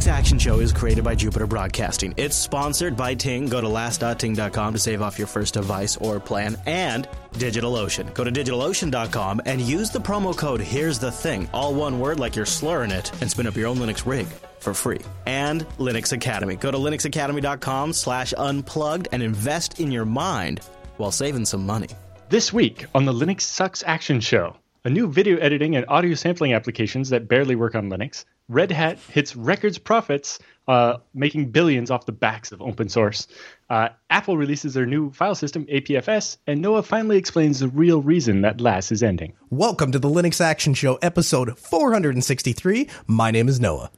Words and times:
Linux 0.00 0.06
Action 0.06 0.38
Show 0.38 0.60
is 0.60 0.72
created 0.72 1.04
by 1.04 1.14
Jupiter 1.14 1.46
Broadcasting. 1.46 2.14
It's 2.16 2.34
sponsored 2.34 2.96
by 2.96 3.14
Ting. 3.14 3.46
Go 3.46 3.60
to 3.60 3.68
last.ting.com 3.68 4.72
to 4.72 4.78
save 4.78 5.02
off 5.02 5.18
your 5.18 5.26
first 5.26 5.52
device 5.54 5.98
or 5.98 6.18
plan. 6.18 6.56
And 6.64 7.06
DigitalOcean. 7.34 8.14
Go 8.14 8.24
to 8.24 8.30
digitalocean.com 8.30 9.42
and 9.44 9.60
use 9.60 9.90
the 9.90 9.98
promo 9.98 10.34
code 10.34 10.62
Here's 10.62 10.98
the 10.98 11.12
Thing, 11.12 11.50
all 11.52 11.74
one 11.74 12.00
word 12.00 12.18
like 12.18 12.34
you're 12.34 12.46
slurring 12.46 12.90
it, 12.90 13.12
and 13.20 13.30
spin 13.30 13.46
up 13.46 13.56
your 13.56 13.66
own 13.66 13.76
Linux 13.76 14.06
rig 14.06 14.26
for 14.58 14.72
free. 14.72 15.00
And 15.26 15.66
Linux 15.78 16.12
Academy. 16.14 16.56
Go 16.56 16.70
to 16.70 16.78
linuxacademy.com 16.78 17.92
slash 17.92 18.32
unplugged 18.38 19.08
and 19.12 19.22
invest 19.22 19.80
in 19.80 19.92
your 19.92 20.06
mind 20.06 20.60
while 20.96 21.12
saving 21.12 21.44
some 21.44 21.66
money. 21.66 21.88
This 22.30 22.54
week 22.54 22.86
on 22.94 23.04
the 23.04 23.12
Linux 23.12 23.42
Sucks 23.42 23.82
Action 23.86 24.20
Show, 24.20 24.56
a 24.84 24.90
new 24.90 25.06
video 25.06 25.36
editing 25.38 25.76
and 25.76 25.84
audio 25.88 26.14
sampling 26.14 26.54
applications 26.54 27.10
that 27.10 27.28
barely 27.28 27.54
work 27.54 27.74
on 27.74 27.90
Linux, 27.90 28.24
Red 28.48 28.72
Hat 28.72 28.98
hits 28.98 29.36
records 29.36 29.76
profits, 29.76 30.38
uh, 30.68 30.96
making 31.12 31.50
billions 31.50 31.90
off 31.90 32.06
the 32.06 32.12
backs 32.12 32.50
of 32.50 32.62
open 32.62 32.88
source. 32.88 33.26
Uh, 33.68 33.90
Apple 34.08 34.38
releases 34.38 34.74
their 34.74 34.86
new 34.86 35.10
file 35.12 35.34
system, 35.34 35.66
APFS, 35.66 36.38
and 36.46 36.62
Noah 36.62 36.82
finally 36.82 37.18
explains 37.18 37.60
the 37.60 37.68
real 37.68 38.00
reason 38.00 38.40
that 38.40 38.60
LAS 38.60 38.90
is 38.90 39.02
ending. 39.02 39.34
Welcome 39.50 39.92
to 39.92 39.98
the 39.98 40.08
Linux 40.08 40.40
Action 40.40 40.72
Show, 40.72 40.96
episode 41.02 41.58
463. 41.58 42.88
My 43.06 43.30
name 43.30 43.48
is 43.48 43.60
Noah. 43.60 43.90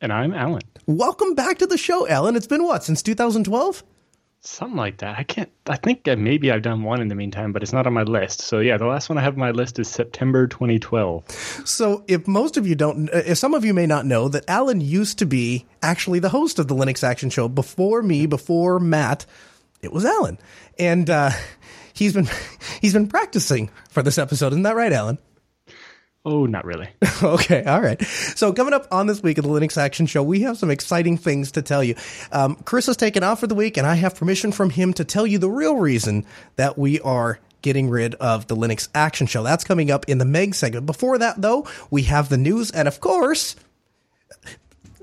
And 0.00 0.12
I'm 0.12 0.32
Allan. 0.32 0.62
Welcome 0.86 1.34
back 1.34 1.58
to 1.58 1.66
the 1.66 1.78
show, 1.78 2.06
Allan. 2.06 2.36
It's 2.36 2.46
been 2.46 2.62
what, 2.62 2.84
since 2.84 3.02
2012? 3.02 3.82
Something 4.46 4.76
like 4.76 4.98
that. 4.98 5.18
I 5.18 5.22
can't. 5.22 5.50
I 5.66 5.76
think 5.76 6.06
maybe 6.06 6.52
I've 6.52 6.60
done 6.60 6.82
one 6.82 7.00
in 7.00 7.08
the 7.08 7.14
meantime, 7.14 7.54
but 7.54 7.62
it's 7.62 7.72
not 7.72 7.86
on 7.86 7.94
my 7.94 8.02
list. 8.02 8.42
So 8.42 8.58
yeah, 8.60 8.76
the 8.76 8.84
last 8.84 9.08
one 9.08 9.16
I 9.16 9.22
have 9.22 9.32
on 9.32 9.40
my 9.40 9.52
list 9.52 9.78
is 9.78 9.88
September 9.88 10.46
2012. 10.46 11.30
So 11.64 12.04
if 12.06 12.28
most 12.28 12.58
of 12.58 12.66
you 12.66 12.74
don't, 12.74 13.08
if 13.08 13.38
some 13.38 13.54
of 13.54 13.64
you 13.64 13.72
may 13.72 13.86
not 13.86 14.04
know 14.04 14.28
that 14.28 14.44
Allan 14.46 14.82
used 14.82 15.18
to 15.20 15.24
be 15.24 15.64
actually 15.82 16.18
the 16.18 16.28
host 16.28 16.58
of 16.58 16.68
the 16.68 16.74
Linux 16.74 17.02
Action 17.02 17.30
Show 17.30 17.48
before 17.48 18.02
me, 18.02 18.26
before 18.26 18.78
Matt, 18.78 19.24
it 19.80 19.92
was 19.94 20.04
Allan, 20.04 20.38
and 20.78 21.08
uh, 21.08 21.30
he's 21.94 22.12
been 22.12 22.28
he's 22.82 22.92
been 22.92 23.08
practicing 23.08 23.70
for 23.88 24.02
this 24.02 24.18
episode. 24.18 24.52
Isn't 24.52 24.64
that 24.64 24.76
right, 24.76 24.92
Allan? 24.92 25.16
Oh, 26.26 26.46
not 26.46 26.64
really. 26.64 26.88
okay, 27.22 27.64
all 27.64 27.82
right. 27.82 28.00
So 28.02 28.52
coming 28.52 28.72
up 28.72 28.88
on 28.90 29.06
this 29.06 29.22
week 29.22 29.36
of 29.36 29.44
the 29.44 29.50
Linux 29.50 29.76
Action 29.76 30.06
Show, 30.06 30.22
we 30.22 30.40
have 30.40 30.56
some 30.56 30.70
exciting 30.70 31.18
things 31.18 31.52
to 31.52 31.62
tell 31.62 31.84
you. 31.84 31.96
Um, 32.32 32.56
Chris 32.64 32.86
has 32.86 32.96
taken 32.96 33.22
off 33.22 33.40
for 33.40 33.46
the 33.46 33.54
week, 33.54 33.76
and 33.76 33.86
I 33.86 33.94
have 33.96 34.14
permission 34.14 34.50
from 34.50 34.70
him 34.70 34.94
to 34.94 35.04
tell 35.04 35.26
you 35.26 35.38
the 35.38 35.50
real 35.50 35.76
reason 35.76 36.24
that 36.56 36.78
we 36.78 36.98
are 37.00 37.38
getting 37.60 37.90
rid 37.90 38.14
of 38.16 38.46
the 38.46 38.56
Linux 38.56 38.88
Action 38.94 39.26
Show. 39.26 39.42
That's 39.42 39.64
coming 39.64 39.90
up 39.90 40.06
in 40.08 40.16
the 40.18 40.24
Meg 40.24 40.54
segment. 40.54 40.86
Before 40.86 41.18
that, 41.18 41.42
though, 41.42 41.66
we 41.90 42.02
have 42.04 42.30
the 42.30 42.38
news, 42.38 42.70
and 42.70 42.88
of 42.88 43.00
course, 43.00 43.54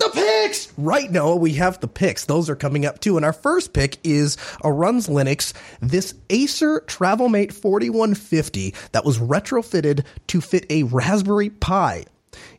the 0.01 0.11
picks! 0.13 0.71
Right, 0.77 1.09
Noah, 1.09 1.35
we 1.35 1.53
have 1.53 1.79
the 1.79 1.87
picks. 1.87 2.25
Those 2.25 2.49
are 2.49 2.55
coming 2.55 2.85
up 2.85 2.99
too. 2.99 3.17
And 3.17 3.25
our 3.25 3.33
first 3.33 3.73
pick 3.73 3.97
is 4.03 4.37
a 4.63 4.71
Runs 4.71 5.07
Linux, 5.07 5.53
this 5.79 6.13
Acer 6.29 6.81
TravelMate 6.87 7.53
4150 7.53 8.73
that 8.91 9.05
was 9.05 9.19
retrofitted 9.19 10.03
to 10.27 10.41
fit 10.41 10.65
a 10.69 10.83
Raspberry 10.83 11.49
Pi 11.49 12.05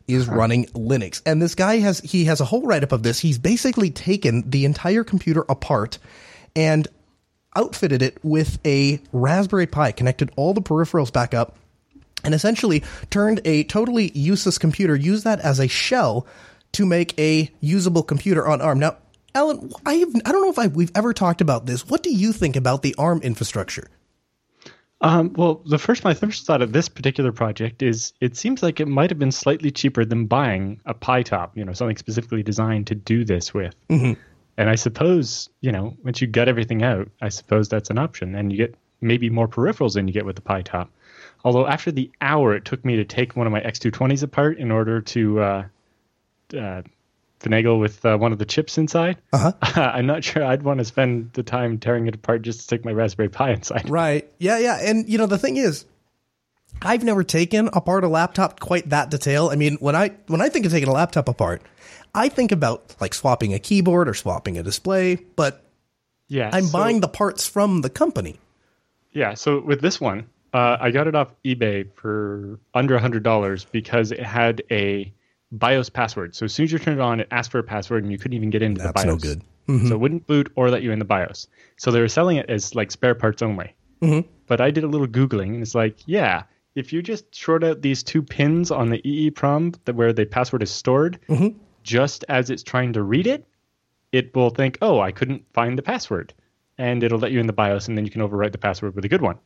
is 0.07 0.27
running 0.27 0.65
Linux. 0.67 1.21
And 1.25 1.41
this 1.41 1.55
guy 1.55 1.79
has 1.79 1.99
he 1.99 2.25
has 2.25 2.41
a 2.41 2.45
whole 2.45 2.63
write 2.63 2.83
up 2.83 2.91
of 2.91 3.03
this. 3.03 3.19
He's 3.19 3.37
basically 3.37 3.89
taken 3.89 4.49
the 4.49 4.65
entire 4.65 5.03
computer 5.03 5.45
apart 5.49 5.97
and 6.55 6.87
outfitted 7.55 8.01
it 8.01 8.17
with 8.23 8.59
a 8.65 8.99
Raspberry 9.11 9.67
Pi, 9.67 9.91
connected 9.91 10.31
all 10.35 10.53
the 10.53 10.61
peripherals 10.61 11.13
back 11.13 11.33
up, 11.33 11.55
and 12.23 12.33
essentially 12.33 12.83
turned 13.09 13.41
a 13.45 13.63
totally 13.65 14.11
useless 14.11 14.57
computer, 14.57 14.95
used 14.95 15.23
that 15.23 15.39
as 15.39 15.59
a 15.59 15.67
shell 15.67 16.25
to 16.73 16.85
make 16.85 17.17
a 17.19 17.51
usable 17.59 18.03
computer 18.03 18.47
on 18.47 18.61
ARM. 18.61 18.79
Now, 18.79 18.97
Allan, 19.35 19.71
I 19.85 19.95
have, 19.95 20.15
I 20.25 20.31
don't 20.31 20.41
know 20.41 20.49
if 20.49 20.59
I, 20.59 20.67
we've 20.67 20.91
ever 20.95 21.13
talked 21.13 21.41
about 21.41 21.65
this. 21.65 21.87
What 21.87 22.03
do 22.03 22.13
you 22.13 22.33
think 22.33 22.55
about 22.55 22.83
the 22.83 22.93
ARM 22.97 23.21
infrastructure? 23.21 23.89
Um, 25.01 25.33
well, 25.33 25.61
the 25.65 25.77
first 25.77 26.05
my 26.05 26.13
first 26.13 26.45
thought 26.45 26.61
of 26.61 26.71
this 26.71 26.87
particular 26.87 27.33
project 27.33 27.83
is 27.83 28.13
it 28.21 28.37
seems 28.37 28.63
like 28.63 28.79
it 28.79 28.87
might 28.87 29.09
have 29.09 29.19
been 29.19 29.33
slightly 29.33 29.69
cheaper 29.69 30.05
than 30.05 30.27
buying 30.27 30.79
a 30.85 30.93
Pi 30.93 31.23
top, 31.23 31.57
you 31.57 31.65
know, 31.65 31.73
something 31.73 31.97
specifically 31.97 32.41
designed 32.41 32.87
to 32.87 32.95
do 32.95 33.25
this 33.25 33.53
with. 33.53 33.75
Mm-hmm. 33.89 34.13
And 34.55 34.69
I 34.69 34.75
suppose, 34.75 35.49
you 35.59 35.73
know, 35.73 35.97
once 36.05 36.21
you 36.21 36.27
gut 36.27 36.47
everything 36.47 36.83
out, 36.83 37.09
I 37.21 37.29
suppose 37.29 37.67
that's 37.67 37.89
an 37.89 37.97
option, 37.97 38.33
and 38.35 38.51
you 38.51 38.57
get 38.57 38.75
maybe 39.01 39.29
more 39.29 39.47
peripherals 39.47 39.95
than 39.95 40.07
you 40.07 40.13
get 40.13 40.25
with 40.25 40.37
the 40.37 40.41
Pi 40.41 40.61
top. 40.61 40.89
Although 41.43 41.67
after 41.67 41.91
the 41.91 42.09
hour 42.21 42.55
it 42.55 42.63
took 42.63 42.85
me 42.85 42.95
to 42.95 43.03
take 43.03 43.35
one 43.35 43.45
of 43.45 43.51
my 43.51 43.59
X220s 43.59 44.23
apart 44.23 44.57
in 44.57 44.71
order 44.71 45.01
to 45.01 45.39
uh, 45.41 45.63
uh, 46.53 46.81
finagle 47.39 47.79
with 47.79 48.05
uh, 48.05 48.17
one 48.17 48.31
of 48.31 48.39
the 48.39 48.45
chips 48.45 48.77
inside. 48.77 49.17
Uh-huh. 49.31 49.53
I'm 49.61 50.05
not 50.05 50.23
sure 50.23 50.43
I'd 50.43 50.63
want 50.63 50.79
to 50.79 50.85
spend 50.85 51.33
the 51.33 51.43
time 51.43 51.77
tearing 51.77 52.07
it 52.07 52.15
apart 52.15 52.41
just 52.41 52.59
to 52.59 52.63
stick 52.63 52.85
my 52.85 52.91
Raspberry 52.91 53.29
Pi 53.29 53.51
inside. 53.51 53.89
Right. 53.89 54.29
Yeah, 54.39 54.57
yeah. 54.59 54.79
And 54.81 55.07
you 55.09 55.17
know, 55.17 55.25
the 55.25 55.37
thing 55.37 55.57
is, 55.57 55.85
I've 56.81 57.03
never 57.03 57.23
taken 57.23 57.69
apart 57.73 58.03
a 58.03 58.07
laptop 58.07 58.59
quite 58.59 58.89
that 58.89 59.11
detail. 59.11 59.49
I 59.49 59.55
mean, 59.55 59.75
when 59.75 59.95
I 59.95 60.11
when 60.27 60.41
I 60.41 60.49
think 60.49 60.65
of 60.65 60.71
taking 60.71 60.89
a 60.89 60.93
laptop 60.93 61.27
apart, 61.27 61.61
I 62.15 62.29
think 62.29 62.51
about 62.51 62.95
like 62.99 63.13
swapping 63.13 63.53
a 63.53 63.59
keyboard 63.59 64.09
or 64.09 64.13
swapping 64.13 64.57
a 64.57 64.63
display, 64.63 65.15
but 65.15 65.63
yeah, 66.27 66.49
I'm 66.51 66.65
so, 66.65 66.77
buying 66.77 66.99
the 66.99 67.07
parts 67.07 67.47
from 67.47 67.81
the 67.81 67.89
company. 67.89 68.39
Yeah, 69.11 69.35
so 69.35 69.59
with 69.59 69.81
this 69.81 70.01
one, 70.01 70.27
uh, 70.53 70.77
I 70.79 70.91
got 70.91 71.07
it 71.07 71.15
off 71.15 71.33
eBay 71.45 71.87
for 71.95 72.59
under 72.73 72.95
a 72.95 72.99
hundred 72.99 73.23
dollars 73.23 73.65
because 73.65 74.11
it 74.11 74.23
had 74.23 74.63
a 74.71 75.11
BIOS 75.53 75.89
password. 75.89 76.35
So 76.35 76.45
as 76.45 76.53
soon 76.53 76.65
as 76.65 76.71
you 76.71 76.79
turn 76.79 76.95
it 76.95 77.01
on, 77.01 77.19
it 77.19 77.27
asked 77.31 77.51
for 77.51 77.59
a 77.59 77.63
password, 77.63 78.03
and 78.03 78.11
you 78.11 78.17
couldn't 78.17 78.35
even 78.35 78.49
get 78.49 78.61
into 78.61 78.81
That's 78.81 79.03
the 79.03 79.07
BIOS. 79.07 79.23
no 79.23 79.29
good. 79.29 79.41
Mm-hmm. 79.67 79.87
So 79.87 79.93
it 79.93 79.99
wouldn't 79.99 80.27
boot 80.27 80.51
or 80.55 80.69
let 80.69 80.83
you 80.83 80.91
in 80.91 80.99
the 80.99 81.05
BIOS. 81.05 81.47
So 81.77 81.91
they 81.91 82.01
were 82.01 82.07
selling 82.07 82.37
it 82.37 82.49
as 82.49 82.75
like 82.75 82.91
spare 82.91 83.15
parts 83.15 83.41
only. 83.41 83.75
Mm-hmm. 84.01 84.27
But 84.47 84.59
I 84.59 84.71
did 84.71 84.83
a 84.83 84.87
little 84.87 85.07
googling, 85.07 85.53
and 85.53 85.61
it's 85.61 85.75
like, 85.75 85.97
yeah, 86.05 86.43
if 86.75 86.91
you 86.91 87.01
just 87.01 87.33
short 87.33 87.63
out 87.63 87.81
these 87.81 88.03
two 88.03 88.21
pins 88.21 88.71
on 88.71 88.89
the 88.89 89.01
EEPROM 89.01 89.75
that 89.85 89.95
where 89.95 90.11
the 90.11 90.25
password 90.25 90.63
is 90.63 90.71
stored, 90.71 91.19
mm-hmm. 91.29 91.57
just 91.83 92.25
as 92.27 92.49
it's 92.49 92.63
trying 92.63 92.93
to 92.93 93.03
read 93.03 93.27
it, 93.27 93.47
it 94.11 94.35
will 94.35 94.49
think, 94.49 94.77
oh, 94.81 94.99
I 94.99 95.11
couldn't 95.11 95.45
find 95.53 95.77
the 95.77 95.81
password, 95.81 96.33
and 96.77 97.03
it'll 97.03 97.19
let 97.19 97.31
you 97.31 97.39
in 97.39 97.47
the 97.47 97.53
BIOS, 97.53 97.87
and 97.87 97.97
then 97.97 98.05
you 98.05 98.11
can 98.11 98.21
overwrite 98.21 98.51
the 98.51 98.57
password 98.57 98.95
with 98.95 99.05
a 99.05 99.09
good 99.09 99.21
one. 99.21 99.37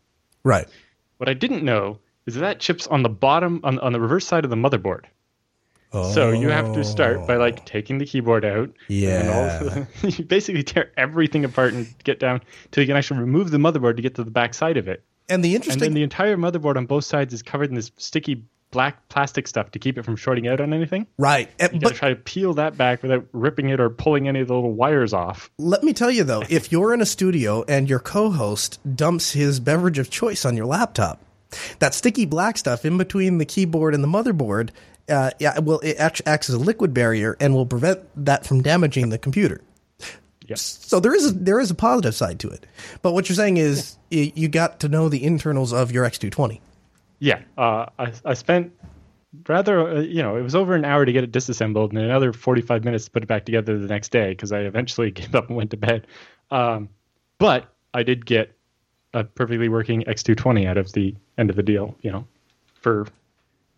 Right. 0.44 0.68
What 1.18 1.30
I 1.30 1.34
didn't 1.34 1.64
know 1.64 2.00
is 2.26 2.36
that, 2.36 2.42
that 2.42 2.60
chip's 2.60 2.88
on 2.88 3.04
the 3.04 3.10
bottom, 3.10 3.60
on, 3.64 3.80
on 3.80 3.94
the 3.94 4.00
reverse 4.00 4.26
side 4.26 4.44
of 4.44 4.50
the 4.50 4.56
motherboard. 4.56 5.06
Oh. 5.94 6.12
So 6.12 6.32
you 6.32 6.50
have 6.50 6.74
to 6.74 6.84
start 6.84 7.26
by 7.28 7.38
like 7.38 7.60
oh. 7.60 7.64
taking 7.66 7.98
the 7.98 8.06
keyboard 8.06 8.44
out. 8.44 8.72
Yeah. 8.88 9.20
And 9.62 9.70
all, 9.74 9.88
you 10.10 10.26
basically 10.26 10.64
tear 10.64 10.92
everything 10.98 11.46
apart 11.46 11.74
and 11.74 11.88
get 12.04 12.20
down 12.20 12.42
till 12.72 12.84
you 12.84 12.88
can 12.88 12.98
actually 12.98 13.22
remove 13.22 13.52
the 13.52 13.58
motherboard 13.58 13.96
to 13.96 14.02
get 14.02 14.16
to 14.16 14.24
the 14.24 14.32
back 14.32 14.54
side 14.54 14.78
of 14.78 14.88
it. 14.88 15.04
And 15.30 15.44
the 15.44 15.56
interesting. 15.56 15.84
And 15.84 15.92
then 15.92 15.94
the 15.96 16.04
entire 16.04 16.38
motherboard 16.38 16.78
on 16.78 16.86
both 16.86 17.06
sides 17.06 17.34
is 17.34 17.42
covered 17.42 17.70
in 17.70 17.76
this 17.76 17.92
sticky 17.98 18.44
black 18.72 19.08
plastic 19.10 19.48
stuff 19.48 19.72
to 19.72 19.80
keep 19.80 19.98
it 19.98 20.04
from 20.04 20.16
shorting 20.16 20.48
out 20.48 20.60
on 20.60 20.74
anything. 20.74 21.08
right. 21.18 21.50
And- 21.60 21.74
You 21.74 21.80
but 21.80 21.90
gotta 21.90 22.00
try 22.00 22.10
to 22.10 22.16
peel 22.16 22.54
that 22.56 22.78
back 22.78 23.02
without 23.02 23.26
ripping 23.32 23.70
it 23.70 23.80
or 23.80 23.90
pulling 23.90 24.28
any 24.28 24.42
of 24.42 24.48
the 24.48 24.54
little 24.54 24.74
wires 24.74 25.14
off. 25.14 25.50
Let 25.58 25.84
me 25.84 25.94
tell 25.94 26.12
you 26.12 26.24
though, 26.24 26.44
if 26.50 26.72
you're 26.72 26.94
in 26.94 27.02
a 27.02 27.06
studio 27.06 27.64
and 27.68 27.90
your 27.90 28.00
co-host 28.00 28.80
dumps 28.96 29.32
his 29.32 29.60
beverage 29.60 30.00
of 30.00 30.10
choice 30.10 30.44
on 30.44 30.58
your 30.58 30.66
laptop, 30.66 31.22
that 31.80 31.94
sticky 31.94 32.26
black 32.26 32.58
stuff 32.58 32.84
in 32.84 32.98
between 32.98 33.38
the 33.38 33.46
keyboard 33.46 33.94
and 33.94 34.04
the 34.04 34.08
motherboard, 34.08 34.72
uh, 35.10 35.32
yeah, 35.40 35.60
well, 35.60 35.80
it 35.80 35.98
act- 35.98 36.22
acts 36.26 36.50
as 36.50 36.56
a 36.56 36.60
liquid 36.60 36.94
barrier 36.94 37.38
and 37.40 37.54
will 37.54 37.66
prevent 37.66 38.02
that 38.26 38.46
from 38.46 38.62
damaging 38.62 39.10
the 39.10 39.18
computer. 39.18 39.62
Yep. 40.48 40.58
So 40.58 41.00
there 41.00 41.14
is 41.14 41.32
a, 41.32 41.32
there 41.32 41.60
is 41.60 41.72
a 41.72 41.76
positive 41.76 42.16
side 42.16 42.40
to 42.40 42.50
it, 42.50 42.66
but 43.02 43.14
what 43.14 43.28
you're 43.28 43.36
saying 43.36 43.58
is 43.58 43.98
y- 44.12 44.32
you 44.34 44.48
got 44.48 44.80
to 44.80 44.88
know 44.90 45.10
the 45.10 45.24
internals 45.24 45.74
of 45.74 45.92
your 45.92 46.06
X220. 46.06 46.62
Yeah, 47.20 47.42
uh, 47.58 47.88
I, 48.00 48.14
I 48.24 48.34
spent 48.34 48.72
rather, 49.48 49.98
uh, 49.98 50.00
you 50.00 50.22
know, 50.22 50.38
it 50.38 50.42
was 50.42 50.56
over 50.56 50.74
an 50.74 50.86
hour 50.86 51.06
to 51.06 51.12
get 51.12 51.24
it 51.24 51.32
disassembled 51.32 51.92
and 51.92 52.02
another 52.02 52.32
45 52.32 52.84
minutes 52.86 53.06
to 53.06 53.12
put 53.12 53.24
it 53.24 53.28
back 53.28 53.46
together 53.46 53.78
the 53.78 53.88
next 53.88 54.10
day 54.10 54.30
because 54.30 54.52
I 54.52 54.60
eventually 54.62 55.12
gave 55.12 55.36
up 55.36 55.48
and 55.48 55.58
went 55.58 55.72
to 55.72 55.78
bed. 55.78 56.08
Um, 56.50 56.90
but 57.40 57.74
I 57.94 58.04
did 58.04 58.26
get 58.26 58.56
a 59.14 59.24
perfectly 59.24 59.70
working 59.70 60.04
X220 60.04 60.68
out 60.68 60.78
of 60.78 60.94
the 60.94 61.16
end 61.38 61.50
of 61.50 61.56
the 61.56 61.64
deal, 61.64 61.96
you 62.02 62.12
know, 62.12 62.26
for. 62.82 63.08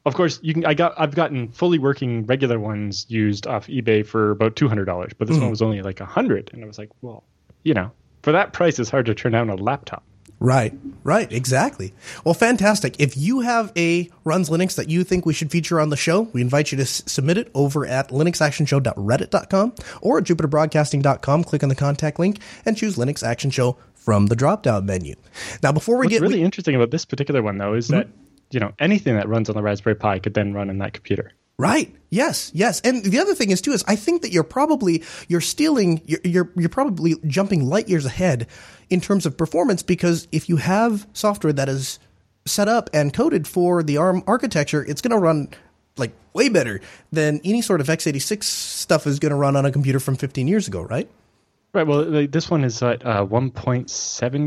Of 0.10 0.16
course, 0.16 0.40
you 0.42 0.54
can. 0.54 0.66
I 0.66 0.74
got. 0.74 0.94
I've 0.98 1.16
gotten 1.16 1.50
fully 1.50 1.80
working 1.80 2.26
regular 2.26 2.60
ones 2.60 3.06
used 3.10 3.48
off 3.48 3.68
eBay 3.68 4.06
for 4.06 4.32
about 4.32 4.56
two 4.56 4.68
hundred 4.68 4.86
dollars, 4.86 5.14
but 5.18 5.28
this 5.28 5.38
one 5.38 5.46
hmm. 5.46 5.52
was 5.52 5.62
only 5.62 5.82
like 5.82 6.02
a 6.02 6.06
hundred, 6.06 6.50
and 6.52 6.64
I 6.64 6.68
was 6.68 6.78
like, 6.78 6.90
well, 7.02 7.24
you 7.64 7.74
know, 7.74 7.92
for 8.24 8.32
that 8.32 8.52
price, 8.52 8.80
it's 8.80 8.90
hard 8.90 9.06
to 9.06 9.16
turn 9.16 9.34
down 9.34 9.50
a 9.50 9.56
laptop. 9.56 10.04
Right, 10.42 10.74
right, 11.04 11.32
exactly. 11.32 11.94
Well, 12.24 12.34
fantastic. 12.34 12.96
If 12.98 13.18
you 13.18 13.42
have 13.42 13.74
a 13.76 14.10
runs 14.24 14.50
Linux 14.50 14.76
that 14.76 14.90
you 14.90 15.04
think 15.04 15.26
we 15.26 15.34
should 15.34 15.52
feature 15.52 15.82
on 15.82 15.90
the 15.90 15.98
show, 15.98 16.22
we 16.22 16.42
invite 16.42 16.72
you 16.72 16.78
to 16.78 16.84
s- 16.84 17.04
submit 17.06 17.38
it 17.38 17.52
over 17.54 17.86
at 17.86 18.10
linuxactionshow.reddit.com 18.10 19.74
or 20.02 20.18
at 20.18 20.24
jupiterbroadcasting.com. 20.24 21.44
Click 21.44 21.62
on 21.62 21.70
the 21.70 21.76
contact 21.76 22.20
link 22.20 22.40
and 22.66 22.78
choose 22.78 22.96
Linux 22.96 23.22
Action 23.22 23.52
Show 23.52 23.78
from 23.96 24.28
the 24.28 24.36
drop 24.36 24.64
down 24.64 24.86
menu. 24.86 25.16
Now, 25.62 25.74
before 25.74 25.98
we 25.98 26.06
What's 26.06 26.14
get 26.14 26.22
really 26.22 26.40
we- 26.40 26.46
interesting 26.46 26.76
about 26.76 26.92
this 26.92 27.04
particular 27.04 27.42
one, 27.42 27.58
though, 27.58 27.74
is 27.74 27.90
mm-hmm. 27.90 27.98
that 27.98 28.08
you 28.52 28.60
know 28.60 28.74
anything 28.80 29.16
that 29.16 29.28
runs 29.28 29.50
on 29.50 29.56
the 29.56 29.62
Raspberry 29.62 29.96
Pi 29.96 30.20
could 30.20 30.34
then 30.34 30.54
run 30.54 30.70
in 30.70 30.80
that 30.80 30.94
computer. 30.94 31.34
Right. 31.60 31.94
Yes. 32.10 32.52
Yes. 32.56 32.80
And 32.82 33.04
the 33.04 33.20
other 33.20 33.36
thing 33.36 33.52
is 33.52 33.60
too 33.60 33.74
is 33.74 33.84
I 33.86 33.98
think 33.98 34.22
that 34.22 34.32
you're 34.32 34.46
probably 34.46 35.04
you're 35.28 35.42
stealing 35.42 36.02
you're 36.06 36.22
you're, 36.24 36.52
you're 36.56 36.70
probably 36.70 37.16
jumping 37.28 37.68
light 37.68 37.90
years 37.90 38.06
ahead 38.06 38.48
in 38.90 39.02
terms 39.02 39.26
of 39.26 39.38
performance 39.38 39.84
because 39.84 40.28
if 40.32 40.48
you 40.48 40.56
have 40.56 41.06
software 41.12 41.52
that 41.52 41.68
is 41.68 42.00
set 42.46 42.70
up 42.70 42.90
and 42.94 43.14
coded 43.14 43.46
for 43.46 43.84
the 43.84 43.98
ARM 43.98 44.24
architecture, 44.26 44.86
it's 44.86 45.02
going 45.02 45.12
to 45.12 45.18
run 45.18 45.50
like 45.98 46.14
way 46.34 46.48
better 46.48 46.80
than 47.12 47.42
any 47.44 47.62
sort 47.62 47.82
of 47.82 47.88
x86 47.88 48.44
stuff 48.44 49.06
is 49.06 49.20
going 49.20 49.32
to 49.32 49.36
run 49.36 49.58
on 49.58 49.66
a 49.66 49.72
computer 49.72 50.00
from 50.00 50.16
15 50.16 50.48
years 50.48 50.68
ago, 50.70 50.82
right? 50.82 51.10
Right. 51.74 51.86
Well, 51.86 52.28
this 52.28 52.50
one 52.50 52.64
is 52.64 52.82
at 52.82 53.06
uh, 53.06 53.26
1.7 53.26 53.90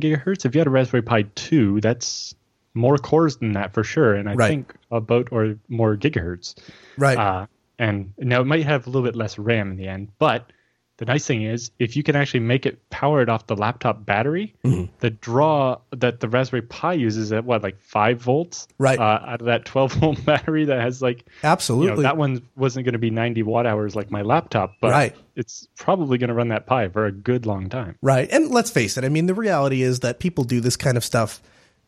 gigahertz. 0.01 0.45
If 0.45 0.55
you 0.55 0.61
had 0.61 0.67
a 0.67 0.71
Raspberry 0.71 1.03
Pi 1.03 1.23
2, 1.35 1.81
that's 1.81 2.35
more 2.75 2.97
cores 2.99 3.37
than 3.37 3.53
that 3.53 3.73
for 3.75 3.85
sure, 3.85 4.15
and 4.15 4.29
I 4.29 4.35
Right. 4.35 4.49
think 4.49 4.75
about 4.91 5.29
or 5.33 5.57
more 5.69 5.97
gigahertz. 5.97 6.55
Right. 6.97 7.19
Uh, 7.19 7.47
and 7.79 8.13
now 8.19 8.41
it 8.41 8.47
might 8.47 8.65
have 8.65 8.87
a 8.87 8.91
little 8.91 9.03
bit 9.03 9.17
less 9.17 9.39
RAM 9.39 9.71
in 9.73 9.77
the 9.77 9.89
end, 9.89 10.09
but 10.19 10.53
the 10.99 11.07
nice 11.07 11.27
thing 11.27 11.43
is 11.43 11.73
if 11.81 11.97
you 11.97 12.03
can 12.05 12.15
actually 12.15 12.41
make 12.41 12.65
it 12.65 12.79
powered 12.91 13.29
off 13.29 13.47
the 13.49 13.57
laptop 13.57 14.07
battery, 14.07 14.55
Mm-hmm. 14.65 14.85
the 15.01 15.11
draw 15.11 15.79
that 15.91 16.21
the 16.21 16.29
Raspberry 16.29 16.63
Pi 16.63 16.93
uses 16.93 17.33
at 17.33 17.45
what 17.45 17.63
like 17.63 17.81
five 17.81 18.21
volts, 18.21 18.69
Right. 18.79 18.99
Uh, 18.99 19.19
out 19.27 19.41
of 19.41 19.47
that 19.47 19.65
12 19.65 19.93
volt 20.01 20.25
battery 20.25 20.67
that 20.67 20.81
has 20.81 21.03
like 21.03 21.25
Absolutely. 21.43 21.89
you 21.91 21.97
know, 21.97 22.03
that 22.03 22.17
one 22.17 22.43
wasn't 22.57 22.85
going 22.85 22.93
to 22.93 22.99
be 23.01 23.11
90 23.11 23.43
watt 23.43 23.67
hours 23.67 23.97
like 23.97 24.11
my 24.13 24.23
laptop, 24.23 24.75
but 24.81 24.93
Right. 24.93 25.17
it's 25.35 25.67
probably 25.77 26.19
going 26.19 26.29
to 26.29 26.35
run 26.35 26.49
that 26.49 26.67
Pi 26.67 26.89
for 26.89 27.07
a 27.07 27.13
good 27.13 27.47
long 27.47 27.69
time. 27.69 27.97
Right. 28.01 28.29
And 28.31 28.51
let's 28.51 28.71
face 28.71 28.97
it, 28.97 29.05
I 29.05 29.09
mean, 29.09 29.27
the 29.27 29.35
reality 29.35 29.83
is 29.83 30.01
that 30.01 30.21
people 30.21 30.45
do 30.45 30.61
this 30.61 30.77
kind 30.77 30.97
of 30.97 31.05
stuff 31.05 31.43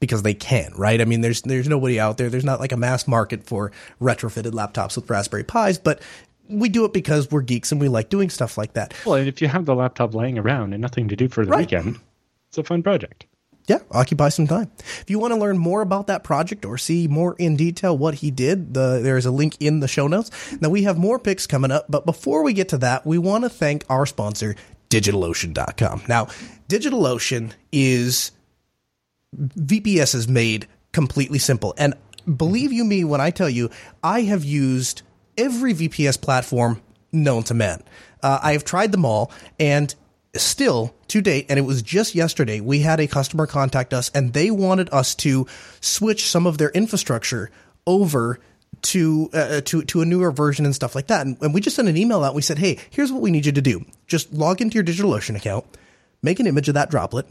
because 0.05 0.23
they 0.23 0.35
can, 0.35 0.73
right? 0.77 1.01
I 1.01 1.05
mean, 1.05 1.21
there's 1.21 1.43
there's 1.43 1.69
nobody 1.69 1.99
out 1.99 2.17
there. 2.19 2.29
There's 2.31 2.45
not 2.45 2.61
like 2.61 2.73
a 2.73 2.77
mass 2.77 3.09
market 3.09 3.45
for 3.45 3.73
retrofitted 4.01 4.53
laptops 4.53 4.97
with 4.97 5.09
Raspberry 5.11 5.45
Pis, 5.45 5.79
but 5.79 6.01
we 6.49 6.69
do 6.69 6.85
it 6.85 6.93
because 6.93 7.31
we're 7.31 7.41
geeks 7.43 7.73
and 7.73 7.81
we 7.81 7.89
like 7.89 8.11
doing 8.11 8.29
stuff 8.31 8.59
like 8.59 8.75
that. 8.75 8.93
Well, 9.07 9.15
and 9.17 9.27
if 9.29 9.41
you 9.41 9.49
have 9.49 9.65
the 9.65 9.75
laptop 9.75 10.15
laying 10.15 10.39
around 10.39 10.73
and 10.75 10.83
nothing 10.83 11.09
to 11.09 11.17
do 11.17 11.29
for 11.29 11.45
the 11.45 11.51
Right. 11.53 11.61
weekend, 11.61 11.99
it's 12.49 12.59
a 12.59 12.63
fun 12.65 12.83
project. 12.83 13.27
Yeah, 13.67 13.79
occupy 13.91 14.29
some 14.29 14.47
time. 14.47 14.71
If 14.79 15.07
you 15.09 15.19
want 15.19 15.33
to 15.33 15.41
learn 15.41 15.57
more 15.57 15.81
about 15.81 16.09
that 16.09 16.23
project 16.23 16.67
or 16.67 16.77
see 16.77 17.09
more 17.09 17.35
in 17.39 17.57
detail 17.57 17.97
what 17.97 18.17
he 18.17 18.31
did, 18.31 18.75
the, 18.75 19.01
there's 19.03 19.25
a 19.25 19.31
link 19.31 19.57
in 19.59 19.81
the 19.81 19.89
show 19.89 20.07
notes. 20.07 20.31
Now 20.61 20.69
we 20.69 20.83
have 20.83 20.99
more 20.99 21.19
picks 21.19 21.47
coming 21.47 21.71
up, 21.71 21.87
but 21.89 22.05
before 22.05 22.43
we 22.43 22.53
get 22.53 22.69
to 22.69 22.79
that, 22.79 23.07
we 23.07 23.17
want 23.17 23.45
to 23.45 23.49
thank 23.49 23.83
our 23.89 24.05
sponsor, 24.05 24.55
DigitalOcean.com. 24.91 26.03
Now, 26.11 26.27
DigitalOcean 26.69 27.53
is 27.73 28.33
VPS 29.35 30.15
is 30.15 30.29
made 30.29 30.67
completely 30.93 31.39
simple. 31.39 31.75
And 31.77 31.95
believe 32.37 32.73
you 32.73 32.85
me 32.85 33.05
when 33.05 33.21
I 33.21 33.31
tell 33.31 33.51
you, 33.51 33.71
I 34.03 34.23
have 34.23 34.45
used 34.45 35.03
every 35.37 35.75
VPS 35.75 36.21
platform 36.21 36.81
known 37.13 37.43
to 37.45 37.55
man. 37.55 37.83
Uh, 38.23 38.39
I 38.43 38.53
have 38.53 38.65
tried 38.65 38.93
them 38.93 39.05
all, 39.05 39.31
and 39.59 39.95
still 40.35 40.95
to 41.09 41.21
date, 41.21 41.47
and 41.49 41.59
it 41.59 41.63
was 41.63 41.83
just 41.83 42.15
yesterday, 42.15 42.61
we 42.61 42.81
had 42.81 43.01
a 43.01 43.07
customer 43.07 43.47
contact 43.47 43.93
us, 43.93 44.11
and 44.15 44.33
they 44.33 44.51
wanted 44.51 44.89
us 44.93 45.15
to 45.17 45.47
switch 45.81 46.29
some 46.29 46.47
of 46.47 46.59
their 46.59 46.71
infrastructure 46.71 47.51
over 47.87 48.41
to 48.83 49.31
uh, 49.33 49.61
to 49.63 49.83
to 49.85 50.03
a 50.03 50.05
newer 50.05 50.31
version 50.31 50.65
and 50.65 50.75
stuff 50.75 50.95
like 50.95 51.07
that. 51.07 51.27
And, 51.27 51.41
and 51.41 51.55
we 51.55 51.61
just 51.61 51.77
sent 51.77 51.89
an 51.89 51.97
email 51.97 52.25
out. 52.25 52.35
We 52.35 52.43
said, 52.43 52.59
"Hey, 52.59 52.79
here's 52.91 53.13
what 53.13 53.23
we 53.23 53.31
need 53.31 53.47
you 53.47 53.53
to 53.53 53.63
do. 53.63 53.85
Just 54.07 54.33
log 54.33 54.61
into 54.61 54.75
your 54.75 54.85
DigitalOcean 54.85 55.37
account, 55.37 55.65
make 56.23 56.41
an 56.41 56.47
image 56.47 56.69
of 56.69 56.75
that 56.75 56.91
droplet, 56.91 57.27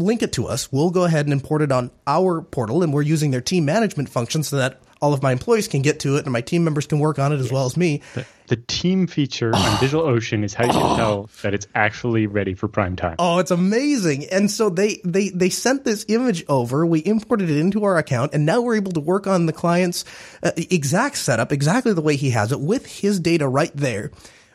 link 0.00 0.22
it 0.22 0.32
to 0.32 0.46
us. 0.46 0.72
We'll 0.72 0.90
go 0.90 1.04
ahead 1.04 1.26
and 1.26 1.32
import 1.32 1.62
it 1.62 1.72
on 1.72 1.90
our 2.06 2.42
portal, 2.42 2.82
and 2.82 2.92
we're 2.92 3.02
using 3.02 3.30
their 3.30 3.40
team 3.40 3.64
management 3.64 4.08
function 4.08 4.42
so 4.42 4.56
that 4.56 4.80
all 5.00 5.14
of 5.14 5.22
my 5.22 5.32
employees 5.32 5.66
can 5.66 5.82
get 5.82 6.00
to 6.00 6.16
it 6.16 6.24
and 6.24 6.32
my 6.32 6.42
team 6.42 6.62
members 6.62 6.86
can 6.86 6.98
work 6.98 7.18
on 7.18 7.32
it 7.32 7.40
as 7.40 7.50
well 7.50 7.64
as 7.64 7.76
me. 7.76 8.02
The, 8.14 8.26
the 8.48 8.56
team 8.56 9.06
feature 9.06 9.54
on 9.54 9.62
DigitalOcean 9.78 10.44
is 10.44 10.52
how 10.52 10.66
you 10.66 10.72
can 10.72 10.96
tell 10.96 11.30
that 11.42 11.54
it's 11.54 11.66
actually 11.74 12.26
ready 12.26 12.54
for 12.54 12.68
prime 12.68 12.96
time. 12.96 13.16
Oh, 13.18 13.38
it's 13.38 13.50
amazing. 13.50 14.26
And 14.26 14.50
so 14.50 14.68
they, 14.68 15.00
they, 15.04 15.30
they 15.30 15.48
sent 15.48 15.84
this 15.84 16.04
image 16.08 16.44
over. 16.48 16.84
We 16.84 17.04
imported 17.04 17.48
it 17.48 17.56
into 17.56 17.84
our 17.84 17.96
account 17.96 18.34
and 18.34 18.44
now 18.44 18.60
we're 18.60 18.76
able 18.76 18.92
to 18.92 19.00
work 19.00 19.26
on 19.26 19.46
the 19.46 19.52
client's 19.52 20.04
uh, 20.42 20.50
exact 20.56 21.16
setup, 21.16 21.50
exactly 21.50 21.94
the 21.94 22.02
way 22.02 22.16
he 22.16 22.30
has 22.30 22.52
it 22.52 22.60
with 22.60 22.86
his 22.86 23.20
data 23.20 23.48
right 23.48 23.72
there 23.74 24.10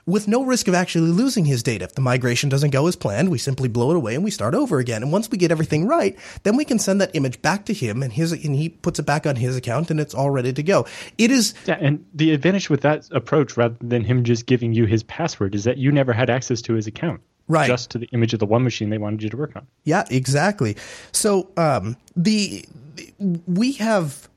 with 0.08 0.28
no 0.28 0.44
risk 0.44 0.68
of 0.68 0.76
actually 0.76 1.10
losing 1.10 1.46
his 1.46 1.64
data. 1.64 1.84
If 1.86 1.96
the 1.96 2.02
migration 2.02 2.48
doesn't 2.50 2.70
go 2.70 2.86
as 2.88 2.96
planned, 2.96 3.30
we 3.30 3.38
simply 3.40 3.68
blow 3.68 3.90
it 3.92 3.96
away 3.98 4.14
and 4.16 4.24
we 4.24 4.30
start 4.32 4.54
over 4.54 4.78
again. 4.80 5.02
And 5.02 5.12
once 5.12 5.30
we 5.32 5.38
get 5.38 5.50
everything 5.52 5.88
right, 5.88 6.16
then 6.44 6.56
we 6.58 6.66
can 6.66 6.78
send 6.78 7.02
that 7.02 7.12
image 7.16 7.42
back 7.42 7.66
to 7.66 7.74
him 7.74 8.04
and 8.04 8.14
his, 8.14 8.32
and 8.32 8.56
he 8.56 8.70
puts 8.70 9.00
it 9.00 9.06
back 9.06 9.26
on 9.26 9.36
his 9.36 9.56
account 9.58 9.90
and 9.90 10.00
it's 10.00 10.14
all 10.14 10.30
ready 10.30 10.54
to 10.54 10.62
go. 10.64 10.86
It 11.18 11.32
is, 11.32 11.56
Yeah, 11.66 11.78
and 11.82 12.06
the 12.14 12.32
advantage 12.34 12.70
with 12.70 12.82
that 12.82 13.08
approach, 13.12 13.58
rather 13.58 13.76
than 13.82 14.04
him 14.04 14.24
just 14.24 14.46
giving 14.46 14.74
you 14.74 14.86
his 14.86 15.02
password, 15.04 15.56
is 15.56 15.64
that 15.64 15.78
you 15.78 15.92
never 15.92 16.14
had 16.14 16.30
access 16.30 16.62
to 16.64 16.74
his 16.74 16.86
account. 16.86 17.22
Right. 17.48 17.68
Just 17.68 17.92
to 17.92 17.98
the 17.98 18.08
image 18.08 18.34
of 18.34 18.40
the 18.40 18.46
one 18.48 18.64
machine 18.64 18.90
they 18.90 18.98
wanted 18.98 19.22
you 19.24 19.30
to 19.30 19.38
work 19.38 19.56
on. 19.56 19.68
Yeah, 19.84 20.04
exactly. 20.10 20.78
So 21.12 21.50
um, 21.58 21.98
the, 22.16 22.66
the- 22.96 23.14
we 23.48 23.74
have 23.74 24.28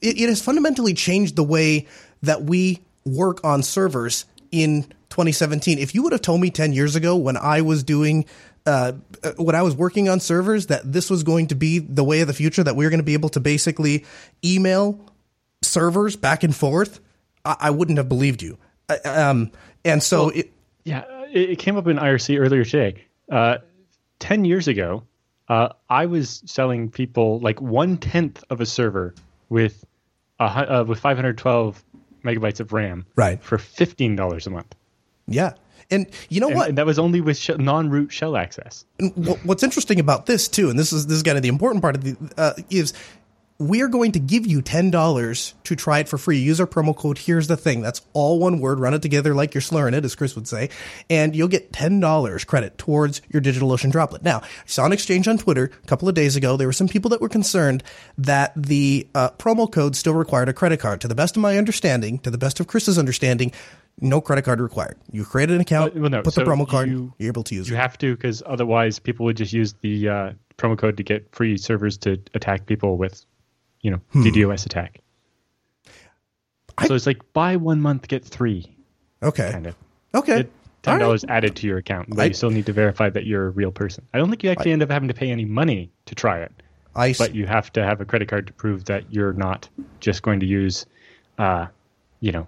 it, 0.00 0.20
it 0.20 0.28
has 0.28 0.42
fundamentally 0.42 0.94
changed 0.94 1.36
the 1.36 1.44
way 1.44 1.86
that 2.22 2.42
we 2.42 2.80
work 3.04 3.42
on 3.44 3.62
servers 3.62 4.26
in 4.52 4.92
2017. 5.16 5.78
If 5.78 5.94
you 5.94 6.02
would 6.02 6.12
have 6.12 6.20
told 6.20 6.42
me 6.42 6.50
10 6.50 6.74
years 6.74 6.94
ago 6.94 7.16
when 7.16 7.38
I 7.38 7.62
was 7.62 7.82
doing 7.82 8.26
uh, 8.66 8.92
uh, 9.24 9.30
when 9.38 9.54
I 9.54 9.62
was 9.62 9.74
working 9.74 10.08
on 10.10 10.20
servers 10.20 10.66
that 10.66 10.92
this 10.92 11.08
was 11.08 11.22
going 11.22 11.46
to 11.46 11.54
be 11.54 11.78
the 11.78 12.04
way 12.04 12.20
of 12.20 12.26
the 12.26 12.34
future, 12.34 12.62
that 12.62 12.76
we 12.76 12.84
were 12.84 12.90
going 12.90 13.00
to 13.00 13.04
be 13.04 13.14
able 13.14 13.28
to 13.30 13.40
basically 13.40 14.04
email 14.44 15.00
servers 15.62 16.16
back 16.16 16.42
and 16.42 16.54
forth, 16.54 17.00
I, 17.44 17.56
I 17.60 17.70
wouldn't 17.70 17.96
have 17.96 18.08
believed 18.08 18.42
you. 18.42 18.58
Uh, 18.88 18.96
um, 19.04 19.52
and 19.84 20.02
so 20.02 20.28
it, 20.30 20.52
Yeah, 20.84 21.04
it, 21.32 21.50
it 21.50 21.58
came 21.58 21.76
up 21.78 21.86
in 21.86 21.96
IRC 21.96 22.38
earlier 22.38 22.64
today. 22.64 23.04
Uh, 23.30 23.58
Ten 24.18 24.44
years 24.44 24.66
ago, 24.68 25.02
uh, 25.48 25.68
I 25.88 26.06
was 26.06 26.42
selling 26.46 26.90
people 26.90 27.38
like 27.40 27.60
one 27.60 27.96
tenth 27.98 28.42
of 28.50 28.60
a 28.60 28.66
server 28.66 29.14
with 29.48 29.84
a, 30.40 30.44
uh, 30.44 30.84
with 30.84 30.98
512 30.98 31.84
megabytes 32.24 32.58
of 32.60 32.72
RAM, 32.72 33.06
Right. 33.14 33.40
for 33.42 33.58
fifteen 33.58 34.16
dollars 34.16 34.46
a 34.46 34.50
month, 34.50 34.74
yeah. 35.26 35.52
And 35.90 36.06
you 36.28 36.40
know 36.40 36.48
and, 36.48 36.56
what? 36.56 36.68
and 36.68 36.78
that 36.78 36.86
was 36.86 36.98
only 36.98 37.20
with 37.20 37.36
sh- 37.36 37.50
non-root 37.58 38.12
shell 38.12 38.36
access. 38.36 38.84
Wh- 39.00 39.44
what's 39.46 39.62
interesting 39.62 40.00
about 40.00 40.26
this 40.26 40.48
too, 40.48 40.68
and 40.68 40.78
this 40.78 40.92
is 40.92 41.06
this 41.06 41.16
is 41.16 41.22
kind 41.22 41.36
of 41.36 41.42
the 41.42 41.48
important 41.48 41.82
part 41.82 41.94
of 41.94 42.02
the 42.02 42.16
uh, 42.36 42.54
is 42.70 42.92
we 43.58 43.80
are 43.80 43.88
going 43.88 44.12
to 44.12 44.18
give 44.18 44.46
you 44.46 44.60
ten 44.62 44.90
dollars 44.90 45.54
to 45.64 45.76
try 45.76 46.00
it 46.00 46.08
for 46.08 46.18
free. 46.18 46.38
Use 46.38 46.60
our 46.60 46.66
promo 46.66 46.94
code. 46.94 47.18
Here's 47.18 47.46
the 47.46 47.56
thing. 47.56 47.82
That's 47.82 48.02
all 48.12 48.38
one 48.38 48.60
word. 48.60 48.80
Run 48.80 48.94
it 48.94 49.02
together 49.02 49.34
like 49.34 49.54
you're 49.54 49.60
slurring 49.62 49.94
it, 49.94 50.04
as 50.04 50.14
Chris 50.14 50.34
would 50.34 50.48
say, 50.48 50.70
and 51.08 51.36
you'll 51.36 51.48
get 51.48 51.72
ten 51.72 52.00
dollars 52.00 52.44
credit 52.44 52.76
towards 52.78 53.22
your 53.28 53.40
DigitalOcean 53.40 53.92
droplet. 53.92 54.24
Now, 54.24 54.40
I 54.40 54.48
saw 54.66 54.86
an 54.86 54.92
exchange 54.92 55.28
on 55.28 55.38
Twitter 55.38 55.70
a 55.82 55.86
couple 55.86 56.08
of 56.08 56.16
days 56.16 56.34
ago. 56.36 56.56
There 56.56 56.66
were 56.66 56.72
some 56.72 56.88
people 56.88 57.10
that 57.10 57.20
were 57.20 57.28
concerned 57.28 57.84
that 58.18 58.52
the 58.56 59.06
uh, 59.14 59.30
promo 59.38 59.70
code 59.70 59.94
still 59.94 60.14
required 60.14 60.48
a 60.48 60.52
credit 60.52 60.80
card. 60.80 61.00
To 61.02 61.08
the 61.08 61.14
best 61.14 61.36
of 61.36 61.42
my 61.42 61.56
understanding, 61.56 62.18
to 62.20 62.30
the 62.30 62.38
best 62.38 62.58
of 62.60 62.66
Chris's 62.66 62.98
understanding, 62.98 63.52
no 64.00 64.20
credit 64.20 64.42
card 64.42 64.60
required. 64.60 64.96
You 65.10 65.24
create 65.24 65.50
an 65.50 65.60
account, 65.60 65.96
Uh, 65.96 66.00
well, 66.00 66.10
no, 66.10 66.22
put 66.22 66.34
the 66.34 66.42
promo 66.44 66.68
card, 66.68 66.88
you- 66.90 67.12
you're 67.18 67.28
able 67.28 67.42
to 67.44 67.54
use 67.54 67.68
You 67.68 67.76
it. 67.76 67.78
have 67.78 67.96
to 67.98 68.14
because 68.14 68.42
otherwise 68.44 68.98
people 68.98 69.24
would 69.26 69.36
just 69.36 69.52
use 69.52 69.74
the 69.80 70.08
uh, 70.08 70.32
promo 70.58 70.76
code 70.78 70.96
to 70.98 71.02
get 71.02 71.34
free 71.34 71.56
servers 71.56 71.96
to 71.98 72.18
attack 72.34 72.66
people 72.66 72.96
with, 72.98 73.24
you 73.80 73.90
know, 73.90 74.00
DDoS 74.14 74.66
attack. 74.66 75.00
I- 76.78 76.86
so 76.86 76.94
it's 76.94 77.06
like 77.06 77.20
buy 77.32 77.56
one 77.56 77.80
month 77.80 78.06
get 78.08 78.24
three, 78.24 78.76
Okay. 79.22 79.50
kind 79.50 79.66
of. 79.66 79.74
Okay. 80.14 80.38
Get 80.42 80.50
ten 80.82 80.98
dollars 81.00 81.24
added 81.28 81.56
to 81.56 81.66
your 81.66 81.78
account, 81.78 82.08
but 82.10 82.20
I- 82.20 82.24
you 82.26 82.34
still 82.34 82.50
need 82.50 82.66
to 82.66 82.72
verify 82.72 83.08
that 83.10 83.24
you're 83.26 83.46
a 83.46 83.50
real 83.50 83.72
person. 83.72 84.04
I 84.12 84.18
don't 84.18 84.28
think 84.28 84.44
you 84.44 84.50
actually 84.50 84.72
end 84.72 84.82
up 84.82 84.90
having 84.90 85.08
to 85.08 85.14
pay 85.14 85.30
any 85.30 85.44
money 85.46 85.90
to 86.06 86.14
try 86.14 86.40
it, 86.40 86.52
I 86.94 87.14
but 87.18 87.34
you 87.34 87.46
have 87.46 87.72
to 87.74 87.82
have 87.84 88.00
a 88.00 88.04
credit 88.04 88.28
card 88.28 88.46
to 88.48 88.52
prove 88.52 88.84
that 88.86 89.10
you're 89.12 89.32
not 89.32 89.68
just 90.00 90.22
going 90.22 90.40
to 90.40 90.46
use, 90.46 90.84
uh, 91.38 91.66
you 92.20 92.32
know, 92.32 92.46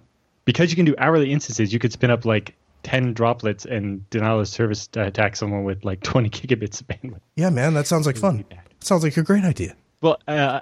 because 0.49 0.71
you 0.71 0.75
can 0.75 0.85
do 0.85 0.95
hourly 0.97 1.31
instances. 1.31 1.71
You 1.71 1.77
could 1.77 1.91
spin 1.93 2.09
up 2.09 2.25
like 2.25 2.55
ten 2.81 3.13
droplets 3.13 3.65
and 3.65 4.09
denial 4.09 4.39
of 4.39 4.47
service 4.47 4.87
to 4.87 5.05
attack 5.05 5.35
someone 5.35 5.63
with 5.63 5.85
like 5.85 6.01
twenty 6.01 6.29
gigabits 6.31 6.81
of 6.81 6.87
bandwidth. 6.87 7.19
yeah, 7.35 7.51
man, 7.51 7.75
that 7.75 7.85
sounds 7.85 8.07
like 8.07 8.17
fun. 8.17 8.43
Sounds 8.79 9.03
like 9.03 9.15
a 9.17 9.21
great 9.21 9.43
idea. 9.43 9.75
Well, 10.01 10.17
uh, 10.27 10.61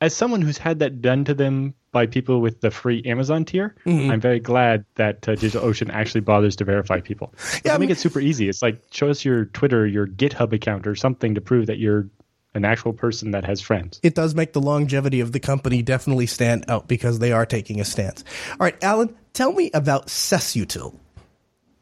as 0.00 0.14
someone 0.14 0.42
who's 0.42 0.58
had 0.58 0.78
that 0.78 1.02
done 1.02 1.24
to 1.24 1.34
them 1.34 1.74
by 1.90 2.06
people 2.06 2.40
with 2.40 2.60
the 2.60 2.70
free 2.70 3.02
Amazon 3.04 3.44
tier, 3.44 3.74
Mm-hmm. 3.84 4.10
I'm 4.12 4.20
very 4.20 4.38
glad 4.38 4.84
that 4.94 5.26
uh, 5.28 5.32
DigitalOcean 5.32 5.90
actually 5.90 6.20
bothers 6.20 6.54
to 6.56 6.64
verify 6.64 7.00
people. 7.00 7.34
Yeah, 7.64 7.74
I 7.74 7.78
make 7.78 7.88
mean- 7.88 7.90
it 7.92 7.98
super 7.98 8.20
easy. 8.20 8.48
It's 8.48 8.62
like 8.62 8.80
show 8.92 9.08
us 9.08 9.24
your 9.24 9.46
Twitter, 9.46 9.86
your 9.88 10.06
GitHub 10.06 10.52
account, 10.52 10.86
or 10.86 10.94
something 10.94 11.34
to 11.34 11.40
prove 11.40 11.66
that 11.66 11.78
you're 11.78 12.06
an 12.54 12.64
actual 12.64 12.92
person 12.92 13.32
that 13.32 13.44
has 13.44 13.60
friends. 13.60 14.00
It 14.02 14.14
does 14.14 14.34
make 14.34 14.52
the 14.52 14.60
longevity 14.60 15.20
of 15.20 15.32
the 15.32 15.40
company 15.40 15.82
definitely 15.82 16.26
stand 16.26 16.64
out 16.68 16.88
because 16.88 17.18
they 17.18 17.32
are 17.32 17.46
taking 17.46 17.80
a 17.80 17.84
stance. 17.84 18.24
All 18.52 18.64
right, 18.64 18.82
Allan, 18.82 19.14
tell 19.32 19.52
me 19.52 19.70
about 19.74 20.06
Sesutil. 20.06 20.98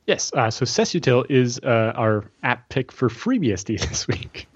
Yes. 0.07 0.33
Uh, 0.35 0.51
so 0.51 0.65
Sesutil 0.65 1.25
is 1.31 1.59
uh, 1.61 1.93
our 1.95 2.31
app 2.43 2.69
pick 2.69 2.93
for 2.93 3.09
FreeBSD 3.09 3.81
this 3.89 4.07
week. 4.07 4.47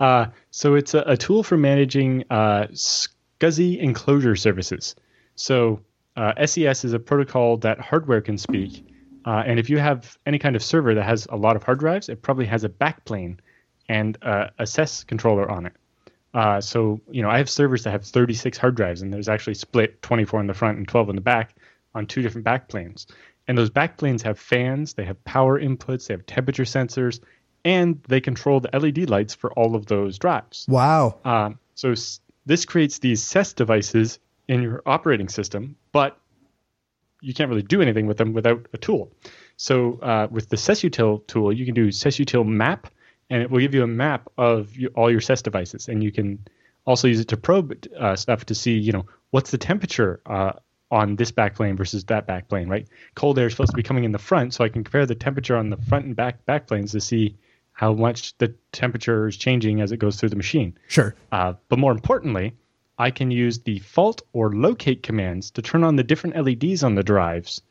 Uh, 0.00 0.26
so 0.50 0.74
it's 0.74 0.94
a, 0.94 1.00
a 1.06 1.16
tool 1.16 1.42
for 1.42 1.56
managing 1.56 2.24
uh, 2.30 2.66
SCSI 2.72 3.78
enclosure 3.78 4.34
services. 4.34 4.96
So 5.36 5.80
uh, 6.16 6.44
SES 6.44 6.84
is 6.84 6.92
a 6.92 6.98
protocol 6.98 7.58
that 7.58 7.80
hardware 7.80 8.20
can 8.20 8.38
speak. 8.38 8.86
Uh, 9.24 9.42
and 9.46 9.58
if 9.58 9.68
you 9.68 9.78
have 9.78 10.18
any 10.26 10.38
kind 10.38 10.56
of 10.56 10.62
server 10.62 10.94
that 10.94 11.04
has 11.04 11.26
a 11.30 11.36
lot 11.36 11.56
of 11.56 11.62
hard 11.62 11.78
drives, 11.78 12.08
it 12.08 12.22
probably 12.22 12.46
has 12.46 12.64
a 12.64 12.68
backplane 12.68 13.38
and 13.90 14.16
uh, 14.22 14.46
a 14.60 14.66
SES 14.66 15.02
controller 15.02 15.50
on 15.50 15.66
it. 15.66 15.72
Uh, 16.32 16.60
so, 16.60 17.00
you 17.10 17.22
know, 17.22 17.28
I 17.28 17.38
have 17.38 17.50
servers 17.50 17.82
that 17.82 17.90
have 17.90 18.04
36 18.04 18.56
hard 18.56 18.76
drives, 18.76 19.02
and 19.02 19.12
there's 19.12 19.28
actually 19.28 19.54
split 19.54 20.00
24 20.02 20.40
in 20.40 20.46
the 20.46 20.54
front 20.54 20.78
and 20.78 20.86
12 20.86 21.08
in 21.10 21.16
the 21.16 21.20
back 21.20 21.56
on 21.96 22.06
two 22.06 22.22
different 22.22 22.46
backplanes. 22.46 23.06
And 23.48 23.58
those 23.58 23.68
backplanes 23.68 24.22
have 24.22 24.38
fans, 24.38 24.94
they 24.94 25.04
have 25.04 25.22
power 25.24 25.60
inputs, 25.60 26.06
they 26.06 26.14
have 26.14 26.24
temperature 26.26 26.62
sensors, 26.62 27.18
and 27.64 28.00
they 28.06 28.20
control 28.20 28.60
the 28.60 28.70
LED 28.78 29.10
lights 29.10 29.34
for 29.34 29.52
all 29.54 29.74
of 29.74 29.86
those 29.86 30.18
drives. 30.18 30.66
Wow. 30.68 31.18
Um, 31.24 31.58
so 31.74 31.90
s- 31.90 32.20
this 32.46 32.64
creates 32.64 33.00
these 33.00 33.20
SES 33.20 33.54
devices 33.54 34.20
in 34.46 34.62
your 34.62 34.82
operating 34.86 35.28
system, 35.28 35.74
but 35.90 36.16
you 37.22 37.34
can't 37.34 37.50
really 37.50 37.62
do 37.62 37.82
anything 37.82 38.06
with 38.06 38.18
them 38.18 38.34
without 38.34 38.66
a 38.72 38.78
tool. 38.78 39.10
So 39.56 39.98
uh, 40.00 40.28
with 40.30 40.48
the 40.48 40.56
SESUtil 40.56 41.26
tool, 41.26 41.52
you 41.52 41.66
can 41.66 41.74
do 41.74 41.88
SESUtil 41.88 42.46
map, 42.46 42.86
and 43.30 43.42
it 43.42 43.50
will 43.50 43.60
give 43.60 43.74
you 43.74 43.82
a 43.82 43.86
map 43.86 44.28
of 44.36 44.76
you, 44.76 44.88
all 44.94 45.10
your 45.10 45.20
SES 45.20 45.42
devices, 45.42 45.88
and 45.88 46.02
you 46.02 46.12
can 46.12 46.38
also 46.84 47.08
use 47.08 47.20
it 47.20 47.28
to 47.28 47.36
probe 47.36 47.86
uh, 47.98 48.16
stuff 48.16 48.44
to 48.46 48.54
see, 48.54 48.76
you 48.76 48.92
know, 48.92 49.06
what's 49.30 49.50
the 49.50 49.58
temperature 49.58 50.20
uh, 50.26 50.52
on 50.90 51.16
this 51.16 51.30
backplane 51.30 51.76
versus 51.76 52.04
that 52.06 52.26
backplane, 52.26 52.68
right? 52.68 52.88
Cold 53.14 53.38
air 53.38 53.46
is 53.46 53.52
supposed 53.52 53.70
to 53.70 53.76
be 53.76 53.82
coming 53.82 54.04
in 54.04 54.12
the 54.12 54.18
front, 54.18 54.52
so 54.52 54.64
I 54.64 54.68
can 54.68 54.82
compare 54.82 55.06
the 55.06 55.14
temperature 55.14 55.56
on 55.56 55.70
the 55.70 55.76
front 55.76 56.04
and 56.06 56.16
back 56.16 56.44
backplanes 56.46 56.90
to 56.92 57.00
see 57.00 57.36
how 57.72 57.94
much 57.94 58.36
the 58.38 58.52
temperature 58.72 59.28
is 59.28 59.36
changing 59.36 59.80
as 59.80 59.92
it 59.92 59.98
goes 59.98 60.16
through 60.16 60.30
the 60.30 60.36
machine. 60.36 60.76
Sure. 60.88 61.14
Uh, 61.30 61.54
but 61.68 61.78
more 61.78 61.92
importantly, 61.92 62.52
I 62.98 63.10
can 63.10 63.30
use 63.30 63.60
the 63.60 63.78
fault 63.78 64.22
or 64.32 64.52
locate 64.52 65.02
commands 65.02 65.52
to 65.52 65.62
turn 65.62 65.84
on 65.84 65.96
the 65.96 66.02
different 66.02 66.36
LEDs 66.36 66.82
on 66.82 66.96
the 66.96 67.02
drives 67.02 67.62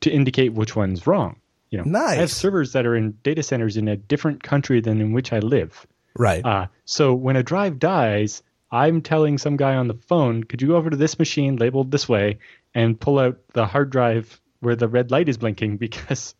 to 0.00 0.10
indicate 0.10 0.52
which 0.52 0.76
one's 0.76 1.06
wrong. 1.06 1.40
You 1.70 1.84
know, 1.84 1.98
I 1.98 2.14
have 2.16 2.30
servers 2.30 2.72
that 2.72 2.86
are 2.86 2.96
in 2.96 3.12
data 3.22 3.42
centers 3.42 3.76
in 3.76 3.88
a 3.88 3.96
different 3.96 4.42
country 4.42 4.80
than 4.80 5.00
in 5.00 5.12
which 5.12 5.32
I 5.32 5.38
live. 5.40 5.86
Right. 6.16 6.44
Uh, 6.44 6.66
so 6.84 7.14
when 7.14 7.36
a 7.36 7.42
drive 7.42 7.78
dies, 7.78 8.42
I'm 8.70 9.02
telling 9.02 9.38
some 9.38 9.56
guy 9.56 9.74
on 9.76 9.88
the 9.88 9.94
phone, 9.94 10.44
could 10.44 10.62
you 10.62 10.68
go 10.68 10.76
over 10.76 10.90
to 10.90 10.96
this 10.96 11.18
machine 11.18 11.56
labeled 11.56 11.90
this 11.90 12.08
way 12.08 12.38
and 12.74 12.98
pull 12.98 13.18
out 13.18 13.38
the 13.52 13.66
hard 13.66 13.90
drive 13.90 14.40
where 14.60 14.76
the 14.76 14.88
red 14.88 15.10
light 15.10 15.28
is 15.28 15.36
blinking? 15.38 15.76
Because 15.78 16.34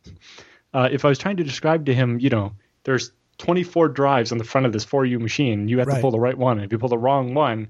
uh, 0.75 0.89
if 0.91 1.05
I 1.05 1.09
was 1.09 1.19
trying 1.19 1.37
to 1.39 1.45
describe 1.45 1.87
to 1.87 1.95
him, 1.95 2.19
you 2.21 2.31
know, 2.31 2.53
there's 2.85 3.13
24 3.39 3.89
drives 3.91 4.33
on 4.33 4.39
the 4.39 4.45
front 4.45 4.67
of 4.67 4.73
this 4.73 4.85
4U 4.85 5.21
machine, 5.21 5.69
you 5.69 5.79
have 5.79 5.89
Right. 5.89 5.97
to 5.97 6.01
pull 6.01 6.11
the 6.11 6.19
right 6.21 6.37
one. 6.37 6.59
And 6.59 6.65
if 6.67 6.73
you 6.73 6.79
pull 6.79 6.89
the 6.89 6.99
wrong 6.99 7.35
one, 7.35 7.69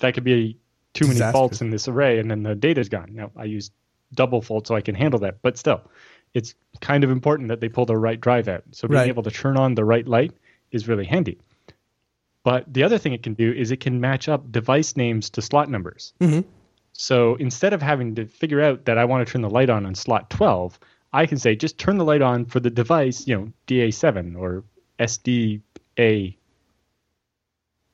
that 0.00 0.14
could 0.14 0.24
be 0.24 0.58
too 0.94 1.04
many 1.06 1.14
Disaster. 1.14 1.32
faults 1.32 1.60
in 1.60 1.70
this 1.70 1.88
array, 1.88 2.18
and 2.18 2.30
then 2.30 2.42
the 2.42 2.54
data's 2.54 2.88
gone. 2.88 3.10
Now 3.12 3.30
I 3.36 3.44
use 3.44 3.70
double 4.14 4.40
fault 4.40 4.66
so 4.66 4.74
I 4.74 4.80
can 4.80 4.94
handle 4.94 5.20
that, 5.20 5.42
but 5.42 5.58
still, 5.58 5.82
it's 6.38 6.54
kind 6.80 7.04
of 7.04 7.10
important 7.10 7.48
that 7.48 7.60
they 7.60 7.68
pull 7.68 7.84
the 7.86 7.96
right 7.96 8.20
drive 8.20 8.48
out. 8.48 8.62
So 8.72 8.88
being 8.88 9.00
Right. 9.00 9.08
able 9.08 9.22
to 9.24 9.30
turn 9.30 9.56
on 9.56 9.74
the 9.74 9.84
right 9.84 10.06
light 10.06 10.32
is 10.70 10.88
really 10.88 11.04
handy. 11.04 11.38
But 12.44 12.72
the 12.72 12.82
other 12.84 12.96
thing 12.98 13.12
it 13.12 13.22
can 13.22 13.34
do 13.34 13.52
is 13.52 13.70
it 13.70 13.80
can 13.80 14.00
match 14.00 14.28
up 14.28 14.50
device 14.50 14.96
names 14.96 15.28
to 15.30 15.42
slot 15.42 15.68
numbers. 15.68 16.12
Mm-hmm. 16.20 16.48
So 16.92 17.34
instead 17.36 17.72
of 17.72 17.82
having 17.82 18.14
to 18.14 18.26
figure 18.26 18.62
out 18.62 18.84
that 18.86 18.96
I 18.98 19.04
want 19.04 19.26
to 19.26 19.30
turn 19.32 19.42
the 19.42 19.50
light 19.50 19.70
on 19.70 19.84
on 19.84 19.94
slot 19.94 20.30
12, 20.30 20.78
I 21.12 21.26
can 21.26 21.38
say 21.38 21.56
just 21.56 21.78
turn 21.78 21.98
the 21.98 22.04
light 22.04 22.22
on 22.22 22.44
for 22.46 22.60
the 22.60 22.70
device, 22.70 23.26
you 23.26 23.36
know, 23.36 23.52
DA7 23.66 24.36
or 24.36 24.64
SDA. 24.98 26.36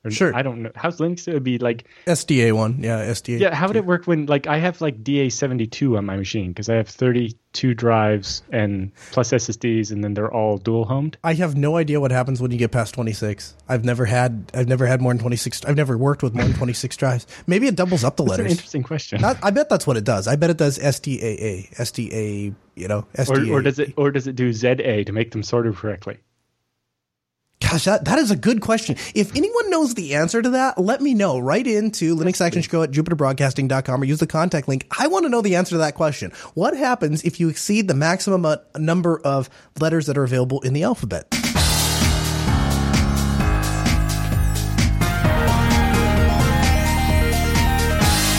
Or 0.05 0.11
Sure. 0.11 0.35
I 0.35 0.43
don't 0.43 0.61
know. 0.61 0.71
How's 0.75 0.99
Linux? 0.99 1.27
It 1.27 1.33
would 1.33 1.43
be 1.43 1.57
like, 1.57 1.85
SDA 2.05 2.53
one. 2.53 2.77
Yeah. 2.81 3.03
SDA. 3.05 3.39
yeah, 3.39 3.53
how 3.55 3.67
would 3.67 3.75
it 3.75 3.85
work 3.85 4.05
when, 4.05 4.27
like, 4.27 4.45
I 4.47 4.57
have 4.59 4.79
like 4.81 5.03
DA72 5.03 5.97
on 5.97 6.05
my 6.05 6.15
machine 6.15 6.49
because 6.51 6.69
I 6.69 6.75
have 6.75 6.87
32 6.87 7.73
drives 7.73 8.43
and 8.51 8.91
plus 9.11 9.31
SSDs 9.31 9.91
and 9.91 10.03
then 10.03 10.13
they're 10.13 10.31
all 10.31 10.57
dual 10.57 10.85
homed? 10.85 11.17
I 11.23 11.33
have 11.33 11.55
no 11.55 11.77
idea 11.77 11.99
what 11.99 12.11
happens 12.11 12.41
when 12.41 12.51
you 12.51 12.57
get 12.57 12.71
past 12.71 12.93
26. 12.93 13.55
I've 13.67 13.83
never 13.83 14.05
had 14.05 14.51
I've 14.53 14.67
never 14.67 14.85
had 14.85 15.01
more 15.01 15.11
than 15.13 15.19
26 15.19 15.65
I've 15.65 15.75
never 15.75 15.97
worked 15.97 16.21
with 16.21 16.35
more 16.35 16.43
than 16.45 16.53
26 16.55 16.95
drives. 16.97 17.25
Maybe 17.47 17.67
it 17.67 17.75
doubles 17.75 18.03
up 18.03 18.15
the 18.17 18.23
That's 18.23 18.37
an 18.37 18.43
letters. 18.43 18.51
interesting 18.57 18.83
question. 18.83 19.21
Not, 19.21 19.37
I 19.41 19.49
bet 19.51 19.69
that's 19.69 19.87
what 19.87 19.97
it 19.97 20.03
does. 20.03 20.27
I 20.27 20.35
bet 20.35 20.49
it 20.51 20.57
does 20.57 20.77
SDAA, 20.77 21.73
SDA, 21.75 22.53
you 22.75 22.87
know, 22.87 22.99
or, 23.17 23.23
SDA. 23.23 23.51
or 23.51 23.61
does 23.61 23.79
it 23.79 23.93
or 23.97 24.11
does 24.11 24.27
it 24.27 24.35
do 24.35 24.53
ZA 24.53 25.03
to 25.05 25.11
make 25.11 25.31
them 25.31 25.41
sorted 25.43 25.75
correctly? 25.75 26.17
Gosh, 27.61 27.85
that, 27.85 28.05
that 28.05 28.19
is 28.19 28.31
a 28.31 28.35
good 28.35 28.61
question. 28.61 28.95
If 29.15 29.35
anyone 29.35 29.69
knows 29.69 29.93
the 29.93 30.15
answer 30.15 30.41
to 30.41 30.49
that, 30.51 30.77
let 30.77 31.01
me 31.01 31.13
know. 31.13 31.39
Write 31.39 31.67
into 31.67 32.15
Linux 32.15 32.41
Action 32.41 32.61
Show 32.61 32.83
at 32.83 32.91
jupiterbroadcasting.com 32.91 34.01
or 34.01 34.05
use 34.05 34.19
the 34.19 34.27
contact 34.27 34.67
link. 34.67 34.85
I 34.97 35.07
want 35.07 35.23
to 35.25 35.29
know 35.29 35.41
the 35.41 35.55
answer 35.55 35.71
to 35.71 35.77
that 35.79 35.95
question. 35.95 36.31
What 36.53 36.75
happens 36.75 37.23
if 37.23 37.39
you 37.39 37.49
exceed 37.49 37.87
the 37.87 37.93
maximum 37.93 38.45
uh, 38.45 38.57
number 38.77 39.19
of 39.21 39.49
letters 39.79 40.05
that 40.07 40.17
are 40.17 40.23
available 40.23 40.61
in 40.61 40.73
the 40.73 40.83
alphabet? 40.83 41.27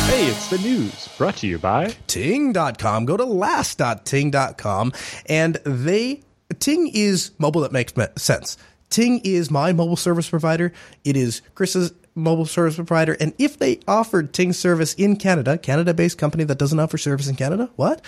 Hey, 0.06 0.26
it's 0.26 0.50
the 0.50 0.58
news 0.58 1.08
brought 1.16 1.36
to 1.36 1.46
you 1.46 1.58
by. 1.58 1.94
ting.com. 2.06 3.06
Go 3.06 3.16
to 3.16 3.24
last.ting.com 3.24 4.92
and 5.26 5.54
they 5.64 6.22
Ting 6.60 6.88
is 6.94 7.32
mobile 7.38 7.62
that 7.62 7.72
makes 7.72 7.92
sense. 8.16 8.56
Ting 8.90 9.20
is 9.24 9.50
my 9.50 9.72
mobile 9.72 9.96
service 9.96 10.28
provider. 10.30 10.72
It 11.04 11.16
is 11.16 11.42
Chris's 11.54 11.92
mobile 12.14 12.46
service 12.46 12.76
provider. 12.76 13.16
And 13.20 13.34
if 13.38 13.58
they 13.58 13.80
offered 13.86 14.32
Ting 14.32 14.52
service 14.52 14.94
in 14.94 15.16
Canada, 15.16 15.58
Canada-based 15.58 16.18
company 16.18 16.44
that 16.44 16.58
doesn't 16.58 16.80
offer 16.80 16.96
service 16.96 17.28
in 17.28 17.36
Canada, 17.36 17.70
what? 17.76 18.02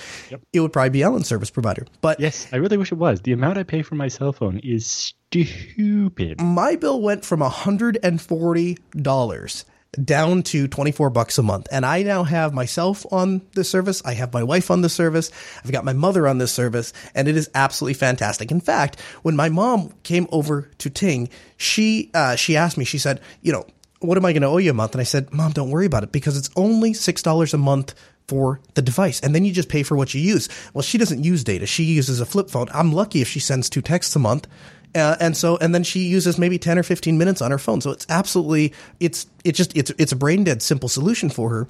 It 0.53 0.61
would 0.61 0.73
probably 0.73 0.91
be 0.91 1.03
Allan's 1.03 1.29
service 1.29 1.51
provider. 1.51 1.87
But 2.01 2.19
Yes, 2.19 2.49
I 2.53 2.57
really 2.57 2.79
wish 2.79 2.91
it 2.91 2.97
was. 2.97 3.21
The 3.21 3.33
amount 3.33 3.59
I 3.59 3.65
pay 3.65 3.83
for 3.83 3.97
my 3.97 4.09
cell 4.09 4.33
phone 4.33 4.59
is 4.61 4.87
stupid. 4.87 6.41
my 6.41 6.77
bill 6.77 7.03
went 7.03 7.25
from 7.25 7.41
$140 7.41 9.65
down 9.92 10.42
to 10.42 10.68
24 10.68 11.11
bucks 11.11 11.38
a 11.38 11.42
month. 11.42 11.66
And 11.73 11.87
i 11.87 12.02
now 12.02 12.23
have 12.23 12.52
myself 12.52 13.07
on 13.11 13.42
the 13.52 13.64
service. 13.64 14.02
I 14.04 14.12
have 14.14 14.33
my 14.33 14.42
wife 14.42 14.71
on 14.71 14.83
the 14.83 14.88
service. 14.88 15.30
I've 15.64 15.73
got 15.73 15.85
my 15.85 15.95
mother 15.95 16.28
on 16.28 16.38
this 16.38 16.52
service 16.52 16.92
and 17.14 17.26
it 17.26 17.37
is 17.37 17.50
absolutely 17.54 17.95
fantastic. 17.95 18.50
In 18.50 18.61
fact 18.61 19.00
when 19.23 19.37
my 19.37 19.49
mom 19.49 19.92
came 20.02 20.26
over 20.30 20.71
to 20.78 20.90
ting 20.90 21.28
she 21.57 22.11
uh, 22.14 22.37
she 22.37 22.57
asked 22.57 22.76
me 22.76 22.85
she 22.85 22.99
said 22.99 23.21
you 23.40 23.52
know 23.52 23.66
what 24.00 24.16
am 24.16 24.25
i 24.25 24.33
going 24.33 24.42
to 24.42 24.49
owe 24.49 24.59
you 24.59 24.71
a 24.71 24.75
month? 24.75 24.92
And 24.92 25.00
i 25.00 25.04
said 25.04 25.33
mom 25.33 25.52
don't 25.52 25.71
worry 25.71 25.87
about 25.87 26.04
it 26.04 26.12
because 26.12 26.37
it's 26.37 26.50
only 26.54 26.92
$6 26.92 27.54
a 27.54 27.59
month 27.59 27.95
for 28.28 28.61
the 28.75 28.83
device 28.83 29.21
and 29.21 29.35
then 29.35 29.45
you 29.45 29.52
just 29.52 29.71
pay 29.71 29.83
for 29.83 29.97
what 29.97 30.12
you 30.12 30.21
use. 30.21 30.50
Well 30.75 30.83
she 30.83 30.99
doesn't 30.99 31.25
use 31.25 31.45
data. 31.45 31.66
She 31.66 31.85
uses 31.85 32.21
a 32.21 32.26
flip 32.26 32.50
phone. 32.50 32.68
I'm 32.75 32.92
lucky 32.92 33.23
if 33.23 33.28
she 33.28 33.40
sends 33.40 33.71
two 33.71 33.83
texts 33.83 34.14
a 34.14 34.18
month 34.18 34.47
uh, 34.95 35.16
and 35.21 35.37
so 35.37 35.57
and 35.59 35.75
then 35.75 35.83
she 35.83 36.00
uses 36.00 36.38
maybe 36.38 36.59
10 36.59 36.78
or 36.78 36.83
15 36.83 37.18
minutes 37.18 37.42
on 37.42 37.50
her 37.50 37.59
phone. 37.59 37.80
So 37.80 37.90
it's 37.90 38.07
absolutely 38.09 38.73
it's 39.00 39.26
it 39.45 39.52
just 39.52 39.76
it's 39.76 39.90
it's 39.99 40.12
a 40.12 40.16
brain 40.16 40.45
dead 40.45 40.62
simple 40.62 40.88
solution 40.88 41.30
for 41.30 41.50
her. 41.50 41.68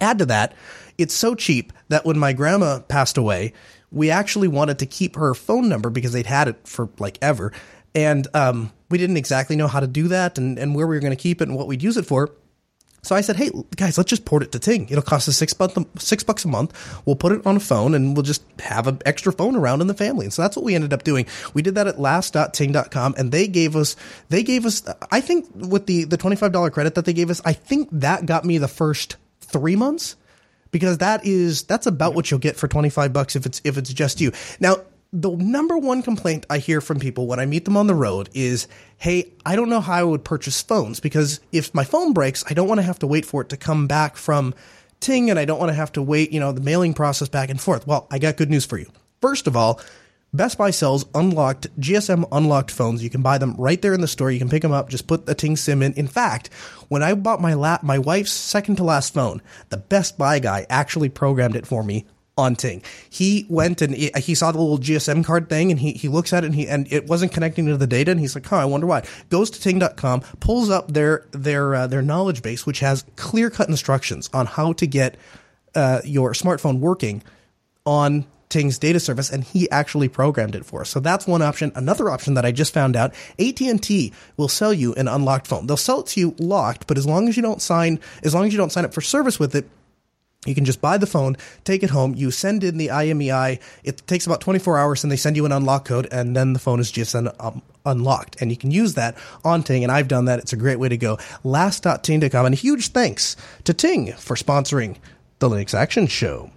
Add 0.00 0.18
to 0.18 0.26
that 0.26 0.54
it's 0.98 1.14
so 1.14 1.34
cheap 1.34 1.72
that 1.88 2.04
when 2.04 2.18
my 2.18 2.32
grandma 2.32 2.80
passed 2.80 3.16
away 3.16 3.52
we 3.90 4.10
actually 4.10 4.48
wanted 4.48 4.78
to 4.80 4.86
keep 4.86 5.16
her 5.16 5.34
phone 5.34 5.68
number 5.68 5.90
because 5.90 6.12
they'd 6.12 6.26
had 6.26 6.48
it 6.48 6.66
for 6.66 6.88
like 6.98 7.18
ever. 7.22 7.52
And 7.94 8.26
um, 8.34 8.72
we 8.90 8.98
didn't 8.98 9.16
exactly 9.16 9.56
know 9.56 9.68
how 9.68 9.80
to 9.80 9.86
do 9.86 10.08
that 10.08 10.38
and, 10.38 10.58
and 10.58 10.74
where 10.74 10.86
we 10.86 10.96
were 10.96 11.00
going 11.00 11.16
to 11.16 11.22
keep 11.22 11.40
it 11.40 11.48
and 11.48 11.56
what 11.56 11.66
we'd 11.66 11.82
use 11.82 11.96
it 11.96 12.04
for 12.04 12.30
so 13.06 13.14
I 13.14 13.20
said, 13.20 13.36
"Hey 13.36 13.50
guys, 13.76 13.96
let's 13.96 14.10
just 14.10 14.24
port 14.24 14.42
it 14.42 14.52
to 14.52 14.58
Ting. 14.58 14.88
It'll 14.88 15.02
cost 15.02 15.28
us 15.28 15.36
six 15.36 15.58
month, 15.58 16.02
six 16.02 16.22
bucks 16.22 16.44
a 16.44 16.48
month. 16.48 16.72
We'll 17.06 17.16
put 17.16 17.32
it 17.32 17.46
on 17.46 17.56
a 17.56 17.60
phone, 17.60 17.94
and 17.94 18.16
we'll 18.16 18.22
just 18.22 18.42
have 18.60 18.86
an 18.86 19.00
extra 19.06 19.32
phone 19.32 19.56
around 19.56 19.80
in 19.80 19.86
the 19.86 19.94
family." 19.94 20.26
And 20.26 20.32
so 20.32 20.42
that's 20.42 20.56
what 20.56 20.64
we 20.64 20.74
ended 20.74 20.92
up 20.92 21.04
doing. 21.04 21.26
We 21.54 21.62
did 21.62 21.76
that 21.76 21.86
at 21.86 22.00
last.ting.com, 22.00 23.14
and 23.16 23.32
they 23.32 23.46
gave 23.46 23.76
us, 23.76 23.96
they 24.28 24.42
gave 24.42 24.66
us, 24.66 24.82
I 25.10 25.20
think 25.20 25.46
with 25.54 25.86
the 25.86 26.04
the 26.04 26.16
twenty 26.16 26.36
five 26.36 26.52
dollar 26.52 26.70
credit 26.70 26.94
that 26.96 27.04
they 27.04 27.12
gave 27.12 27.30
us, 27.30 27.40
I 27.44 27.52
think 27.52 27.88
that 27.92 28.26
got 28.26 28.44
me 28.44 28.58
the 28.58 28.68
first 28.68 29.16
three 29.40 29.76
months 29.76 30.16
because 30.70 30.98
that 30.98 31.24
is 31.24 31.62
that's 31.62 31.86
about 31.86 32.14
what 32.14 32.30
you'll 32.30 32.40
get 32.40 32.56
for 32.56 32.68
25 32.68 33.12
bucks 33.12 33.36
if 33.36 33.46
it's 33.46 33.60
if 33.64 33.78
it's 33.78 33.92
just 33.92 34.20
you. 34.20 34.32
Now, 34.60 34.76
the 35.12 35.30
number 35.30 35.78
one 35.78 36.02
complaint 36.02 36.46
I 36.50 36.58
hear 36.58 36.80
from 36.80 36.98
people 36.98 37.26
when 37.26 37.40
I 37.40 37.46
meet 37.46 37.64
them 37.64 37.76
on 37.76 37.86
the 37.86 37.94
road 37.94 38.28
is, 38.34 38.66
"Hey, 38.98 39.32
I 39.44 39.56
don't 39.56 39.68
know 39.70 39.80
how 39.80 39.94
I 39.94 40.02
would 40.02 40.24
purchase 40.24 40.60
phones 40.60 41.00
because 41.00 41.40
if 41.52 41.74
my 41.74 41.84
phone 41.84 42.12
breaks, 42.12 42.44
I 42.48 42.54
don't 42.54 42.68
want 42.68 42.78
to 42.78 42.86
have 42.86 42.98
to 43.00 43.06
wait 43.06 43.24
for 43.24 43.42
it 43.42 43.48
to 43.50 43.56
come 43.56 43.86
back 43.86 44.16
from 44.16 44.54
Ting 44.98 45.30
and 45.30 45.38
I 45.38 45.44
don't 45.44 45.58
want 45.58 45.70
to 45.70 45.74
have 45.74 45.92
to 45.92 46.02
wait, 46.02 46.32
you 46.32 46.40
know, 46.40 46.52
the 46.52 46.60
mailing 46.60 46.94
process 46.94 47.28
back 47.28 47.50
and 47.50 47.60
forth." 47.60 47.86
Well, 47.86 48.06
I 48.10 48.18
got 48.18 48.36
good 48.36 48.50
news 48.50 48.64
for 48.64 48.78
you. 48.78 48.86
First 49.20 49.46
of 49.46 49.56
all, 49.56 49.80
Best 50.32 50.58
Buy 50.58 50.70
sells 50.70 51.06
unlocked 51.14 51.68
GSM 51.80 52.26
unlocked 52.30 52.70
phones. 52.70 53.02
You 53.02 53.08
can 53.08 53.22
buy 53.22 53.38
them 53.38 53.54
right 53.56 53.80
there 53.80 53.94
in 53.94 54.00
the 54.00 54.08
store. 54.08 54.30
You 54.30 54.38
can 54.38 54.50
pick 54.50 54.62
them 54.62 54.72
up. 54.72 54.90
Just 54.90 55.06
put 55.06 55.24
the 55.24 55.34
Ting 55.34 55.56
SIM 55.56 55.82
in. 55.82 55.92
In 55.94 56.08
fact, 56.08 56.50
when 56.88 57.02
I 57.02 57.14
bought 57.14 57.40
my 57.40 57.54
lap, 57.54 57.82
my 57.82 57.98
wife's 57.98 58.32
second 58.32 58.76
to 58.76 58.84
last 58.84 59.14
phone, 59.14 59.40
the 59.70 59.78
Best 59.78 60.18
Buy 60.18 60.38
guy 60.38 60.66
actually 60.68 61.08
programmed 61.08 61.56
it 61.56 61.66
for 61.66 61.82
me 61.82 62.04
on 62.36 62.54
Ting. 62.54 62.82
He 63.08 63.46
went 63.48 63.80
and 63.80 63.94
he, 63.94 64.34
saw 64.34 64.52
the 64.52 64.58
little 64.58 64.78
GSM 64.78 65.24
card 65.24 65.48
thing, 65.48 65.70
and 65.70 65.80
he 65.80 65.92
he 65.92 66.08
looks 66.08 66.32
at 66.32 66.44
it 66.44 66.48
and 66.48 66.54
he 66.54 66.68
and 66.68 66.90
it 66.92 67.06
wasn't 67.06 67.32
connecting 67.32 67.66
to 67.66 67.76
the 67.76 67.86
data, 67.86 68.10
and 68.10 68.20
he's 68.20 68.34
like, 68.34 68.46
"Huh, 68.46 68.56
I 68.56 68.64
wonder 68.66 68.86
why." 68.86 69.04
Goes 69.30 69.50
to 69.50 69.60
Ting.com, 69.60 70.20
pulls 70.40 70.68
up 70.68 70.92
their 70.92 71.24
their 71.32 71.74
uh, 71.74 71.86
their 71.86 72.02
knowledge 72.02 72.42
base, 72.42 72.66
which 72.66 72.80
has 72.80 73.04
clear 73.16 73.48
cut 73.48 73.68
instructions 73.68 74.28
on 74.34 74.46
how 74.46 74.74
to 74.74 74.86
get 74.86 75.16
uh, 75.74 76.00
your 76.04 76.32
smartphone 76.32 76.78
working 76.80 77.22
on 77.86 78.26
Ting's 78.50 78.78
data 78.78 79.00
service, 79.00 79.30
and 79.30 79.42
he 79.42 79.70
actually 79.70 80.08
programmed 80.08 80.54
it 80.54 80.64
for 80.66 80.82
us. 80.82 80.90
So 80.90 81.00
that's 81.00 81.26
one 81.26 81.42
option. 81.42 81.72
Another 81.74 82.10
option 82.10 82.34
that 82.34 82.44
I 82.44 82.52
just 82.52 82.74
found 82.74 82.96
out: 82.96 83.14
AT 83.38 83.60
and 83.62 83.82
T 83.82 84.12
will 84.36 84.48
sell 84.48 84.74
you 84.74 84.92
an 84.94 85.08
unlocked 85.08 85.46
phone. 85.46 85.66
They'll 85.66 85.78
sell 85.78 86.00
it 86.00 86.06
to 86.08 86.20
you 86.20 86.34
locked, 86.38 86.86
but 86.86 86.98
as 86.98 87.06
long 87.06 87.28
as 87.28 87.36
you 87.36 87.42
don't 87.42 87.62
sign, 87.62 87.98
as 88.22 88.34
long 88.34 88.44
as 88.44 88.52
you 88.52 88.58
don't 88.58 88.70
sign 88.70 88.84
up 88.84 88.92
for 88.92 89.00
service 89.00 89.40
with 89.40 89.54
it, 89.54 89.68
you 90.46 90.54
can 90.54 90.64
just 90.64 90.80
buy 90.80 90.98
the 90.98 91.06
phone, 91.06 91.36
take 91.64 91.82
it 91.82 91.90
home, 91.90 92.14
you 92.14 92.30
send 92.30 92.64
in 92.64 92.76
the 92.78 92.88
IMEI. 92.88 93.60
It 93.84 94.06
takes 94.06 94.26
about 94.26 94.40
24 94.40 94.78
hours 94.78 95.02
and 95.02 95.10
they 95.10 95.16
send 95.16 95.36
you 95.36 95.46
an 95.46 95.52
unlock 95.52 95.84
code 95.84 96.08
and 96.10 96.36
then 96.36 96.52
the 96.52 96.58
phone 96.58 96.80
is 96.80 96.90
just 96.90 97.14
um, 97.14 97.62
unlocked. 97.84 98.40
And 98.40 98.50
you 98.50 98.56
can 98.56 98.70
use 98.70 98.94
that 98.94 99.16
on 99.44 99.62
Ting 99.62 99.82
and 99.82 99.92
I've 99.92 100.08
done 100.08 100.26
that. 100.26 100.38
It's 100.38 100.52
a 100.52 100.56
great 100.56 100.78
way 100.78 100.88
to 100.88 100.96
go. 100.96 101.18
Last.ting.com 101.44 102.46
and 102.46 102.54
a 102.54 102.58
huge 102.58 102.88
thanks 102.88 103.36
to 103.64 103.74
Ting 103.74 104.12
for 104.12 104.36
sponsoring 104.36 104.96
the 105.38 105.48
Linux 105.48 105.74
Action 105.74 106.06
Show. 106.06 106.50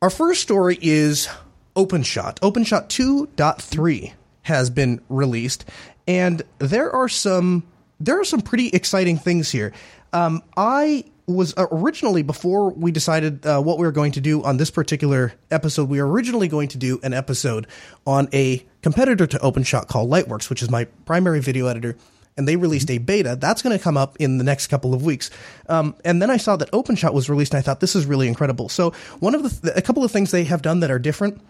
Our 0.00 0.10
first 0.10 0.42
story 0.42 0.78
is 0.80 1.28
OpenShot. 1.76 2.40
OpenShot 2.40 2.88
2.3 2.88 4.12
has 4.42 4.70
been 4.70 5.00
released 5.08 5.64
and 6.06 6.42
there 6.58 6.90
are 6.90 7.08
some 7.08 7.62
there 8.00 8.20
are 8.20 8.24
some 8.24 8.40
pretty 8.40 8.68
exciting 8.68 9.16
things 9.16 9.50
here. 9.50 9.72
Um, 10.12 10.42
I 10.56 11.04
was 11.32 11.54
originally 11.56 12.22
before 12.22 12.70
we 12.70 12.92
decided 12.92 13.46
uh, 13.46 13.60
what 13.60 13.78
we 13.78 13.86
were 13.86 13.92
going 13.92 14.12
to 14.12 14.20
do 14.20 14.42
on 14.42 14.56
this 14.56 14.70
particular 14.70 15.32
episode. 15.50 15.88
We 15.88 16.00
were 16.00 16.10
originally 16.10 16.48
going 16.48 16.68
to 16.68 16.78
do 16.78 17.00
an 17.02 17.12
episode 17.12 17.66
on 18.06 18.28
a 18.32 18.64
competitor 18.82 19.26
to 19.26 19.38
OpenShot 19.38 19.88
called 19.88 20.10
Lightworks, 20.10 20.50
which 20.50 20.62
is 20.62 20.70
my 20.70 20.84
primary 21.04 21.40
video 21.40 21.66
editor. 21.66 21.96
And 22.36 22.48
they 22.48 22.56
released 22.56 22.90
a 22.90 22.96
beta. 22.96 23.36
That's 23.36 23.60
going 23.60 23.76
to 23.76 23.82
come 23.82 23.98
up 23.98 24.16
in 24.18 24.38
the 24.38 24.44
next 24.44 24.68
couple 24.68 24.94
of 24.94 25.04
weeks. 25.04 25.30
Um, 25.68 25.94
and 26.02 26.22
then 26.22 26.30
I 26.30 26.38
saw 26.38 26.56
that 26.56 26.70
OpenShot 26.70 27.12
was 27.12 27.28
released, 27.28 27.52
and 27.52 27.58
I 27.58 27.62
thought 27.62 27.80
this 27.80 27.94
is 27.94 28.06
really 28.06 28.26
incredible. 28.26 28.70
So 28.70 28.92
one 29.20 29.34
of 29.34 29.42
the 29.42 29.50
th- 29.50 29.76
a 29.76 29.82
couple 29.82 30.02
of 30.02 30.10
things 30.10 30.30
they 30.30 30.44
have 30.44 30.62
done 30.62 30.80
that 30.80 30.90
are 30.90 30.98
different 30.98 31.42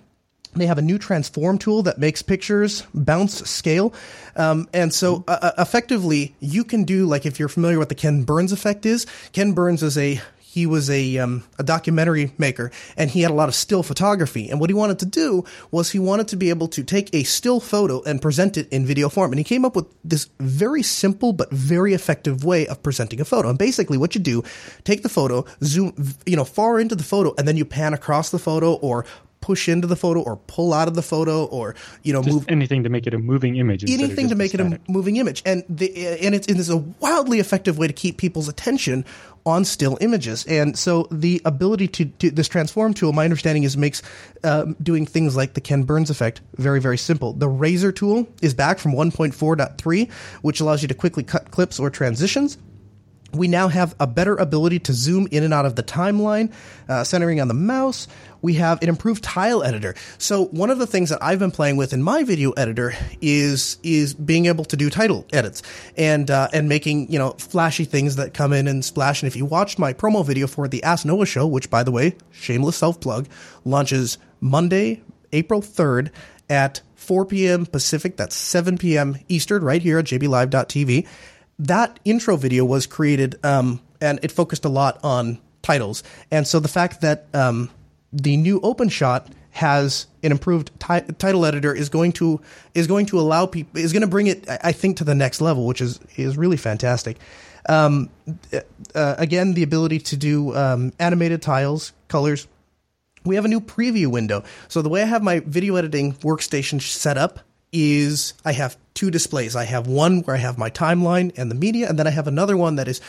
they 0.54 0.66
have 0.66 0.78
a 0.78 0.82
new 0.82 0.98
transform 0.98 1.58
tool 1.58 1.82
that 1.84 1.98
makes 1.98 2.22
pictures 2.22 2.84
bounce 2.94 3.48
scale. 3.48 3.94
Um, 4.36 4.68
and 4.72 4.92
so 4.92 5.24
uh, 5.26 5.38
uh, 5.42 5.52
effectively, 5.58 6.34
you 6.40 6.64
can 6.64 6.84
do, 6.84 7.06
like, 7.06 7.26
if 7.26 7.38
you're 7.38 7.48
familiar 7.48 7.78
with 7.78 7.88
the 7.88 7.94
Ken 7.94 8.24
Burns 8.24 8.52
effect 8.52 8.86
is, 8.86 9.06
Ken 9.32 9.52
Burns 9.52 9.82
is 9.82 9.96
a 9.96 10.20
he 10.52 10.66
was 10.66 10.90
a 10.90 11.16
um, 11.16 11.44
a 11.58 11.62
documentary 11.62 12.30
maker 12.36 12.70
and 12.98 13.10
he 13.10 13.22
had 13.22 13.30
a 13.30 13.34
lot 13.34 13.48
of 13.48 13.54
still 13.54 13.82
photography. 13.82 14.50
And 14.50 14.60
what 14.60 14.68
he 14.68 14.74
wanted 14.74 14.98
to 14.98 15.06
do 15.06 15.46
was 15.70 15.90
he 15.90 15.98
wanted 15.98 16.28
to 16.28 16.36
be 16.36 16.50
able 16.50 16.68
to 16.68 16.84
take 16.84 17.08
a 17.14 17.22
still 17.22 17.58
photo 17.58 18.02
and 18.02 18.20
present 18.20 18.58
it 18.58 18.68
in 18.68 18.84
video 18.84 19.08
form. 19.08 19.32
And 19.32 19.38
he 19.38 19.44
came 19.44 19.64
up 19.64 19.74
with 19.74 19.86
this 20.04 20.28
very 20.40 20.82
simple 20.82 21.32
but 21.32 21.50
very 21.50 21.94
effective 21.94 22.44
way 22.44 22.66
of 22.66 22.82
presenting 22.82 23.18
a 23.18 23.24
photo. 23.24 23.48
And 23.48 23.58
basically 23.58 23.96
what 23.96 24.14
you 24.14 24.20
do 24.20 24.44
take 24.84 25.02
the 25.02 25.08
photo 25.08 25.46
zoom 25.64 25.94
you 26.26 26.36
know 26.36 26.44
far 26.44 26.78
into 26.78 26.96
the 26.96 27.02
photo 27.02 27.34
and 27.38 27.48
then 27.48 27.56
you 27.56 27.64
pan 27.64 27.94
across 27.94 28.28
the 28.28 28.38
photo 28.38 28.74
or 28.74 29.06
push 29.42 29.68
into 29.68 29.86
the 29.86 29.96
photo 29.96 30.22
or 30.22 30.36
pull 30.36 30.72
out 30.72 30.88
of 30.88 30.94
the 30.94 31.02
photo 31.02 31.44
or 31.44 31.74
you 32.02 32.14
know 32.14 32.22
Just 32.22 32.34
move 32.34 32.44
anything 32.48 32.84
to 32.84 32.88
make 32.88 33.06
it 33.06 33.12
a 33.12 33.18
moving 33.18 33.56
image. 33.56 33.84
anything 33.90 34.30
to 34.30 34.34
make 34.34 34.54
it 34.54 34.60
a 34.60 34.80
moving 34.88 35.16
image. 35.16 35.42
And 35.44 35.64
the 35.68 36.18
and 36.22 36.34
it's, 36.34 36.46
and 36.46 36.58
it's 36.58 36.70
a 36.70 36.78
wildly 36.78 37.40
effective 37.40 37.76
way 37.76 37.86
to 37.86 37.92
keep 37.92 38.16
people's 38.16 38.48
attention 38.48 39.04
on 39.44 39.64
still 39.64 39.98
images. 40.00 40.46
And 40.46 40.78
so 40.78 41.08
the 41.10 41.42
ability 41.44 41.88
to 41.88 42.04
do 42.06 42.30
this 42.30 42.48
transform 42.48 42.94
tool 42.94 43.12
my 43.12 43.24
understanding 43.24 43.64
is 43.64 43.76
makes 43.76 44.00
um, 44.44 44.76
doing 44.82 45.04
things 45.04 45.36
like 45.36 45.54
the 45.54 45.60
ken 45.60 45.82
burns 45.82 46.08
effect 46.08 46.40
very 46.56 46.80
very 46.80 46.96
simple. 46.98 47.32
The 47.34 47.48
razor 47.48 47.92
tool 47.92 48.28
is 48.40 48.54
back 48.54 48.78
from 48.78 48.92
1.4.3 48.92 50.10
which 50.42 50.60
allows 50.60 50.82
you 50.82 50.88
to 50.88 50.94
quickly 50.94 51.24
cut 51.24 51.50
clips 51.50 51.78
or 51.78 51.90
transitions 51.90 52.56
we 53.32 53.48
now 53.48 53.68
have 53.68 53.94
a 53.98 54.06
better 54.06 54.36
ability 54.36 54.78
to 54.80 54.92
zoom 54.92 55.26
in 55.30 55.42
and 55.42 55.54
out 55.54 55.66
of 55.66 55.76
the 55.76 55.82
timeline, 55.82 56.52
uh, 56.88 57.04
centering 57.04 57.40
on 57.40 57.48
the 57.48 57.54
mouse. 57.54 58.08
We 58.42 58.54
have 58.54 58.82
an 58.82 58.88
improved 58.88 59.22
title 59.22 59.62
editor. 59.62 59.94
So 60.18 60.46
one 60.46 60.70
of 60.70 60.78
the 60.78 60.86
things 60.86 61.10
that 61.10 61.22
I've 61.22 61.38
been 61.38 61.50
playing 61.50 61.76
with 61.76 61.92
in 61.92 62.02
my 62.02 62.24
video 62.24 62.50
editor 62.52 62.92
is 63.20 63.78
is 63.82 64.14
being 64.14 64.46
able 64.46 64.64
to 64.66 64.76
do 64.76 64.90
title 64.90 65.26
edits 65.32 65.62
and 65.96 66.30
uh, 66.30 66.48
and 66.52 66.68
making 66.68 67.10
you 67.10 67.18
know 67.18 67.30
flashy 67.38 67.84
things 67.84 68.16
that 68.16 68.34
come 68.34 68.52
in 68.52 68.68
and 68.68 68.84
splash. 68.84 69.22
And 69.22 69.28
if 69.28 69.36
you 69.36 69.44
watched 69.44 69.78
my 69.78 69.92
promo 69.92 70.24
video 70.24 70.46
for 70.46 70.68
the 70.68 70.82
Ask 70.82 71.06
Noah 71.06 71.26
show, 71.26 71.46
which 71.46 71.70
by 71.70 71.82
the 71.82 71.92
way, 71.92 72.16
shameless 72.32 72.76
self 72.76 73.00
plug, 73.00 73.28
launches 73.64 74.18
Monday, 74.40 75.02
April 75.32 75.62
third 75.62 76.10
at 76.50 76.80
4 76.96 77.26
p.m. 77.26 77.66
Pacific. 77.66 78.16
That's 78.16 78.36
7 78.36 78.78
p.m. 78.78 79.16
Eastern, 79.28 79.64
right 79.64 79.82
here 79.82 79.98
at 79.98 80.04
jblive.tv 80.04 81.06
that 81.58 82.00
intro 82.04 82.36
video 82.36 82.64
was 82.64 82.86
created 82.86 83.36
um, 83.44 83.80
and 84.00 84.18
it 84.22 84.32
focused 84.32 84.64
a 84.64 84.68
lot 84.68 84.98
on 85.02 85.38
titles. 85.62 86.02
And 86.30 86.46
so 86.46 86.60
the 86.60 86.68
fact 86.68 87.00
that 87.02 87.26
um, 87.34 87.70
the 88.12 88.36
new 88.36 88.60
OpenShot 88.60 89.26
has 89.52 90.06
an 90.22 90.32
improved 90.32 90.70
ti- 90.80 91.12
title 91.18 91.44
editor 91.44 91.74
is 91.74 91.90
going 91.90 92.12
to 92.12 92.40
is 92.74 92.86
going 92.86 93.04
to 93.04 93.20
allow 93.20 93.44
people 93.44 93.78
is 93.78 93.92
going 93.92 94.00
to 94.00 94.08
bring 94.08 94.26
it 94.26 94.48
I 94.48 94.72
think 94.72 94.96
to 94.98 95.04
the 95.04 95.14
next 95.14 95.40
level, 95.40 95.66
which 95.66 95.80
is 95.80 96.00
is 96.16 96.36
really 96.36 96.56
fantastic. 96.56 97.18
Um, 97.68 98.10
uh, 98.94 99.14
again, 99.18 99.54
the 99.54 99.62
ability 99.62 100.00
to 100.00 100.16
do 100.16 100.56
um, 100.56 100.92
animated 100.98 101.42
tiles, 101.42 101.92
colors. 102.08 102.48
We 103.24 103.36
have 103.36 103.44
a 103.44 103.48
new 103.48 103.60
preview 103.60 104.08
window. 104.08 104.42
So 104.66 104.82
the 104.82 104.88
way 104.88 105.02
I 105.02 105.04
have 105.04 105.22
my 105.22 105.40
video 105.40 105.76
editing 105.76 106.14
workstation 106.14 106.82
set 106.82 107.16
up 107.16 107.38
is 107.72 108.34
I 108.44 108.52
have 108.52 108.76
two 108.94 109.10
displays. 109.10 109.56
I 109.56 109.64
have 109.64 109.86
one 109.86 110.20
where 110.22 110.36
I 110.36 110.38
have 110.38 110.58
my 110.58 110.70
timeline 110.70 111.32
and 111.36 111.50
the 111.50 111.54
media, 111.54 111.88
and 111.88 111.98
then 111.98 112.06
I 112.06 112.10
have 112.10 112.26
another 112.26 112.56
one 112.56 112.76
that 112.76 112.88
is 112.88 113.00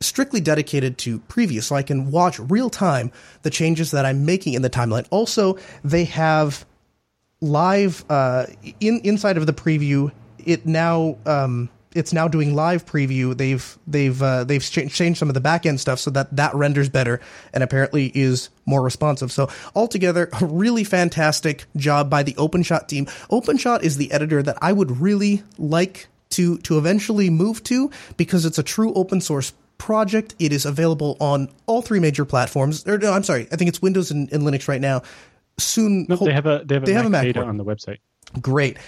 strictly 0.00 0.40
dedicated 0.40 0.98
to 0.98 1.20
preview, 1.20 1.62
so 1.62 1.76
I 1.76 1.82
can 1.82 2.10
watch 2.10 2.38
real 2.38 2.70
time 2.70 3.12
the 3.42 3.50
changes 3.50 3.92
that 3.92 4.04
I'm 4.04 4.24
making 4.24 4.54
in 4.54 4.62
the 4.62 4.70
timeline. 4.70 5.06
Also, 5.10 5.58
they 5.84 6.04
have 6.04 6.66
live 7.40 8.04
uh, 8.08 8.46
in 8.80 9.00
inside 9.04 9.36
of 9.36 9.46
the 9.46 9.52
preview. 9.52 10.12
It 10.38 10.66
now 10.66 11.18
um, 11.26 11.70
it's 11.94 12.12
now 12.12 12.28
doing 12.28 12.54
live 12.54 12.86
preview. 12.86 13.36
They've 13.36 13.78
they've 13.86 14.20
uh, 14.22 14.44
they've 14.44 14.62
cha- 14.62 14.86
changed 14.88 15.18
some 15.18 15.28
of 15.28 15.34
the 15.34 15.40
back 15.40 15.66
end 15.66 15.80
stuff 15.80 15.98
so 15.98 16.10
that 16.10 16.34
that 16.36 16.54
renders 16.54 16.88
better 16.88 17.20
and 17.52 17.62
apparently 17.62 18.10
is 18.14 18.48
more 18.66 18.82
responsive. 18.82 19.30
So 19.32 19.48
altogether, 19.74 20.28
a 20.40 20.44
really 20.46 20.84
fantastic 20.84 21.64
job 21.76 22.08
by 22.10 22.22
the 22.22 22.32
OpenShot 22.34 22.86
team. 22.88 23.06
OpenShot 23.30 23.82
is 23.82 23.96
the 23.96 24.10
editor 24.12 24.42
that 24.42 24.56
I 24.62 24.72
would 24.72 25.00
really 25.00 25.42
like 25.58 26.08
to 26.30 26.58
to 26.58 26.78
eventually 26.78 27.28
move 27.30 27.62
to 27.64 27.90
because 28.16 28.44
it's 28.44 28.58
a 28.58 28.62
true 28.62 28.92
open 28.94 29.20
source 29.20 29.52
project. 29.78 30.34
It 30.38 30.52
is 30.52 30.64
available 30.64 31.16
on 31.20 31.48
all 31.66 31.82
three 31.82 31.98
major 32.00 32.24
platforms. 32.24 32.86
Or 32.86 32.98
no, 32.98 33.12
I'm 33.12 33.24
sorry, 33.24 33.48
I 33.52 33.56
think 33.56 33.68
it's 33.68 33.82
Windows 33.82 34.10
and, 34.10 34.32
and 34.32 34.42
Linux 34.44 34.68
right 34.68 34.80
now. 34.80 35.02
Soon, 35.58 36.06
No, 36.08 36.16
hope- 36.16 36.28
they 36.28 36.32
have 36.34 36.46
a 36.46 36.62
they 36.64 36.74
have 36.76 36.82
a, 36.84 36.86
They 36.86 36.92
have 36.94 37.04
a 37.06 37.10
Mac 37.10 37.20
Mac 37.20 37.28
beta 37.28 37.40
port. 37.40 37.48
on 37.48 37.56
the 37.58 37.64
website. 37.64 37.98
Great. 38.40 38.78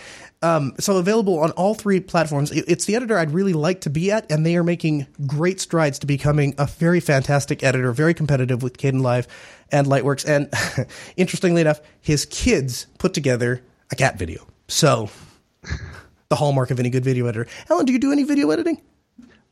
Um, 0.44 0.74
so 0.78 0.98
available 0.98 1.38
on 1.40 1.52
all 1.52 1.74
three 1.74 2.00
platforms. 2.00 2.50
It's 2.50 2.85
the 2.85 2.96
editor 2.96 3.16
I'd 3.16 3.30
really 3.30 3.54
like 3.54 3.80
to 3.83 3.90
be 3.90 4.12
at, 4.12 4.30
and 4.30 4.44
they 4.44 4.57
are 4.57 4.62
making 4.62 5.07
great 5.26 5.59
strides 5.59 5.98
to 6.00 6.07
becoming 6.07 6.54
a 6.59 6.66
very 6.66 7.00
fantastic 7.00 7.64
editor, 7.64 7.92
very 7.92 8.12
competitive 8.12 8.62
with 8.62 8.76
Kdenlive 8.76 9.26
and 9.72 9.87
Lightworks. 9.87 10.28
And 10.28 10.52
interestingly 11.16 11.62
enough, 11.62 11.80
his 11.98 12.26
kids 12.26 12.87
put 12.98 13.14
together 13.14 13.62
a 13.90 13.96
cat 13.96 14.18
video. 14.18 14.46
So 14.68 15.09
the 16.28 16.37
hallmark 16.37 16.70
of 16.70 16.78
any 16.78 16.90
good 16.90 17.04
video 17.04 17.24
editor. 17.26 17.50
Allan, 17.70 17.87
do 17.87 17.94
you 17.94 17.98
do 17.98 18.12
any 18.12 18.24
video 18.24 18.50
editing? 18.50 18.83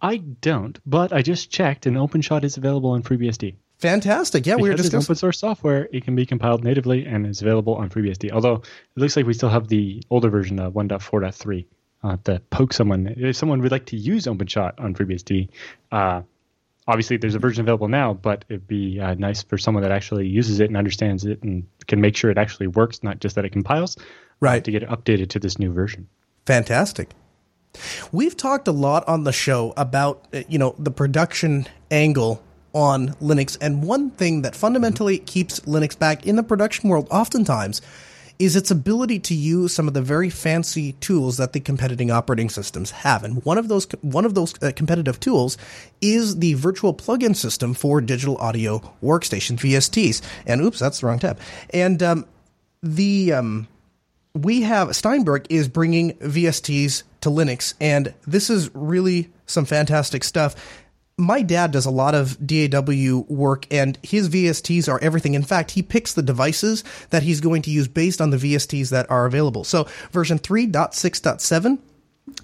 I 0.02 0.18
don't, 0.18 0.78
but 0.84 1.10
I 1.10 1.22
just 1.22 1.50
checked, 1.50 1.86
and 1.86 1.96
OpenShot 1.96 2.44
is 2.44 2.58
available 2.58 2.90
on 2.90 3.02
FreeBSD. 3.02 3.54
Fantastic. 3.82 4.46
Yeah, 4.46 4.54
we 4.54 4.68
were 4.68 4.76
discussing. 4.76 5.06
open 5.06 5.16
source 5.16 5.40
software. 5.40 5.88
It 5.92 6.04
can 6.04 6.14
be 6.14 6.24
compiled 6.24 6.62
natively 6.62 7.04
and 7.04 7.26
is 7.26 7.42
available 7.42 7.74
on 7.74 7.90
FreeBSD. 7.90 8.30
Although 8.30 8.54
it 8.56 8.64
looks 8.94 9.16
like 9.16 9.26
we 9.26 9.34
still 9.34 9.48
have 9.48 9.66
the 9.66 10.00
older 10.08 10.30
version 10.30 10.60
of 10.60 10.74
1.4.3 10.74 11.66
uh, 12.04 12.16
to 12.22 12.40
poke 12.50 12.72
someone. 12.72 13.12
If 13.16 13.34
someone 13.34 13.60
would 13.60 13.72
like 13.72 13.86
to 13.86 13.96
use 13.96 14.26
OpenShot 14.26 14.78
on 14.78 14.94
FreeBSD, 14.94 15.48
uh, 15.90 16.22
obviously 16.86 17.16
there's 17.16 17.34
a 17.34 17.40
version 17.40 17.62
available 17.62 17.88
now, 17.88 18.14
but 18.14 18.44
it'd 18.48 18.68
be 18.68 19.00
uh, 19.00 19.14
nice 19.14 19.42
for 19.42 19.58
someone 19.58 19.82
that 19.82 19.90
actually 19.90 20.28
uses 20.28 20.60
it 20.60 20.66
and 20.66 20.76
understands 20.76 21.24
it 21.24 21.42
and 21.42 21.66
can 21.88 22.00
make 22.00 22.14
sure 22.16 22.30
it 22.30 22.38
actually 22.38 22.68
works, 22.68 23.02
not 23.02 23.18
just 23.18 23.34
that 23.34 23.44
it 23.44 23.50
compiles, 23.50 23.98
uh, 23.98 24.02
Right. 24.38 24.62
to 24.62 24.70
get 24.70 24.84
it 24.84 24.88
updated 24.90 25.28
to 25.30 25.40
this 25.40 25.58
new 25.58 25.72
version. 25.72 26.06
Fantastic. 26.46 27.10
We've 28.12 28.36
talked 28.36 28.68
a 28.68 28.72
lot 28.72 29.06
on 29.08 29.24
the 29.24 29.32
show 29.32 29.74
about 29.76 30.28
uh, 30.32 30.42
you 30.48 30.58
know 30.58 30.76
the 30.78 30.92
production 30.92 31.66
angle 31.90 32.42
on 32.72 33.10
Linux, 33.14 33.56
and 33.60 33.82
one 33.82 34.10
thing 34.10 34.42
that 34.42 34.56
fundamentally 34.56 35.18
keeps 35.18 35.60
Linux 35.60 35.98
back 35.98 36.26
in 36.26 36.36
the 36.36 36.42
production 36.42 36.88
world, 36.88 37.06
oftentimes, 37.10 37.82
is 38.38 38.56
its 38.56 38.70
ability 38.70 39.20
to 39.20 39.34
use 39.34 39.72
some 39.72 39.86
of 39.86 39.94
the 39.94 40.02
very 40.02 40.28
fancy 40.28 40.94
tools 40.94 41.36
that 41.36 41.52
the 41.52 41.60
competing 41.60 42.10
operating 42.10 42.48
systems 42.48 42.90
have. 42.90 43.22
And 43.22 43.44
one 43.44 43.58
of 43.58 43.68
those 43.68 43.86
one 44.00 44.24
of 44.24 44.34
those 44.34 44.60
uh, 44.62 44.72
competitive 44.74 45.20
tools 45.20 45.56
is 46.00 46.38
the 46.38 46.54
virtual 46.54 46.92
plugin 46.92 47.36
system 47.36 47.72
for 47.74 48.00
digital 48.00 48.36
audio 48.38 48.80
workstation 49.02 49.56
VSTs. 49.56 50.22
And 50.46 50.60
oops, 50.60 50.78
that's 50.78 51.00
the 51.00 51.06
wrong 51.06 51.20
tab. 51.20 51.38
And 51.70 52.02
um, 52.02 52.26
the 52.82 53.32
um, 53.32 53.68
we 54.34 54.62
have 54.62 54.96
Steinberg 54.96 55.46
is 55.50 55.68
bringing 55.68 56.14
VSTs 56.14 57.02
to 57.20 57.28
Linux, 57.28 57.74
and 57.80 58.12
this 58.26 58.50
is 58.50 58.74
really 58.74 59.30
some 59.46 59.64
fantastic 59.64 60.24
stuff. 60.24 60.56
My 61.18 61.42
dad 61.42 61.70
does 61.70 61.86
a 61.86 61.90
lot 61.90 62.14
of 62.14 62.38
DAW 62.44 63.24
work, 63.28 63.66
and 63.70 63.98
his 64.02 64.28
VSTs 64.28 64.88
are 64.88 64.98
everything. 65.00 65.34
In 65.34 65.42
fact, 65.42 65.72
he 65.72 65.82
picks 65.82 66.14
the 66.14 66.22
devices 66.22 66.82
that 67.10 67.22
he's 67.22 67.40
going 67.40 67.62
to 67.62 67.70
use 67.70 67.86
based 67.86 68.20
on 68.20 68.30
the 68.30 68.38
VSTs 68.38 68.90
that 68.90 69.10
are 69.10 69.26
available. 69.26 69.64
So, 69.64 69.86
version 70.10 70.38
3.6.7 70.38 71.78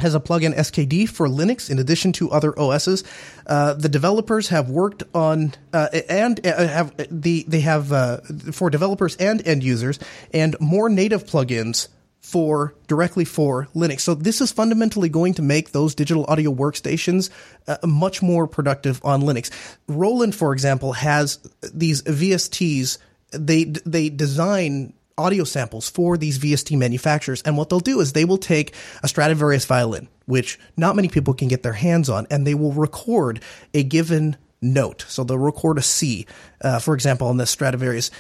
has 0.01 0.15
a 0.15 0.21
plugin 0.21 0.55
SDK 0.55 1.09
for 1.09 1.29
Linux 1.29 1.71
in 1.71 1.79
addition 1.79 2.13
to 2.13 2.31
other 2.31 2.59
OSs. 2.59 3.05
Uh, 3.47 3.75
the 3.75 3.89
developers 3.89 4.49
have 4.49 4.69
worked 4.69 5.03
on 5.15 5.55
uh, 5.73 5.89
and 6.09 6.45
uh, 6.47 6.67
have 6.67 6.95
the 7.11 7.45
they 7.49 7.61
have 7.61 7.93
uh, 7.93 8.19
for 8.53 8.71
developers 8.71 9.17
and 9.17 9.47
end 9.47 9.63
users 9.63 9.99
and 10.33 10.57
more 10.61 10.89
native 10.89 11.25
plugins 11.25 11.89
for 12.21 12.75
directly 12.87 13.25
for 13.25 13.69
Linux. 13.75 14.01
So 14.01 14.15
this 14.15 14.41
is 14.41 14.53
fundamentally 14.53 15.09
going 15.09 15.35
to 15.35 15.43
make 15.43 15.73
those 15.73 15.95
digital 15.95 16.25
audio 16.29 16.53
workstations 16.53 17.31
uh, 17.67 17.79
much 17.87 18.23
more 18.23 18.47
productive 18.47 19.01
on 19.05 19.23
Linux. 19.23 19.51
Roland, 19.87 20.35
for 20.35 20.53
example, 20.53 20.93
has 20.95 21.39
these 21.73 22.03
VSTs. 22.03 22.99
They 23.31 23.65
they 23.65 24.09
design 24.09 24.95
audio 25.19 25.45
samples 25.45 25.91
for 25.91 26.17
these 26.17 26.39
VST 26.39 26.79
manufacturers. 26.79 27.43
And 27.43 27.57
what 27.57 27.69
they'll 27.69 27.81
do 27.81 28.01
is 28.01 28.13
they 28.13 28.25
will 28.25 28.39
take 28.39 28.75
a 29.03 29.09
Stradivarius 29.09 29.65
violin, 29.65 30.09
which 30.27 30.59
not 30.77 30.97
many 30.97 31.09
people 31.09 31.35
can 31.35 31.49
get 31.49 31.63
their 31.63 31.73
hands 31.73 32.09
on, 32.09 32.27
and 32.31 32.47
they 32.47 32.55
will 32.55 32.73
record 32.73 33.43
a 33.75 33.83
given 33.83 34.37
note. 34.63 35.05
So 35.09 35.25
they'll 35.25 35.39
record 35.39 35.79
a 35.79 35.83
C, 35.83 36.27
uh, 36.61 36.79
for 36.79 36.95
example, 36.95 37.27
on 37.29 37.37
this 37.37 37.51
Stradivarius, 37.51 38.11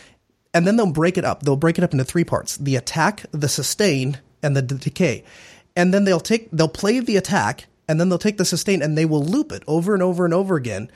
and 0.55 0.67
then 0.67 0.77
they'll 0.77 0.93
break 0.93 1.19
it 1.19 1.25
up. 1.25 1.43
They'll 1.43 1.57
break 1.57 1.79
it 1.79 1.85
up 1.85 1.93
into 1.93 2.05
three 2.05 2.25
parts: 2.25 2.57
the 2.57 2.77
attack, 2.77 3.25
the 3.33 3.49
sustain, 3.49 4.19
and 4.43 4.57
the 4.57 4.63
decay. 4.63 5.25
And 5.77 5.95
then 5.95 6.05
they'll 6.05 6.21
take 6.21 6.51
they'll 6.51 6.69
play 6.69 7.01
the 7.01 7.17
attack, 7.17 7.67
and 7.89 8.01
then 8.01 8.09
they'll 8.09 8.19
take 8.19 8.39
the 8.39 8.45
sustain, 8.45 8.83
and 8.83 8.97
they 8.97 9.05
will 9.05 9.25
loop 9.25 9.53
it 9.53 9.63
over 9.67 9.95
and 9.95 10.03
over 10.03 10.25
and 10.25 10.35
over 10.35 10.57
again. 10.57 10.91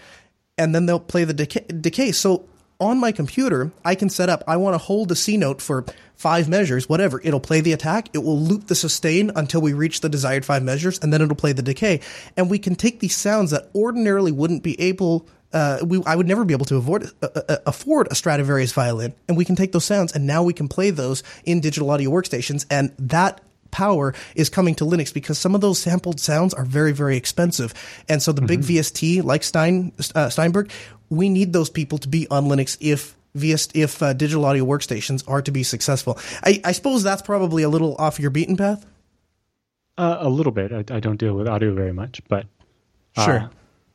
And 0.59 0.75
then 0.75 0.87
they'll 0.87 1.01
play 1.01 1.25
the 1.25 1.35
decay. 1.35 1.65
decay. 1.67 2.13
So 2.13 2.49
on 2.83 2.99
my 2.99 3.13
computer, 3.13 3.71
I 3.85 3.95
can 3.95 4.11
set 4.11 4.29
up, 4.29 4.43
I 4.49 4.57
want 4.57 4.75
to 4.75 4.79
hold 4.79 5.13
a 5.13 5.15
C 5.15 5.37
note 5.37 5.63
for 5.63 5.85
five 6.17 6.49
measures, 6.49 6.89
whatever. 6.89 7.21
It'll 7.23 7.39
play 7.39 7.61
the 7.61 7.73
attack, 7.73 8.09
it 8.13 8.19
will 8.19 8.39
loop 8.39 8.67
the 8.67 8.75
sustain 8.75 9.31
until 9.37 9.61
we 9.61 9.73
reach 9.73 10.01
the 10.01 10.09
desired 10.09 10.45
five 10.45 10.65
measures, 10.65 10.99
and 10.99 11.13
then 11.13 11.23
it'll 11.23 11.37
play 11.37 11.53
the 11.53 11.63
decay. 11.63 12.01
And 12.37 12.51
we 12.51 12.59
can 12.59 12.75
take 12.75 12.99
these 12.99 13.15
sounds 13.15 13.53
that 13.53 13.71
ordinarily 13.73 14.33
wouldn't 14.33 14.65
be 14.65 14.81
able 14.81 15.29
uh, 15.53 15.79
we, 15.85 16.03
I 16.05 16.17
would 16.17 16.27
never 16.27 16.45
be 16.45 16.55
able 16.55 16.67
to 16.67 16.77
afford, 16.77 17.11
uh, 17.23 17.29
uh, 17.49 17.57
afford 17.67 18.09
a 18.11 18.15
Stradivarius 18.15 18.73
violin, 18.73 19.15
and 19.29 19.37
we 19.37 19.45
can 19.45 19.57
take 19.57 19.73
those 19.73 19.85
sounds, 19.85 20.13
and 20.13 20.27
now 20.27 20.43
we 20.43 20.53
can 20.53 20.69
play 20.69 20.91
those 20.91 21.23
in 21.45 21.61
digital 21.61 21.91
audio 21.91 22.11
workstations, 22.11 22.67
and 22.71 22.93
that 22.99 23.41
power 23.73 24.15
is 24.37 24.49
coming 24.49 24.75
to 24.77 24.85
Linux 24.85 25.13
because 25.13 25.39
some 25.39 25.55
of 25.55 25.61
those 25.61 25.81
sampled 25.81 26.21
sounds 26.21 26.55
are 26.55 26.65
very, 26.65 26.93
very 26.93 27.17
expensive. 27.17 27.75
And 28.09 28.23
so 28.23 28.31
the 28.31 28.43
mm-hmm. 28.43 28.47
big 28.47 28.61
VST 28.61 29.25
like 29.25 29.43
Stein, 29.43 29.93
uh, 30.15 30.29
Steinberg, 30.29 30.71
we 31.11 31.29
need 31.29 31.53
those 31.53 31.71
people 31.71 31.99
to 31.99 32.09
be 32.09 32.29
on 32.31 32.45
Linux 32.45 32.77
if 32.81 33.17
VST, 33.37 33.71
if 33.75 34.03
uh, 34.03 34.13
digital 34.13 34.45
audio 34.45 34.65
workstations 34.65 35.25
are 35.27 35.43
to 35.43 35.51
be 35.51 35.63
successful. 35.63 36.19
I, 36.43 36.61
I, 36.65 36.73
suppose 36.73 37.03
that's 37.03 37.23
probably 37.23 37.63
a 37.63 37.69
little 37.69 37.97
off 37.97 38.21
your 38.21 38.31
beaten 38.31 38.57
path. 38.57 38.85
Uh, 39.97 40.19
a 40.21 40.29
little 40.29 40.53
bit. 40.53 40.73
I, 40.73 40.79
I, 40.95 41.01
don't 41.01 41.17
deal 41.17 41.35
with 41.35 41.49
audio 41.49 41.75
very 41.75 41.93
much, 41.93 42.21
but 42.29 42.47
uh, 43.17 43.25
sure. 43.25 43.51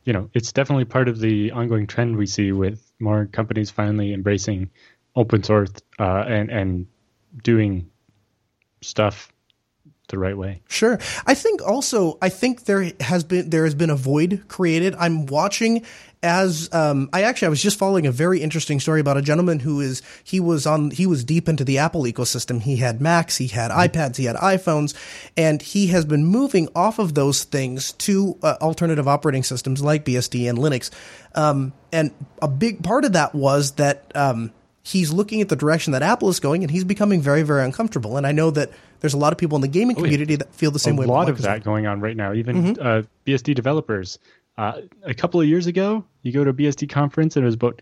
You 0.08 0.14
know, 0.14 0.30
it's 0.32 0.52
definitely 0.52 0.86
part 0.86 1.06
of 1.06 1.18
the 1.18 1.52
ongoing 1.52 1.86
trend 1.86 2.16
we 2.16 2.24
see 2.24 2.50
with 2.50 2.80
more 2.98 3.26
companies 3.26 3.68
finally 3.68 4.14
embracing 4.14 4.70
open 5.14 5.42
source 5.42 5.70
uh, 5.98 6.24
and 6.26 6.50
and 6.50 6.86
doing 7.42 7.90
stuff 8.80 9.30
the 10.08 10.18
right 10.18 10.34
way. 10.34 10.62
Sure. 10.66 10.98
I 11.26 11.34
think 11.34 11.60
also 11.60 12.16
I 12.22 12.30
think 12.30 12.64
there 12.64 12.90
has 13.00 13.22
been 13.22 13.50
there 13.50 13.64
has 13.64 13.74
been 13.74 13.90
a 13.90 13.96
void 13.96 14.44
created. 14.48 14.94
I'm 14.98 15.26
watching 15.26 15.84
as 16.22 16.72
um, 16.72 17.08
I 17.12 17.22
actually 17.22 17.46
I 17.46 17.50
was 17.50 17.62
just 17.62 17.78
following 17.78 18.06
a 18.06 18.12
very 18.12 18.40
interesting 18.40 18.80
story 18.80 19.00
about 19.00 19.16
a 19.16 19.22
gentleman 19.22 19.60
who 19.60 19.80
is 19.80 20.02
he 20.24 20.40
was 20.40 20.66
on 20.66 20.90
he 20.90 21.06
was 21.06 21.24
deep 21.24 21.48
into 21.48 21.64
the 21.64 21.78
Apple 21.78 22.02
ecosystem. 22.02 22.60
He 22.60 22.76
had 22.76 23.00
Macs, 23.00 23.36
he 23.36 23.46
had 23.46 23.70
mm-hmm. 23.70 23.80
iPads, 23.80 24.16
he 24.16 24.24
had 24.24 24.36
iPhones, 24.36 24.94
and 25.36 25.62
he 25.62 25.88
has 25.88 26.04
been 26.04 26.26
moving 26.26 26.68
off 26.74 26.98
of 26.98 27.14
those 27.14 27.44
things 27.44 27.92
to 27.92 28.36
uh, 28.42 28.56
alternative 28.60 29.06
operating 29.06 29.44
systems 29.44 29.82
like 29.82 30.04
BSD 30.04 30.48
and 30.48 30.58
Linux. 30.58 30.90
Um, 31.34 31.72
and 31.92 32.12
a 32.42 32.48
big 32.48 32.82
part 32.82 33.04
of 33.04 33.12
that 33.12 33.34
was 33.34 33.72
that 33.72 34.10
um, 34.16 34.52
he's 34.82 35.12
looking 35.12 35.40
at 35.40 35.48
the 35.48 35.56
direction 35.56 35.92
that 35.92 36.02
Apple 36.02 36.28
is 36.28 36.40
going, 36.40 36.64
and 36.64 36.70
he's 36.70 36.84
becoming 36.84 37.20
very 37.20 37.42
very 37.42 37.64
uncomfortable. 37.64 38.16
And 38.16 38.26
I 38.26 38.32
know 38.32 38.50
that 38.50 38.70
there's 39.00 39.14
a 39.14 39.18
lot 39.18 39.32
of 39.32 39.38
people 39.38 39.56
in 39.56 39.62
the 39.62 39.68
gaming 39.68 39.96
oh, 39.96 40.02
community 40.02 40.32
yeah. 40.32 40.38
that 40.38 40.54
feel 40.54 40.72
the 40.72 40.78
same 40.80 40.96
a 40.96 41.00
way. 41.00 41.06
A 41.06 41.08
lot 41.08 41.28
of 41.28 41.42
that 41.42 41.62
going 41.62 41.86
on 41.86 42.00
right 42.00 42.16
now. 42.16 42.32
Even 42.32 42.74
mm-hmm. 42.74 42.86
uh, 42.86 43.02
BSD 43.26 43.54
developers. 43.54 44.18
Uh, 44.58 44.82
a 45.04 45.14
couple 45.14 45.40
of 45.40 45.46
years 45.46 45.68
ago, 45.68 46.04
you 46.22 46.32
go 46.32 46.42
to 46.42 46.50
a 46.50 46.54
BSD 46.54 46.90
conference 46.90 47.36
and 47.36 47.44
it 47.44 47.46
was 47.46 47.54
about 47.54 47.80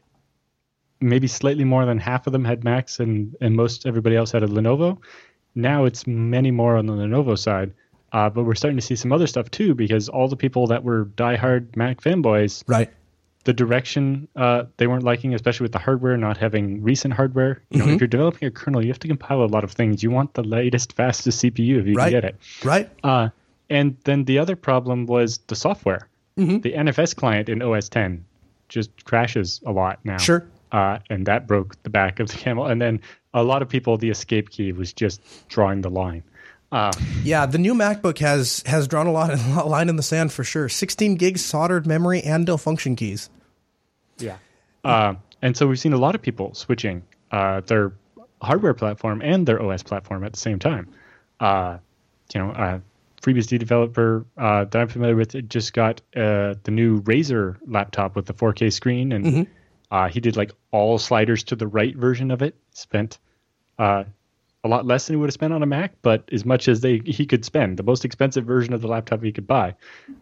maybe 1.00 1.26
slightly 1.26 1.64
more 1.64 1.86
than 1.86 1.98
half 1.98 2.26
of 2.26 2.32
them 2.32 2.44
had 2.44 2.64
Macs 2.64 3.00
and, 3.00 3.34
and 3.40 3.56
most 3.56 3.86
everybody 3.86 4.14
else 4.14 4.30
had 4.30 4.42
a 4.42 4.46
Lenovo. 4.46 4.98
Now 5.54 5.86
it's 5.86 6.06
many 6.06 6.50
more 6.50 6.76
on 6.76 6.86
the 6.86 6.92
Lenovo 6.92 7.38
side. 7.38 7.72
Uh, 8.12 8.30
but 8.30 8.44
we're 8.44 8.54
starting 8.54 8.76
to 8.76 8.84
see 8.84 8.94
some 8.94 9.10
other 9.10 9.26
stuff 9.26 9.50
too 9.50 9.74
because 9.74 10.08
all 10.08 10.28
the 10.28 10.36
people 10.36 10.66
that 10.68 10.84
were 10.84 11.06
diehard 11.16 11.74
Mac 11.76 12.00
fanboys 12.00 12.62
right 12.68 12.90
the 13.44 13.52
direction 13.52 14.28
uh, 14.36 14.64
they 14.76 14.86
weren't 14.86 15.04
liking, 15.04 15.32
especially 15.32 15.64
with 15.64 15.72
the 15.72 15.78
hardware 15.78 16.16
not 16.16 16.36
having 16.36 16.82
recent 16.82 17.14
hardware. 17.14 17.62
You 17.70 17.78
know, 17.78 17.84
mm-hmm. 17.84 17.94
if 17.94 18.00
you're 18.00 18.08
developing 18.08 18.48
a 18.48 18.50
kernel, 18.50 18.82
you 18.82 18.88
have 18.88 18.98
to 18.98 19.08
compile 19.08 19.42
a 19.42 19.46
lot 19.46 19.64
of 19.64 19.70
things. 19.70 20.02
You 20.02 20.10
want 20.10 20.34
the 20.34 20.42
latest, 20.42 20.94
fastest 20.94 21.42
CPU 21.42 21.80
if 21.80 21.86
you 21.86 21.94
right. 21.94 22.10
can 22.10 22.10
get 22.10 22.24
it. 22.24 22.36
Right. 22.64 22.90
Uh, 23.04 23.28
and 23.70 23.96
then 24.04 24.24
the 24.24 24.40
other 24.40 24.56
problem 24.56 25.06
was 25.06 25.38
the 25.46 25.54
software. 25.54 26.08
Mm-hmm. 26.38 26.60
The 26.60 26.72
NFS 26.72 27.16
client 27.16 27.48
in 27.48 27.62
OS 27.62 27.88
10 27.88 28.24
just 28.68 29.04
crashes 29.04 29.60
a 29.64 29.72
lot 29.72 30.00
now. 30.04 30.18
Sure. 30.18 30.46
Uh, 30.72 30.98
and 31.08 31.26
that 31.26 31.46
broke 31.46 31.80
the 31.82 31.90
back 31.90 32.20
of 32.20 32.28
the 32.28 32.36
camel. 32.36 32.66
And 32.66 32.80
then 32.80 33.00
a 33.32 33.42
lot 33.42 33.62
of 33.62 33.68
people, 33.68 33.96
the 33.96 34.10
escape 34.10 34.50
key 34.50 34.72
was 34.72 34.92
just 34.92 35.20
drawing 35.48 35.80
the 35.80 35.90
line. 35.90 36.22
Uh, 36.72 36.92
yeah, 37.22 37.46
the 37.46 37.58
new 37.58 37.74
MacBook 37.74 38.18
has 38.18 38.62
has 38.66 38.88
drawn 38.88 39.06
a 39.06 39.12
lot 39.12 39.30
a 39.56 39.64
line 39.64 39.88
in 39.88 39.96
the 39.96 40.02
sand 40.02 40.32
for 40.32 40.42
sure. 40.42 40.68
16 40.68 41.14
gigs 41.14 41.44
soldered 41.44 41.86
memory 41.86 42.20
and 42.22 42.44
no 42.44 42.56
function 42.56 42.96
keys. 42.96 43.30
Yeah. 44.18 44.38
Uh, 44.84 45.14
and 45.42 45.56
so 45.56 45.66
we've 45.66 45.78
seen 45.78 45.92
a 45.92 45.98
lot 45.98 46.14
of 46.14 46.22
people 46.22 46.54
switching 46.54 47.02
uh, 47.30 47.60
their 47.60 47.92
hardware 48.42 48.74
platform 48.74 49.22
and 49.22 49.46
their 49.46 49.62
OS 49.62 49.82
platform 49.82 50.24
at 50.24 50.32
the 50.32 50.38
same 50.38 50.58
time. 50.58 50.88
Uh, 51.38 51.78
you 52.34 52.40
know, 52.40 52.50
uh, 52.50 52.80
FreeBSD 53.22 53.58
developer 53.58 54.26
uh, 54.36 54.64
that 54.64 54.76
I'm 54.76 54.88
familiar 54.88 55.16
with 55.16 55.48
just 55.48 55.72
got 55.72 56.00
uh, 56.14 56.54
the 56.62 56.70
new 56.70 57.02
Razer 57.02 57.56
laptop 57.66 58.16
with 58.16 58.26
the 58.26 58.34
4K 58.34 58.72
screen, 58.72 59.12
and 59.12 59.24
mm-hmm. 59.24 59.42
uh, 59.90 60.08
he 60.08 60.20
did 60.20 60.36
like 60.36 60.52
all 60.70 60.98
sliders 60.98 61.44
to 61.44 61.56
the 61.56 61.66
right 61.66 61.96
version 61.96 62.30
of 62.30 62.42
it. 62.42 62.54
Spent 62.72 63.18
uh, 63.78 64.04
a 64.64 64.68
lot 64.68 64.84
less 64.84 65.06
than 65.06 65.14
he 65.14 65.20
would 65.20 65.28
have 65.28 65.34
spent 65.34 65.52
on 65.52 65.62
a 65.62 65.66
Mac, 65.66 65.94
but 66.02 66.28
as 66.32 66.44
much 66.44 66.68
as 66.68 66.80
they 66.80 67.00
he 67.04 67.24
could 67.24 67.44
spend, 67.44 67.78
the 67.78 67.82
most 67.82 68.04
expensive 68.04 68.44
version 68.44 68.74
of 68.74 68.82
the 68.82 68.88
laptop 68.88 69.22
he 69.22 69.32
could 69.32 69.46
buy, 69.46 69.74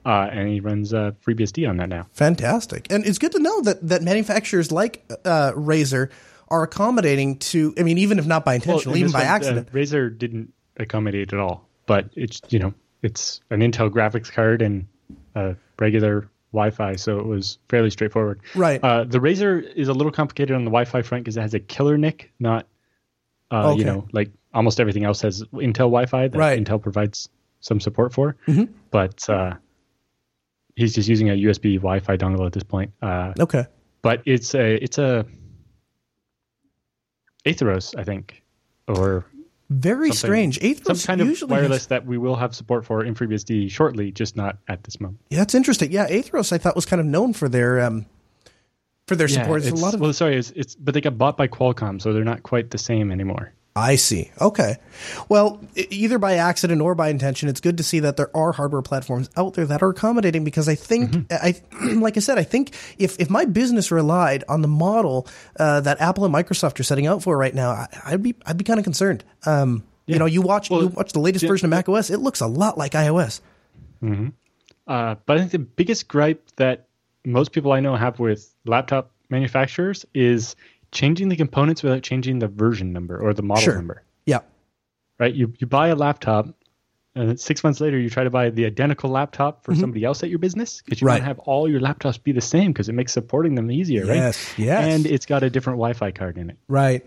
uh, 0.06 0.28
and 0.30 0.48
he 0.48 0.60
runs 0.60 0.94
uh, 0.94 1.12
FreeBSD 1.26 1.68
on 1.68 1.78
that 1.78 1.88
now. 1.88 2.06
Fantastic, 2.12 2.86
and 2.90 3.04
it's 3.06 3.18
good 3.18 3.32
to 3.32 3.40
know 3.40 3.60
that 3.62 3.86
that 3.88 4.02
manufacturers 4.02 4.70
like 4.70 5.04
uh, 5.24 5.52
Razer 5.52 6.10
are 6.48 6.62
accommodating 6.62 7.38
to. 7.38 7.74
I 7.78 7.82
mean, 7.82 7.98
even 7.98 8.18
if 8.18 8.26
not 8.26 8.44
by 8.44 8.54
intention, 8.54 8.92
well, 8.92 8.98
even 8.98 9.12
by 9.12 9.20
one, 9.20 9.28
accident. 9.28 9.72
Razer 9.72 10.16
didn't 10.16 10.52
accommodate 10.76 11.32
at 11.32 11.38
all, 11.38 11.68
but 11.86 12.10
it's 12.14 12.40
you 12.50 12.58
know 12.58 12.74
it's 13.04 13.40
an 13.50 13.60
Intel 13.60 13.90
graphics 13.90 14.32
card 14.32 14.62
and 14.62 14.86
a 15.34 15.54
regular 15.78 16.28
Wi-Fi, 16.52 16.96
so 16.96 17.18
it 17.18 17.26
was 17.26 17.58
fairly 17.68 17.90
straightforward. 17.90 18.40
Right. 18.54 18.82
Uh, 18.82 19.04
the 19.04 19.18
Razer 19.18 19.72
is 19.74 19.88
a 19.88 19.92
little 19.92 20.12
complicated 20.12 20.54
on 20.54 20.64
the 20.64 20.70
Wi-Fi 20.70 21.02
front 21.02 21.24
because 21.24 21.36
it 21.36 21.40
has 21.40 21.54
a 21.54 21.60
killer 21.60 21.98
NIC, 21.98 22.32
not 22.38 22.66
uh, 23.50 23.70
okay. 23.70 23.80
You 23.80 23.84
know, 23.84 24.08
like 24.12 24.30
almost 24.52 24.80
everything 24.80 25.04
else 25.04 25.20
has 25.20 25.42
Intel 25.52 25.90
Wi-Fi 25.90 26.28
that 26.28 26.38
right. 26.38 26.62
Intel 26.62 26.80
provides 26.82 27.28
some 27.60 27.80
support 27.80 28.12
for, 28.12 28.36
mm-hmm. 28.46 28.72
but 28.90 29.28
uh, 29.28 29.54
he's 30.76 30.94
just 30.94 31.08
using 31.08 31.30
a 31.30 31.34
USB 31.34 31.76
Wi-Fi 31.76 32.16
dongle 32.16 32.46
at 32.46 32.52
this 32.52 32.62
point. 32.62 32.92
Uh, 33.02 33.32
okay, 33.38 33.66
but 34.02 34.22
it's 34.24 34.54
a 34.54 34.82
it's 34.82 34.98
a 34.98 35.26
Atheros, 37.46 37.94
I 37.98 38.04
think, 38.04 38.42
or 38.88 39.26
very 39.70 40.12
strange. 40.12 40.60
Atheros 40.60 40.96
some 40.96 41.18
kind 41.18 41.20
of 41.20 41.50
wireless 41.50 41.82
has... 41.82 41.86
that 41.88 42.06
we 42.06 42.18
will 42.18 42.36
have 42.36 42.54
support 42.54 42.84
for 42.84 43.04
in 43.04 43.14
FreeBSD 43.14 43.70
shortly, 43.70 44.12
just 44.12 44.36
not 44.36 44.58
at 44.68 44.84
this 44.84 45.00
moment. 45.00 45.20
Yeah, 45.30 45.38
that's 45.38 45.54
interesting. 45.54 45.90
Yeah, 45.90 46.08
Atheros 46.08 46.52
I 46.52 46.58
thought 46.58 46.76
was 46.76 46.86
kind 46.86 47.00
of 47.00 47.06
known 47.06 47.32
for 47.32 47.48
their 47.48 47.80
um, 47.80 48.06
for 49.06 49.16
their 49.16 49.28
yeah, 49.28 49.42
support. 49.42 49.62
It's, 49.62 49.68
it's, 49.68 49.80
a 49.80 49.84
lot 49.84 49.94
of 49.94 50.00
well, 50.00 50.12
sorry, 50.12 50.36
it's, 50.36 50.50
it's 50.50 50.74
but 50.74 50.94
they 50.94 51.00
got 51.00 51.16
bought 51.16 51.36
by 51.36 51.48
Qualcomm, 51.48 52.00
so 52.00 52.12
they're 52.12 52.24
not 52.24 52.42
quite 52.42 52.70
the 52.70 52.78
same 52.78 53.10
anymore. 53.10 53.52
I 53.76 53.96
see. 53.96 54.30
Okay. 54.40 54.76
Well, 55.28 55.60
either 55.74 56.20
by 56.20 56.34
accident 56.34 56.80
or 56.80 56.94
by 56.94 57.08
intention, 57.08 57.48
it's 57.48 57.60
good 57.60 57.76
to 57.78 57.82
see 57.82 57.98
that 58.00 58.16
there 58.16 58.34
are 58.36 58.52
hardware 58.52 58.82
platforms 58.82 59.28
out 59.36 59.54
there 59.54 59.66
that 59.66 59.82
are 59.82 59.88
accommodating 59.88 60.44
because 60.44 60.68
I 60.68 60.76
think, 60.76 61.10
mm-hmm. 61.10 61.34
I, 61.84 61.94
like 62.00 62.16
I 62.16 62.20
said, 62.20 62.38
I 62.38 62.44
think 62.44 62.72
if, 62.98 63.18
if 63.18 63.28
my 63.28 63.44
business 63.46 63.90
relied 63.90 64.44
on 64.48 64.62
the 64.62 64.68
model 64.68 65.26
uh, 65.58 65.80
that 65.80 66.00
Apple 66.00 66.24
and 66.24 66.32
Microsoft 66.32 66.78
are 66.78 66.84
setting 66.84 67.08
out 67.08 67.24
for 67.24 67.36
right 67.36 67.54
now, 67.54 67.88
I, 68.04 68.12
would 68.12 68.22
be, 68.22 68.36
I'd 68.46 68.56
be 68.56 68.64
kind 68.64 68.78
of 68.78 68.84
concerned. 68.84 69.24
Um, 69.44 69.82
yeah. 70.06 70.14
You 70.14 70.18
know, 70.20 70.26
you 70.26 70.42
watch, 70.42 70.70
well, 70.70 70.82
you 70.82 70.88
watch 70.88 71.12
the 71.12 71.18
latest 71.18 71.42
yeah, 71.42 71.48
version 71.48 71.66
of 71.66 71.70
Mac 71.70 71.88
OS, 71.88 72.10
it 72.10 72.18
looks 72.18 72.40
a 72.40 72.46
lot 72.46 72.78
like 72.78 72.92
iOS. 72.92 73.40
Mm-hmm. 74.00 74.28
Uh, 74.86 75.16
but 75.26 75.36
I 75.36 75.40
think 75.40 75.50
the 75.50 75.58
biggest 75.58 76.06
gripe 76.06 76.48
that 76.56 76.86
most 77.24 77.50
people 77.50 77.72
I 77.72 77.80
know 77.80 77.96
have 77.96 78.20
with 78.20 78.54
laptop 78.66 79.10
manufacturers 79.30 80.06
is 80.14 80.54
changing 80.94 81.28
the 81.28 81.36
components 81.36 81.82
without 81.82 82.02
changing 82.02 82.38
the 82.38 82.48
version 82.48 82.92
number 82.94 83.18
or 83.20 83.34
the 83.34 83.42
model 83.42 83.62
Sure. 83.64 83.74
number. 83.74 84.02
Yeah. 84.24 84.40
Right? 85.18 85.34
You 85.34 85.52
you 85.58 85.66
buy 85.66 85.88
a 85.88 85.94
laptop 85.94 86.46
and 87.16 87.28
then 87.28 87.36
six 87.36 87.62
months 87.62 87.80
later 87.80 87.98
you 87.98 88.10
try 88.10 88.24
to 88.24 88.30
buy 88.30 88.50
the 88.50 88.64
identical 88.66 89.10
laptop 89.10 89.64
for 89.64 89.74
somebody 89.74 90.04
else 90.04 90.22
at 90.24 90.30
your 90.30 90.38
business 90.40 90.82
because 90.82 91.00
you 91.00 91.06
Mm-hmm. 91.06 91.08
Right. 91.08 91.12
want 91.14 91.22
to 91.22 91.26
have 91.26 91.38
all 91.40 91.68
your 91.70 91.80
laptops 91.80 92.20
be 92.22 92.32
the 92.32 92.40
same 92.40 92.72
because 92.72 92.88
it 92.88 92.94
makes 92.94 93.12
supporting 93.12 93.54
them 93.54 93.70
easier, 93.70 94.04
right? 94.06 94.16
Yes, 94.16 94.54
yes. 94.58 94.84
And 94.84 95.06
it's 95.06 95.26
got 95.26 95.42
a 95.44 95.50
different 95.50 95.76
Wi-Fi 95.78 96.10
card 96.10 96.38
in 96.38 96.50
it. 96.50 96.56
Right. 96.66 97.04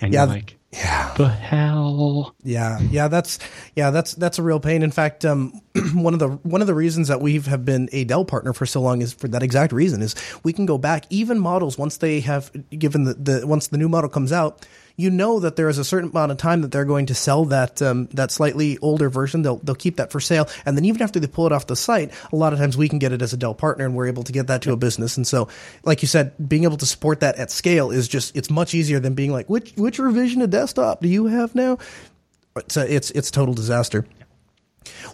And 0.00 0.12
Yeah, 0.12 0.24
you're 0.24 0.34
like, 0.34 0.57
Yeah. 0.72 1.14
the 1.16 1.28
hell? 1.28 2.34
Yeah, 2.42 2.78
yeah, 2.90 3.08
that's 3.08 3.38
yeah, 3.74 3.90
that's 3.90 4.14
that's 4.14 4.38
a 4.38 4.42
real 4.42 4.60
pain. 4.60 4.82
In 4.82 4.90
fact, 4.90 5.24
um, 5.24 5.60
one 5.94 6.12
of 6.12 6.20
the 6.20 6.28
one 6.28 6.60
of 6.60 6.66
the 6.66 6.74
reasons 6.74 7.08
that 7.08 7.20
we 7.22 7.34
have 7.34 7.46
have 7.46 7.64
been 7.64 7.88
a 7.92 8.04
Dell 8.04 8.24
partner 8.24 8.52
for 8.52 8.66
so 8.66 8.82
long 8.82 9.00
is 9.00 9.14
for 9.14 9.28
that 9.28 9.42
exact 9.42 9.72
reason. 9.72 10.02
Is 10.02 10.14
we 10.44 10.52
can 10.52 10.66
go 10.66 10.76
back 10.76 11.06
even 11.08 11.38
models 11.38 11.78
once 11.78 11.96
they 11.96 12.20
have 12.20 12.50
given 12.70 13.04
the, 13.04 13.14
the 13.14 13.46
once 13.46 13.68
the 13.68 13.78
new 13.78 13.88
model 13.88 14.10
comes 14.10 14.30
out. 14.30 14.66
You 14.98 15.10
know 15.10 15.38
that 15.38 15.54
there 15.54 15.68
is 15.68 15.78
a 15.78 15.84
certain 15.84 16.10
amount 16.10 16.32
of 16.32 16.38
time 16.38 16.62
that 16.62 16.72
they're 16.72 16.84
going 16.84 17.06
to 17.06 17.14
sell 17.14 17.44
that 17.46 17.80
um, 17.80 18.06
that 18.14 18.32
slightly 18.32 18.78
older 18.78 19.08
version. 19.08 19.42
They'll 19.42 19.58
they'll 19.58 19.76
keep 19.76 19.96
that 19.96 20.10
for 20.10 20.18
sale, 20.18 20.48
and 20.66 20.76
then 20.76 20.84
even 20.84 21.00
after 21.00 21.20
they 21.20 21.28
pull 21.28 21.46
it 21.46 21.52
off 21.52 21.68
the 21.68 21.76
site, 21.76 22.12
a 22.32 22.36
lot 22.36 22.52
of 22.52 22.58
times 22.58 22.76
we 22.76 22.88
can 22.88 22.98
get 22.98 23.12
it 23.12 23.22
as 23.22 23.32
a 23.32 23.36
Dell 23.36 23.54
partner, 23.54 23.86
and 23.86 23.94
we're 23.94 24.08
able 24.08 24.24
to 24.24 24.32
get 24.32 24.48
that 24.48 24.60
to 24.62 24.72
a 24.72 24.76
business. 24.76 25.16
And 25.16 25.26
so, 25.26 25.48
like 25.84 26.02
you 26.02 26.08
said, 26.08 26.34
being 26.48 26.64
able 26.64 26.78
to 26.78 26.86
support 26.86 27.20
that 27.20 27.36
at 27.36 27.50
scale 27.52 27.92
is 27.92 28.08
just 28.08 28.36
it's 28.36 28.50
much 28.50 28.74
easier 28.74 28.98
than 28.98 29.14
being 29.14 29.30
like 29.30 29.48
which 29.48 29.72
which 29.76 30.00
revision 30.00 30.42
of 30.42 30.50
desktop 30.50 31.00
do 31.00 31.08
you 31.08 31.26
have 31.26 31.54
now? 31.54 31.78
it's 32.56 32.76
a, 32.76 32.94
it's 32.94 33.10
it's 33.12 33.28
a 33.28 33.32
total 33.32 33.54
disaster. 33.54 34.04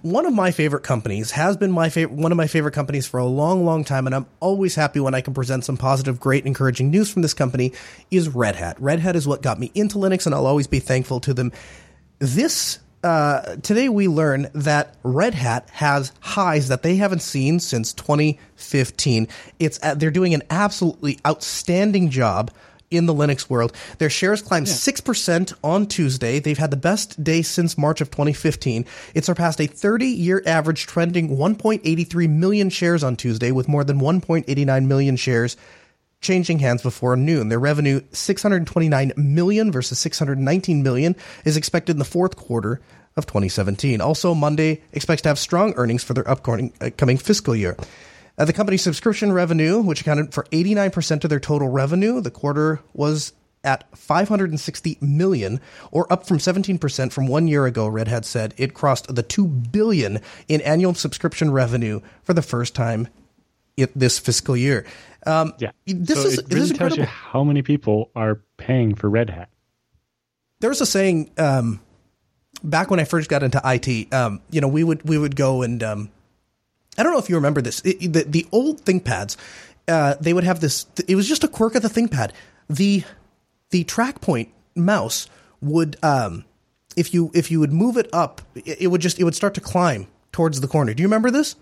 One 0.03 0.27
of 0.27 0.33
my 0.33 0.51
favorite 0.51 0.83
companies 0.83 1.31
has 1.33 1.57
been 1.57 1.71
my 1.71 1.89
favorite 1.89 2.17
one 2.17 2.33
of 2.33 2.37
my 2.37 2.47
favorite 2.47 2.73
companies 2.73 3.07
for 3.07 3.19
a 3.19 3.27
long 3.27 3.65
long 3.65 3.85
time 3.85 4.07
and 4.07 4.15
I'm 4.15 4.27
always 4.41 4.75
happy 4.75 5.01
when 5.01 5.15
I 5.15 5.21
can 5.21 5.35
present 5.35 5.65
some 5.65 5.77
positive 5.77 6.21
great 6.21 6.47
encouraging 6.47 6.91
news 6.91 7.11
from 7.11 7.23
this 7.23 7.35
company 7.35 7.73
is 8.11 8.29
Red 8.29 8.57
Hat. 8.57 8.81
Red 8.81 9.01
Hat 9.01 9.17
is 9.17 9.27
what 9.27 9.43
got 9.43 9.59
me 9.59 9.71
into 9.75 9.99
Linux 9.99 10.27
and 10.27 10.35
I'll 10.35 10.47
always 10.47 10.67
be 10.67 10.81
thankful 10.81 11.21
to 11.21 11.35
them. 11.35 11.53
This 12.19 12.79
uh, 13.05 13.57
today 13.57 13.91
we 13.91 14.09
learn 14.09 14.49
that 14.55 14.95
Red 15.03 15.35
Hat 15.35 15.69
has 15.73 16.11
highs 16.21 16.69
that 16.69 16.83
they 16.83 16.97
haven't 16.97 17.21
seen 17.21 17.61
since 17.61 17.93
2015. 17.93 19.29
It's 19.59 19.79
uh, 19.83 19.95
they're 19.95 20.11
doing 20.11 20.33
an 20.33 20.43
absolutely 20.49 21.19
outstanding 21.27 22.09
job 22.09 22.51
in 22.97 23.07
the 23.07 23.15
Linux 23.15 23.49
world. 23.49 23.73
Their 23.99 24.11
shares 24.11 24.43
climbed 24.43 24.67
6% 24.67 25.55
on 25.63 25.87
Tuesday. 25.87 26.39
They've 26.39 26.59
had 26.59 26.71
the 26.71 26.77
best 26.77 27.23
day 27.23 27.43
since 27.43 27.79
March 27.79 28.01
of 28.01 28.11
2015. 28.11 28.85
It 29.15 29.25
surpassed 29.25 29.61
a 29.61 29.67
30 29.67 30.07
year 30.07 30.43
average 30.47 30.87
trending 30.87 31.37
1.83 31.37 32.29
million 32.31 32.71
shares 32.71 33.05
on 33.05 33.17
Tuesday, 33.17 33.53
with 33.53 33.69
more 33.69 33.85
than 33.85 34.01
1.89 34.01 34.87
million 34.87 35.17
shares 35.17 35.57
changing 36.25 36.59
hands 36.59 36.83
before 36.83 37.17
noon. 37.17 37.51
Their 37.51 37.61
revenue, 37.61 38.01
629 38.11 39.13
million 39.17 39.71
versus 39.71 39.99
619 40.01 40.83
million, 40.83 41.15
is 41.45 41.57
expected 41.57 41.93
in 41.93 41.99
the 41.99 42.05
fourth 42.05 42.37
quarter 42.37 42.81
of 43.17 43.27
2017. 43.27 44.01
Also, 44.01 44.35
Monday 44.35 44.83
expects 44.93 45.23
to 45.23 45.29
have 45.29 45.39
strong 45.39 45.75
earnings 45.77 46.03
for 46.03 46.15
their 46.15 46.29
upcoming 46.29 46.73
uh, 46.81 46.91
coming 46.97 47.19
fiscal 47.19 47.55
year. 47.55 47.77
Uh, 48.37 48.45
the 48.45 48.53
company's 48.53 48.83
subscription 48.83 49.33
revenue, 49.33 49.81
which 49.81 50.01
accounted 50.01 50.35
for 50.35 50.45
89% 50.45 51.25
of 51.25 51.31
their 51.31 51.41
total 51.41 51.69
revenue, 51.69 52.21
the 52.21 52.31
quarter 52.31 52.81
was 52.93 53.33
at 53.63 53.97
560 53.97 54.99
million, 55.01 55.61
or 55.91 56.13
up 56.13 56.27
from 56.27 56.39
17% 56.39 57.13
from 57.13 57.27
one 57.27 57.49
year 57.49 57.65
ago. 57.65 57.87
Red 57.87 58.09
Hat 58.09 58.25
said 58.25 58.53
it 58.57 58.75
crossed 58.75 59.15
the 59.15 59.23
2 59.23 59.47
billion 59.47 60.21
in 60.49 60.61
annual 60.61 60.95
subscription 60.95 61.51
revenue 61.51 62.01
for 62.23 62.35
the 62.35 62.43
first 62.43 62.75
time 62.75 63.09
it, 63.77 63.97
this 63.99 64.19
fiscal 64.19 64.57
year. 64.57 64.85
Um, 65.27 65.55
Yeah. 65.59 65.71
this 65.87 66.23
So 66.23 66.29
is 66.29 66.39
it 66.39 66.49
this 66.49 66.55
really 66.55 66.71
is 66.73 66.79
tells 66.79 66.97
you 66.97 67.05
how 67.05 67.45
many 67.45 67.63
people 67.63 68.11
are 68.15 68.41
paying 68.57 68.95
for 68.95 69.09
Red 69.09 69.31
Hat. 69.31 69.49
There's 70.61 70.81
a 70.81 70.87
saying 70.87 71.31
um, 71.39 71.81
back 72.63 72.91
when 72.91 73.01
I 73.01 73.05
first 73.05 73.29
got 73.29 73.43
into 73.43 73.61
IT. 73.65 74.13
Um, 74.13 74.41
you 74.51 74.61
know, 74.61 74.69
we 74.69 74.85
would 74.85 75.09
we 75.09 75.19
would 75.19 75.37
go 75.37 75.63
and 75.63 75.83
um, 75.83 76.11
I 76.97 77.03
don't 77.03 77.13
know 77.13 77.19
if 77.19 77.29
you 77.29 77.37
remember 77.37 77.61
this. 77.61 77.81
It, 77.85 78.13
the 78.13 78.25
the 78.25 78.47
old 78.53 78.85
ThinkPads, 78.85 79.37
uh, 79.89 80.15
they 80.21 80.33
would 80.33 80.45
have 80.45 80.61
this. 80.61 80.87
It 81.09 81.17
was 81.17 81.29
just 81.29 81.45
a 81.45 81.49
quirk 81.49 81.75
of 81.75 81.83
the 81.83 81.89
ThinkPad. 81.89 82.33
The 82.69 83.05
the 83.71 83.85
track 83.85 84.21
point 84.21 84.51
mouse 84.75 85.29
would 85.61 85.97
um, 86.03 86.45
if 86.97 87.13
you 87.15 87.31
if 87.35 87.51
you 87.51 87.61
would 87.61 87.73
move 87.73 87.97
it 87.97 88.09
up, 88.13 88.43
it, 88.55 88.83
it 88.83 88.87
would 88.89 89.01
just 89.01 89.19
it 89.19 89.25
would 89.25 89.35
start 89.35 89.55
to 89.55 89.61
climb 89.61 90.07
towards 90.33 90.61
the 90.61 90.69
corner. 90.69 90.95
Do 90.95 91.03
you 91.03 91.09
remember 91.09 91.31
this? 91.31 91.57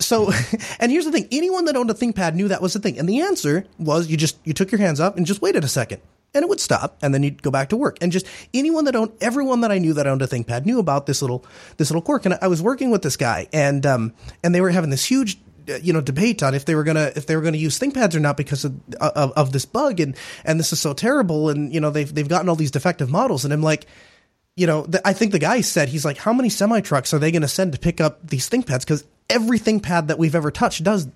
So, 0.00 0.30
and 0.80 0.92
here's 0.92 1.04
the 1.04 1.12
thing: 1.12 1.28
anyone 1.32 1.64
that 1.64 1.76
owned 1.76 1.90
a 1.90 1.94
ThinkPad 1.94 2.34
knew 2.34 2.48
that 2.48 2.62
was 2.62 2.74
the 2.74 2.78
thing. 2.78 2.98
And 2.98 3.08
the 3.08 3.20
answer 3.20 3.64
was 3.78 4.08
you 4.08 4.16
just 4.16 4.38
you 4.44 4.52
took 4.52 4.70
your 4.70 4.80
hands 4.80 5.00
up 5.00 5.16
and 5.16 5.26
just 5.26 5.42
waited 5.42 5.64
a 5.64 5.68
second, 5.68 6.02
and 6.34 6.42
it 6.42 6.48
would 6.48 6.60
stop, 6.60 6.98
and 7.02 7.12
then 7.12 7.22
you'd 7.22 7.42
go 7.42 7.50
back 7.50 7.70
to 7.70 7.76
work. 7.76 7.98
And 8.00 8.12
just 8.12 8.26
anyone 8.54 8.84
that 8.84 8.96
owned, 8.96 9.12
everyone 9.20 9.62
that 9.62 9.72
I 9.72 9.78
knew 9.78 9.94
that 9.94 10.06
owned 10.06 10.22
a 10.22 10.26
ThinkPad 10.26 10.66
knew 10.66 10.78
about 10.78 11.06
this 11.06 11.22
little 11.22 11.44
this 11.76 11.90
little 11.90 12.02
quirk. 12.02 12.24
And 12.26 12.38
I 12.40 12.48
was 12.48 12.62
working 12.62 12.90
with 12.90 13.02
this 13.02 13.16
guy, 13.16 13.48
and 13.52 13.84
um, 13.86 14.14
and 14.42 14.54
they 14.54 14.60
were 14.60 14.70
having 14.70 14.90
this 14.90 15.04
huge. 15.04 15.38
uh, 15.68 15.74
You 15.82 15.92
know, 15.92 16.00
debate 16.00 16.42
on 16.42 16.54
if 16.54 16.64
they 16.64 16.74
were 16.74 16.84
gonna 16.84 17.12
if 17.14 17.26
they 17.26 17.36
were 17.36 17.42
gonna 17.42 17.58
use 17.58 17.78
ThinkPads 17.78 18.14
or 18.14 18.20
not 18.20 18.36
because 18.36 18.64
of, 18.64 18.74
of 19.00 19.32
of 19.32 19.52
this 19.52 19.66
bug 19.66 20.00
and 20.00 20.16
and 20.44 20.58
this 20.58 20.72
is 20.72 20.80
so 20.80 20.94
terrible 20.94 21.50
and 21.50 21.72
you 21.72 21.80
know 21.80 21.90
they've 21.90 22.12
they've 22.12 22.28
gotten 22.28 22.48
all 22.48 22.56
these 22.56 22.70
defective 22.70 23.10
models 23.10 23.44
and 23.44 23.52
I'm 23.52 23.62
like, 23.62 23.86
you 24.56 24.66
know, 24.66 24.82
the, 24.82 25.06
I 25.06 25.12
think 25.12 25.32
the 25.32 25.38
guy 25.38 25.60
said 25.60 25.88
he's 25.88 26.04
like, 26.04 26.18
how 26.18 26.32
many 26.32 26.48
semi 26.48 26.80
trucks 26.80 27.14
are 27.14 27.18
they 27.18 27.30
to 27.32 27.48
send 27.48 27.72
to 27.72 27.78
pick 27.78 28.00
up 28.00 28.26
these 28.26 28.48
ThinkPads? 28.50 28.80
Because 28.80 29.04
every 29.28 29.58
ThinkPad 29.58 30.08
that 30.08 30.18
we've 30.18 30.34
ever 30.34 30.50
touched 30.50 30.82
does 30.82 31.06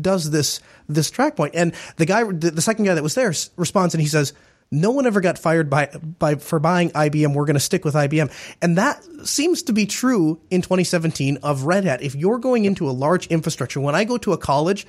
does 0.00 0.30
this 0.30 0.60
this 0.88 1.10
track 1.10 1.36
point. 1.36 1.54
And 1.54 1.74
the 1.96 2.06
guy, 2.06 2.24
the, 2.24 2.50
the 2.50 2.62
second 2.62 2.84
guy 2.84 2.94
that 2.94 3.02
was 3.02 3.14
there, 3.14 3.32
responds 3.56 3.94
and 3.94 4.00
he 4.00 4.08
says, 4.08 4.32
"No 4.74 4.90
one 4.90 5.06
ever 5.06 5.20
got 5.20 5.38
fired 5.38 5.70
by 5.70 5.86
by 6.18 6.34
for 6.36 6.58
buying 6.58 6.90
IBM. 6.90 7.34
We're 7.34 7.46
going 7.46 7.54
to 7.54 7.60
stick 7.60 7.84
with 7.84 7.94
IBM." 7.94 8.30
And 8.60 8.76
that 8.76 9.02
seems 9.24 9.62
to 9.64 9.72
be 9.72 9.86
true 9.86 10.40
in 10.50 10.62
2017 10.62 11.38
of 11.42 11.64
Red 11.64 11.84
Hat. 11.84 12.02
If 12.02 12.14
you're 12.14 12.38
going 12.38 12.64
into 12.64 12.88
a 12.88 12.92
large 12.92 13.26
infrastructure, 13.28 13.80
when 13.80 13.94
I 13.94 14.04
go 14.04 14.18
to 14.18 14.32
a 14.32 14.38
college. 14.38 14.86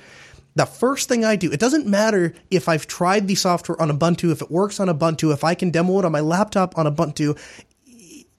The 0.54 0.64
first 0.64 1.06
thing 1.10 1.22
I 1.22 1.36
do, 1.36 1.52
it 1.52 1.60
doesn't 1.60 1.86
matter 1.86 2.32
if 2.50 2.66
I've 2.66 2.86
tried 2.86 3.28
the 3.28 3.34
software 3.34 3.78
on 3.78 3.90
Ubuntu, 3.90 4.32
if 4.32 4.40
it 4.40 4.50
works 4.50 4.80
on 4.80 4.88
Ubuntu, 4.88 5.30
if 5.34 5.44
I 5.44 5.54
can 5.54 5.70
demo 5.70 5.98
it 5.98 6.06
on 6.06 6.12
my 6.12 6.20
laptop 6.20 6.78
on 6.78 6.86
Ubuntu, 6.86 7.36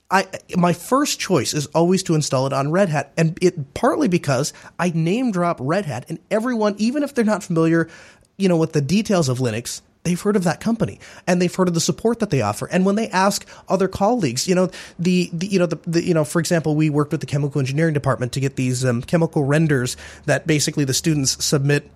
I 0.10 0.26
my 0.56 0.74
first 0.74 1.20
choice 1.20 1.54
is 1.54 1.66
always 1.68 2.02
to 2.04 2.16
install 2.16 2.48
it 2.48 2.54
on 2.54 2.72
Red 2.72 2.90
Hat, 2.90 3.12
and 3.18 3.38
it 3.42 3.74
partly 3.74 4.08
because 4.08 4.54
I 4.80 4.92
name 4.96 5.32
drop 5.32 5.58
Red 5.60 5.86
Hat, 5.86 6.06
and 6.08 6.20
everyone, 6.32 6.76
even 6.78 7.04
if 7.04 7.14
they're 7.14 7.26
not 7.26 7.44
familiar, 7.44 7.90
you 8.38 8.48
know, 8.48 8.58
with 8.58 8.74
the 8.74 8.82
details 8.82 9.28
of 9.28 9.40
Linux, 9.40 9.82
they've 10.08 10.22
heard 10.22 10.38
of 10.38 10.46
that 10.46 10.62
company 10.62 11.00
and 11.28 11.42
they've 11.42 11.54
heard 11.54 11.68
of 11.68 11.74
the 11.74 11.82
support 11.82 12.20
that 12.20 12.30
they 12.30 12.42
offer. 12.42 12.66
And 12.68 12.86
when 12.86 12.96
they 12.96 13.10
ask 13.10 13.46
other 13.68 13.90
colleagues, 13.90 14.48
you 14.48 14.56
know, 14.56 14.72
the, 14.98 15.30
the 15.34 15.48
you 15.48 15.60
know 15.60 15.66
the, 15.66 15.80
the 15.86 16.04
you 16.04 16.14
know, 16.14 16.24
for 16.24 16.40
example, 16.40 16.76
we 16.76 16.90
worked 16.90 17.12
with 17.12 17.22
the 17.22 17.28
chemical 17.28 17.60
engineering 17.60 17.94
department 17.94 18.32
to 18.34 18.40
get 18.40 18.56
these 18.56 18.86
um, 18.86 19.02
chemical 19.02 19.44
renders 19.44 19.98
that 20.26 20.48
basically 20.48 20.86
the 20.86 20.94
students 20.94 21.44
submit 21.44 21.92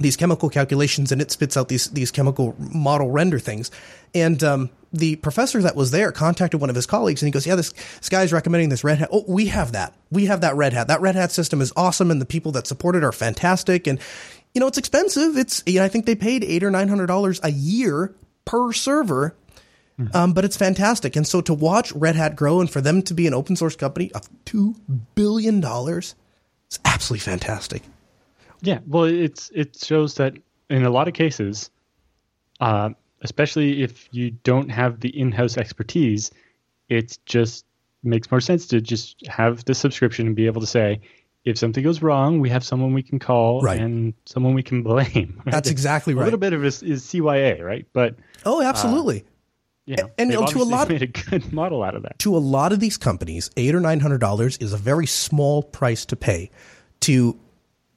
these 0.00 0.16
chemical 0.16 0.48
calculations 0.48 1.10
and 1.10 1.20
it 1.20 1.30
spits 1.30 1.56
out 1.56 1.68
these 1.68 1.88
these 1.90 2.10
chemical 2.10 2.54
model 2.58 3.10
render 3.10 3.38
things. 3.38 3.70
And 4.14 4.42
um, 4.44 4.70
the 4.92 5.16
professor 5.16 5.60
that 5.62 5.74
was 5.76 5.90
there 5.90 6.12
contacted 6.12 6.60
one 6.60 6.70
of 6.70 6.76
his 6.76 6.86
colleagues 6.86 7.22
and 7.22 7.28
he 7.28 7.32
goes, 7.32 7.46
"Yeah, 7.46 7.56
this 7.56 7.72
this 7.72 8.08
guy's 8.08 8.32
recommending 8.32 8.68
this 8.68 8.84
Red 8.84 8.98
Hat. 8.98 9.08
Oh, 9.12 9.24
we 9.26 9.46
have 9.46 9.72
that. 9.72 9.94
We 10.10 10.26
have 10.26 10.42
that 10.42 10.54
Red 10.54 10.72
Hat. 10.72 10.88
That 10.88 11.00
Red 11.00 11.14
Hat 11.14 11.32
system 11.32 11.60
is 11.60 11.72
awesome, 11.76 12.10
and 12.10 12.20
the 12.20 12.26
people 12.26 12.52
that 12.52 12.66
support 12.66 12.94
it 12.94 13.04
are 13.04 13.12
fantastic. 13.12 13.86
And 13.86 13.98
you 14.54 14.60
know, 14.60 14.66
it's 14.66 14.78
expensive. 14.78 15.36
It's 15.36 15.62
you 15.66 15.80
know, 15.80 15.84
I 15.84 15.88
think 15.88 16.06
they 16.06 16.14
paid 16.14 16.44
eight 16.44 16.62
or 16.62 16.70
nine 16.70 16.88
hundred 16.88 17.06
dollars 17.06 17.40
a 17.42 17.50
year 17.50 18.14
per 18.44 18.72
server." 18.72 19.36
Um, 20.14 20.32
but 20.32 20.44
it's 20.44 20.56
fantastic. 20.56 21.16
And 21.16 21.26
so 21.26 21.40
to 21.40 21.52
watch 21.52 21.92
Red 21.92 22.14
Hat 22.14 22.36
grow 22.36 22.60
and 22.60 22.70
for 22.70 22.80
them 22.80 23.02
to 23.02 23.14
be 23.14 23.26
an 23.26 23.34
open 23.34 23.56
source 23.56 23.74
company 23.74 24.12
of 24.12 24.28
$2 24.44 24.76
billion, 25.16 25.62
it's 25.64 26.78
absolutely 26.84 27.18
fantastic. 27.18 27.82
Yeah, 28.60 28.78
well, 28.86 29.04
it's 29.04 29.50
it 29.54 29.76
shows 29.76 30.14
that 30.14 30.34
in 30.70 30.84
a 30.84 30.90
lot 30.90 31.08
of 31.08 31.14
cases, 31.14 31.70
uh, 32.60 32.90
especially 33.22 33.82
if 33.82 34.08
you 34.12 34.30
don't 34.30 34.68
have 34.68 35.00
the 35.00 35.08
in-house 35.08 35.56
expertise, 35.56 36.30
it 36.88 37.18
just 37.26 37.64
makes 38.02 38.30
more 38.30 38.40
sense 38.40 38.66
to 38.68 38.80
just 38.80 39.26
have 39.26 39.64
the 39.64 39.74
subscription 39.74 40.26
and 40.26 40.36
be 40.36 40.46
able 40.46 40.60
to 40.60 40.66
say, 40.66 41.00
if 41.44 41.56
something 41.58 41.82
goes 41.84 42.02
wrong, 42.02 42.40
we 42.40 42.50
have 42.50 42.62
someone 42.64 42.92
we 42.94 43.02
can 43.02 43.18
call 43.18 43.60
Right. 43.62 43.80
and 43.80 44.14
someone 44.26 44.54
we 44.54 44.62
can 44.62 44.82
blame. 44.90 45.40
right? 45.44 45.52
That's 45.52 45.70
exactly 45.70 46.14
right. 46.14 46.22
A 46.22 46.24
little 46.24 46.38
bit 46.38 46.52
of 46.52 46.60
this 46.60 46.82
is 46.82 47.02
CYA, 47.04 47.62
right? 47.62 47.86
But 47.92 48.16
Oh, 48.44 48.62
absolutely. 48.62 49.24
you 49.86 49.96
know, 49.96 50.10
and, 50.18 50.30
know, 50.30 50.46
to 50.46 50.60
a 50.60 50.64
lot- 50.64 50.88
made 50.90 51.02
a 51.02 51.06
good 51.06 51.52
model 51.52 51.82
out 51.82 51.94
of 51.94 52.02
that. 52.02 52.18
to 52.20 52.36
a 52.36 52.38
lot 52.38 52.72
of 52.72 52.80
these 52.80 52.96
companies, 52.96 53.50
eight 53.56 53.74
or 53.74 53.80
nine 53.80 54.00
hundred 54.00 54.18
dollars 54.20 54.58
is 54.58 54.72
a 54.72 54.76
very 54.76 55.06
small 55.06 55.62
price 55.62 56.04
to 56.06 56.16
pay 56.16 56.50
to 57.00 57.38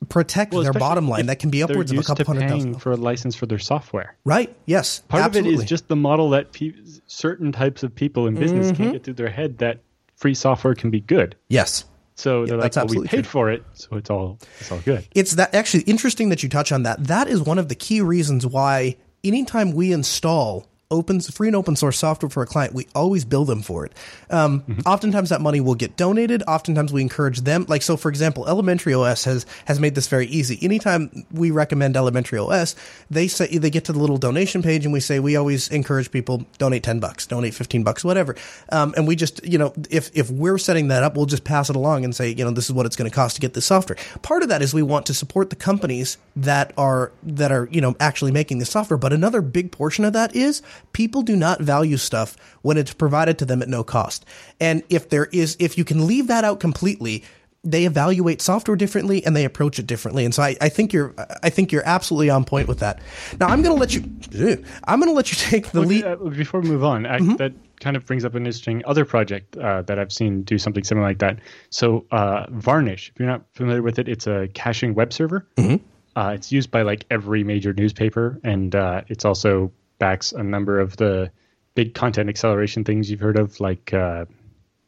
protect 0.10 0.52
Well, 0.54 0.64
their 0.64 0.74
bottom 0.74 1.08
line. 1.08 1.28
That 1.28 1.38
can 1.40 1.50
be 1.52 1.62
upwards 1.62 1.92
of 1.92 1.98
a 2.00 2.04
couple 2.04 2.26
hundred 2.26 2.82
for 2.82 2.92
a 2.92 2.96
license 2.96 3.36
for 3.36 3.46
their 3.46 3.60
software. 3.60 4.16
Right? 4.26 4.56
Yes. 4.66 5.00
Part 5.08 5.24
absolutely. 5.24 5.54
of 5.56 5.60
it 5.60 5.64
is 5.64 5.70
just 5.70 5.88
the 5.90 5.96
model 5.96 6.32
that 6.32 6.54
pe- 6.54 6.74
certain 7.06 7.52
types 7.52 7.84
of 7.84 7.94
people 7.94 8.26
in 8.28 8.34
business 8.36 8.68
Mm-hmm. 8.72 8.76
can't 8.78 8.94
get 8.94 9.04
through 9.04 9.14
their 9.16 9.30
head 9.30 9.60
that 9.60 9.80
free 10.16 10.34
software 10.34 10.74
can 10.76 10.90
be 10.92 11.02
good. 11.02 11.36
yes. 11.50 11.86
So 12.16 12.46
they're 12.46 12.58
like, 12.58 12.72
that's 12.72 12.94
well, 12.94 13.02
we 13.02 13.08
paid 13.08 13.24
true. 13.24 13.32
for 13.32 13.50
it, 13.52 13.64
so 13.74 13.96
it's 13.96 14.10
all 14.10 14.38
it's 14.60 14.72
all 14.72 14.80
good. 14.80 15.08
It's 15.16 15.36
that 15.36 15.56
actually 15.56 15.84
interesting 15.84 16.30
that 16.30 16.44
you 16.44 16.50
touch 16.50 16.72
on 16.72 16.84
that. 16.84 17.04
That 17.08 17.28
is 17.28 17.42
one 17.42 17.58
of 17.58 17.70
the 17.70 17.76
key 17.76 18.02
reasons 18.02 18.46
why 18.46 18.98
anytime 19.24 19.72
we 19.72 19.92
install 19.92 20.68
open 20.92 21.20
free 21.22 21.48
and 21.48 21.56
open 21.56 21.76
source 21.76 21.98
software 21.98 22.30
for 22.30 22.44
a 22.44 22.46
client, 22.46 22.74
we 22.74 22.88
always 22.94 23.26
bill 23.26 23.46
them 23.46 23.62
for 23.62 23.86
it. 23.86 23.94
Um, 24.30 24.64
Oftentimes 24.86 25.30
that 25.30 25.42
money 25.42 25.62
will 25.62 25.76
get 25.76 25.98
donated. 25.98 26.44
Oftentimes 26.48 26.94
we 26.94 27.02
encourage 27.02 27.42
them. 27.42 27.66
Like 27.68 27.82
so, 27.82 27.98
for 27.98 28.10
example, 28.10 28.48
Elementary 28.48 28.94
OS 28.94 29.24
has 29.24 29.46
has 29.66 29.80
made 29.80 29.96
this 29.96 30.08
very 30.08 30.28
easy. 30.28 30.60
Anytime 30.62 31.26
we 31.32 31.52
recommend 31.52 31.96
Elementary 31.96 32.40
OS, 32.40 32.76
they 33.10 33.28
say 33.28 33.48
they 33.58 33.70
get 33.70 33.86
to 33.86 33.94
the 33.94 34.00
little 34.00 34.18
donation 34.18 34.62
page 34.62 34.86
and 34.86 34.94
we 34.94 35.00
say 35.00 35.20
we 35.20 35.36
always 35.36 35.70
encourage 35.70 36.12
people 36.12 36.46
donate 36.58 36.84
ten 36.84 37.00
bucks, 37.00 37.26
donate 37.26 37.54
fifteen 37.54 37.84
bucks, 37.84 38.04
whatever. 38.04 38.36
Um, 38.70 38.94
and 38.98 39.08
we 39.08 39.16
just 39.16 39.44
you 39.46 39.58
know 39.58 39.74
if 39.90 40.12
if 40.16 40.30
we're 40.30 40.58
setting 40.58 40.90
that 40.90 41.04
up, 41.04 41.16
we'll 41.16 41.26
just 41.26 41.44
pass 41.44 41.70
it 41.70 41.76
along 41.76 42.04
and 42.04 42.16
say 42.16 42.30
you 42.30 42.44
know 42.44 42.52
this 42.52 42.66
is 42.66 42.74
what 42.74 42.86
it's 42.86 42.96
going 42.96 43.10
to 43.10 43.16
cost 43.16 43.36
to 43.36 43.42
get 43.42 43.54
this 43.54 43.66
software. 43.66 43.98
Part 44.22 44.44
of 44.44 44.50
that 44.50 44.62
is 44.62 44.74
we 44.74 44.84
want 44.84 45.06
to 45.08 45.14
support 45.14 45.50
the 45.50 45.56
companies 45.56 46.18
that 46.36 46.74
are 46.78 47.12
that 47.24 47.52
are 47.52 47.68
you 47.72 47.82
know 47.82 47.96
actually 48.00 48.32
making 48.32 48.60
the 48.60 48.66
software. 48.66 48.98
But 48.98 49.14
another 49.14 49.42
big 49.42 49.72
portion 49.72 50.06
of 50.06 50.14
that 50.14 50.36
is 50.36 50.62
people 50.94 51.22
do 51.22 51.36
not 51.36 51.62
value 51.62 51.98
stuff 51.98 52.36
when 52.62 52.78
it's 52.78 52.94
provided 52.94 53.38
to 53.40 53.46
them 53.46 53.62
at 53.62 53.70
no 53.70 53.84
cost. 53.84 54.26
And 54.60 54.84
if 54.90 55.10
there 55.10 55.26
is 55.32 55.56
if 55.60 55.78
you 55.78 55.84
can 55.86 56.08
leave 56.08 56.28
that 56.28 56.44
out 56.44 56.60
completely, 56.60 57.24
they 57.64 57.86
evaluate 57.86 58.42
software 58.42 58.76
differently 58.76 59.24
and 59.24 59.36
they 59.36 59.46
approach 59.46 59.78
it 59.78 59.86
differently. 59.86 60.26
And 60.26 60.34
so 60.34 60.42
I, 60.42 60.56
I 60.62 60.70
think 60.70 60.94
you're 60.94 61.14
I 61.44 61.50
think 61.50 61.72
you're 61.72 61.86
absolutely 61.86 62.30
on 62.30 62.44
point 62.44 62.68
with 62.68 62.80
that. 62.80 63.00
Now 63.40 63.48
I'm 63.48 63.62
going 63.62 63.76
to 63.76 63.80
let 63.80 63.94
you 63.94 64.02
I'm 64.86 65.00
going 65.00 65.12
to 65.12 65.16
let 65.16 65.32
you 65.32 65.38
take 65.38 65.72
the 65.72 65.82
lead. 65.82 66.06
Uh, 66.06 66.16
before 66.16 66.62
we 66.62 66.70
move 66.70 66.84
on, 66.84 67.06
I, 67.06 67.20
Mm-hmm. 67.20 67.36
that 67.36 67.54
kind 67.82 67.96
of 67.96 68.06
brings 68.06 68.24
up 68.26 68.36
an 68.36 68.46
interesting 68.46 68.82
other 68.86 69.06
project 69.06 69.58
uh, 69.58 69.82
that 69.84 70.00
I've 70.00 70.12
seen 70.12 70.44
do 70.44 70.58
something 70.58 70.84
similar 70.84 71.08
like 71.08 71.20
that. 71.20 71.40
So 71.72 72.06
uh, 72.12 72.46
Varnish, 72.50 73.10
if 73.14 73.20
you're 73.20 73.28
not 73.28 73.44
familiar 73.54 73.82
with 73.82 74.00
it, 74.00 74.08
it's 74.08 74.28
a 74.28 74.48
caching 74.54 74.94
web 74.96 75.12
server. 75.14 75.48
Mm-hmm. 75.58 75.84
Uh, 76.16 76.30
it's 76.30 76.52
used 76.52 76.72
by 76.72 76.82
like 76.82 77.06
every 77.10 77.44
major 77.44 77.74
newspaper, 77.74 78.40
and 78.44 78.76
uh, 78.76 79.02
it's 79.08 79.24
also 79.24 79.72
backs 80.02 80.32
a 80.34 80.44
number 80.44 80.80
of 80.80 80.98
the 80.98 81.32
big 81.76 81.94
content 81.94 82.28
acceleration 82.28 82.84
things 82.84 83.10
you've 83.10 83.22
heard 83.22 83.38
of, 83.38 83.60
like 83.60 83.94
uh, 83.94 84.26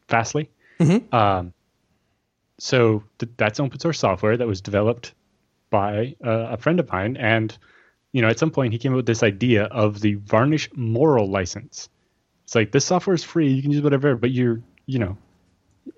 Fastly. 0.08 0.50
Mm-hmm. 0.80 1.14
Um, 1.14 1.52
so 2.58 3.04
th- 3.18 3.32
that's 3.36 3.60
open 3.60 3.80
source 3.80 3.98
software 3.98 4.36
that 4.36 4.46
was 4.46 4.60
developed 4.60 5.14
by 5.70 6.14
uh, 6.24 6.48
a 6.50 6.56
friend 6.56 6.78
of 6.78 6.90
mine, 6.92 7.16
and 7.16 7.56
you 8.12 8.22
know, 8.22 8.28
at 8.28 8.38
some 8.38 8.50
point 8.50 8.72
he 8.72 8.78
came 8.78 8.92
up 8.92 8.96
with 8.96 9.06
this 9.06 9.22
idea 9.22 9.64
of 9.64 10.00
the 10.00 10.14
Varnish 10.14 10.68
moral 10.74 11.28
license. 11.28 11.88
It's 12.44 12.54
like 12.54 12.70
this 12.70 12.84
software 12.84 13.14
is 13.14 13.24
free; 13.24 13.52
you 13.52 13.62
can 13.62 13.70
use 13.70 13.82
whatever, 13.82 14.14
but 14.16 14.30
you're, 14.30 14.60
you 14.86 14.98
know, 14.98 15.16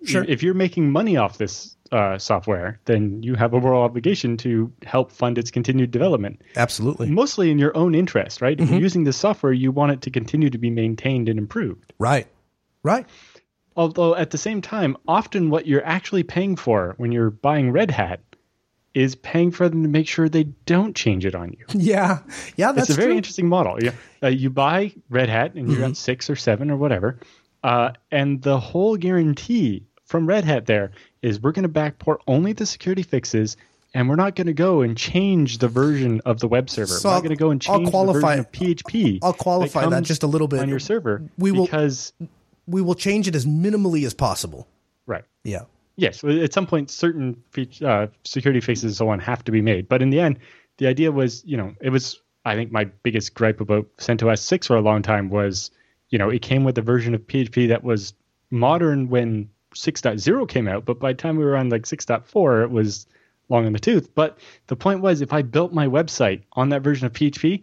Sure. 0.05 0.25
if 0.25 0.43
you're 0.43 0.55
making 0.55 0.91
money 0.91 1.17
off 1.17 1.39
this 1.39 1.77
uh, 1.93 2.19
software, 2.19 2.81
then 2.87 3.23
you 3.23 3.35
have 3.35 3.55
a 3.55 3.61
moral 3.61 3.83
obligation 3.83 4.37
to 4.39 4.73
help 4.85 5.13
fund 5.13 5.39
its 5.39 5.51
continued 5.51 5.91
development, 5.91 6.43
Absolutely. 6.57 7.09
mostly 7.11 7.51
in 7.51 7.59
your 7.59 7.77
own 7.77 7.95
interest, 7.95 8.41
right? 8.43 8.57
Mm-hmm. 8.57 8.65
If 8.65 8.71
you're 8.71 8.81
using 8.81 9.05
this 9.05 9.17
software, 9.17 9.53
you 9.53 9.71
want 9.73 9.93
it 9.93 10.03
to 10.03 10.11
continue 10.11 10.51
to 10.51 10.59
be 10.59 10.71
maintained 10.71 11.29
and 11.29 11.39
improved. 11.39 11.93
Right. 11.99 12.27
Right. 12.83 13.07
Although 13.77 14.15
at 14.17 14.31
the 14.31 14.39
same 14.39 14.63
time, 14.63 14.97
often 15.07 15.51
what 15.51 15.67
you're 15.67 15.85
actually 15.85 16.23
paying 16.23 16.57
for 16.57 16.95
when 16.97 17.13
you're 17.13 17.31
buying 17.31 17.71
Red 17.71 17.91
Hat 17.91 18.21
is 18.95 19.15
paying 19.15 19.51
for 19.51 19.69
them 19.69 19.83
to 19.83 19.89
make 19.89 20.09
sure 20.09 20.27
they 20.29 20.45
don't 20.45 20.97
change 20.97 21.27
it 21.27 21.35
on 21.35 21.53
you. 21.53 21.67
Yeah. 21.75 22.21
Yeah, 22.57 22.73
that's 22.73 22.89
it's 22.89 22.97
a 22.97 23.01
very 23.01 23.11
true. 23.13 23.17
interesting 23.19 23.49
model. 23.49 23.83
You, 23.83 23.93
uh, 24.23 24.29
you 24.29 24.49
buy 24.51 24.95
Red 25.11 25.29
Hat 25.29 25.55
and 25.55 25.67
you're 25.69 25.77
Mm-hmm. 25.77 25.85
on 25.85 25.95
six 25.95 26.31
or 26.31 26.37
seven 26.37 26.71
or 26.71 26.77
whatever, 26.79 27.19
uh, 27.67 27.93
and 28.11 28.41
the 28.43 28.59
whole 28.59 28.97
guarantee 28.97 29.85
from 30.05 30.27
Red 30.27 30.45
Hat 30.45 30.67
there 30.67 30.93
is 31.23 31.41
we're 31.41 31.53
going 31.53 31.65
to 31.65 31.69
backport 31.69 32.19
only 32.27 32.53
the 32.53 32.65
security 32.67 33.03
fixes. 33.03 33.57
And 33.95 34.11
we're 34.11 34.17
not 34.17 34.35
going 34.37 34.47
to 34.49 34.53
go 34.53 34.83
and 34.83 34.95
change 34.95 35.57
the 35.59 35.69
version 35.69 36.21
of 36.27 36.39
the 36.39 36.49
web 36.49 36.69
server. 36.69 36.89
So 36.93 37.09
we're 37.09 37.15
not 37.15 37.23
going 37.23 37.31
to 37.31 37.37
go 37.37 37.51
and 37.51 37.63
change 37.63 37.89
qualify- 37.89 38.37
the 38.37 38.43
version 38.43 38.71
of 38.75 38.77
PHP. 38.77 39.19
I'll 39.23 39.33
qualify 39.33 39.85
that 39.85 39.91
comes 39.91 40.09
just 40.09 40.23
a 40.23 40.27
little 40.27 40.49
bit. 40.49 40.61
on 40.61 40.69
your 40.69 40.81
server. 40.81 41.23
We 41.39 41.51
will- 41.51 41.65
because 41.65 42.13
we 42.67 42.83
will 42.83 42.95
change 42.95 43.27
it 43.27 43.35
as 43.35 43.47
minimally 43.47 44.05
as 44.05 44.13
possible. 44.13 44.69
right. 45.07 45.25
Yeah. 45.45 45.63
Yes, 45.97 46.23
at 46.25 46.53
some 46.53 46.67
point, 46.67 46.91
certain 46.91 47.43
feat- 47.53 47.81
uh, 47.81 48.09
security 48.25 48.61
fixes 48.61 48.85
and 48.85 48.95
so 48.95 49.09
on 49.09 49.19
have 49.21 49.43
to 49.45 49.53
be 49.53 49.63
made. 49.63 49.89
But 49.89 50.03
in 50.03 50.11
the 50.11 50.21
end, 50.21 50.41
the 50.77 50.89
idea 50.89 51.11
was, 51.11 51.43
you 51.47 51.57
know, 51.57 51.75
it 51.81 51.89
was. 51.89 52.21
I 52.45 52.55
think 52.55 52.71
my 52.71 52.85
biggest 52.85 53.33
gripe 53.35 53.63
about 53.63 53.87
CentOS 53.97 54.41
six 54.41 54.67
for 54.67 54.77
a 54.77 54.83
long 54.83 55.01
time 55.01 55.31
was, 55.31 55.71
you 56.11 56.19
know, 56.19 56.31
it 56.31 56.43
came 56.43 56.65
with 56.65 56.79
a 56.79 56.83
version 56.83 57.15
of 57.15 57.27
PHP 57.27 57.69
that 57.69 57.85
was 57.85 58.15
modern 58.51 59.09
when 59.09 59.49
6.0 59.75 60.49
came 60.49 60.69
out, 60.69 60.85
but 60.85 60.99
by 60.99 61.13
the 61.13 61.17
time 61.17 61.37
we 61.37 61.45
were 61.45 61.57
on 61.57 61.69
like 61.69 61.83
6.4, 61.83 62.65
it 62.65 62.71
was 62.71 63.07
long 63.49 63.67
in 63.67 63.73
the 63.73 63.79
tooth. 63.79 64.15
But 64.15 64.39
the 64.67 64.77
point 64.77 65.01
was, 65.01 65.21
if 65.21 65.33
I 65.33 65.43
built 65.43 65.73
my 65.73 65.87
website 65.87 66.43
on 66.53 66.71
that 66.71 66.83
version 66.83 67.07
of 67.07 67.13
PHP, 67.13 67.63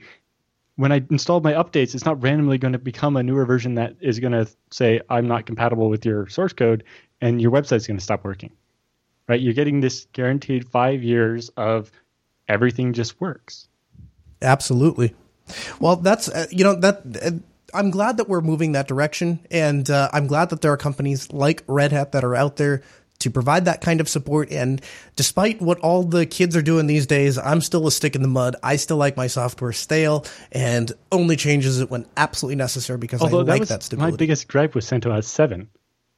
when 0.75 0.91
I 0.91 1.03
installed 1.10 1.43
my 1.43 1.53
updates, 1.53 1.93
it's 1.93 2.06
not 2.06 2.21
randomly 2.21 2.58
going 2.58 2.73
to 2.73 2.79
become 2.79 3.15
a 3.15 3.23
newer 3.23 3.45
version 3.45 3.75
that 3.75 3.95
is 4.01 4.19
going 4.19 4.32
to 4.32 4.47
say 4.71 5.01
I'm 5.10 5.27
not 5.27 5.45
compatible 5.45 5.89
with 5.89 6.06
your 6.06 6.27
source 6.29 6.53
code, 6.53 6.84
and 7.21 7.41
your 7.41 7.51
website's 7.51 7.86
going 7.86 7.97
to 7.97 8.03
stop 8.03 8.23
working. 8.23 8.51
Right? 9.27 9.39
You're 9.39 9.53
getting 9.53 9.79
this 9.79 10.08
guaranteed 10.13 10.67
five 10.67 11.03
years 11.03 11.49
of 11.56 11.91
everything 12.47 12.93
just 12.93 13.21
works. 13.21 13.67
Absolutely. 14.41 15.15
Well, 15.79 15.97
that's 15.97 16.27
uh, 16.29 16.47
you 16.49 16.63
know 16.63 16.75
that 16.75 17.03
uh, 17.21 17.32
I'm 17.73 17.89
glad 17.91 18.17
that 18.17 18.29
we're 18.29 18.41
moving 18.41 18.73
that 18.73 18.88
direction, 18.88 19.39
and 19.51 19.89
uh, 19.89 20.09
I'm 20.13 20.27
glad 20.27 20.49
that 20.51 20.62
there 20.62 20.71
are 20.71 20.77
companies 20.77 21.31
like 21.31 21.63
Red 21.67 21.91
Hat 21.91 22.12
that 22.13 22.23
are 22.23 22.36
out 22.36 22.57
there 22.57 22.81
to 23.19 23.31
provide 23.31 23.65
that 23.65 23.79
kind 23.79 24.01
of 24.01 24.09
support. 24.09 24.51
And 24.51 24.81
despite 25.15 25.62
what 25.62 25.79
all 25.79 26.03
the 26.03 26.25
kids 26.25 26.57
are 26.57 26.62
doing 26.62 26.88
these 26.88 27.07
days, 27.07 27.38
I'm 27.38 27.62
still 27.62 27.88
a 27.88 27.91
stick 27.91 28.15
in 28.15 28.21
the 28.21 28.27
mud. 28.27 28.55
I 28.62 28.75
still 28.75 28.97
like 28.97 29.15
my 29.15 29.27
software 29.27 29.71
stale 29.71 30.25
and 30.51 30.91
only 31.12 31.36
changes 31.38 31.79
it 31.79 31.89
when 31.89 32.05
absolutely 32.17 32.57
necessary 32.57 32.97
because 32.99 33.21
I 33.21 33.25
Although 33.25 33.38
like 33.39 33.65
that 33.67 33.79
was 33.79 33.89
that 33.89 33.99
my 33.99 34.12
biggest 34.12 34.47
gripe 34.49 34.75
with 34.75 34.83
CentOS 34.83 35.23
7 35.23 35.69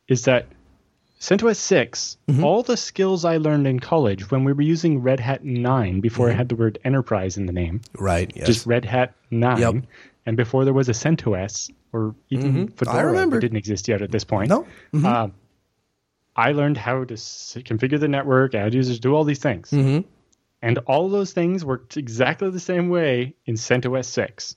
is 0.07 0.23
that 0.25 0.47
CentOS 1.19 1.57
6, 1.57 2.17
Mm-hmm. 2.27 2.43
all 2.43 2.63
the 2.63 2.77
skills 2.77 3.23
I 3.23 3.37
learned 3.37 3.67
in 3.67 3.79
college 3.79 4.31
when 4.31 4.43
we 4.43 4.53
were 4.53 4.61
using 4.63 5.01
Red 5.01 5.19
Hat 5.19 5.43
9 5.45 6.01
before 6.01 6.27
Mm-hmm. 6.27 6.33
it 6.33 6.37
had 6.37 6.49
the 6.49 6.55
word 6.55 6.79
enterprise 6.83 7.37
in 7.37 7.45
the 7.45 7.53
name, 7.53 7.81
right? 7.99 8.31
Yes. 8.35 8.47
just 8.47 8.65
Red 8.65 8.83
Hat 8.83 9.13
9, 9.29 9.59
Yep. 9.59 9.75
And 10.25 10.35
before 10.37 10.65
there 10.65 10.73
was 10.73 10.89
a 10.89 10.93
CentOS 10.93 11.71
or 11.93 12.15
even 12.29 12.67
Fedora, 12.69 12.97
I 12.97 13.01
remember. 13.01 13.35
that 13.35 13.41
didn't 13.41 13.57
exist 13.57 13.87
yet 13.87 14.01
at 14.01 14.11
this 14.11 14.23
point. 14.23 14.49
no. 14.49 14.65
Mhm. 14.93 15.05
Um, 15.05 15.33
I 16.35 16.51
learned 16.51 16.77
how 16.77 17.03
to 17.05 17.13
s- 17.13 17.55
configure 17.61 17.99
the 17.99 18.07
network, 18.09 18.55
add 18.55 18.73
users, 18.73 18.99
do 18.99 19.13
all 19.15 19.23
these 19.23 19.39
things. 19.39 19.71
Mhm. 19.71 20.03
And 20.61 20.79
all 20.79 21.09
those 21.09 21.31
things 21.31 21.63
worked 21.63 21.95
exactly 21.95 22.49
the 22.49 22.59
same 22.59 22.89
way 22.89 23.35
in 23.45 23.55
CentOS 23.55 24.05
6. 24.05 24.55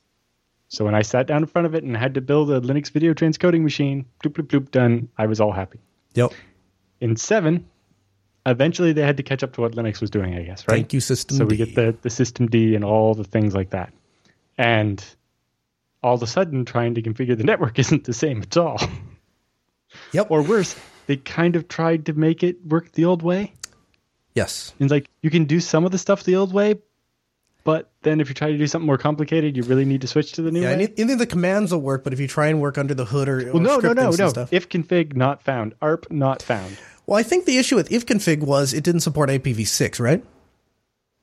So 0.69 0.85
when 0.85 0.95
I 0.95 1.03
sat 1.03 1.27
down 1.27 1.43
in 1.43 1.47
front 1.47 1.67
of 1.67 1.75
it 1.75 1.85
and 1.85 1.97
had 1.97 2.15
to 2.15 2.21
build 2.21 2.51
a 2.51 2.61
Linux 2.61 2.91
video 2.91 3.13
transcoding 3.15 3.63
machine, 3.63 4.07
bloop, 4.25 4.33
bloop, 4.33 4.47
bloop, 4.49 4.71
done, 4.71 5.09
I 5.19 5.27
was 5.27 5.41
all 5.41 5.53
happy. 5.53 5.79
Yep. 6.15 6.33
In 7.01 7.15
7, 7.17 7.65
eventually 8.47 8.93
they 8.93 9.03
had 9.03 9.17
to 9.19 9.23
catch 9.23 9.43
up 9.45 9.53
to 9.55 9.61
what 9.61 9.73
Linux 9.73 10.01
was 10.01 10.11
doing, 10.11 10.35
I 10.35 10.43
guess, 10.43 10.67
right? 10.67 10.77
Thank 10.77 10.93
you, 10.95 11.01
System 11.01 11.37
so 11.37 11.45
we 11.45 11.57
get 11.57 11.75
the, 11.75 11.95
the 12.03 12.09
systemd 12.09 12.75
and 12.75 12.85
all 12.85 13.15
the 13.15 13.25
things 13.25 13.55
like 13.55 13.71
that. 13.71 13.93
And 14.57 15.05
all 16.03 16.15
of 16.15 16.23
a 16.23 16.27
sudden, 16.27 16.65
trying 16.65 16.95
to 16.95 17.03
configure 17.03 17.37
the 17.37 17.45
network 17.45 17.79
isn't 17.85 18.05
the 18.05 18.13
same 18.13 18.43
at 18.43 18.57
all. 18.57 18.81
Yep. 20.13 20.31
or 20.31 20.43
worse, 20.43 20.77
they 21.07 21.17
kind 21.17 21.57
of 21.57 21.67
tried 21.69 22.07
to 22.07 22.13
make 22.13 22.43
it 22.43 22.65
work 22.67 22.93
the 22.93 23.05
old 23.07 23.23
way. 23.23 23.53
yes. 24.35 24.73
And 24.79 24.91
like 24.91 25.09
you 25.23 25.31
can 25.31 25.45
do 25.45 25.61
some 25.61 25.85
of 25.85 25.93
the 25.93 25.99
stuff 25.99 26.25
the 26.25 26.37
old 26.37 26.53
way, 26.53 26.77
but 27.65 27.91
then 28.03 28.21
if 28.21 28.29
you 28.29 28.35
try 28.35 28.51
to 28.53 28.59
do 28.59 28.67
something 28.67 28.87
more 28.87 28.99
complicated, 28.99 29.57
you 29.57 29.63
really 29.65 29.85
need 29.85 30.03
to 30.03 30.07
switch 30.07 30.33
to 30.33 30.43
the 30.43 30.51
new 30.51 30.61
Yeah, 30.63 30.77
way. 30.77 30.85
of 30.85 31.19
the 31.19 31.27
commands 31.27 31.73
will 31.73 31.81
work, 31.81 32.05
but 32.05 32.13
if 32.13 32.21
you 32.21 32.29
try 32.29 32.47
and 32.49 32.61
work 32.61 32.79
under 32.79 32.95
the 32.95 33.05
hood 33.07 33.29
or, 33.29 33.39
well, 33.53 33.57
or 33.57 33.61
no, 33.61 33.77
no, 33.79 33.93
no, 33.93 34.11
no. 34.11 34.29
stuff. 34.29 34.51
ifconfig 34.51 35.17
not 35.17 35.43
found, 35.43 35.75
ARP 35.83 36.11
not 36.11 36.43
found. 36.43 36.77
Well, 37.07 37.19
I 37.19 37.23
think 37.23 37.47
the 37.47 37.57
issue 37.59 37.75
with 37.77 37.89
ifconfig 37.89 38.41
was 38.41 38.73
it 38.75 38.85
didn't 38.85 39.01
support 39.01 39.31
IPv6, 39.31 39.99
right? 40.01 40.23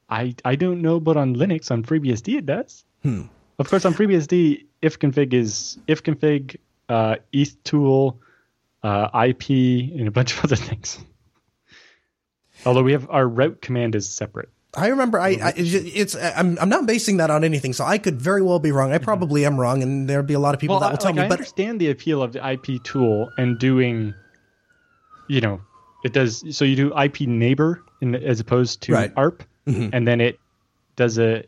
I 0.10 0.36
I 0.44 0.56
don't 0.56 0.82
know, 0.82 1.00
but 1.00 1.18
on 1.18 1.36
Linux 1.36 1.72
on 1.72 1.84
FreeBSD 1.84 2.38
it 2.40 2.46
does. 2.46 2.84
Hmm. 3.04 3.24
Of 3.60 3.70
course, 3.70 3.86
on 3.86 3.94
FreeBSD, 3.94 4.66
ifconfig 4.84 5.34
is 5.34 5.78
ifconfig, 5.88 6.58
uh, 6.90 7.16
ethtool, 7.34 8.18
uh, 8.84 9.10
IP, 9.28 9.50
and 9.98 10.08
a 10.08 10.12
bunch 10.12 10.34
of 10.38 10.44
other 10.44 10.56
things. 10.56 11.00
Although 12.66 12.84
we 12.84 12.92
have 12.94 13.10
our 13.10 13.28
route 13.28 13.62
command 13.62 13.96
is 13.96 14.10
separate. 14.10 14.50
I 14.78 14.88
remember 14.88 15.20
I, 15.20 15.30
I 15.42 15.54
it's 15.56 16.16
I'm 16.16 16.58
I'm 16.60 16.68
not 16.68 16.86
basing 16.86 17.18
that 17.18 17.30
on 17.32 17.46
anything, 17.46 17.72
so 17.72 17.86
I 17.86 17.98
could 17.98 18.22
very 18.22 18.42
well 18.42 18.60
be 18.60 18.74
wrong. 18.74 18.92
I 18.92 18.98
probably 18.98 19.46
am 19.46 19.58
wrong, 19.58 19.82
and 19.82 20.10
there'll 20.10 20.26
be 20.26 20.34
a 20.34 20.40
lot 20.40 20.54
of 20.54 20.60
people 20.60 20.76
Well, 20.76 20.82
that 20.82 20.90
will 20.92 20.98
I, 20.98 21.00
tell 21.00 21.12
like, 21.12 21.16
me. 21.16 21.22
I 21.22 21.28
But 21.30 21.40
understand 21.40 21.80
the 21.80 21.90
appeal 21.92 22.22
of 22.22 22.34
the 22.34 22.46
IP 22.46 22.84
tool 22.84 23.32
and 23.38 23.58
doing, 23.58 24.14
you 25.30 25.40
know, 25.40 25.62
it 26.04 26.12
does. 26.12 26.44
So 26.58 26.66
you 26.66 26.76
do 26.76 26.94
IP 27.00 27.22
neighbor 27.22 27.82
in, 28.02 28.16
as 28.16 28.42
opposed 28.42 28.82
to 28.84 28.94
Right. 28.94 29.14
ARP, 29.16 29.44
Mhm. 29.66 29.92
and 29.94 30.06
then 30.06 30.20
it 30.20 30.40
does 30.98 31.18
a, 31.20 31.44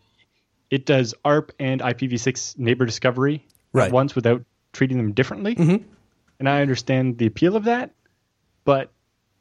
it 0.70 0.86
does 0.86 1.14
ARP 1.26 1.52
and 1.60 1.82
IPv6 1.82 2.58
neighbor 2.58 2.86
discovery 2.86 3.46
Right. 3.74 3.88
at 3.88 3.92
once 3.92 4.16
without 4.16 4.44
treating 4.74 4.98
them 4.98 5.12
differently. 5.14 5.56
Mhm. 5.56 5.84
And 6.40 6.50
I 6.50 6.62
understand 6.62 7.18
the 7.18 7.26
appeal 7.26 7.56
of 7.56 7.66
that, 7.66 7.92
but 8.66 8.92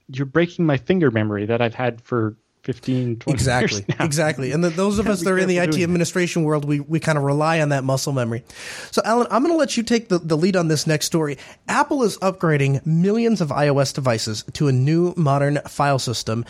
you're 0.08 0.26
breaking 0.26 0.66
my 0.66 0.76
finger 0.76 1.10
memory 1.10 1.46
that 1.46 1.60
I've 1.60 1.74
had 1.74 2.00
for 2.00 2.36
15, 2.62 3.16
20 3.20 3.34
exactly, 3.34 3.76
years 3.78 3.98
now. 3.98 4.04
exactly. 4.04 4.50
And 4.52 4.64
the, 4.64 4.70
those 4.70 4.98
of 4.98 5.06
us 5.06 5.20
that 5.22 5.30
are 5.30 5.38
in 5.38 5.46
the 5.48 5.58
IT 5.58 5.80
administration 5.82 6.42
world, 6.42 6.64
we, 6.64 6.80
we 6.80 6.98
kind 6.98 7.16
of 7.16 7.22
rely 7.22 7.60
on 7.60 7.68
that 7.68 7.84
muscle 7.84 8.12
memory. 8.12 8.42
So, 8.90 9.02
Allan, 9.04 9.28
I'm 9.30 9.42
going 9.42 9.54
to 9.54 9.58
let 9.58 9.76
you 9.76 9.84
take 9.84 10.08
the, 10.08 10.18
the 10.18 10.36
lead 10.36 10.56
on 10.56 10.66
this 10.66 10.84
next 10.86 11.06
story. 11.06 11.38
Apple 11.68 12.02
is 12.02 12.18
upgrading 12.18 12.84
millions 12.84 13.40
of 13.40 13.50
iOS 13.50 13.94
devices 13.94 14.44
to 14.54 14.66
a 14.66 14.72
new 14.72 15.14
modern 15.16 15.60
file 15.68 16.00
system. 16.00 16.44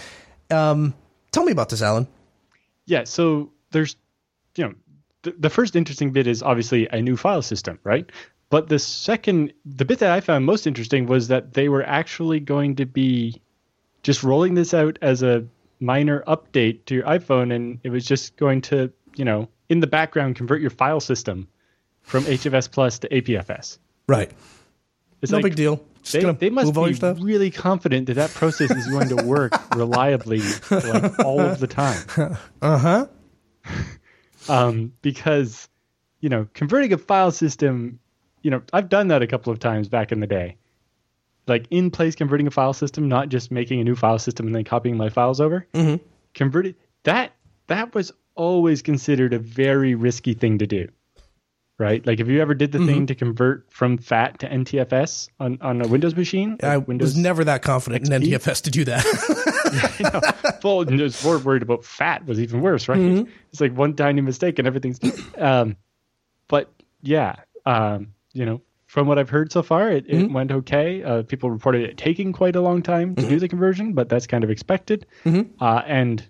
Um, 0.50 0.94
tell 1.32 1.44
me 1.44 1.52
about 1.52 1.68
this, 1.68 1.82
Allan. 1.82 2.06
Yeah, 2.86 3.04
so 3.04 3.50
there's, 3.72 3.96
you 4.56 4.64
know, 4.64 4.74
the, 5.22 5.34
the 5.38 5.50
first 5.50 5.76
interesting 5.76 6.12
bit 6.12 6.26
is 6.26 6.42
obviously 6.42 6.88
a 6.88 7.00
new 7.02 7.16
file 7.16 7.42
system, 7.42 7.78
right? 7.84 8.10
But 8.48 8.68
the 8.68 8.78
second, 8.78 9.52
the 9.64 9.84
bit 9.84 9.98
that 9.98 10.10
I 10.10 10.20
found 10.20 10.46
most 10.46 10.66
interesting 10.66 11.06
was 11.06 11.28
that 11.28 11.54
they 11.54 11.68
were 11.68 11.82
actually 11.82 12.40
going 12.40 12.76
to 12.76 12.86
be 12.86 13.40
just 14.02 14.22
rolling 14.22 14.54
this 14.54 14.72
out 14.72 14.98
as 15.02 15.22
a 15.22 15.44
minor 15.80 16.22
update 16.28 16.84
to 16.86 16.94
your 16.94 17.04
iPhone, 17.04 17.54
and 17.54 17.80
it 17.82 17.90
was 17.90 18.04
just 18.04 18.36
going 18.36 18.60
to, 18.62 18.92
you 19.16 19.24
know, 19.24 19.48
in 19.68 19.80
the 19.80 19.86
background, 19.86 20.36
convert 20.36 20.60
your 20.60 20.70
file 20.70 21.00
system 21.00 21.48
from 22.02 22.24
HFS 22.24 22.70
Plus 22.70 23.00
to 23.00 23.08
APFS. 23.08 23.78
Right. 24.06 24.30
It's 25.22 25.32
no 25.32 25.38
like, 25.38 25.44
big 25.44 25.56
deal. 25.56 25.84
They, 26.12 26.20
they 26.34 26.50
must 26.50 26.66
move 26.66 26.78
all 26.78 26.88
your 26.88 27.14
be 27.14 27.22
really 27.22 27.50
confident 27.50 28.06
that 28.06 28.14
that 28.14 28.30
process 28.30 28.70
is 28.70 28.86
going 28.86 29.08
to 29.08 29.24
work 29.24 29.52
reliably 29.74 30.40
like 30.70 31.18
all 31.18 31.40
of 31.40 31.58
the 31.58 31.66
time. 31.66 31.98
Uh 32.62 32.78
huh. 32.78 33.06
Um, 34.48 34.92
because 35.02 35.68
you 36.20 36.28
know 36.28 36.48
converting 36.54 36.92
a 36.92 36.98
file 36.98 37.30
system 37.30 37.98
you 38.42 38.50
know 38.50 38.62
i've 38.72 38.88
done 38.88 39.08
that 39.08 39.22
a 39.22 39.26
couple 39.26 39.52
of 39.52 39.58
times 39.58 39.88
back 39.88 40.12
in 40.12 40.20
the 40.20 40.26
day. 40.26 40.56
Like 41.48 41.66
in 41.70 41.92
place 41.92 42.16
converting 42.16 42.48
a 42.48 42.50
file 42.50 42.72
system 42.72 43.08
not 43.08 43.28
just 43.28 43.52
making 43.52 43.80
a 43.80 43.84
new 43.84 43.94
file 43.94 44.18
system 44.18 44.46
and 44.46 44.54
then 44.54 44.64
copying 44.64 44.96
my 44.96 45.08
files 45.10 45.40
over. 45.40 45.66
Mm-hmm. 45.74 46.02
converted 46.34 46.74
that 47.04 47.32
that 47.68 47.94
was 47.94 48.12
always 48.34 48.82
considered 48.82 49.32
a 49.32 49.38
very 49.38 49.94
risky 49.94 50.34
thing 50.34 50.58
to 50.58 50.66
do 50.66 50.88
right 51.78 52.06
like 52.06 52.20
if 52.20 52.28
you 52.28 52.40
ever 52.40 52.54
did 52.54 52.72
the 52.72 52.78
Mm-hmm. 52.78 52.86
thing 52.86 53.06
to 53.06 53.14
convert 53.14 53.70
from 53.72 53.98
fat 53.98 54.38
to 54.40 54.48
ntfs 54.48 55.28
on, 55.40 55.58
on 55.60 55.82
a 55.82 55.88
windows 55.88 56.14
machine 56.16 56.56
I 56.62 56.78
windows 56.78 57.08
was 57.14 57.16
never 57.16 57.44
that 57.44 57.62
confident 57.62 58.10
in 58.10 58.22
NTFS 58.22 58.62
to 58.62 58.70
do 58.70 58.84
that. 58.84 60.60
well, 60.64 60.82
and 60.82 60.98
just 60.98 61.22
more 61.24 61.38
worried 61.38 61.62
about 61.62 61.84
fat 61.84 62.24
was 62.26 62.40
even 62.40 62.60
worse, 62.60 62.88
right? 62.88 62.98
Mm-hmm. 62.98 63.30
It's 63.50 63.60
like 63.60 63.72
one 63.76 63.94
tiny 63.94 64.20
mistake 64.20 64.58
and 64.58 64.66
everything's. 64.66 65.00
Um, 65.36 65.76
but 66.48 66.72
yeah, 67.02 67.36
um, 67.66 68.08
you 68.32 68.46
know, 68.46 68.60
from 68.86 69.06
what 69.06 69.18
I've 69.18 69.28
heard 69.30 69.52
so 69.52 69.62
far, 69.62 69.90
it, 69.90 70.06
Mm-hmm. 70.08 70.24
it 70.26 70.30
went 70.32 70.52
okay. 70.52 71.02
Uh, 71.02 71.22
people 71.22 71.50
reported 71.50 71.82
it 71.82 71.96
taking 71.96 72.32
quite 72.32 72.56
a 72.56 72.60
long 72.60 72.82
time 72.82 73.14
to 73.16 73.22
Mm-hmm. 73.22 73.30
do 73.30 73.40
the 73.40 73.48
conversion, 73.48 73.92
but 73.92 74.08
that's 74.08 74.26
kind 74.26 74.44
of 74.44 74.50
expected. 74.50 75.06
Uh, 75.26 75.82
and 75.86 76.26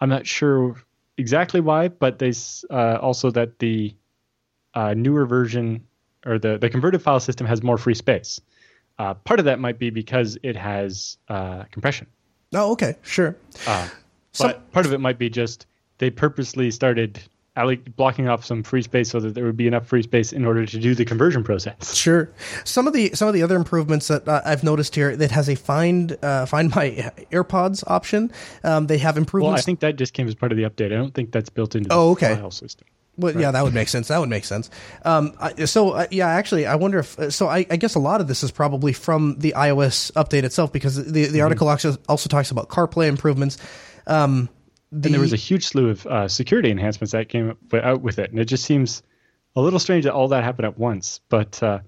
I'm 0.00 0.08
not 0.10 0.26
sure 0.26 0.76
exactly 1.16 1.60
why, 1.60 1.88
but 1.88 2.18
they 2.18 2.32
uh, 2.70 2.98
also 3.00 3.30
that 3.32 3.58
the 3.58 3.94
uh, 4.74 4.94
newer 4.94 5.26
version 5.26 5.84
or 6.26 6.38
the 6.38 6.58
the 6.58 6.68
converted 6.70 7.02
file 7.02 7.20
system 7.20 7.46
has 7.46 7.62
more 7.62 7.78
free 7.78 7.94
space. 7.94 8.40
Uh, 8.98 9.14
part 9.14 9.38
of 9.38 9.46
that 9.46 9.58
might 9.58 9.78
be 9.78 9.88
because 9.90 10.36
it 10.42 10.54
has 10.56 11.16
uh, 11.28 11.64
compression. 11.70 12.06
oh, 12.54 12.72
okay, 12.72 12.96
sure. 13.02 13.34
But 13.66 13.90
Some- 14.32 14.54
part 14.72 14.86
of 14.86 14.92
it 14.92 14.98
might 14.98 15.18
be 15.18 15.30
just 15.30 15.66
they 15.98 16.10
purposely 16.10 16.70
started 16.70 17.18
alloc- 17.56 17.94
blocking 17.96 18.28
off 18.28 18.44
some 18.44 18.62
free 18.62 18.82
space 18.82 19.08
so 19.10 19.18
that 19.20 19.34
there 19.34 19.44
would 19.44 19.56
be 19.56 19.66
enough 19.66 19.86
free 19.86 20.02
space 20.02 20.32
in 20.32 20.44
order 20.44 20.64
to 20.66 20.78
do 20.78 20.94
the 20.94 21.04
conversion 21.04 21.42
process. 21.42 21.94
Sure. 21.96 22.30
Some 22.64 22.86
of 22.86 22.92
the 22.92 23.10
some 23.14 23.26
of 23.26 23.34
the 23.34 23.42
other 23.42 23.56
improvements 23.56 24.08
that 24.08 24.28
uh, 24.28 24.42
I've 24.44 24.62
noticed 24.62 24.94
here 24.94 25.16
that 25.16 25.30
has 25.30 25.48
a 25.48 25.54
find 25.56 26.16
uh, 26.22 26.44
find 26.46 26.74
my 26.76 26.90
AirPods 27.32 27.82
option. 27.86 28.30
Um, 28.64 28.86
they 28.86 28.98
have 28.98 29.16
improvements. 29.16 29.52
Well. 29.52 29.58
I 29.58 29.62
think 29.62 29.80
that 29.80 29.96
just 29.96 30.12
came 30.12 30.28
as 30.28 30.34
part 30.34 30.52
of 30.52 30.58
the 30.58 30.64
update. 30.64 30.86
I 30.92 30.96
don't 30.96 31.14
think 31.14 31.32
that's 31.32 31.48
built 31.50 31.74
into 31.74 31.88
the 31.88 31.94
Oh, 31.94 32.10
okay. 32.10 32.34
file 32.36 32.50
system. 32.50 32.86
Well, 33.20 33.40
yeah, 33.40 33.50
that 33.50 33.62
would 33.62 33.74
make 33.74 33.88
sense. 33.88 34.08
That 34.08 34.18
would 34.18 34.28
make 34.28 34.44
sense. 34.44 34.70
Um, 35.04 35.34
I, 35.40 35.64
so, 35.66 35.90
uh, 35.90 36.06
yeah, 36.10 36.28
actually, 36.28 36.66
I 36.66 36.74
wonder 36.74 36.98
if. 36.98 37.32
So, 37.32 37.46
I, 37.48 37.66
I 37.70 37.76
guess 37.76 37.94
a 37.94 37.98
lot 38.00 38.20
of 38.20 38.26
this 38.26 38.42
is 38.42 38.50
probably 38.50 38.92
from 38.92 39.36
the 39.38 39.54
iOS 39.56 40.10
update 40.12 40.44
itself 40.44 40.72
because 40.72 40.96
the 40.96 41.20
Mm-hmm. 41.20 41.32
the 41.32 41.40
article 41.42 41.68
also, 41.68 41.96
also 42.08 42.28
talks 42.28 42.50
about 42.50 42.68
CarPlay 42.68 43.08
improvements. 43.08 43.58
Um, 44.06 44.48
the, 44.90 45.06
And 45.06 45.14
there 45.14 45.20
was 45.20 45.32
a 45.32 45.36
huge 45.36 45.66
slew 45.66 45.90
of 45.90 46.06
uh, 46.06 46.26
security 46.28 46.70
enhancements 46.70 47.12
that 47.12 47.28
came 47.28 47.50
up- 47.50 47.74
out 47.74 48.00
with 48.02 48.18
it, 48.18 48.30
and 48.30 48.40
it 48.40 48.46
just 48.46 48.64
seems 48.64 49.02
a 49.54 49.60
little 49.60 49.78
strange 49.78 50.04
that 50.04 50.14
all 50.14 50.28
that 50.28 50.42
happened 50.42 50.66
at 50.66 50.78
once. 50.78 51.20
But 51.28 51.62
uh, 51.62 51.80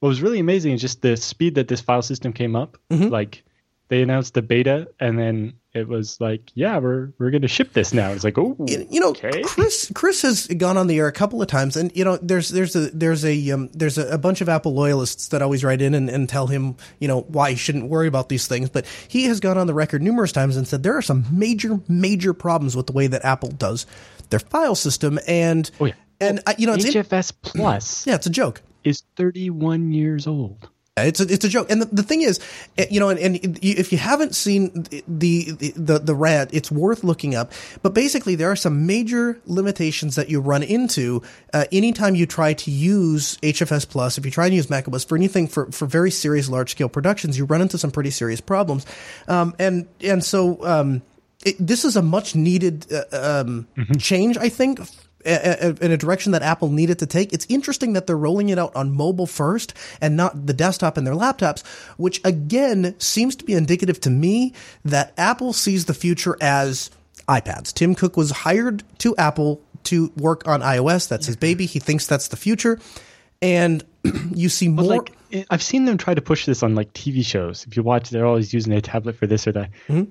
what 0.00 0.08
was 0.08 0.20
really 0.20 0.40
amazing 0.40 0.72
is 0.72 0.80
just 0.80 1.00
the 1.00 1.16
speed 1.16 1.54
that 1.54 1.68
this 1.68 1.80
file 1.80 2.02
system 2.02 2.32
came 2.32 2.56
up. 2.56 2.76
Mm-hmm. 2.90 3.08
Like 3.08 3.44
they 3.88 4.02
announced 4.02 4.34
the 4.34 4.42
beta, 4.42 4.88
and 4.98 5.18
then 5.18 5.54
it 5.74 5.88
was 5.88 6.20
like, 6.20 6.52
yeah, 6.54 6.78
we're 6.78 7.12
we're 7.18 7.30
going 7.30 7.42
to 7.42 7.48
ship 7.48 7.72
this 7.72 7.92
now. 7.92 8.12
It's 8.12 8.22
like, 8.22 8.38
oh, 8.38 8.56
you 8.68 9.00
know, 9.00 9.10
okay. 9.10 9.42
Chris 9.42 9.90
Chris 9.94 10.22
has 10.22 10.46
gone 10.46 10.76
on 10.76 10.86
the 10.86 10.98
air 10.98 11.08
a 11.08 11.12
couple 11.12 11.42
of 11.42 11.48
times, 11.48 11.76
and 11.76 11.94
you 11.96 12.04
know, 12.04 12.16
there's 12.16 12.48
there's 12.48 12.76
a 12.76 12.90
there's 12.90 13.24
a 13.24 13.50
um, 13.50 13.68
there's 13.72 13.98
a, 13.98 14.06
a 14.14 14.18
bunch 14.18 14.40
of 14.40 14.48
Apple 14.48 14.72
loyalists 14.72 15.28
that 15.28 15.42
always 15.42 15.64
write 15.64 15.82
in 15.82 15.94
and, 15.94 16.08
and 16.08 16.28
tell 16.28 16.46
him, 16.46 16.76
you 17.00 17.08
know, 17.08 17.22
why 17.22 17.50
he 17.50 17.56
shouldn't 17.56 17.88
worry 17.88 18.06
about 18.06 18.28
these 18.28 18.46
things. 18.46 18.70
But 18.70 18.86
he 19.08 19.24
has 19.24 19.40
gone 19.40 19.58
on 19.58 19.66
the 19.66 19.74
record 19.74 20.00
numerous 20.00 20.30
times 20.30 20.56
and 20.56 20.66
said 20.66 20.84
there 20.84 20.96
are 20.96 21.02
some 21.02 21.26
major 21.30 21.80
major 21.88 22.32
problems 22.32 22.76
with 22.76 22.86
the 22.86 22.92
way 22.92 23.08
that 23.08 23.24
Apple 23.24 23.50
does 23.50 23.84
their 24.30 24.40
file 24.40 24.76
system, 24.76 25.18
and 25.26 25.70
Oh 25.80 25.86
yeah, 25.86 25.94
and 26.20 26.40
I, 26.46 26.54
you 26.56 26.68
know, 26.68 26.74
it's 26.74 26.84
in- 26.84 27.02
HFS 27.02 27.32
Plus 27.42 28.06
yeah, 28.06 28.14
it's 28.14 28.26
a 28.26 28.30
joke. 28.30 28.62
is 28.84 29.02
31 29.16 29.92
years 29.92 30.26
old. 30.28 30.68
It's 30.96 31.18
a, 31.18 31.24
it's 31.24 31.44
a 31.44 31.48
joke, 31.48 31.72
and 31.72 31.82
the, 31.82 31.86
the 31.86 32.04
thing 32.04 32.22
is, 32.22 32.38
eh, 32.78 32.86
you 32.88 33.00
know, 33.00 33.08
and, 33.08 33.18
and 33.18 33.58
if 33.60 33.90
you 33.90 33.98
haven't 33.98 34.32
seen 34.32 34.86
the 35.08 35.50
the 35.50 35.98
the, 35.98 36.14
rant, 36.14 36.50
it's 36.52 36.70
worth 36.70 37.02
looking 37.02 37.34
up. 37.34 37.50
But 37.82 37.94
basically, 37.94 38.36
there 38.36 38.48
are 38.52 38.54
some 38.54 38.86
major 38.86 39.40
limitations 39.44 40.14
that 40.14 40.30
you 40.30 40.40
run 40.40 40.62
into 40.62 41.20
uh, 41.52 41.64
anytime 41.72 42.14
you 42.14 42.26
try 42.26 42.54
to 42.54 42.70
use 42.70 43.38
HFS 43.38 43.88
Plus. 43.88 44.18
If 44.18 44.24
you 44.24 44.30
try 44.30 44.48
to 44.48 44.54
use 44.54 44.70
macOS 44.70 45.02
for 45.02 45.16
anything 45.16 45.48
for, 45.48 45.66
for 45.72 45.86
very 45.86 46.12
serious 46.12 46.48
large 46.48 46.70
scale 46.70 46.88
productions, 46.88 47.36
you 47.36 47.44
run 47.44 47.60
into 47.60 47.76
some 47.76 47.90
pretty 47.90 48.10
serious 48.10 48.40
problems. 48.40 48.86
Um, 49.26 49.52
and 49.58 49.88
and 50.00 50.22
so 50.22 50.64
um, 50.64 51.02
it, 51.44 51.56
this 51.58 51.84
is 51.84 51.96
a 51.96 52.02
much 52.02 52.36
needed 52.36 52.86
uh, 52.92 53.42
um, 53.42 53.66
change, 53.98 54.38
I 54.38 54.48
think, 54.48 54.78
a- 55.24 55.68
a- 55.70 55.84
in 55.84 55.90
a 55.92 55.96
direction 55.96 56.32
that 56.32 56.42
Apple 56.42 56.68
needed 56.70 56.98
to 57.00 57.06
take. 57.06 57.32
It's 57.32 57.46
interesting 57.48 57.92
that 57.94 58.06
they're 58.06 58.16
rolling 58.16 58.48
it 58.48 58.58
out 58.58 58.74
on 58.76 58.94
mobile 58.96 59.26
first 59.26 59.74
and 60.00 60.16
not 60.16 60.46
the 60.46 60.52
desktop 60.52 60.96
and 60.96 61.06
their 61.06 61.14
laptops, 61.14 61.64
which 61.96 62.20
again 62.24 62.94
seems 62.98 63.34
to 63.36 63.44
be 63.44 63.54
indicative 63.54 64.00
to 64.00 64.10
me 64.10 64.52
that 64.84 65.12
Apple 65.16 65.52
sees 65.52 65.86
the 65.86 65.94
future 65.94 66.36
as 66.40 66.90
iPads. 67.28 67.72
Tim 67.72 67.94
Cook 67.94 68.16
was 68.16 68.30
hired 68.30 68.82
to 68.98 69.16
Apple 69.16 69.60
to 69.84 70.12
work 70.16 70.46
on 70.46 70.60
iOS. 70.60 71.08
That's 71.08 71.26
his 71.26 71.36
baby. 71.36 71.66
He 71.66 71.78
thinks 71.78 72.06
that's 72.06 72.28
the 72.28 72.36
future. 72.36 72.78
And 73.42 73.84
you 74.34 74.48
see 74.48 74.68
more. 74.68 74.84
Like 74.84 75.12
I've 75.50 75.62
seen 75.62 75.84
them 75.84 75.98
try 75.98 76.14
to 76.14 76.22
push 76.22 76.46
this 76.46 76.62
on 76.62 76.74
like 76.74 76.92
TV 76.92 77.24
shows. 77.24 77.66
If 77.66 77.76
you 77.76 77.82
watch, 77.82 78.10
they're 78.10 78.26
always 78.26 78.52
using 78.54 78.72
a 78.72 78.80
tablet 78.80 79.16
for 79.16 79.26
this 79.26 79.46
or 79.46 79.52
that. 79.52 79.70
Mm-hmm. 79.88 80.04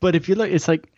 But 0.00 0.14
if 0.14 0.28
you 0.28 0.34
look, 0.34 0.50
it's 0.50 0.68
like 0.68 0.88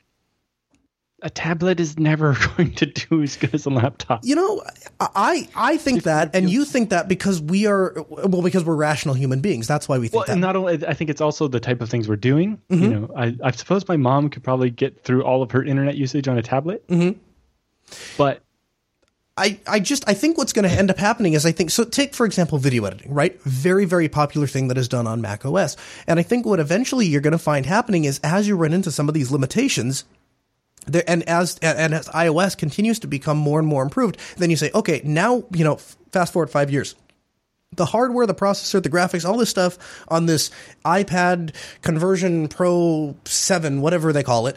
a 1.22 1.30
tablet 1.30 1.80
is 1.80 1.98
never 1.98 2.36
going 2.56 2.74
to 2.74 2.86
do 2.86 3.22
as 3.22 3.36
good 3.36 3.54
as 3.54 3.66
a 3.66 3.70
laptop. 3.70 4.20
You 4.24 4.36
know, 4.36 4.62
I 5.00 5.48
I 5.54 5.76
think 5.76 6.04
that, 6.04 6.34
and 6.34 6.48
you 6.48 6.64
think 6.64 6.90
that 6.90 7.08
because 7.08 7.40
we 7.40 7.66
are 7.66 7.94
well, 8.08 8.42
because 8.42 8.64
we're 8.64 8.76
rational 8.76 9.14
human 9.14 9.40
beings. 9.40 9.66
That's 9.66 9.88
why 9.88 9.98
we 9.98 10.08
think 10.08 10.14
Well, 10.20 10.26
that. 10.26 10.32
and 10.32 10.40
not 10.40 10.56
only, 10.56 10.86
I 10.86 10.94
think 10.94 11.10
it's 11.10 11.20
also 11.20 11.48
the 11.48 11.60
type 11.60 11.80
of 11.80 11.88
things 11.90 12.08
we're 12.08 12.16
doing. 12.16 12.60
Mm-hmm. 12.70 12.82
You 12.82 12.88
know, 12.88 13.10
I, 13.16 13.36
I 13.42 13.50
suppose 13.50 13.86
my 13.88 13.96
mom 13.96 14.30
could 14.30 14.44
probably 14.44 14.70
get 14.70 15.02
through 15.04 15.24
all 15.24 15.42
of 15.42 15.50
her 15.52 15.64
internet 15.64 15.96
usage 15.96 16.28
on 16.28 16.38
a 16.38 16.42
tablet. 16.42 16.86
Mm-hmm. 16.88 17.18
But 18.16 18.42
I, 19.38 19.60
I 19.66 19.80
just 19.80 20.08
I 20.08 20.14
think 20.14 20.36
what's 20.36 20.52
going 20.52 20.68
to 20.68 20.74
end 20.74 20.90
up 20.90 20.98
happening 20.98 21.34
is 21.34 21.46
I 21.46 21.52
think 21.52 21.70
so 21.70 21.84
take 21.84 22.12
for 22.12 22.26
example 22.26 22.58
video 22.58 22.84
editing 22.84 23.14
right 23.14 23.40
very 23.42 23.84
very 23.84 24.08
popular 24.08 24.46
thing 24.48 24.68
that 24.68 24.76
is 24.76 24.88
done 24.88 25.06
on 25.06 25.20
Mac 25.20 25.46
OS 25.46 25.76
and 26.08 26.18
I 26.18 26.22
think 26.24 26.44
what 26.44 26.58
eventually 26.58 27.06
you're 27.06 27.20
going 27.20 27.32
to 27.32 27.38
find 27.38 27.64
happening 27.64 28.04
is 28.04 28.20
as 28.24 28.48
you 28.48 28.56
run 28.56 28.72
into 28.72 28.90
some 28.90 29.06
of 29.08 29.14
these 29.14 29.30
limitations 29.30 30.04
there 30.86 31.04
and 31.06 31.22
as 31.28 31.58
and 31.62 31.94
as 31.94 32.08
iOS 32.08 32.56
continues 32.56 32.98
to 32.98 33.06
become 33.06 33.36
more 33.36 33.58
and 33.58 33.68
more 33.68 33.82
improved 33.82 34.16
then 34.36 34.50
you 34.50 34.56
say 34.56 34.70
okay 34.74 35.00
now 35.04 35.44
you 35.52 35.64
know 35.64 35.76
fast 36.12 36.32
forward 36.32 36.50
5 36.50 36.70
years. 36.70 36.94
The 37.76 37.84
hardware, 37.84 38.26
the 38.26 38.34
processor, 38.34 38.82
the 38.82 38.88
graphics, 38.88 39.28
all 39.28 39.36
this 39.36 39.50
stuff 39.50 39.78
on 40.08 40.24
this 40.24 40.50
iPad 40.86 41.54
Conversion 41.82 42.48
Pro 42.48 43.14
7, 43.26 43.82
whatever 43.82 44.10
they 44.10 44.22
call 44.22 44.46
it 44.46 44.56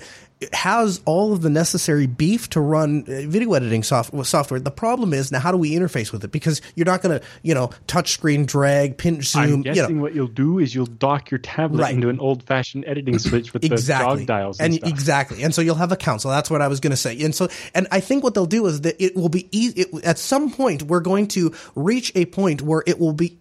has 0.53 1.01
all 1.05 1.33
of 1.33 1.41
the 1.41 1.49
necessary 1.49 2.07
beef 2.07 2.49
to 2.49 2.59
run 2.61 3.01
uh, 3.07 3.27
video 3.29 3.53
editing 3.53 3.83
soft- 3.83 4.13
software. 4.25 4.59
The 4.59 4.71
problem 4.71 5.13
is 5.13 5.31
now 5.31 5.39
how 5.39 5.51
do 5.51 5.57
we 5.57 5.71
interface 5.71 6.11
with 6.11 6.23
it? 6.23 6.31
Because 6.31 6.61
you're 6.75 6.85
not 6.85 7.01
going 7.01 7.19
to, 7.19 7.25
you 7.43 7.53
know, 7.53 7.69
touch 7.87 8.11
screen 8.11 8.45
drag, 8.45 8.97
pinch 8.97 9.25
zoom. 9.25 9.41
I'm 9.41 9.49
zoom, 9.49 9.57
you 9.59 9.73
guessing 9.73 9.95
know. 9.97 10.01
what 10.03 10.15
you'll 10.15 10.27
do 10.27 10.59
is 10.59 10.73
you'll 10.73 10.85
dock 10.87 11.29
your 11.31 11.37
tablet 11.39 11.81
Right. 11.81 11.93
into 11.93 12.09
an 12.09 12.19
old-fashioned 12.19 12.85
editing 12.87 13.19
switch 13.19 13.53
with 13.53 13.63
exactly 13.63 14.13
the 14.13 14.19
jog 14.21 14.27
dials 14.27 14.59
and, 14.59 14.73
and 14.73 14.75
stuff. 14.75 14.89
exactly 14.89 15.43
and 15.43 15.53
so 15.55 15.61
you'll 15.61 15.75
have 15.75 15.91
a 15.91 15.95
console 15.97 16.31
that's 16.31 16.49
what 16.49 16.61
i 16.61 16.67
was 16.67 16.79
going 16.79 16.91
to 16.91 16.97
say 16.97 17.19
and 17.21 17.33
so 17.35 17.47
and 17.73 17.87
i 17.91 17.99
think 17.99 18.23
what 18.23 18.33
they'll 18.33 18.45
do 18.45 18.65
is 18.67 18.81
that 18.81 19.01
it 19.03 19.15
will 19.15 19.29
be 19.29 19.47
easy 19.51 19.81
it, 19.81 20.05
at 20.05 20.17
some 20.17 20.51
point 20.51 20.83
we're 20.83 20.99
going 20.99 21.27
to 21.27 21.53
reach 21.75 22.11
a 22.15 22.25
point 22.25 22.61
where 22.61 22.83
it 22.85 22.99
will 22.99 23.13
be 23.13 23.37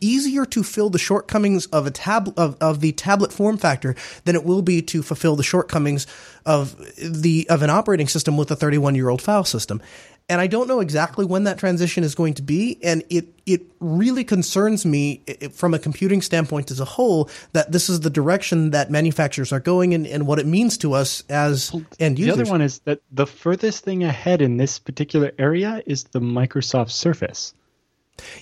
easier 0.00 0.44
to 0.46 0.62
fill 0.62 0.88
the 0.90 0.98
shortcomings 0.98 1.66
of 1.66 1.86
a 1.86 1.90
tab 1.90 2.32
of, 2.36 2.56
of 2.60 2.80
the 2.80 2.92
tablet 2.92 3.32
form 3.32 3.56
factor 3.56 3.96
than 4.24 4.36
it 4.36 4.44
will 4.44 4.62
be 4.62 4.80
to 4.82 5.02
fulfill 5.02 5.34
the 5.34 5.42
shortcomings 5.42 6.06
of 6.46 6.76
the 6.96 7.46
of 7.50 7.62
an 7.62 7.70
operating 7.70 8.06
system 8.06 8.36
with 8.36 8.50
a 8.50 8.56
31 8.56 8.94
year 8.94 9.08
old 9.08 9.20
file 9.20 9.44
system. 9.44 9.82
And 10.26 10.40
I 10.40 10.46
don't 10.46 10.68
know 10.68 10.80
exactly 10.80 11.26
when 11.26 11.44
that 11.44 11.58
transition 11.58 12.02
is 12.02 12.14
going 12.14 12.34
to 12.34 12.42
be, 12.42 12.78
and 12.82 13.02
it 13.10 13.26
it 13.44 13.62
really 13.80 14.24
concerns 14.24 14.86
me 14.86 15.22
from 15.52 15.74
a 15.74 15.78
computing 15.78 16.22
standpoint 16.22 16.70
as 16.70 16.80
a 16.80 16.86
whole 16.86 17.28
that 17.52 17.72
this 17.72 17.90
is 17.90 18.00
the 18.00 18.08
direction 18.08 18.70
that 18.70 18.90
manufacturers 18.90 19.52
are 19.52 19.60
going 19.60 19.92
and, 19.92 20.06
and 20.06 20.26
what 20.26 20.38
it 20.38 20.46
means 20.46 20.78
to 20.78 20.94
us 20.94 21.22
as 21.28 21.74
end 22.00 22.18
users. 22.18 22.36
The 22.36 22.42
other 22.42 22.50
one 22.50 22.62
is 22.62 22.78
that 22.80 23.00
the 23.12 23.26
furthest 23.26 23.84
thing 23.84 24.02
ahead 24.02 24.40
in 24.40 24.56
this 24.56 24.78
particular 24.78 25.32
area 25.38 25.82
is 25.84 26.04
the 26.04 26.20
Microsoft 26.20 26.90
Surface. 26.90 27.52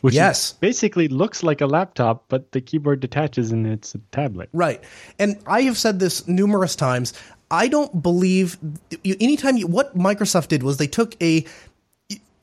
Which 0.02 0.14
yes. 0.14 0.52
basically 0.52 1.08
looks 1.08 1.42
like 1.42 1.60
a 1.60 1.66
laptop, 1.66 2.24
but 2.28 2.52
the 2.52 2.60
keyboard 2.60 3.00
detaches 3.00 3.52
and 3.52 3.66
it's 3.66 3.94
a 3.94 3.98
tablet. 4.10 4.48
Right. 4.52 4.82
And 5.18 5.40
I 5.46 5.62
have 5.62 5.78
said 5.78 5.98
this 5.98 6.26
numerous 6.28 6.76
times. 6.76 7.14
I 7.50 7.68
don't 7.68 8.02
believe 8.02 8.58
anytime 9.04 9.56
you, 9.56 9.66
what 9.66 9.96
Microsoft 9.96 10.48
did 10.48 10.62
was 10.62 10.78
they 10.78 10.86
took 10.86 11.20
a 11.22 11.44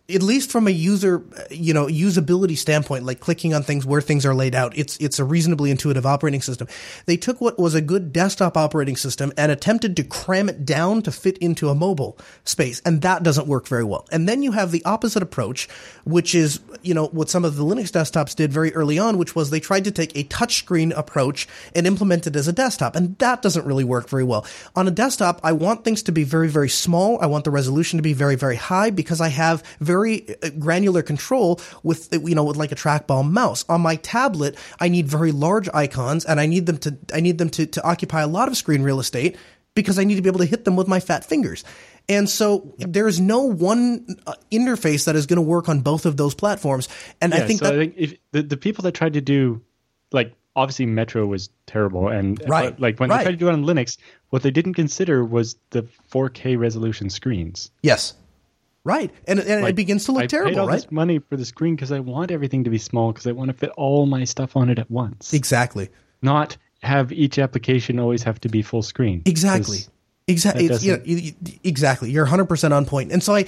at 0.10 0.24
least 0.24 0.52
from 0.52 0.68
a 0.68 0.72
user, 0.72 1.24
you 1.52 1.74
know, 1.74 1.86
usability 1.86 2.58
standpoint, 2.58 3.06
like 3.06 3.20
clicking 3.20 3.54
on 3.54 3.64
things 3.64 3.86
where 3.86 4.02
things 4.02 4.26
are 4.26 4.34
laid 4.34 4.56
out, 4.56 4.78
it's 4.78 4.98
it's 4.98 5.20
a 5.20 5.24
reasonably 5.24 5.72
intuitive 5.72 6.06
operating 6.06 6.42
system. 6.42 6.68
They 7.06 7.18
took 7.18 7.40
what 7.42 7.60
was 7.60 7.76
a 7.76 7.82
good 7.82 8.12
desktop 8.12 8.58
operating 8.58 8.96
system 8.96 9.32
and 9.38 9.52
attempted 9.52 9.96
to 9.98 10.04
cram 10.04 10.50
it 10.50 10.66
down 10.66 11.02
to 11.04 11.12
fit 11.12 11.38
into 11.40 11.70
a 11.70 11.76
mobile 11.76 12.18
space, 12.44 12.82
and 12.86 13.02
that 13.02 13.24
doesn't 13.24 13.48
work 13.48 13.68
very 13.68 13.84
well. 13.84 14.08
And 14.12 14.28
then 14.28 14.42
you 14.42 14.54
have 14.54 14.72
the 14.72 14.84
opposite 14.86 15.22
approach, 15.22 15.68
which 16.06 16.34
is, 16.34 16.60
you 16.82 16.94
know, 16.94 17.08
what 17.08 17.30
some 17.30 17.46
of 17.46 17.56
the 17.56 17.64
Linux 17.64 17.92
desktops 17.92 18.36
did 18.36 18.52
very 18.52 18.74
early 18.74 18.98
on, 18.98 19.18
which 19.18 19.36
was 19.36 19.50
they 19.50 19.60
tried 19.60 19.84
to 19.84 19.92
take 19.92 20.16
a 20.18 20.24
touchscreen 20.24 20.96
approach 20.98 21.48
and 21.76 21.86
implement 21.86 22.26
it 22.26 22.36
as 22.36 22.48
a 22.48 22.54
desktop, 22.54 22.96
and 22.96 23.18
that 23.20 23.42
doesn't 23.42 23.66
really 23.66 23.84
work 23.84 24.10
very 24.10 24.24
well. 24.24 24.46
On 24.76 24.88
a 24.88 24.92
desktop, 24.92 25.40
I 25.44 25.52
want 25.52 25.84
things 25.84 26.04
to 26.04 26.12
be 26.12 26.24
very 26.24 26.48
very 26.48 26.70
small. 26.70 27.20
I 27.22 27.28
want 27.28 27.44
the 27.44 27.52
resolution 27.52 27.98
to 27.98 28.04
be 28.04 28.14
very 28.14 28.36
very 28.36 28.56
high 28.56 28.90
because 28.90 29.22
I 29.22 29.28
have 29.30 29.64
very 29.80 29.99
very 30.00 30.36
uh, 30.44 30.50
granular 30.58 31.02
control 31.02 31.60
with 31.84 32.10
you 32.12 32.36
know 32.36 32.44
with 32.44 32.58
like 32.58 32.72
a 32.72 32.76
trackball 32.76 33.30
mouse. 33.30 33.66
On 33.70 33.82
my 33.82 33.96
tablet, 33.98 34.58
I 34.80 34.90
need 34.90 35.08
very 35.08 35.32
large 35.32 35.70
icons 35.74 36.26
and 36.26 36.40
I 36.40 36.46
need 36.46 36.66
them 36.66 36.78
to 36.80 36.98
I 37.14 37.20
need 37.20 37.38
them 37.38 37.50
to 37.52 37.66
to 37.66 37.84
occupy 37.84 38.22
a 38.22 38.28
lot 38.28 38.48
of 38.48 38.58
screen 38.58 38.82
real 38.82 39.00
estate 39.00 39.38
because 39.76 40.00
I 40.00 40.04
need 40.04 40.16
to 40.16 40.22
be 40.22 40.30
able 40.30 40.40
to 40.40 40.46
hit 40.46 40.66
them 40.66 40.76
with 40.76 40.88
my 40.88 41.00
fat 41.00 41.24
fingers. 41.24 41.64
And 42.08 42.28
so 42.28 42.74
there's 42.80 43.20
no 43.20 43.42
one 43.42 44.18
uh, 44.26 44.34
interface 44.52 45.06
that 45.06 45.16
is 45.16 45.28
going 45.28 45.38
to 45.38 45.44
work 45.44 45.70
on 45.70 45.82
both 45.82 46.08
of 46.08 46.18
those 46.18 46.34
platforms. 46.34 46.90
And 47.22 47.34
yeah, 47.34 47.44
I 47.44 47.48
think 47.48 47.60
so 47.60 47.66
that 47.66 47.76
I 47.76 47.78
think 47.78 47.94
if 47.98 48.18
the, 48.32 48.42
the 48.42 48.58
people 48.58 48.82
that 48.84 48.94
tried 48.94 49.14
to 49.14 49.22
do 49.22 49.62
like 50.12 50.34
obviously 50.56 50.86
Metro 50.86 51.26
was 51.26 51.50
terrible 51.68 52.08
and 52.08 52.42
Right, 52.48 52.78
like 52.80 53.00
when 53.00 53.10
right. 53.10 53.20
they 53.20 53.24
tried 53.26 53.32
to 53.32 53.38
do 53.38 53.48
it 53.48 53.54
on 53.54 53.64
Linux, 53.64 53.98
what 54.30 54.42
they 54.42 54.52
didn't 54.52 54.74
consider 54.74 55.24
was 55.24 55.56
the 55.70 55.84
4K 56.12 56.58
resolution 56.58 57.10
screens. 57.10 57.72
yes, 57.84 58.14
right, 58.90 59.12
and 59.28 59.40
and 59.40 59.66
it 59.66 59.76
begins 59.76 60.06
to 60.06 60.12
look 60.12 60.20
I 60.22 60.24
paid 60.24 60.30
terrible, 60.32 60.60
all 60.62 60.68
right? 60.68 60.82
this 60.82 60.92
money 60.92 61.20
for 61.20 61.38
the 61.38 61.46
screen 61.46 61.76
because 61.76 61.92
I 61.92 62.00
want 62.00 62.32
everything 62.32 62.66
to 62.66 62.70
be 62.70 62.78
small 62.78 63.12
because 63.14 63.26
I 63.28 63.32
want 63.32 63.50
to 63.50 63.54
fit 63.54 63.70
all 63.78 64.06
my 64.06 64.24
stuff 64.26 64.58
on 64.58 64.70
it 64.70 64.80
at 64.80 64.90
once. 64.92 65.34
Exactly. 65.34 65.90
Not 66.22 66.58
have 66.82 67.12
each 67.12 67.40
application 67.40 68.00
always 68.00 68.24
have 68.24 68.40
to 68.42 68.50
be 68.50 68.62
full 68.62 68.82
screen. 68.82 69.22
Exactly. 69.26 69.80
Exactly. 70.28 70.66
you 70.66 70.98
know, 70.98 71.04
you- 71.06 71.34
exactly. 71.64 72.12
You're 72.12 72.26
100% 72.28 72.72
on 72.72 72.86
point. 72.86 73.12
And 73.12 73.24
so 73.24 73.36
I, 73.36 73.46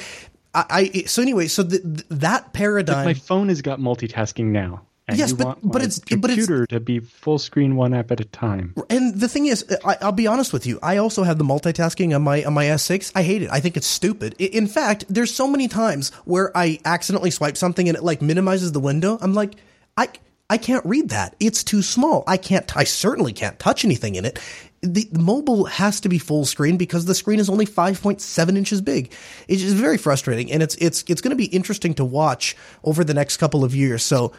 I, 0.53 0.65
I 0.69 1.03
so 1.05 1.21
anyway, 1.21 1.47
so 1.47 1.63
the, 1.63 1.79
th- 1.79 2.05
that 2.09 2.53
paradigm. 2.53 3.05
My 3.05 3.13
phone 3.13 3.49
has 3.49 3.61
got 3.61 3.79
multitasking 3.79 4.45
now. 4.45 4.81
And 5.11 5.19
Yes, 5.19 5.33
but- 5.33 5.57
but 5.61 5.81
it's- 5.81 5.99
but 5.99 6.29
it's- 6.31 6.45
computer 6.47 6.65
to 6.67 6.79
be 6.79 6.99
full 6.99 7.37
screen 7.37 7.75
one 7.75 7.93
app 7.93 8.11
at 8.11 8.19
a 8.19 8.25
time. 8.25 8.73
and 8.89 9.19
the 9.19 9.27
thing 9.27 9.45
is, 9.47 9.63
I, 9.85 9.97
I'll 10.01 10.11
be 10.11 10.25
honest 10.27 10.53
with 10.53 10.65
you. 10.65 10.79
I 10.81 10.97
also 10.97 11.23
have 11.23 11.37
the 11.37 11.43
multitasking 11.43 12.15
on 12.15 12.21
my 12.23 12.43
on 12.43 12.53
my 12.53 12.65
S6. 12.65 13.11
I 13.15 13.23
hate 13.23 13.41
it. 13.43 13.49
I 13.51 13.59
think 13.59 13.77
it's 13.77 13.87
stupid. 13.87 14.35
In 14.39 14.67
fact, 14.67 15.05
there's 15.09 15.33
so 15.33 15.47
many 15.47 15.67
times 15.67 16.11
where 16.25 16.55
I 16.57 16.79
accidentally 16.85 17.31
swipe 17.31 17.57
something 17.57 17.87
and 17.87 17.97
it 17.97 18.03
like 18.03 18.21
minimizes 18.21 18.71
the 18.71 18.79
window. 18.79 19.17
I'm 19.21 19.33
like, 19.33 19.53
I 19.97 20.09
I 20.49 20.57
can't 20.57 20.85
read 20.85 21.09
that. 21.09 21.35
It's 21.39 21.63
too 21.63 21.81
small. 21.81 22.23
I 22.27 22.35
can't. 22.37 22.75
I 22.75 22.83
certainly 22.83 23.31
can't 23.33 23.57
touch 23.59 23.85
anything 23.85 24.15
in 24.15 24.25
it. 24.25 24.37
The, 24.83 25.07
the 25.11 25.19
mobile 25.19 25.65
has 25.65 25.99
to 26.01 26.09
be 26.09 26.17
full 26.17 26.43
screen 26.43 26.75
because 26.75 27.05
the 27.05 27.13
screen 27.13 27.39
is 27.39 27.49
only 27.51 27.67
5.7 27.67 28.57
inches 28.57 28.81
big. 28.81 29.13
It's 29.47 29.61
very 29.61 29.97
frustrating, 29.97 30.51
and 30.51 30.63
it's 30.63 30.73
it's 30.75 31.03
it's 31.07 31.21
going 31.21 31.29
to 31.29 31.35
be 31.35 31.45
interesting 31.45 31.93
to 31.95 32.03
watch 32.03 32.57
over 32.83 33.03
the 33.03 33.13
next 33.13 33.37
couple 33.37 33.63
of 33.63 33.75
years. 33.75 34.01
So, 34.03 34.31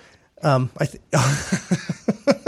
um, 0.42 0.70
I 0.78 0.86
think. 0.86 1.02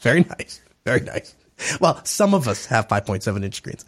Very 0.00 0.24
nice. 0.24 0.60
Very 0.84 1.00
nice. 1.00 1.34
Well, 1.80 2.00
some 2.04 2.34
of 2.34 2.46
us 2.46 2.66
have 2.66 2.86
5.7 2.86 3.44
inch 3.44 3.56
screens. 3.56 3.84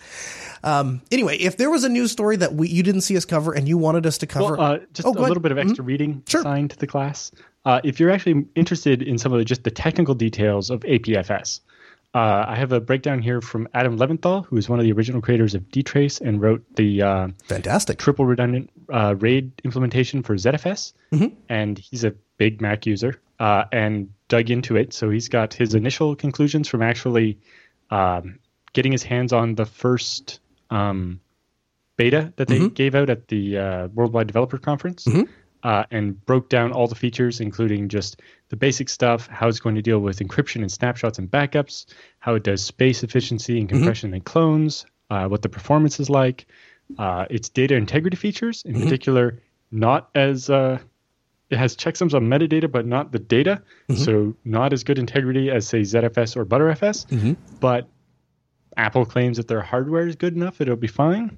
Um, 0.64 1.00
anyway, 1.12 1.36
if 1.38 1.56
there 1.56 1.70
was 1.70 1.84
a 1.84 1.88
news 1.88 2.10
story 2.10 2.36
that 2.36 2.54
we 2.54 2.68
you 2.68 2.82
didn't 2.82 3.02
see 3.02 3.16
us 3.16 3.24
cover 3.24 3.52
and 3.52 3.68
you 3.68 3.78
wanted 3.78 4.06
us 4.06 4.18
to 4.18 4.26
cover, 4.26 4.56
Well, 4.56 4.60
uh, 4.74 4.78
just 4.92 5.06
Oh, 5.06 5.10
a 5.12 5.14
ahead. 5.14 5.28
little 5.28 5.42
bit 5.42 5.52
of 5.52 5.58
extra 5.58 5.84
reading 5.84 6.14
Mm-hmm. 6.14 6.28
Sure. 6.30 6.40
assigned 6.40 6.70
to 6.72 6.76
the 6.78 6.86
class. 6.88 7.30
Uh, 7.64 7.80
if 7.84 8.00
you're 8.00 8.10
actually 8.10 8.44
interested 8.56 9.02
in 9.02 9.18
some 9.18 9.32
of 9.32 9.38
the, 9.38 9.44
just 9.44 9.62
the 9.64 9.70
technical 9.70 10.14
details 10.14 10.68
of 10.70 10.80
APFS, 10.80 11.60
uh, 12.12 12.44
I 12.48 12.56
have 12.56 12.72
a 12.72 12.80
breakdown 12.80 13.22
here 13.22 13.40
from 13.40 13.68
Adam 13.72 13.96
Leventhal, 13.96 14.44
who 14.46 14.56
is 14.56 14.68
one 14.68 14.80
of 14.80 14.84
the 14.84 14.90
original 14.90 15.20
creators 15.22 15.54
of 15.54 15.62
dtrace 15.68 16.20
and 16.20 16.40
wrote 16.42 16.64
the 16.74 17.02
uh, 17.02 17.28
fantastic. 17.46 17.98
triple 17.98 18.24
redundant 18.24 18.68
uh, 18.92 19.14
RAID 19.16 19.52
implementation 19.62 20.24
for 20.24 20.34
ZFS. 20.34 20.92
Mm-hmm. 21.12 21.34
And 21.48 21.78
he's 21.78 22.02
a 22.02 22.14
big 22.40 22.60
Mac 22.62 22.86
user 22.86 23.12
uh, 23.38 23.64
and 23.70 24.08
dug 24.28 24.50
into 24.50 24.76
it. 24.76 24.94
So 24.94 25.10
he's 25.10 25.28
got 25.28 25.52
his 25.52 25.74
initial 25.74 26.16
conclusions 26.16 26.68
from 26.68 26.80
actually 26.80 27.38
um, 27.90 28.38
getting 28.72 28.92
his 28.92 29.02
hands 29.02 29.32
on 29.32 29.54
the 29.56 29.66
first 29.66 30.40
um, 30.70 31.20
beta 31.96 32.32
that 32.36 32.48
they 32.48 32.58
Mm-hmm. 32.58 32.74
gave 32.82 32.94
out 32.94 33.10
at 33.10 33.28
the 33.28 33.58
uh, 33.58 33.88
Worldwide 33.88 34.26
Developer 34.26 34.58
Conference. 34.58 35.06
Uh, 35.62 35.84
and 35.90 36.24
broke 36.24 36.48
down 36.48 36.72
all 36.72 36.88
the 36.88 36.94
features, 36.94 37.40
including 37.40 37.90
just 37.90 38.22
the 38.48 38.56
basic 38.56 38.88
stuff, 38.88 39.26
how 39.26 39.46
it's 39.46 39.60
going 39.60 39.74
to 39.74 39.82
deal 39.82 40.00
with 40.00 40.18
encryption 40.20 40.62
and 40.62 40.72
snapshots 40.72 41.18
and 41.18 41.30
backups, 41.30 41.84
how 42.20 42.34
it 42.34 42.42
does 42.42 42.64
space 42.64 43.04
efficiency 43.04 43.60
and 43.60 43.68
compression 43.68 44.14
and 44.14 44.24
clones, 44.24 44.86
uh, 45.10 45.26
what 45.28 45.42
the 45.42 45.50
performance 45.50 46.00
is 46.00 46.08
like, 46.08 46.46
uh, 46.96 47.26
its 47.28 47.50
data 47.50 47.74
integrity 47.74 48.16
features, 48.16 48.62
in 48.64 48.72
particular, 48.84 49.26
not 49.70 50.08
as 50.14 50.48
uh, 50.48 50.78
it 51.50 51.58
has 51.58 51.76
checksums 51.76 52.14
on 52.14 52.26
metadata, 52.26 52.70
but 52.70 52.86
not 52.86 53.12
the 53.12 53.18
data. 53.18 53.62
So 53.96 54.34
not 54.44 54.72
as 54.72 54.84
good 54.84 54.98
integrity 54.98 55.50
as 55.50 55.66
say 55.66 55.80
ZFS 55.80 56.36
or 56.36 56.44
Btrfs. 56.46 57.36
But 57.60 57.88
Apple 58.76 59.04
claims 59.04 59.36
that 59.36 59.48
their 59.48 59.60
hardware 59.62 60.06
is 60.06 60.16
good 60.16 60.34
enough; 60.36 60.60
it'll 60.60 60.76
be 60.76 60.86
fine. 60.86 61.36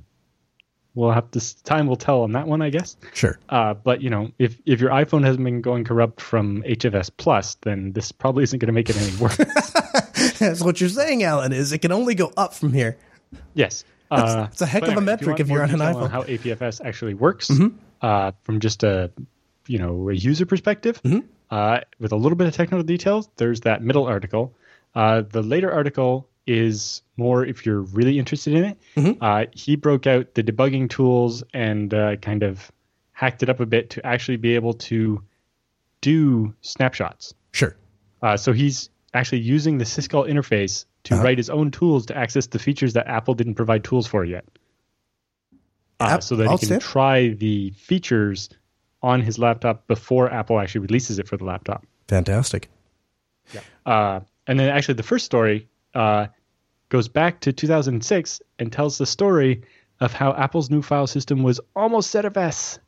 We'll 0.94 1.10
have 1.12 1.30
to. 1.30 1.62
Time 1.64 1.86
will 1.86 1.96
tell 1.96 2.20
on 2.22 2.32
that 2.32 2.46
one, 2.46 2.60
I 2.60 2.68
guess. 2.68 2.96
Sure. 3.14 3.38
Uh, 3.48 3.72
but 3.72 4.02
you 4.02 4.10
know, 4.10 4.30
if 4.38 4.58
if 4.66 4.80
your 4.80 4.90
iPhone 4.90 5.24
hasn't 5.24 5.42
been 5.42 5.62
going 5.62 5.84
corrupt 5.84 6.20
from 6.20 6.62
HFS 6.64 7.10
Plus, 7.16 7.54
then 7.62 7.92
this 7.94 8.12
probably 8.12 8.42
isn't 8.44 8.58
going 8.58 8.66
to 8.66 8.72
make 8.74 8.90
it 8.90 8.96
any 9.00 9.16
worse. 9.16 9.36
That's 10.38 10.60
what 10.62 10.80
you're 10.80 10.90
saying, 10.90 11.22
Allan. 11.22 11.52
Is 11.54 11.72
it 11.72 11.78
can 11.78 11.92
only 11.92 12.14
go 12.14 12.30
up 12.36 12.52
from 12.52 12.72
here? 12.74 12.98
yes. 13.54 13.84
Uh, 14.10 14.46
it's 14.52 14.60
a 14.60 14.66
heck 14.66 14.82
of 14.82 14.94
a 14.98 15.00
metric 15.00 15.38
you 15.38 15.44
if 15.44 15.50
you're 15.50 15.62
on 15.62 15.70
an 15.70 15.78
iPhone. 15.78 16.10
how 16.10 16.22
APFS 16.24 16.84
actually 16.84 17.14
works, 17.14 17.48
Mm-hmm. 17.48 17.74
uh, 18.02 18.32
from 18.42 18.60
just 18.60 18.82
a 18.82 19.10
you 19.66 19.78
know 19.78 20.08
a 20.10 20.14
user 20.14 20.46
perspective, 20.46 21.00
Mm-hmm. 21.02 21.26
uh, 21.50 21.80
with 21.98 22.12
a 22.12 22.16
little 22.16 22.36
bit 22.36 22.46
of 22.46 22.54
technical 22.54 22.82
details. 22.82 23.28
There's 23.36 23.60
that 23.62 23.82
middle 23.82 24.06
article. 24.06 24.54
Uh, 24.94 25.22
the 25.22 25.42
later 25.42 25.72
article 25.72 26.28
is 26.46 27.02
more 27.16 27.44
if 27.46 27.64
you're 27.64 27.80
really 27.82 28.18
interested 28.18 28.52
in 28.54 28.64
it. 28.64 28.78
Mm-hmm. 28.96 29.22
Uh, 29.24 29.44
he 29.52 29.76
broke 29.76 30.06
out 30.06 30.34
the 30.34 30.42
debugging 30.42 30.90
tools 30.90 31.44
and 31.54 31.94
uh, 31.94 32.16
kind 32.16 32.42
of 32.42 32.70
hacked 33.12 33.42
it 33.42 33.48
up 33.48 33.60
a 33.60 33.66
bit 33.66 33.90
to 33.90 34.04
actually 34.04 34.36
be 34.38 34.54
able 34.56 34.74
to 34.74 35.22
do 36.00 36.52
snapshots. 36.62 37.32
Sure. 37.52 37.76
Uh, 38.22 38.36
so 38.36 38.52
he's 38.52 38.90
actually 39.14 39.38
using 39.40 39.78
the 39.78 39.84
Syscall 39.84 40.28
interface 40.28 40.84
to 41.04 41.14
Uh-huh. 41.14 41.22
write 41.22 41.38
his 41.38 41.48
own 41.50 41.70
tools 41.70 42.06
to 42.06 42.16
access 42.16 42.46
the 42.48 42.58
features 42.58 42.92
that 42.94 43.06
Apple 43.06 43.34
didn't 43.34 43.54
provide 43.54 43.84
tools 43.84 44.06
for 44.08 44.24
yet. 44.24 44.44
Uh, 46.00 46.18
so 46.18 46.34
that 46.36 46.50
he 46.50 46.66
can 46.66 46.80
try 46.80 47.28
the 47.28 47.70
features 47.76 48.48
on 49.03 49.20
his 49.20 49.38
laptop 49.38 49.86
before 49.86 50.30
Apple 50.32 50.59
actually 50.61 50.82
releases 50.82 51.18
it 51.18 51.26
for 51.28 51.36
the 51.36 51.44
laptop. 51.44 51.84
Fantastic. 52.09 52.68
Uh, 53.84 54.20
and 54.46 54.59
then 54.61 54.68
actually 54.68 54.94
the 54.94 55.03
first 55.03 55.24
story 55.24 55.68
uh, 55.94 56.26
goes 56.88 57.09
back 57.09 57.40
to 57.40 57.53
2006 57.53 58.40
and 58.59 58.72
tells 58.72 58.98
the 58.98 59.07
story 59.07 59.62
of 60.00 60.12
how 60.12 60.32
Apple's 60.34 60.70
new 60.70 60.82
file 60.82 61.07
system 61.07 61.42
was 61.42 61.61
almost 61.76 62.11
set 62.11 62.24
of 62.24 62.32
ZFS, 62.34 62.78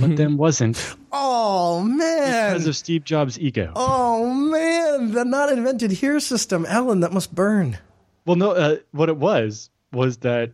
but 0.00 0.16
then 0.16 0.36
wasn't 0.38 0.94
Oh 1.12 1.82
man. 1.82 2.52
because 2.52 2.66
of 2.66 2.76
Steve 2.76 3.04
Jobs' 3.04 3.38
ego. 3.38 3.72
oh 3.76 4.32
man, 4.32 5.12
the 5.12 5.24
not 5.24 5.52
invented 5.52 5.90
here 5.90 6.18
system, 6.20 6.64
Allan. 6.66 7.00
That 7.00 7.12
must 7.12 7.34
burn. 7.34 7.78
Well, 8.26 8.36
no. 8.36 8.52
Uh, 8.52 8.76
what 8.92 9.08
it 9.08 9.16
was 9.16 9.70
was 9.92 10.18
that, 10.18 10.52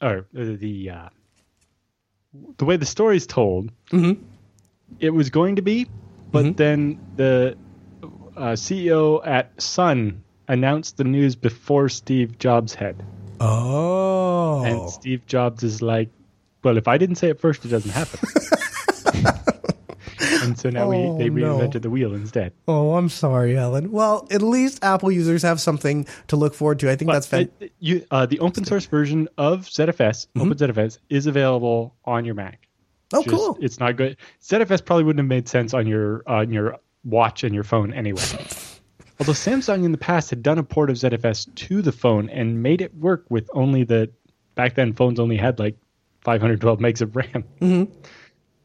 or 0.00 0.18
uh, 0.18 0.22
the 0.32 0.90
uh, 0.90 1.08
the 2.58 2.64
way 2.64 2.76
the 2.76 2.86
story's 2.86 3.26
told, 3.26 3.70
Mm-hmm. 3.90 4.22
It 5.00 5.10
was 5.10 5.30
going 5.30 5.56
to 5.56 5.62
be, 5.62 5.86
but 6.32 6.56
then 6.56 6.98
the 7.16 7.56
uh, 8.36 8.52
CEO 8.52 9.26
at 9.26 9.60
Sun 9.60 10.22
announced 10.48 10.96
the 10.98 11.04
news 11.04 11.34
before 11.36 11.88
Steve 11.88 12.38
Jobs 12.38 12.74
had. 12.74 13.02
Oh. 13.40 14.62
And 14.64 14.88
Steve 14.90 15.26
Jobs 15.26 15.62
is 15.62 15.82
like, 15.82 16.10
well, 16.62 16.76
if 16.76 16.86
I 16.88 16.96
didn't 16.98 17.16
say 17.16 17.28
it 17.30 17.40
first, 17.40 17.64
it 17.64 17.68
doesn't 17.68 17.90
happen. 17.90 18.20
and 20.42 20.58
so 20.58 20.70
now 20.70 20.84
Oh, 20.92 21.14
we, 21.16 21.24
they 21.24 21.30
no. 21.30 21.58
reinvented 21.58 21.82
the 21.82 21.90
wheel 21.90 22.14
instead. 22.14 22.52
Oh, 22.68 22.94
I'm 22.94 23.08
sorry, 23.08 23.56
Allan. 23.56 23.90
Well, 23.90 24.26
at 24.30 24.42
least 24.42 24.82
Apple 24.84 25.10
users 25.10 25.42
have 25.42 25.60
something 25.60 26.06
to 26.28 26.36
look 26.36 26.54
forward 26.54 26.78
to. 26.80 26.90
I 26.90 26.96
think 26.96 27.10
that's 27.10 27.26
fan- 27.26 27.50
But, 27.58 27.66
uh, 27.66 27.70
you, 27.80 28.00
the 28.28 28.38
open 28.40 28.64
source 28.64 28.86
version 28.86 29.28
of 29.38 29.62
ZFS, 29.66 30.28
OpenZFS, 30.36 30.98
is 31.10 31.26
available 31.26 31.94
on 32.04 32.24
your 32.24 32.34
Mac. 32.34 32.68
Oh, 33.14 33.22
Just- 33.22 33.34
cool. 33.34 33.58
It's 33.60 33.78
not 33.80 33.96
good. 33.96 34.16
ZFS 34.42 34.84
probably 34.84 35.04
wouldn't 35.04 35.20
have 35.24 35.28
made 35.28 35.48
sense 35.48 35.72
on 35.72 35.86
your 35.86 36.22
on 36.26 36.50
your 36.52 36.76
watch 37.04 37.44
and 37.44 37.54
your 37.54 37.64
phone 37.64 37.92
anyway. 37.92 38.22
Although 39.20 39.32
Samsung 39.32 39.84
in 39.84 39.92
the 39.92 39.98
past 39.98 40.30
had 40.30 40.42
done 40.42 40.58
a 40.58 40.64
port 40.64 40.90
of 40.90 40.96
ZFS 40.96 41.54
to 41.54 41.82
the 41.82 41.92
phone 41.92 42.28
and 42.30 42.62
made 42.62 42.80
it 42.80 42.92
work 42.96 43.24
with 43.30 43.48
only 43.54 43.84
the 43.84 44.10
back 44.56 44.74
then 44.74 44.92
phones 44.92 45.20
only 45.20 45.36
had 45.36 45.58
like 45.58 45.76
512 46.22 46.78
megs 46.80 47.00
of 47.00 47.14
RAM. 47.14 47.44
Mm-hmm. 47.60 47.92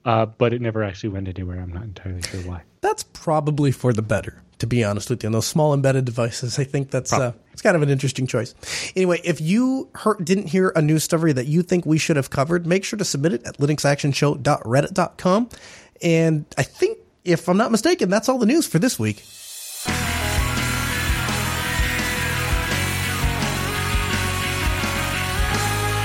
Uh, 0.05 0.25
but 0.25 0.53
it 0.53 0.61
never 0.61 0.83
actually 0.83 1.09
went 1.09 1.27
anywhere. 1.27 1.59
I'm 1.59 1.71
not 1.71 1.83
entirely 1.83 2.21
sure 2.23 2.39
why. 2.41 2.63
That's 2.81 3.03
probably 3.03 3.71
for 3.71 3.93
the 3.93 4.01
better, 4.01 4.41
to 4.59 4.67
be 4.67 4.83
honest 4.83 5.09
with 5.09 5.23
you. 5.23 5.27
On 5.27 5.33
those 5.33 5.47
small 5.47 5.73
embedded 5.73 6.05
devices, 6.05 6.59
I 6.59 6.63
think 6.63 6.91
that's 6.91 7.11
uh, 7.11 7.33
it's 7.51 7.61
kind 7.61 7.75
of 7.75 7.81
an 7.81 7.89
interesting 7.89 8.27
choice. 8.27 8.53
Anyway, 8.95 9.19
if 9.23 9.41
you 9.41 9.89
heard, 9.95 10.23
didn't 10.23 10.47
hear 10.47 10.71
a 10.75 10.81
news 10.81 11.03
story 11.03 11.33
that 11.33 11.47
you 11.47 11.63
think 11.63 11.85
we 11.85 11.97
should 11.97 12.15
have 12.15 12.29
covered, 12.29 12.67
make 12.67 12.83
sure 12.83 12.97
to 12.97 13.05
submit 13.05 13.33
it 13.33 13.43
at 13.45 13.57
linuxactionshow.reddit.com. 13.57 15.49
And 16.01 16.45
I 16.57 16.63
think, 16.63 16.99
if 17.25 17.49
I'm 17.49 17.57
not 17.57 17.71
mistaken, 17.71 18.09
that's 18.09 18.29
all 18.29 18.37
the 18.37 18.45
news 18.45 18.65
for 18.67 18.79
this 18.79 18.97
week. 18.97 19.23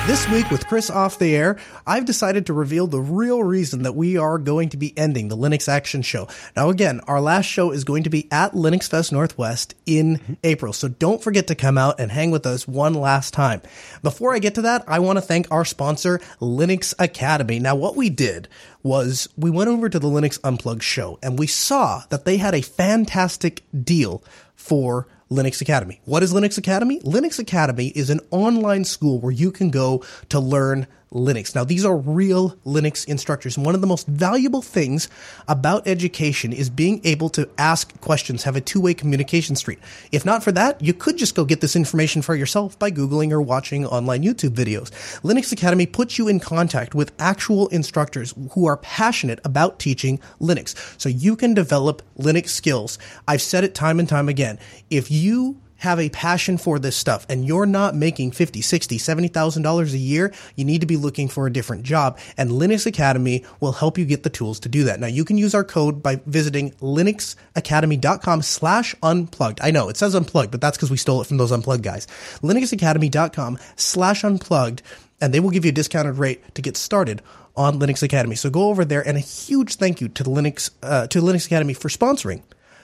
This 0.06 0.28
week, 0.28 0.50
with 0.50 0.66
Chris 0.66 0.90
off 0.90 1.18
the 1.18 1.34
air, 1.34 1.56
I've 1.86 2.04
decided 2.04 2.44
to 2.46 2.52
reveal 2.52 2.86
the 2.86 3.00
real 3.00 3.42
reason 3.42 3.84
that 3.84 3.96
we 3.96 4.18
are 4.18 4.36
going 4.36 4.68
to 4.68 4.76
be 4.76 4.92
ending 4.98 5.28
the 5.28 5.36
Linux 5.36 5.66
Action 5.66 6.02
Show. 6.02 6.28
Now, 6.54 6.68
again, 6.68 7.00
our 7.08 7.22
last 7.22 7.46
show 7.46 7.70
is 7.70 7.84
going 7.84 8.02
to 8.02 8.10
be 8.10 8.28
at 8.30 8.52
Linux 8.52 8.86
Fest 8.86 9.12
Northwest 9.12 9.74
in 9.86 10.36
April, 10.44 10.74
so 10.74 10.88
don't 10.88 11.22
forget 11.22 11.46
to 11.46 11.54
come 11.54 11.78
out 11.78 12.00
and 12.00 12.12
hang 12.12 12.30
with 12.30 12.44
us 12.44 12.68
one 12.68 12.92
last 12.92 13.32
time. 13.32 13.62
Before 14.02 14.34
I 14.34 14.40
get 14.40 14.56
to 14.56 14.62
that, 14.62 14.84
I 14.86 14.98
want 14.98 15.16
to 15.16 15.22
thank 15.22 15.50
our 15.50 15.64
sponsor, 15.64 16.18
Linux 16.38 16.92
Academy. 16.98 17.58
Now, 17.58 17.74
what 17.74 17.96
we 17.96 18.10
did 18.10 18.46
was 18.82 19.26
we 19.38 19.48
went 19.48 19.70
over 19.70 19.88
to 19.88 19.98
the 19.98 20.08
Linux 20.08 20.38
Unplugged 20.44 20.82
show 20.82 21.18
and 21.22 21.38
we 21.38 21.46
saw 21.46 22.02
that 22.10 22.26
they 22.26 22.36
had 22.36 22.54
a 22.54 22.60
fantastic 22.60 23.62
deal 23.82 24.22
for 24.54 25.08
Linux 25.30 25.60
Academy. 25.60 26.00
What 26.04 26.22
is 26.22 26.32
Linux 26.32 26.58
Academy? 26.58 27.00
Linux 27.00 27.38
Academy 27.38 27.88
is 27.88 28.10
an 28.10 28.20
online 28.30 28.84
school 28.84 29.18
where 29.18 29.32
you 29.32 29.50
can 29.50 29.70
go 29.70 30.04
to 30.28 30.38
learn 30.38 30.86
Linux. 31.14 31.54
Now, 31.54 31.64
these 31.64 31.84
are 31.84 31.96
real 31.96 32.50
Linux 32.66 33.06
instructors. 33.06 33.56
And 33.56 33.64
one 33.64 33.74
of 33.74 33.80
the 33.80 33.86
most 33.86 34.06
valuable 34.06 34.62
things 34.62 35.08
about 35.48 35.86
education 35.86 36.52
is 36.52 36.68
being 36.68 37.00
able 37.04 37.28
to 37.30 37.48
ask 37.56 37.98
questions, 38.00 38.42
have 38.42 38.56
a 38.56 38.60
two-way 38.60 38.94
communication 38.94 39.56
street. 39.56 39.78
If 40.12 40.26
not 40.26 40.42
for 40.42 40.52
that, 40.52 40.82
you 40.82 40.92
could 40.92 41.16
just 41.16 41.34
go 41.34 41.44
get 41.44 41.60
this 41.60 41.76
information 41.76 42.20
for 42.20 42.34
yourself 42.34 42.78
by 42.78 42.90
Googling 42.90 43.30
or 43.30 43.40
watching 43.40 43.86
online 43.86 44.22
YouTube 44.22 44.50
videos. 44.50 44.90
Linux 45.22 45.52
Academy 45.52 45.86
puts 45.86 46.18
you 46.18 46.28
in 46.28 46.40
contact 46.40 46.94
with 46.94 47.12
actual 47.18 47.68
instructors 47.68 48.34
who 48.52 48.66
are 48.66 48.76
passionate 48.78 49.38
about 49.44 49.78
teaching 49.78 50.18
Linux. 50.40 50.74
So 51.00 51.08
you 51.08 51.36
can 51.36 51.54
develop 51.54 52.02
Linux 52.18 52.48
skills. 52.48 52.98
I've 53.28 53.42
said 53.42 53.62
it 53.64 53.74
time 53.74 54.00
and 54.00 54.08
time 54.08 54.28
again. 54.28 54.58
If 54.90 55.10
you 55.10 55.60
have 55.78 55.98
a 56.00 56.08
passion 56.08 56.58
for 56.58 56.78
this 56.78 56.96
stuff 56.96 57.26
and 57.28 57.46
you're 57.46 57.66
not 57.66 57.94
making 57.94 58.30
50, 58.30 58.60
60, 58.60 58.98
70,000 58.98 59.62
dollars 59.62 59.94
a 59.94 59.98
year, 59.98 60.32
you 60.56 60.64
need 60.64 60.80
to 60.80 60.86
be 60.86 60.96
looking 60.96 61.28
for 61.28 61.46
a 61.46 61.52
different 61.52 61.82
job 61.82 62.18
and 62.36 62.50
Linux 62.50 62.86
Academy 62.86 63.44
will 63.60 63.72
help 63.72 63.98
you 63.98 64.04
get 64.04 64.22
the 64.22 64.30
tools 64.30 64.60
to 64.60 64.68
do 64.68 64.84
that. 64.84 65.00
Now 65.00 65.06
you 65.06 65.24
can 65.24 65.38
use 65.38 65.54
our 65.54 65.64
code 65.64 66.02
by 66.02 66.20
visiting 66.26 66.72
linuxacademy.com 66.72 68.42
slash 68.42 68.94
unplugged. 69.02 69.60
I 69.62 69.70
know 69.70 69.88
it 69.88 69.96
says 69.96 70.14
unplugged, 70.14 70.50
but 70.50 70.60
that's 70.60 70.76
because 70.76 70.90
we 70.90 70.96
stole 70.96 71.20
it 71.20 71.26
from 71.26 71.38
those 71.38 71.52
unplugged 71.52 71.82
guys. 71.82 72.06
linuxacademy.com 72.42 73.58
slash 73.76 74.24
unplugged 74.24 74.82
and 75.20 75.32
they 75.32 75.40
will 75.40 75.50
give 75.50 75.64
you 75.64 75.70
a 75.70 75.72
discounted 75.72 76.18
rate 76.18 76.54
to 76.54 76.62
get 76.62 76.76
started 76.76 77.22
on 77.56 77.78
Linux 77.78 78.02
Academy. 78.02 78.36
So 78.36 78.50
go 78.50 78.68
over 78.68 78.84
there 78.84 79.06
and 79.06 79.16
a 79.16 79.20
huge 79.20 79.76
thank 79.76 80.00
you 80.00 80.08
to 80.08 80.22
the 80.22 80.30
Linux, 80.30 80.70
uh, 80.82 81.06
to 81.08 81.20
Linux 81.20 81.46
Academy 81.46 81.74
for 81.74 81.88
sponsoring 81.88 82.42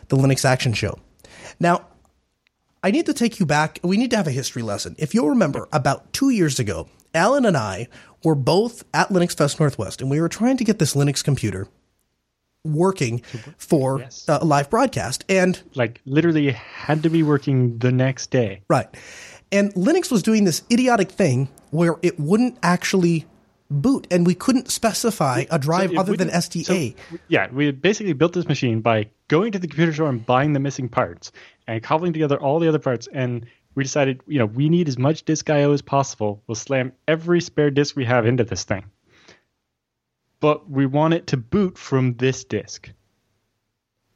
the 0.08 0.16
Linux 0.16 0.44
Action 0.44 0.72
Show. 0.72 0.98
Now, 1.58 1.86
I 2.82 2.90
need 2.90 3.06
to 3.06 3.14
take 3.14 3.38
you 3.38 3.46
back. 3.46 3.78
We 3.82 3.96
need 3.96 4.10
to 4.10 4.16
have 4.16 4.26
a 4.26 4.30
history 4.32 4.62
lesson. 4.62 4.96
If 4.98 5.14
you'll 5.14 5.28
remember, 5.30 5.68
about 5.72 6.12
two 6.12 6.30
years 6.30 6.58
ago, 6.58 6.88
Allan 7.14 7.44
and 7.44 7.56
I 7.56 7.88
were 8.24 8.34
both 8.34 8.84
at 8.94 9.08
Linux 9.08 9.36
Fest 9.36 9.60
Northwest, 9.60 10.00
and 10.00 10.10
we 10.10 10.20
were 10.20 10.28
trying 10.28 10.56
to 10.56 10.64
get 10.64 10.78
this 10.78 10.94
Linux 10.94 11.22
computer 11.22 11.68
working 12.64 13.20
for 13.56 14.00
Yes. 14.00 14.28
uh, 14.28 14.38
a 14.40 14.44
live 14.44 14.70
broadcast. 14.70 15.24
And 15.28 15.60
Like 15.74 16.00
literally 16.04 16.52
had 16.52 17.02
to 17.02 17.10
be 17.10 17.22
working 17.22 17.78
the 17.78 17.90
next 17.92 18.30
day. 18.30 18.62
Right. 18.68 18.88
And 19.52 19.72
Linux 19.74 20.10
was 20.10 20.22
doing 20.22 20.44
this 20.44 20.62
idiotic 20.70 21.10
thing 21.10 21.48
where 21.70 21.96
it 22.02 22.20
wouldn't 22.20 22.58
actually 22.62 23.26
boot, 23.70 24.06
and 24.10 24.26
we 24.26 24.34
couldn't 24.34 24.70
specify 24.70 25.44
a 25.50 25.58
drive 25.58 25.90
So 25.92 26.00
other 26.00 26.16
than 26.16 26.28
SDA. 26.28 26.94
so, 27.10 27.18
yeah, 27.28 27.48
we 27.52 27.70
basically 27.70 28.12
built 28.14 28.32
this 28.32 28.48
machine 28.48 28.80
by 28.80 29.08
going 29.28 29.52
to 29.52 29.58
the 29.58 29.68
computer 29.68 29.92
store 29.92 30.08
and 30.08 30.24
buying 30.26 30.52
the 30.54 30.60
missing 30.60 30.88
parts 30.88 31.30
and 31.70 31.82
cobbling 31.82 32.12
together 32.12 32.38
all 32.40 32.58
the 32.58 32.68
other 32.68 32.78
parts. 32.78 33.08
And 33.12 33.46
we 33.74 33.84
decided, 33.84 34.20
you 34.26 34.38
know, 34.38 34.46
we 34.46 34.68
need 34.68 34.88
as 34.88 34.98
much 34.98 35.22
disk 35.24 35.48
I/O 35.48 35.72
as 35.72 35.82
possible. 35.82 36.42
We'll 36.46 36.56
slam 36.56 36.92
every 37.06 37.40
spare 37.40 37.70
disk 37.70 37.96
we 37.96 38.04
have 38.04 38.26
into 38.26 38.44
this 38.44 38.64
thing, 38.64 38.84
but 40.40 40.68
we 40.68 40.86
want 40.86 41.14
it 41.14 41.26
to 41.28 41.36
boot 41.36 41.78
from 41.78 42.14
this 42.16 42.44
disk. 42.44 42.90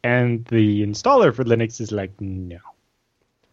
And 0.02 0.44
the 0.46 0.84
installer 0.84 1.34
for 1.34 1.44
Linux 1.44 1.80
is 1.80 1.90
like, 1.92 2.12
no. 2.20 2.59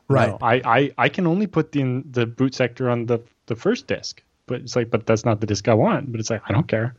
right. 0.10 0.30
No, 0.30 0.38
I, 0.42 0.62
I, 0.66 0.92
I 0.98 1.10
can 1.10 1.26
only 1.28 1.48
put 1.48 1.72
the 1.72 2.04
the 2.12 2.26
boot 2.26 2.56
sector 2.56 2.90
on 2.90 3.06
the 3.06 3.20
the 3.46 3.56
first 3.56 3.88
disk, 3.88 4.24
but 4.48 4.62
it's 4.62 4.76
like, 4.76 4.90
but 4.90 5.06
that's 5.06 5.24
not 5.24 5.40
the 5.40 5.48
disk 5.48 5.68
I 5.68 5.74
want. 5.76 6.12
But 6.12 6.20
it's 6.20 6.30
like, 6.30 6.42
I 6.50 6.52
don't 6.52 6.68
care. 6.68 6.96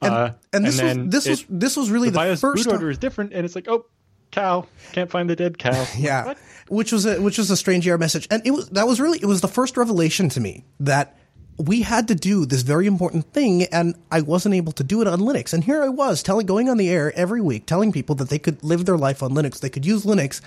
And, 0.00 0.14
Uh, 0.14 0.30
and 0.52 0.64
this 0.64 0.76
then 0.78 1.06
was 1.06 1.12
this 1.12 1.26
it- 1.26 1.30
was 1.30 1.44
this 1.48 1.76
was 1.76 1.90
really 1.90 2.10
the 2.10 2.18
BIOS 2.18 2.40
first 2.40 2.64
boot 2.64 2.72
order 2.72 2.88
is 2.90 2.98
different, 2.98 3.32
and 3.34 3.44
it's 3.44 3.54
like, 3.54 3.68
oh, 3.68 3.84
cow, 4.32 4.66
can't 4.92 5.10
find 5.10 5.30
the 5.30 5.36
dead 5.36 5.58
cow. 5.58 5.86
Yeah, 5.96 6.24
What? 6.24 6.38
which 6.68 6.90
was 6.90 7.06
a 7.06 7.20
which 7.22 7.38
was 7.38 7.50
a 7.50 7.56
strange 7.56 7.86
error 7.86 7.98
message, 7.98 8.26
and 8.30 8.42
it 8.44 8.50
was 8.50 8.68
that 8.70 8.86
was 8.88 9.00
really 9.00 9.18
it 9.22 9.26
was 9.26 9.40
the 9.40 9.48
first 9.48 9.76
revelation 9.76 10.28
to 10.30 10.40
me 10.40 10.64
that 10.80 11.16
we 11.58 11.82
had 11.82 12.08
to 12.08 12.14
do 12.14 12.44
this 12.46 12.62
very 12.62 12.86
important 12.86 13.32
thing, 13.32 13.64
and 13.64 13.94
I 14.10 14.22
wasn't 14.22 14.54
able 14.54 14.72
to 14.72 14.82
do 14.82 15.00
it 15.02 15.06
on 15.06 15.20
Linux. 15.20 15.52
And 15.52 15.62
here 15.62 15.82
I 15.82 15.88
was 15.88 16.22
telling, 16.22 16.46
going 16.46 16.68
on 16.68 16.78
the 16.78 16.88
air 16.88 17.12
every 17.14 17.40
week, 17.42 17.66
telling 17.66 17.92
people 17.92 18.14
that 18.16 18.30
they 18.30 18.38
could 18.38 18.64
live 18.64 18.86
their 18.86 18.96
life 18.98 19.22
on 19.22 19.32
Linux, 19.32 19.60
they 19.60 19.68
could 19.70 19.84
use 19.86 20.04
Linux, 20.04 20.40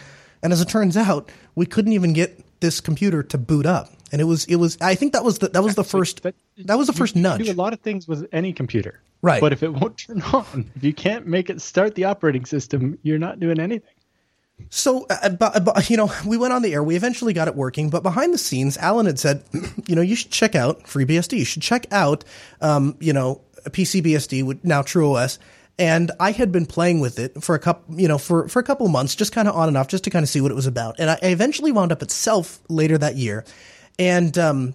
and 0.43 0.51
as 0.51 0.61
it 0.61 0.67
turns 0.67 0.97
out, 0.97 1.31
we 1.53 1.65
couldn't 1.67 1.93
even 1.93 2.11
get 2.13 2.43
this 2.59 2.81
computer 2.81 3.21
to 3.23 3.37
boot 3.37 3.65
up. 3.67 3.91
And 4.15 4.21
it 4.21 4.25
was 4.25 4.45
it 4.45 4.55
was 4.55 4.77
I 4.79 4.95
think 4.95 5.11
that 5.11 5.25
was 5.25 5.39
the 5.39 5.49
that 5.49 5.61
was 5.61 5.75
the 5.75 5.83
first 5.83 6.23
that, 6.23 6.33
was 6.77 6.87
the 6.87 6.93
you- 6.93 6.97
first 6.97 7.17
nudge. 7.17 7.43
Do 7.43 7.51
a 7.51 7.53
lot 7.53 7.73
of 7.73 7.81
things 7.81 8.07
with 8.07 8.29
any 8.31 8.53
computer, 8.53 9.01
Right. 9.21 9.41
But 9.41 9.51
if 9.51 9.61
it 9.61 9.73
won't 9.73 9.97
turn 9.97 10.21
on, 10.33 10.71
if 10.73 10.85
you 10.85 10.93
can't 10.93 11.27
make 11.27 11.49
it 11.49 11.61
start 11.61 11.95
the 11.95 12.05
operating 12.05 12.45
system, 12.45 12.97
you're 13.03 13.19
not 13.19 13.41
doing 13.41 13.59
anything. 13.59 13.93
So, 14.69 15.05
uh, 15.09 15.27
but, 15.29 15.65
but, 15.65 15.89
you 15.89 15.97
know, 15.97 16.09
we 16.25 16.37
went 16.37 16.53
on 16.53 16.61
the 16.61 16.73
air. 16.73 16.81
We 16.81 16.95
eventually 16.95 17.33
got 17.33 17.49
it 17.49 17.55
working, 17.55 17.89
but 17.89 18.03
behind 18.03 18.33
the 18.33 18.37
scenes, 18.37 18.77
Allan 18.77 19.05
had 19.05 19.19
said, 19.19 19.43
you 19.87 19.97
know, 19.97 20.01
you 20.01 20.15
should 20.15 20.31
check 20.31 20.55
out 20.55 20.83
FreeBSD. 20.83 21.37
You 21.39 21.43
should 21.43 21.61
check 21.61 21.87
out, 21.91 22.23
um, 22.61 22.95
you 23.01 23.11
know, 23.11 23.41
PCBSD 23.65 24.45
with 24.45 24.63
now 24.63 24.81
TrueOS. 24.81 25.39
And 25.77 26.11
I 26.21 26.31
had 26.31 26.53
been 26.53 26.65
playing 26.65 27.01
with 27.01 27.19
it 27.19 27.43
for 27.43 27.53
a 27.53 27.59
couple, 27.59 27.99
you 27.99 28.07
know, 28.07 28.17
for, 28.17 28.47
for 28.47 28.59
a 28.59 28.63
couple 28.63 28.85
of 28.85 28.93
months, 28.93 29.13
just 29.13 29.33
kind 29.33 29.49
of 29.49 29.55
on 29.55 29.67
and 29.67 29.75
off, 29.75 29.89
just 29.89 30.05
to 30.05 30.09
kind 30.09 30.23
of 30.23 30.29
see 30.29 30.39
what 30.39 30.51
it 30.51 30.55
was 30.55 30.67
about. 30.67 30.95
And 30.99 31.09
I 31.09 31.17
I 31.21 31.27
eventually 31.27 31.73
wound 31.73 31.91
up 31.91 32.01
at 32.01 32.11
SELF 32.11 32.59
later 32.69 32.97
that 32.97 33.17
year. 33.17 33.43
And, 33.97 34.37
um, 34.37 34.73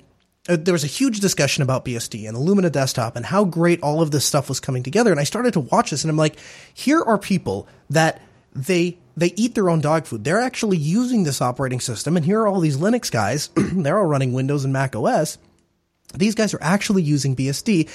uh, 0.49 0.57
there 0.57 0.73
was 0.73 0.85
a 0.85 0.89
huge 0.89 1.21
discussion 1.21 1.62
about 1.62 1.85
BSD 1.85 2.27
and 2.27 2.37
Illumina 2.37 2.73
Desktop 2.73 3.14
and 3.14 3.27
how 3.27 3.45
great 3.45 3.83
all 3.83 4.01
of 4.01 4.11
this 4.11 4.25
stuff 4.25 4.49
was 4.49 4.59
coming 4.59 4.83
together. 4.83 5.11
And 5.11 5.21
I 5.21 5.25
started 5.25 5.53
to 5.53 5.61
watch 5.61 5.91
this 5.91 6.03
and 6.03 6.11
I'm 6.11 6.16
like, 6.16 6.39
here 6.73 7.03
are 7.03 7.18
people 7.18 7.68
that 7.91 8.23
they 8.55 8.99
they 9.16 9.33
eat 9.37 9.55
their 9.55 9.68
own 9.68 9.81
dog 9.81 10.07
food. 10.07 10.25
They're 10.25 10.41
actually 10.41 10.79
using 10.79 11.25
this 11.25 11.43
operating 11.43 11.81
system, 11.81 12.16
and 12.16 12.25
here 12.25 12.41
are 12.41 12.47
all 12.47 12.61
these 12.61 12.79
Linux 12.79 13.11
guys. 13.11 13.49
they're 13.55 13.99
all 13.99 14.07
running 14.07 14.33
Windows 14.33 14.64
and 14.64 14.73
Mac 14.73 14.97
OS. 14.97 15.37
These 16.14 16.35
guys 16.35 16.55
are 16.55 16.62
actually 16.62 17.03
using 17.03 17.37
BSD, 17.37 17.89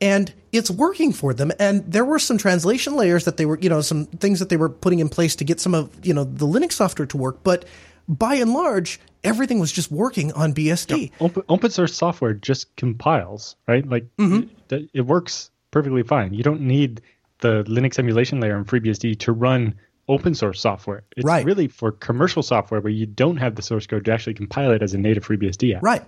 and 0.00 0.32
it's 0.52 0.70
working 0.70 1.12
for 1.12 1.34
them. 1.34 1.50
And 1.58 1.90
there 1.90 2.04
were 2.04 2.18
some 2.18 2.38
translation 2.38 2.94
layers 2.94 3.24
that 3.24 3.36
they 3.36 3.46
were, 3.46 3.58
you 3.58 3.68
know, 3.68 3.80
some 3.80 4.06
things 4.06 4.38
that 4.38 4.48
they 4.48 4.56
were 4.56 4.68
putting 4.68 5.00
in 5.00 5.08
place 5.08 5.36
to 5.36 5.44
get 5.44 5.60
some 5.60 5.74
of, 5.74 5.90
you 6.06 6.14
know, 6.14 6.24
the 6.24 6.46
Linux 6.46 6.72
software 6.72 7.06
to 7.06 7.16
work. 7.16 7.42
But 7.42 7.64
by 8.10 8.34
and 8.34 8.52
large, 8.52 9.00
everything 9.22 9.60
was 9.60 9.72
just 9.72 9.90
working 9.90 10.32
on 10.32 10.52
BSD. 10.52 11.12
Open, 11.20 11.42
open 11.48 11.70
source 11.70 11.94
software 11.94 12.34
just 12.34 12.74
compiles, 12.76 13.56
right? 13.66 13.88
Like 13.88 14.04
mm-hmm. 14.18 14.48
it, 14.74 14.90
it 14.92 15.00
works 15.02 15.50
perfectly 15.70 16.02
fine. 16.02 16.34
You 16.34 16.42
don't 16.42 16.62
need 16.62 17.00
the 17.38 17.62
Linux 17.64 17.98
emulation 17.98 18.40
layer 18.40 18.58
in 18.58 18.64
FreeBSD 18.64 19.20
to 19.20 19.32
run 19.32 19.74
open 20.08 20.34
source 20.34 20.60
software. 20.60 21.04
It's 21.16 21.24
Right. 21.24 21.46
really 21.46 21.68
for 21.68 21.92
commercial 21.92 22.42
software 22.42 22.80
where 22.80 22.92
you 22.92 23.06
don't 23.06 23.36
have 23.36 23.54
the 23.54 23.62
source 23.62 23.86
code 23.86 24.04
to 24.06 24.12
actually 24.12 24.34
compile 24.34 24.72
it 24.72 24.82
as 24.82 24.92
a 24.92 24.98
native 24.98 25.24
FreeBSD 25.24 25.76
app. 25.76 25.82
Right. 25.82 26.02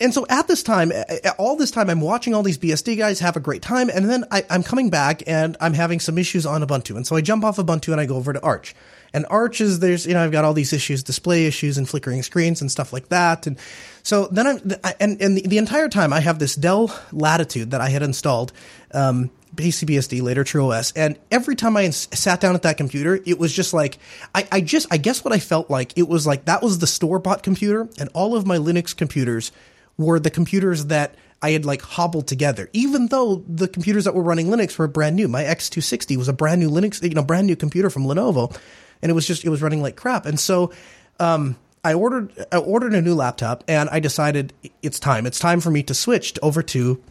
And 0.00 0.12
so 0.12 0.26
at 0.28 0.48
this 0.48 0.62
time, 0.62 0.92
all 1.38 1.56
this 1.56 1.70
time, 1.70 1.88
I'm 1.88 2.00
watching 2.00 2.34
all 2.34 2.42
these 2.42 2.58
BSD 2.58 2.98
guys 2.98 3.20
have 3.20 3.36
a 3.36 3.40
great 3.40 3.62
time, 3.62 3.90
and 3.90 4.08
then 4.08 4.24
I, 4.30 4.44
I'm 4.48 4.62
coming 4.62 4.90
back 4.90 5.24
and 5.26 5.56
I'm 5.60 5.74
having 5.74 5.98
some 5.98 6.18
issues 6.18 6.46
on 6.46 6.62
Ubuntu, 6.62 6.96
and 6.96 7.04
so 7.04 7.16
I 7.16 7.20
jump 7.20 7.44
off 7.44 7.56
Ubuntu 7.56 7.90
and 7.90 8.00
I 8.00 8.06
go 8.06 8.16
over 8.16 8.32
to 8.32 8.40
Arch. 8.42 8.76
And 9.14 9.26
Arch 9.28 9.60
is 9.60 9.80
there's 9.80 10.06
you 10.06 10.14
know 10.14 10.24
I've 10.24 10.32
got 10.32 10.44
all 10.44 10.54
these 10.54 10.72
issues, 10.72 11.02
display 11.02 11.46
issues, 11.46 11.78
and 11.78 11.88
flickering 11.88 12.22
screens 12.22 12.60
and 12.60 12.70
stuff 12.70 12.92
like 12.92 13.08
that, 13.08 13.46
and 13.46 13.58
so 14.02 14.26
then 14.28 14.46
I'm 14.46 14.60
and 15.00 15.20
and 15.20 15.36
the, 15.36 15.42
the 15.42 15.58
entire 15.58 15.88
time 15.88 16.12
I 16.12 16.20
have 16.20 16.38
this 16.38 16.54
Dell 16.54 16.94
Latitude 17.12 17.70
that 17.72 17.80
I 17.80 17.88
had 17.88 18.02
installed. 18.02 18.52
Um, 18.92 19.30
PCBSD, 19.54 20.22
later 20.22 20.44
TrueOS, 20.44 20.94
and 20.96 21.18
every 21.30 21.56
time 21.56 21.76
I 21.76 21.84
ins- 21.84 22.08
sat 22.18 22.40
down 22.40 22.54
at 22.54 22.62
that 22.62 22.78
computer, 22.78 23.20
it 23.26 23.38
was 23.38 23.52
just 23.52 23.74
like 23.74 23.98
I, 24.34 24.48
I 24.50 24.60
just 24.62 24.86
I 24.90 24.96
guess 24.96 25.22
what 25.24 25.34
I 25.34 25.38
felt 25.38 25.68
like 25.68 25.92
it 25.98 26.08
was 26.08 26.26
like 26.26 26.46
that 26.46 26.62
was 26.62 26.78
the 26.78 26.86
store 26.86 27.18
bought 27.18 27.42
computer, 27.42 27.86
and 27.98 28.08
all 28.14 28.34
of 28.34 28.46
my 28.46 28.56
Linux 28.56 28.96
computers 28.96 29.52
were 29.98 30.18
the 30.18 30.30
computers 30.30 30.86
that 30.86 31.16
I 31.42 31.50
had 31.50 31.64
like 31.64 31.82
hobbled 31.82 32.28
together. 32.28 32.70
Even 32.72 33.08
though 33.08 33.44
the 33.48 33.68
computers 33.68 34.04
that 34.04 34.14
were 34.14 34.22
running 34.22 34.46
Linux 34.46 34.78
were 34.78 34.86
brand 34.86 35.16
new, 35.16 35.28
my 35.28 35.42
X260 35.42 36.16
was 36.16 36.28
a 36.28 36.32
brand 36.32 36.60
new 36.60 36.70
Linux, 36.70 37.02
you 37.02 37.10
know, 37.10 37.22
brand 37.22 37.48
new 37.48 37.56
computer 37.56 37.90
from 37.90 38.04
Lenovo, 38.04 38.56
and 39.02 39.10
it 39.10 39.14
was 39.14 39.26
just 39.26 39.44
it 39.44 39.50
was 39.50 39.62
running 39.62 39.82
like 39.82 39.96
crap. 39.96 40.26
And 40.26 40.38
so 40.38 40.72
um, 41.20 41.56
I 41.84 41.94
ordered 41.94 42.32
I 42.50 42.56
ordered 42.58 42.94
a 42.94 43.02
new 43.02 43.14
laptop, 43.14 43.64
and 43.68 43.88
I 43.90 44.00
decided 44.00 44.52
it's 44.82 44.98
time. 44.98 45.26
It's 45.26 45.38
time 45.38 45.60
for 45.60 45.70
me 45.70 45.82
to 45.84 45.94
switch 45.94 46.38
over 46.42 46.62
to 46.62 47.02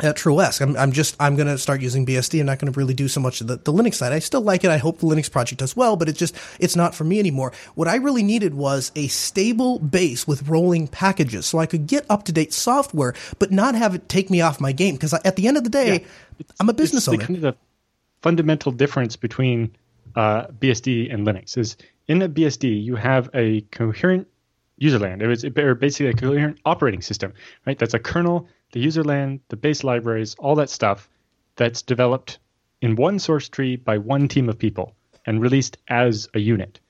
at 0.00 0.16
TrueOS. 0.16 0.60
I'm, 0.60 0.76
I'm 0.76 0.92
just 0.92 1.16
I'm 1.18 1.36
going 1.36 1.48
to 1.48 1.58
start 1.58 1.80
using 1.80 2.06
BSD. 2.06 2.40
I'm 2.40 2.46
not 2.46 2.58
going 2.58 2.72
to 2.72 2.78
really 2.78 2.94
do 2.94 3.08
so 3.08 3.20
much 3.20 3.40
of 3.40 3.48
the, 3.48 3.56
the 3.56 3.72
Linux 3.72 3.94
side. 3.94 4.12
I 4.12 4.20
still 4.20 4.40
like 4.40 4.64
it. 4.64 4.70
I 4.70 4.78
hope 4.78 4.98
the 4.98 5.06
Linux 5.06 5.30
project 5.30 5.58
does 5.58 5.74
well, 5.76 5.96
but 5.96 6.08
it's 6.08 6.18
just 6.18 6.36
it's 6.60 6.76
not 6.76 6.94
for 6.94 7.04
me 7.04 7.18
anymore. 7.18 7.52
What 7.74 7.88
I 7.88 7.96
really 7.96 8.22
needed 8.22 8.54
was 8.54 8.92
a 8.94 9.08
stable 9.08 9.78
base 9.78 10.26
with 10.26 10.48
rolling 10.48 10.88
packages, 10.88 11.46
so 11.46 11.58
I 11.58 11.66
could 11.66 11.86
get 11.86 12.06
up 12.08 12.24
to 12.26 12.32
date 12.32 12.52
software, 12.52 13.14
but 13.38 13.50
not 13.50 13.74
have 13.74 13.94
it 13.94 14.08
take 14.08 14.30
me 14.30 14.40
off 14.40 14.60
my 14.60 14.72
game. 14.72 14.94
Because 14.94 15.12
at 15.12 15.36
the 15.36 15.48
end 15.48 15.56
of 15.56 15.64
the 15.64 15.70
day, 15.70 16.04
I'm 16.60 16.68
a 16.68 16.74
business 16.74 17.08
owner. 17.08 17.18
kind 17.18 17.36
of 17.36 17.42
the 17.42 17.56
fundamental 18.22 18.72
difference 18.72 19.16
between 19.16 19.74
uh, 20.18 20.48
BSD 20.48 21.14
and 21.14 21.24
Linux 21.24 21.56
is 21.56 21.76
in 22.08 22.22
a 22.22 22.28
BSD 22.28 22.82
you 22.82 22.96
have 22.96 23.30
a 23.34 23.60
coherent 23.70 24.26
userland. 24.82 25.22
It 25.22 25.28
was 25.28 25.44
or 25.44 25.74
basically 25.76 26.08
a 26.08 26.12
coherent 26.12 26.58
operating 26.64 27.02
system, 27.02 27.32
right? 27.66 27.78
That's 27.78 27.94
a 27.94 28.00
kernel, 28.00 28.48
the 28.72 28.84
userland, 28.84 29.40
the 29.48 29.56
base 29.56 29.84
libraries, 29.84 30.34
all 30.40 30.56
that 30.56 30.70
stuff 30.70 31.08
that's 31.54 31.82
developed 31.82 32.40
in 32.80 32.96
one 32.96 33.20
source 33.20 33.48
tree 33.48 33.76
by 33.76 33.98
one 33.98 34.26
team 34.26 34.48
of 34.48 34.58
people 34.58 34.96
and 35.24 35.40
released 35.40 35.78
as 35.88 36.28
a 36.34 36.40
unit. 36.40 36.80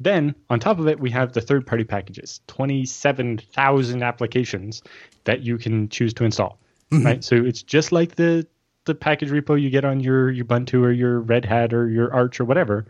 Then 0.00 0.34
on 0.50 0.58
top 0.58 0.80
of 0.80 0.88
it, 0.88 0.98
we 0.98 1.10
have 1.10 1.32
the 1.32 1.40
third-party 1.40 1.84
packages, 1.84 2.40
27,000 2.48 4.02
applications 4.02 4.82
that 5.22 5.42
you 5.42 5.56
can 5.56 5.88
choose 5.88 6.12
to 6.14 6.24
install. 6.24 6.58
Right, 7.04 7.22
so 7.24 7.36
it's 7.36 7.62
just 7.62 7.92
like 7.92 8.16
the 8.16 8.46
the 8.84 8.94
package 8.94 9.30
repo 9.30 9.60
you 9.60 9.70
get 9.70 9.84
on 9.84 10.00
your 10.00 10.32
Ubuntu 10.32 10.82
or 10.82 10.92
your 10.92 11.20
Red 11.20 11.44
Hat 11.44 11.72
or 11.72 11.88
your 11.88 12.12
Arch 12.12 12.40
or 12.40 12.44
whatever. 12.44 12.86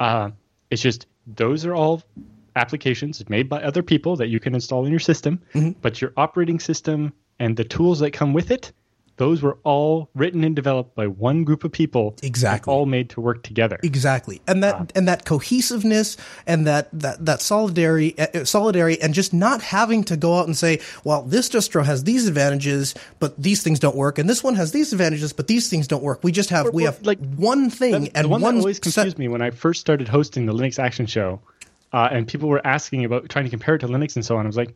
Uh, 0.00 0.30
it's 0.70 0.82
just 0.82 1.06
those 1.26 1.64
are 1.66 1.74
all 1.74 2.02
applications 2.56 3.28
made 3.28 3.48
by 3.48 3.62
other 3.62 3.82
people 3.82 4.16
that 4.16 4.28
you 4.28 4.38
can 4.38 4.54
install 4.54 4.84
in 4.84 4.90
your 4.90 5.00
system, 5.00 5.40
but 5.80 6.00
your 6.00 6.12
operating 6.16 6.60
system 6.60 7.12
and 7.38 7.56
the 7.56 7.64
tools 7.64 7.98
that 8.00 8.12
come 8.12 8.32
with 8.32 8.50
it, 8.50 8.72
those 9.22 9.40
were 9.40 9.56
all 9.62 10.08
written 10.16 10.42
and 10.42 10.56
developed 10.56 10.96
by 10.96 11.06
one 11.06 11.44
group 11.44 11.62
of 11.62 11.70
people, 11.70 12.16
Exactly. 12.24 12.72
all 12.72 12.86
made 12.86 13.08
to 13.10 13.20
work 13.20 13.44
together. 13.44 13.78
Exactly, 13.84 14.40
and 14.48 14.64
that 14.64 14.90
and 14.96 15.06
that 15.06 15.24
cohesiveness 15.24 16.16
and 16.44 16.66
that 16.66 16.88
that 16.92 17.24
that 17.24 17.40
solidarity, 17.40 18.18
uh, 18.18 18.44
solidarity, 18.44 19.00
and 19.00 19.14
just 19.14 19.32
not 19.32 19.62
having 19.62 20.02
to 20.10 20.16
go 20.16 20.38
out 20.38 20.46
and 20.48 20.56
say, 20.56 20.80
"Well, 21.04 21.22
this 21.22 21.48
distro 21.48 21.84
has 21.84 22.02
these 22.02 22.26
advantages, 22.26 22.94
but 23.20 23.40
these 23.40 23.62
things 23.62 23.78
don't 23.78 23.94
work, 23.94 24.18
and 24.18 24.28
this 24.28 24.42
one 24.42 24.56
has 24.56 24.72
these 24.72 24.92
advantages, 24.92 25.32
but 25.32 25.46
these 25.46 25.68
things 25.70 25.86
don't 25.86 26.02
work." 26.02 26.24
We 26.24 26.32
just 26.32 26.50
have 26.50 26.74
we 26.74 26.82
or, 26.82 26.86
have 26.90 27.06
like, 27.06 27.20
one 27.36 27.70
thing 27.70 28.04
the, 28.04 28.16
and 28.16 28.28
one, 28.28 28.42
one 28.42 28.54
that 28.56 28.60
always 28.62 28.78
set- 28.78 28.94
confused 28.94 29.18
me 29.18 29.28
when 29.28 29.40
I 29.40 29.50
first 29.50 29.80
started 29.80 30.08
hosting 30.08 30.46
the 30.46 30.52
Linux 30.52 30.80
Action 30.80 31.06
Show, 31.06 31.40
uh, 31.92 32.08
and 32.10 32.26
people 32.26 32.48
were 32.48 32.64
asking 32.66 33.04
about 33.04 33.28
trying 33.28 33.44
to 33.44 33.50
compare 33.50 33.76
it 33.76 33.78
to 33.80 33.86
Linux 33.86 34.16
and 34.16 34.24
so 34.24 34.36
on. 34.36 34.46
I 34.46 34.48
was 34.48 34.56
like, 34.56 34.74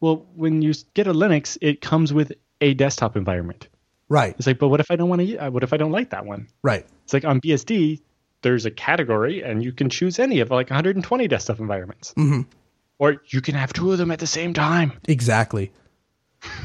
well, 0.00 0.24
when 0.36 0.62
you 0.62 0.72
get 0.94 1.08
a 1.08 1.12
Linux, 1.12 1.58
it 1.60 1.80
comes 1.80 2.12
with 2.12 2.32
a 2.60 2.74
desktop 2.74 3.16
environment. 3.16 3.66
Right, 4.08 4.34
It's 4.38 4.46
like, 4.46 4.58
but 4.58 4.68
what 4.68 4.80
if 4.80 4.90
I 4.90 4.96
don't 4.96 5.08
want 5.08 5.20
to? 5.20 5.50
What 5.50 5.62
if 5.62 5.72
I 5.72 5.76
don't 5.76 5.92
like 5.92 6.10
that 6.10 6.24
one? 6.24 6.48
right, 6.62 6.86
It's 7.04 7.12
like 7.12 7.24
on 7.24 7.40
BSD, 7.40 8.00
there's 8.42 8.64
a 8.64 8.70
category, 8.70 9.42
and 9.42 9.62
you 9.62 9.72
can 9.72 9.90
choose 9.90 10.18
any 10.18 10.40
of 10.40 10.50
like 10.50 10.70
120 10.70 11.28
desktop 11.28 11.60
environments, 11.60 12.14
mm-hmm. 12.14 12.42
or 12.98 13.16
you 13.26 13.40
can 13.42 13.54
have 13.54 13.72
two 13.72 13.92
of 13.92 13.98
them 13.98 14.10
at 14.10 14.18
the 14.18 14.26
same 14.26 14.54
time. 14.54 14.92
exactly. 15.06 15.72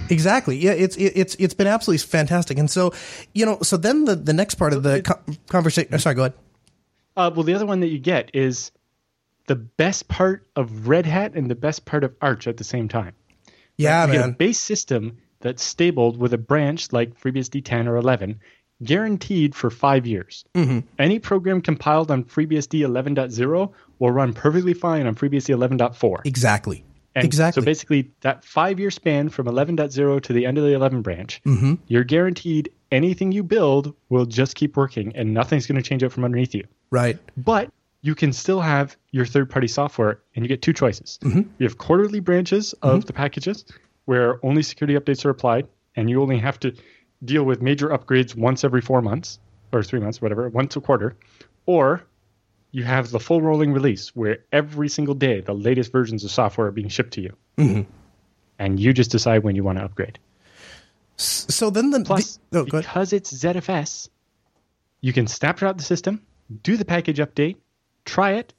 Exactly. 0.10 0.56
Yeah, 0.58 0.72
it's 0.74 0.96
it, 0.98 1.14
it's 1.16 1.36
it's 1.40 1.56
been 1.56 1.66
absolutely 1.66 2.06
fantastic. 2.06 2.60
And 2.60 2.70
so, 2.70 2.94
you 3.34 3.44
know, 3.46 3.58
so 3.64 3.76
then 3.76 4.06
the 4.06 4.16
the 4.16 4.34
next 4.34 4.56
part 4.56 4.72
of 4.72 4.84
the 4.84 5.02
co- 5.02 5.20
conversation. 5.48 5.98
Sorry, 5.98 6.14
go 6.16 6.22
ahead. 6.26 6.34
Uh, 7.18 7.32
well, 7.34 7.44
the 7.44 7.56
other 7.56 7.66
one 7.66 7.80
that 7.80 7.88
you 7.88 7.98
get 7.98 8.30
is 8.36 8.72
the 9.48 9.56
best 9.56 10.08
part 10.08 10.48
of 10.56 10.88
Red 10.88 11.06
Hat 11.08 11.34
and 11.34 11.50
the 11.50 11.56
best 11.56 11.86
part 11.86 12.04
of 12.04 12.14
Arch 12.22 12.48
at 12.48 12.58
the 12.58 12.64
same 12.64 12.88
time. 12.88 13.14
Yeah, 13.78 14.06
you 14.06 14.12
get 14.12 14.22
a 14.22 14.28
man. 14.28 14.32
base 14.34 14.60
system 14.60 15.18
that's 15.44 15.64
stabled 15.64 16.18
with 16.18 16.34
a 16.34 16.38
branch 16.40 16.92
like 16.92 17.20
FreeBSD 17.20 17.64
10 17.64 17.88
or 17.88 17.98
11, 17.98 18.40
guaranteed 18.84 19.56
for 19.56 19.70
five 19.70 20.06
years. 20.08 20.44
Mm-hmm. 20.56 20.80
Any 21.00 21.20
program 21.20 21.62
compiled 21.62 22.12
on 22.12 22.24
FreeBSD 22.24 22.82
11.0 22.82 23.72
will 24.00 24.12
run 24.12 24.34
perfectly 24.34 24.74
fine 24.74 25.06
on 25.08 25.16
FreeBSD 25.16 25.56
11.4. 25.56 26.22
Exactly. 26.26 26.84
And 27.16 27.24
exactly. 27.26 27.62
So 27.62 27.66
basically, 27.66 28.12
that 28.22 28.44
five 28.44 28.80
year 28.80 28.90
span 28.90 29.30
from 29.30 29.46
11.0 29.46 30.22
to 30.24 30.34
the 30.34 30.46
end 30.48 30.58
of 30.58 30.64
the 30.64 30.74
11 30.74 31.04
branch, 31.04 31.42
Mm-hmm. 31.46 31.76
you're 31.88 32.04
guaranteed 32.04 32.72
anything 32.92 33.32
you 33.32 33.44
build 33.44 33.96
will 34.10 34.26
just 34.26 34.56
keep 34.56 34.76
working 34.76 35.16
and 35.16 35.34
nothing's 35.34 35.68
going 35.68 35.76
to 35.82 35.88
change 35.88 36.04
out 36.04 36.12
from 36.12 36.26
underneath 36.26 36.56
you. 36.56 36.64
right. 36.90 37.18
But 37.38 37.72
you 38.02 38.16
can 38.16 38.34
still 38.34 38.60
have 38.60 38.98
your 39.12 39.26
third 39.26 39.50
party 39.50 39.68
software 39.68 40.20
and 40.36 40.44
you 40.44 40.50
get 40.50 40.62
two 40.62 40.74
choices. 40.74 41.20
You 41.24 41.46
have 41.62 41.78
quarterly 41.78 42.20
branches 42.20 42.74
of 42.82 43.06
the 43.06 43.14
packages 43.14 43.64
where 44.06 44.44
only 44.46 44.64
security 44.64 45.00
updates 45.00 45.26
are 45.26 45.30
applied 45.30 45.68
and 45.96 46.10
you 46.10 46.22
only 46.22 46.38
have 46.40 46.60
to 46.60 46.74
deal 47.24 47.44
with 47.44 47.62
major 47.62 47.90
upgrades 47.90 48.36
once 48.36 48.64
every 48.64 48.82
four 48.82 49.02
months 49.02 49.40
or 49.72 49.84
three 49.84 50.00
months, 50.00 50.22
whatever, 50.22 50.50
once 50.50 50.76
a 50.76 50.82
quarter. 50.82 51.16
Or 51.66 52.04
you 52.72 52.84
have 52.84 53.12
the 53.12 53.20
full 53.20 53.42
rolling 53.42 53.72
release 53.72 54.16
where 54.16 54.40
every 54.52 54.90
single 54.90 55.16
day 55.16 55.42
the 55.42 55.54
latest 55.54 55.92
versions 55.92 56.24
of 56.24 56.32
software 56.32 56.68
are 56.68 56.72
being 56.72 56.90
shipped 56.90 57.14
to 57.14 57.22
you. 57.22 57.38
And 58.60 58.80
you 58.80 58.94
just 58.94 59.12
decide 59.12 59.44
when 59.44 59.56
you 59.56 59.64
want 59.64 59.78
to 59.78 59.86
upgrade. 59.86 60.20
So 61.18 61.70
then 61.70 61.92
the, 61.92 62.04
Plus, 62.04 62.40
the 62.50 62.60
oh, 62.60 62.66
because 62.66 63.14
it's 63.14 63.32
ZFS, 63.32 64.10
you 65.02 65.14
can 65.14 65.28
snapshot 65.28 65.78
the 65.78 65.84
system, 65.84 66.22
do 66.64 66.76
the 66.76 66.86
package 66.86 67.20
update, 67.20 67.58
try 68.06 68.34
it. 68.34 68.54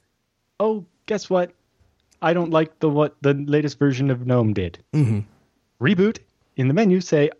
Oh, 0.60 0.86
guess 1.06 1.28
what? 1.28 1.52
I 2.22 2.32
don't 2.32 2.50
like 2.50 2.78
the 2.78 2.88
what 2.88 3.16
the 3.20 3.34
latest 3.34 3.78
version 3.78 4.10
of 4.10 4.26
GNOME 4.26 4.54
did. 4.54 4.78
Mm-hmm. 4.92 5.20
Reboot 5.80 6.18
in 6.56 6.68
the 6.68 6.74
menu. 6.74 7.00
Say 7.00 7.30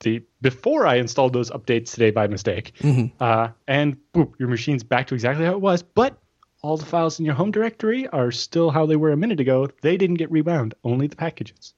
the 0.00 0.22
before 0.42 0.86
I 0.86 0.96
installed 0.96 1.32
those 1.32 1.50
updates 1.50 1.92
today 1.92 2.10
by 2.10 2.26
mistake, 2.26 2.72
uh, 3.20 3.48
and 3.68 3.96
boop, 4.14 4.34
your 4.38 4.48
machine's 4.48 4.82
back 4.82 5.06
to 5.08 5.14
exactly 5.14 5.44
how 5.44 5.52
it 5.52 5.60
was. 5.60 5.82
But 5.82 6.18
all 6.62 6.76
the 6.76 6.86
files 6.86 7.18
in 7.18 7.24
your 7.24 7.34
home 7.34 7.50
directory 7.50 8.08
are 8.08 8.30
still 8.30 8.70
how 8.70 8.86
they 8.86 8.96
were 8.96 9.12
a 9.12 9.16
minute 9.16 9.40
ago. 9.40 9.68
They 9.82 9.96
didn't 9.96 10.16
get 10.16 10.30
rebound. 10.30 10.74
Only 10.84 11.06
the 11.06 11.16
packages. 11.16 11.74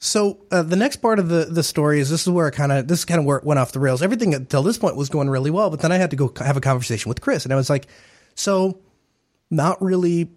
So 0.00 0.44
uh, 0.50 0.62
the 0.62 0.76
next 0.76 0.96
part 0.96 1.18
of 1.18 1.28
the, 1.28 1.46
the 1.46 1.62
story 1.62 1.98
is 1.98 2.08
this 2.08 2.22
is 2.22 2.28
where 2.32 2.46
it 2.48 2.52
kind 2.52 2.70
of 2.70 2.86
this 2.86 3.00
is 3.00 3.04
kind 3.04 3.18
of 3.18 3.24
where 3.24 3.38
it 3.38 3.44
went 3.44 3.58
off 3.58 3.72
the 3.72 3.80
rails. 3.80 4.02
Everything 4.02 4.34
until 4.34 4.62
this 4.62 4.78
point 4.78 4.96
was 4.96 5.08
going 5.08 5.28
really 5.28 5.50
well, 5.50 5.70
but 5.70 5.80
then 5.80 5.90
I 5.90 5.96
had 5.96 6.10
to 6.10 6.16
go 6.16 6.32
have 6.38 6.56
a 6.56 6.60
conversation 6.60 7.08
with 7.08 7.20
Chris, 7.20 7.44
and 7.44 7.52
I 7.52 7.56
was 7.56 7.68
like, 7.68 7.86
"So, 8.36 8.80
not 9.50 9.82
really 9.82 10.30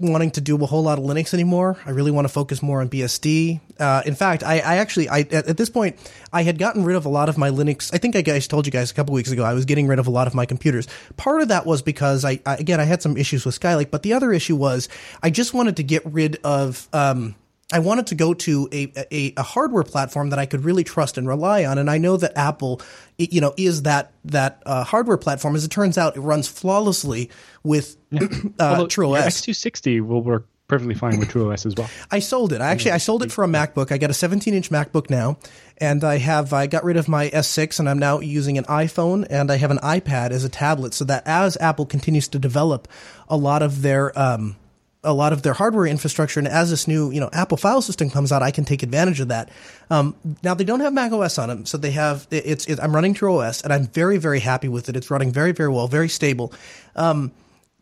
wanting 0.00 0.32
to 0.32 0.40
do 0.40 0.60
a 0.60 0.66
whole 0.66 0.82
lot 0.82 0.98
of 0.98 1.04
Linux 1.04 1.32
anymore. 1.32 1.78
I 1.86 1.90
really 1.90 2.10
want 2.10 2.24
to 2.24 2.32
focus 2.32 2.62
more 2.62 2.80
on 2.80 2.88
BSD. 2.88 3.60
Uh, 3.78 4.02
in 4.04 4.14
fact, 4.14 4.42
I, 4.42 4.54
I 4.58 4.76
actually 4.76 5.08
I 5.08 5.20
at, 5.20 5.46
at 5.46 5.56
this 5.56 5.70
point 5.70 5.96
I 6.32 6.42
had 6.42 6.58
gotten 6.58 6.84
rid 6.84 6.96
of 6.96 7.06
a 7.06 7.08
lot 7.08 7.28
of 7.28 7.38
my 7.38 7.50
Linux. 7.50 7.90
I 7.94 7.98
think 7.98 8.16
I 8.16 8.22
guys 8.22 8.48
told 8.48 8.66
you 8.66 8.72
guys 8.72 8.90
a 8.90 8.94
couple 8.94 9.14
weeks 9.14 9.30
ago 9.30 9.44
I 9.44 9.54
was 9.54 9.64
getting 9.64 9.86
rid 9.86 10.00
of 10.00 10.06
a 10.06 10.10
lot 10.10 10.26
of 10.26 10.34
my 10.34 10.46
computers. 10.46 10.88
Part 11.16 11.42
of 11.42 11.48
that 11.48 11.64
was 11.64 11.80
because 11.80 12.24
I, 12.24 12.40
I 12.44 12.56
again 12.56 12.80
I 12.80 12.84
had 12.84 13.02
some 13.02 13.16
issues 13.16 13.44
with 13.44 13.58
Skylake, 13.58 13.90
but 13.92 14.02
the 14.02 14.12
other 14.12 14.32
issue 14.32 14.56
was 14.56 14.88
I 15.22 15.30
just 15.30 15.54
wanted 15.54 15.76
to 15.76 15.84
get 15.84 16.04
rid 16.04 16.38
of. 16.42 16.88
Um, 16.92 17.36
I 17.74 17.80
wanted 17.80 18.06
to 18.08 18.14
go 18.14 18.34
to 18.34 18.68
a, 18.72 18.92
a, 19.12 19.34
a 19.36 19.42
hardware 19.42 19.82
platform 19.82 20.30
that 20.30 20.38
I 20.38 20.46
could 20.46 20.64
really 20.64 20.84
trust 20.84 21.18
and 21.18 21.26
rely 21.28 21.64
on, 21.64 21.76
and 21.78 21.90
I 21.90 21.98
know 21.98 22.16
that 22.16 22.38
Apple, 22.38 22.80
it- 23.18 23.32
you 23.32 23.40
know, 23.40 23.52
is 23.56 23.82
that 23.82 24.12
that 24.26 24.62
uh, 24.64 24.84
hardware 24.84 25.16
platform. 25.16 25.56
As 25.56 25.64
it 25.64 25.70
turns 25.70 25.98
out, 25.98 26.16
it 26.16 26.20
runs 26.20 26.46
flawlessly 26.48 27.30
with 27.62 27.96
uh, 28.12 28.18
Although 28.60 28.86
True 28.86 29.08
your 29.08 29.16
X260 29.18 30.00
will 30.06 30.22
work 30.22 30.46
perfectly 30.66 30.94
fine 30.94 31.18
with 31.18 31.28
TrueOS 31.28 31.66
as 31.66 31.74
well. 31.76 31.90
I 32.10 32.20
sold 32.20 32.52
it. 32.54 32.60
I 32.62 32.68
actually 32.70 32.92
I 32.92 32.98
sold 32.98 33.22
it 33.22 33.30
for 33.32 33.44
a 33.44 33.46
MacBook. 33.48 33.92
I 33.92 33.98
got 33.98 34.08
a 34.10 34.14
17 34.14 34.54
inch 34.54 34.70
MacBook 34.70 35.10
now, 35.10 35.36
and 35.78 36.02
I 36.04 36.16
have 36.18 36.52
I 36.54 36.66
got 36.68 36.84
rid 36.84 36.96
of 36.96 37.06
my 37.08 37.28
S6 37.28 37.80
and 37.80 37.88
I'm 37.88 37.98
now 37.98 38.20
using 38.20 38.56
an 38.56 38.64
iPhone 38.64 39.26
and 39.28 39.50
I 39.50 39.56
have 39.56 39.70
an 39.70 39.78
iPad 39.78 40.30
as 40.30 40.42
a 40.44 40.48
tablet. 40.48 40.94
So 40.94 41.04
that 41.04 41.26
as 41.26 41.58
Apple 41.60 41.84
continues 41.86 42.28
to 42.28 42.38
develop 42.38 42.88
a 43.28 43.36
lot 43.36 43.62
of 43.62 43.82
their 43.82 44.18
um, 44.18 44.56
a 45.04 45.12
lot 45.12 45.32
of 45.32 45.42
their 45.42 45.52
hardware 45.52 45.86
infrastructure, 45.86 46.40
and 46.40 46.48
as 46.48 46.70
this 46.70 46.88
new 46.88 47.10
you 47.10 47.20
know 47.20 47.30
Apple 47.32 47.56
file 47.56 47.82
system 47.82 48.10
comes 48.10 48.32
out, 48.32 48.42
I 48.42 48.50
can 48.50 48.64
take 48.64 48.82
advantage 48.82 49.20
of 49.20 49.28
that. 49.28 49.50
Um, 49.90 50.14
now 50.42 50.54
they 50.54 50.64
don't 50.64 50.80
have 50.80 50.92
Mac 50.92 51.12
OS 51.12 51.38
on 51.38 51.48
them, 51.48 51.66
so 51.66 51.78
they 51.78 51.92
have 51.92 52.26
it's, 52.30 52.66
I'm 52.78 52.94
running 52.94 53.14
TrueOS, 53.14 53.62
and 53.62 53.72
I'm 53.72 53.86
very 53.86 54.18
very 54.18 54.40
happy 54.40 54.68
with 54.68 54.88
it. 54.88 54.96
It's 54.96 55.10
running 55.10 55.30
very 55.30 55.52
very 55.52 55.70
well, 55.70 55.86
very 55.86 56.08
stable. 56.08 56.52
Um, 56.96 57.32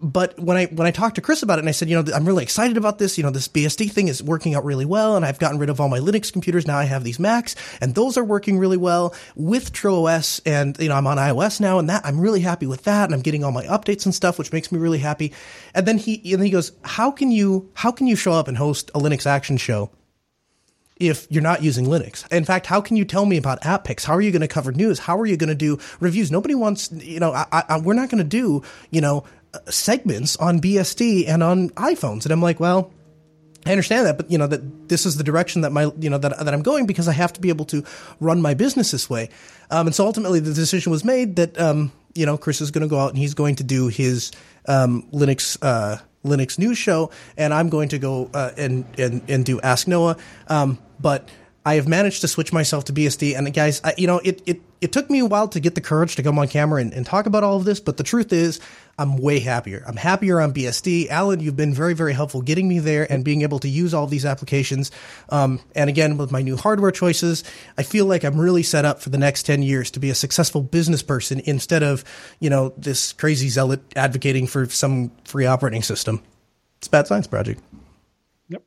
but 0.02 0.38
when 0.38 0.56
I 0.56 0.66
when 0.66 0.86
I 0.86 0.90
talked 0.90 1.14
to 1.14 1.20
Chris 1.20 1.42
about 1.42 1.58
it 1.58 1.60
and 1.60 1.68
I 1.68 1.72
said, 1.72 1.88
you 1.88 2.02
know, 2.02 2.12
I'm 2.12 2.24
really 2.24 2.42
excited 2.42 2.76
about 2.76 2.98
this. 2.98 3.16
You 3.16 3.22
know, 3.22 3.30
this 3.30 3.46
BSD 3.46 3.90
thing 3.90 4.08
is 4.08 4.20
working 4.22 4.54
out 4.54 4.64
really 4.64 4.84
well, 4.84 5.16
and 5.16 5.24
I've 5.24 5.38
gotten 5.38 5.58
rid 5.58 5.70
of 5.70 5.80
all 5.80 5.88
my 5.88 6.00
Linux 6.00 6.32
computers. 6.32 6.66
Now 6.66 6.76
I 6.78 6.84
have 6.84 7.04
these 7.04 7.20
Macs, 7.20 7.54
and 7.80 7.94
those 7.94 8.18
are 8.18 8.24
working 8.24 8.58
really 8.58 8.76
well 8.76 9.14
with 9.36 9.72
TrueOS, 9.72 10.40
and 10.44 10.76
you 10.78 10.88
know, 10.88 10.96
I'm 10.96 11.06
on 11.06 11.18
iOS 11.18 11.60
now, 11.60 11.78
and 11.78 11.88
that 11.88 12.04
I'm 12.04 12.20
really 12.20 12.40
happy 12.40 12.66
with 12.66 12.82
that, 12.84 13.04
and 13.04 13.14
I'm 13.14 13.22
getting 13.22 13.44
all 13.44 13.52
my 13.52 13.64
updates 13.66 14.04
and 14.04 14.14
stuff, 14.14 14.38
which 14.38 14.52
makes 14.52 14.72
me 14.72 14.78
really 14.78 14.98
happy. 14.98 15.32
And 15.72 15.86
then 15.86 15.98
he 15.98 16.16
and 16.32 16.40
then 16.40 16.46
he 16.46 16.50
goes, 16.50 16.72
how 16.82 17.12
can 17.12 17.30
you 17.30 17.70
how 17.74 17.92
can 17.92 18.08
you 18.08 18.16
show 18.16 18.32
up 18.32 18.48
and 18.48 18.58
host 18.58 18.90
a 18.94 18.98
Linux 18.98 19.24
action 19.26 19.56
show? 19.56 19.90
if 21.00 21.26
you're 21.30 21.42
not 21.42 21.64
using 21.64 21.86
Linux. 21.86 22.30
In 22.30 22.44
fact, 22.44 22.66
how 22.66 22.80
can 22.80 22.96
you 22.96 23.04
tell 23.04 23.26
me 23.26 23.36
about 23.36 23.66
app 23.66 23.82
picks? 23.82 24.04
How 24.04 24.14
are 24.14 24.20
you 24.20 24.30
going 24.30 24.42
to 24.42 24.46
cover 24.46 24.70
news? 24.70 25.00
How 25.00 25.18
are 25.18 25.26
you 25.26 25.36
going 25.36 25.48
to 25.48 25.54
do 25.54 25.80
reviews? 25.98 26.30
Nobody 26.30 26.54
wants, 26.54 26.92
you 26.92 27.18
know, 27.18 27.32
I, 27.32 27.46
I, 27.50 27.80
we're 27.80 27.94
not 27.94 28.08
going 28.08 28.22
to 28.22 28.28
do, 28.28 28.62
you 28.90 29.00
know, 29.00 29.24
segments 29.68 30.36
on 30.36 30.60
BSD 30.60 31.28
and 31.28 31.42
on 31.42 31.70
iPhones. 31.70 32.24
And 32.24 32.32
I'm 32.32 32.42
like, 32.42 32.60
well, 32.60 32.92
I 33.64 33.70
understand 33.70 34.06
that, 34.06 34.16
but 34.16 34.30
you 34.30 34.38
know 34.38 34.48
that 34.48 34.88
this 34.88 35.06
is 35.06 35.16
the 35.16 35.22
direction 35.22 35.60
that 35.60 35.70
my 35.70 35.92
you 36.00 36.10
know 36.10 36.18
that 36.18 36.36
that 36.44 36.52
I'm 36.52 36.62
going 36.62 36.84
because 36.86 37.06
I 37.06 37.12
have 37.12 37.32
to 37.34 37.40
be 37.40 37.48
able 37.48 37.64
to 37.66 37.84
run 38.18 38.42
my 38.42 38.54
business 38.54 38.90
this 38.90 39.08
way. 39.08 39.28
Um, 39.70 39.86
and 39.86 39.94
so 39.94 40.04
ultimately, 40.04 40.40
the 40.40 40.52
decision 40.52 40.90
was 40.90 41.04
made 41.04 41.36
that 41.36 41.58
um, 41.60 41.92
you 42.14 42.26
know 42.26 42.36
Chris 42.36 42.60
is 42.60 42.72
going 42.72 42.82
to 42.82 42.88
go 42.88 42.98
out 42.98 43.10
and 43.10 43.18
he's 43.18 43.34
going 43.34 43.54
to 43.56 43.64
do 43.64 43.86
his 43.86 44.32
um, 44.66 45.06
Linux 45.12 45.58
uh, 45.62 45.98
Linux 46.24 46.58
news 46.58 46.76
show, 46.76 47.12
and 47.36 47.54
I'm 47.54 47.68
going 47.68 47.90
to 47.90 48.00
go 48.00 48.28
uh, 48.34 48.50
and 48.56 48.84
and 48.98 49.22
and 49.28 49.44
do 49.44 49.60
Ask 49.60 49.86
Noah. 49.86 50.16
Um, 50.48 50.78
but 50.98 51.28
I 51.64 51.74
have 51.74 51.86
managed 51.86 52.22
to 52.22 52.28
switch 52.28 52.52
myself 52.52 52.84
to 52.86 52.92
BSD. 52.92 53.38
And 53.38 53.52
guys, 53.54 53.80
I, 53.84 53.94
you 53.96 54.08
know, 54.08 54.20
it, 54.24 54.42
it, 54.46 54.60
it 54.80 54.90
took 54.90 55.08
me 55.08 55.20
a 55.20 55.26
while 55.26 55.46
to 55.48 55.60
get 55.60 55.76
the 55.76 55.80
courage 55.80 56.16
to 56.16 56.22
come 56.22 56.38
on 56.38 56.48
camera 56.48 56.80
and, 56.80 56.92
and, 56.92 57.06
talk 57.06 57.26
about 57.26 57.44
all 57.44 57.56
of 57.56 57.64
this, 57.64 57.78
but 57.78 57.98
the 57.98 58.02
truth 58.02 58.32
is, 58.32 58.58
I'm 58.98 59.16
way 59.16 59.40
happier. 59.40 59.82
I'm 59.86 59.96
happier 59.96 60.40
on 60.40 60.52
BSD. 60.52 61.08
Allan, 61.08 61.40
you've 61.40 61.56
been 61.56 61.72
very, 61.72 61.94
very 61.94 62.12
helpful 62.12 62.42
getting 62.42 62.68
me 62.68 62.78
there 62.78 63.10
and 63.10 63.24
being 63.24 63.42
able 63.42 63.58
to 63.60 63.68
use 63.68 63.94
all 63.94 64.06
these 64.06 64.26
applications. 64.26 64.90
Um, 65.30 65.60
and 65.74 65.88
again, 65.88 66.18
with 66.18 66.30
my 66.30 66.42
new 66.42 66.56
hardware 66.56 66.90
choices, 66.90 67.42
I 67.78 67.84
feel 67.84 68.04
like 68.04 68.22
I'm 68.22 68.38
really 68.38 68.62
set 68.62 68.84
up 68.84 69.00
for 69.00 69.08
the 69.10 69.18
next 69.18 69.44
10 69.44 69.62
years 69.62 69.90
to 69.92 70.00
be 70.00 70.10
a 70.10 70.14
successful 70.14 70.60
business 70.60 71.02
person 71.02 71.40
instead 71.44 71.82
of, 71.82 72.04
you 72.38 72.50
know, 72.50 72.74
this 72.76 73.12
crazy 73.14 73.48
zealot 73.48 73.80
advocating 73.96 74.46
for 74.46 74.66
some 74.66 75.10
free 75.24 75.46
operating 75.46 75.82
system. 75.82 76.22
It's 76.78 76.88
a 76.88 76.90
bad 76.90 77.06
science 77.06 77.26
project. 77.26 77.62
Yep. 78.48 78.62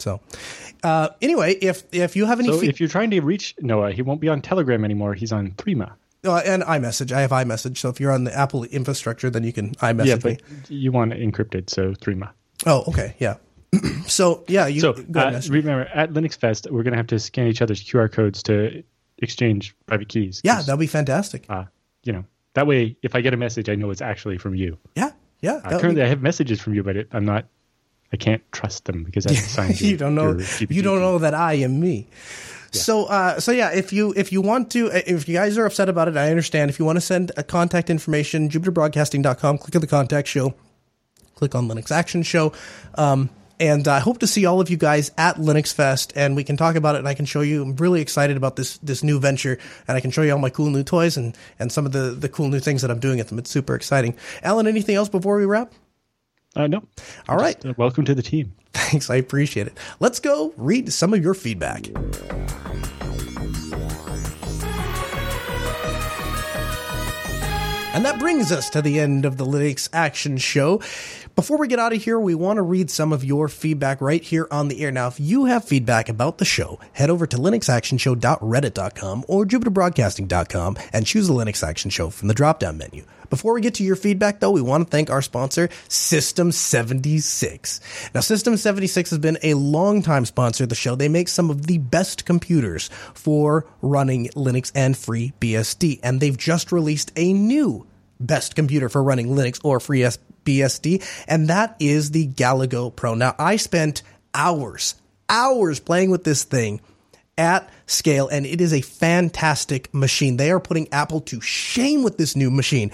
So, 0.00 0.20
uh, 0.82 1.10
anyway, 1.20 1.54
if 1.54 1.84
if 1.92 2.16
you 2.16 2.26
have 2.26 2.40
any, 2.40 2.48
so 2.48 2.62
if 2.62 2.80
you're 2.80 2.88
trying 2.88 3.10
to 3.10 3.20
reach 3.20 3.54
Noah, 3.60 3.92
he 3.92 4.02
won't 4.02 4.20
be 4.20 4.28
on 4.28 4.42
Telegram 4.42 4.84
anymore. 4.84 5.14
He's 5.14 5.30
on 5.30 5.52
Threema. 5.52 5.92
Uh, 6.24 6.36
and 6.44 6.62
iMessage. 6.62 7.10
I 7.12 7.22
have 7.22 7.30
iMessage. 7.30 7.78
So 7.78 7.88
if 7.88 7.98
you're 7.98 8.12
on 8.12 8.24
the 8.24 8.36
Apple 8.36 8.64
infrastructure, 8.64 9.28
then 9.28 9.42
you 9.42 9.52
can 9.52 9.74
iMessage 9.76 10.06
yeah, 10.06 10.16
but 10.16 10.24
me. 10.24 10.76
You 10.76 10.92
want 10.92 11.12
it 11.12 11.20
encrypted, 11.20 11.68
so 11.68 11.92
Threema. 11.92 12.30
Oh, 12.64 12.84
okay, 12.88 13.16
yeah. 13.18 13.36
so 14.06 14.44
yeah, 14.46 14.66
you. 14.66 14.80
So 14.80 14.90
uh, 14.92 15.40
remember, 15.48 15.88
at 15.92 16.12
Linux 16.12 16.36
Fest, 16.36 16.68
we're 16.70 16.84
going 16.84 16.92
to 16.92 16.98
have 16.98 17.08
to 17.08 17.18
scan 17.18 17.48
each 17.48 17.60
other's 17.60 17.82
QR 17.82 18.10
codes 18.10 18.42
to 18.44 18.84
exchange 19.18 19.74
private 19.86 20.08
keys. 20.08 20.40
Yeah, 20.44 20.56
that'll 20.56 20.76
be 20.76 20.86
fantastic. 20.86 21.44
Uh, 21.48 21.64
you 22.04 22.12
know, 22.12 22.24
that 22.54 22.66
way, 22.66 22.96
if 23.02 23.14
I 23.14 23.20
get 23.20 23.34
a 23.34 23.36
message, 23.36 23.68
I 23.68 23.74
know 23.74 23.90
it's 23.90 24.02
actually 24.02 24.38
from 24.38 24.54
you. 24.54 24.78
Yeah, 24.94 25.10
yeah. 25.40 25.60
Uh, 25.64 25.80
currently, 25.80 25.96
be... 25.96 26.02
I 26.02 26.08
have 26.08 26.22
messages 26.22 26.60
from 26.60 26.74
you, 26.74 26.84
but 26.84 26.96
it, 26.96 27.08
I'm 27.12 27.24
not 27.24 27.46
I 28.12 28.16
can't 28.16 28.42
trust 28.52 28.84
them 28.84 29.04
because 29.04 29.26
I 29.26 29.34
signed 29.34 29.80
you 29.80 29.96
don't 29.96 30.14
know 30.14 30.38
you 30.68 30.82
don't 30.82 31.00
know 31.00 31.18
that 31.18 31.34
I 31.34 31.54
am 31.54 31.80
me. 31.80 32.08
So, 32.78 33.04
uh, 33.04 33.38
so 33.40 33.52
yeah, 33.52 33.70
if 33.70 33.92
you 33.92 34.14
if 34.16 34.32
you 34.32 34.40
want 34.40 34.70
to, 34.72 34.86
if 34.86 35.28
you 35.28 35.34
guys 35.34 35.58
are 35.58 35.66
upset 35.66 35.88
about 35.88 36.08
it, 36.08 36.16
I 36.16 36.30
understand. 36.30 36.70
If 36.70 36.78
you 36.78 36.84
want 36.84 36.96
to 36.96 37.00
send 37.00 37.30
a 37.36 37.42
contact 37.42 37.90
information, 37.90 38.48
JupiterBroadcasting.com, 38.48 39.58
click 39.58 39.74
on 39.74 39.80
the 39.80 39.86
contact 39.86 40.28
show, 40.28 40.54
click 41.34 41.54
on 41.54 41.68
Linux 41.68 41.90
Action 41.90 42.22
Show, 42.22 42.52
um, 42.94 43.28
and 43.60 43.86
I 43.86 44.00
hope 44.00 44.18
to 44.20 44.26
see 44.26 44.46
all 44.46 44.60
of 44.60 44.70
you 44.70 44.76
guys 44.76 45.10
at 45.18 45.36
Linux 45.36 45.72
Fest, 45.72 46.14
and 46.16 46.34
we 46.34 46.44
can 46.44 46.56
talk 46.56 46.74
about 46.74 46.94
it. 46.94 46.98
And 47.00 47.08
I 47.08 47.14
can 47.14 47.26
show 47.26 47.42
you. 47.42 47.62
I'm 47.62 47.76
really 47.76 48.00
excited 48.00 48.36
about 48.36 48.56
this 48.56 48.78
this 48.78 49.02
new 49.02 49.20
venture, 49.20 49.58
and 49.86 49.96
I 49.96 50.00
can 50.00 50.10
show 50.10 50.22
you 50.22 50.32
all 50.32 50.38
my 50.38 50.50
cool 50.50 50.70
new 50.70 50.82
toys 50.82 51.16
and 51.16 51.36
and 51.58 51.70
some 51.70 51.84
of 51.84 51.92
the 51.92 52.10
the 52.12 52.28
cool 52.28 52.48
new 52.48 52.60
things 52.60 52.82
that 52.82 52.90
I'm 52.90 53.00
doing 53.00 53.20
at 53.20 53.28
them. 53.28 53.38
It's 53.38 53.50
super 53.50 53.74
exciting. 53.74 54.16
Allan, 54.42 54.66
anything 54.66 54.94
else 54.94 55.08
before 55.08 55.36
we 55.36 55.44
wrap? 55.44 55.72
Uh, 56.54 56.66
no. 56.66 56.82
All 57.28 57.36
right. 57.36 57.54
Just, 57.56 57.66
uh, 57.66 57.74
welcome 57.76 58.04
to 58.04 58.14
the 58.14 58.22
team. 58.22 58.52
Thanks. 58.72 59.08
I 59.10 59.16
appreciate 59.16 59.66
it. 59.66 59.76
Let's 60.00 60.20
go 60.20 60.52
read 60.56 60.92
some 60.92 61.14
of 61.14 61.22
your 61.22 61.34
feedback. 61.34 61.88
And 67.94 68.06
that 68.06 68.18
brings 68.18 68.50
us 68.50 68.70
to 68.70 68.80
the 68.80 68.98
end 68.98 69.26
of 69.26 69.36
the 69.36 69.44
Linux 69.44 69.86
Action 69.92 70.38
Show. 70.38 70.80
Before 71.34 71.56
we 71.56 71.66
get 71.66 71.78
out 71.78 71.94
of 71.94 72.02
here, 72.02 72.20
we 72.20 72.34
want 72.34 72.58
to 72.58 72.62
read 72.62 72.90
some 72.90 73.10
of 73.10 73.24
your 73.24 73.48
feedback 73.48 74.02
right 74.02 74.22
here 74.22 74.46
on 74.50 74.68
the 74.68 74.82
air. 74.82 74.92
Now, 74.92 75.08
if 75.08 75.18
you 75.18 75.46
have 75.46 75.64
feedback 75.64 76.10
about 76.10 76.36
the 76.36 76.44
show, 76.44 76.78
head 76.92 77.08
over 77.08 77.26
to 77.26 77.38
linuxactionshow.reddit.com 77.38 79.24
or 79.28 79.46
jupiterbroadcasting.com 79.46 80.76
and 80.92 81.06
choose 81.06 81.28
the 81.28 81.32
Linux 81.32 81.66
Action 81.66 81.90
Show 81.90 82.10
from 82.10 82.28
the 82.28 82.34
drop-down 82.34 82.76
menu. 82.76 83.06
Before 83.30 83.54
we 83.54 83.62
get 83.62 83.72
to 83.76 83.82
your 83.82 83.96
feedback, 83.96 84.40
though, 84.40 84.50
we 84.50 84.60
want 84.60 84.86
to 84.86 84.90
thank 84.90 85.08
our 85.08 85.22
sponsor, 85.22 85.70
System 85.88 86.52
76. 86.52 87.80
Now, 88.14 88.20
System 88.20 88.58
76 88.58 89.08
has 89.08 89.18
been 89.18 89.38
a 89.42 89.54
long-time 89.54 90.26
sponsor 90.26 90.64
of 90.64 90.68
the 90.68 90.74
show. 90.74 90.96
They 90.96 91.08
make 91.08 91.28
some 91.28 91.48
of 91.48 91.66
the 91.66 91.78
best 91.78 92.26
computers 92.26 92.90
for 93.14 93.64
running 93.80 94.28
Linux 94.36 94.70
and 94.74 94.94
FreeBSD, 94.94 96.00
and 96.02 96.20
they've 96.20 96.36
just 96.36 96.72
released 96.72 97.10
a 97.16 97.32
new 97.32 97.86
best 98.20 98.54
computer 98.54 98.90
for 98.90 99.02
running 99.02 99.28
Linux 99.28 99.58
or 99.64 99.80
free 99.80 100.04
BSD, 100.44 101.24
and 101.28 101.48
that 101.48 101.76
is 101.78 102.10
the 102.10 102.28
Galago 102.28 102.94
Pro. 102.94 103.14
Now, 103.14 103.34
I 103.38 103.56
spent 103.56 104.02
hours, 104.34 104.94
hours 105.28 105.80
playing 105.80 106.10
with 106.10 106.24
this 106.24 106.44
thing 106.44 106.80
at 107.38 107.68
SCALE, 107.86 108.28
and 108.28 108.44
it 108.44 108.60
is 108.60 108.72
a 108.72 108.82
fantastic 108.82 109.92
machine. 109.94 110.36
They 110.36 110.50
are 110.50 110.60
putting 110.60 110.92
Apple 110.92 111.20
to 111.22 111.40
shame 111.40 112.02
with 112.02 112.18
this 112.18 112.36
new 112.36 112.50
machine. 112.50 112.90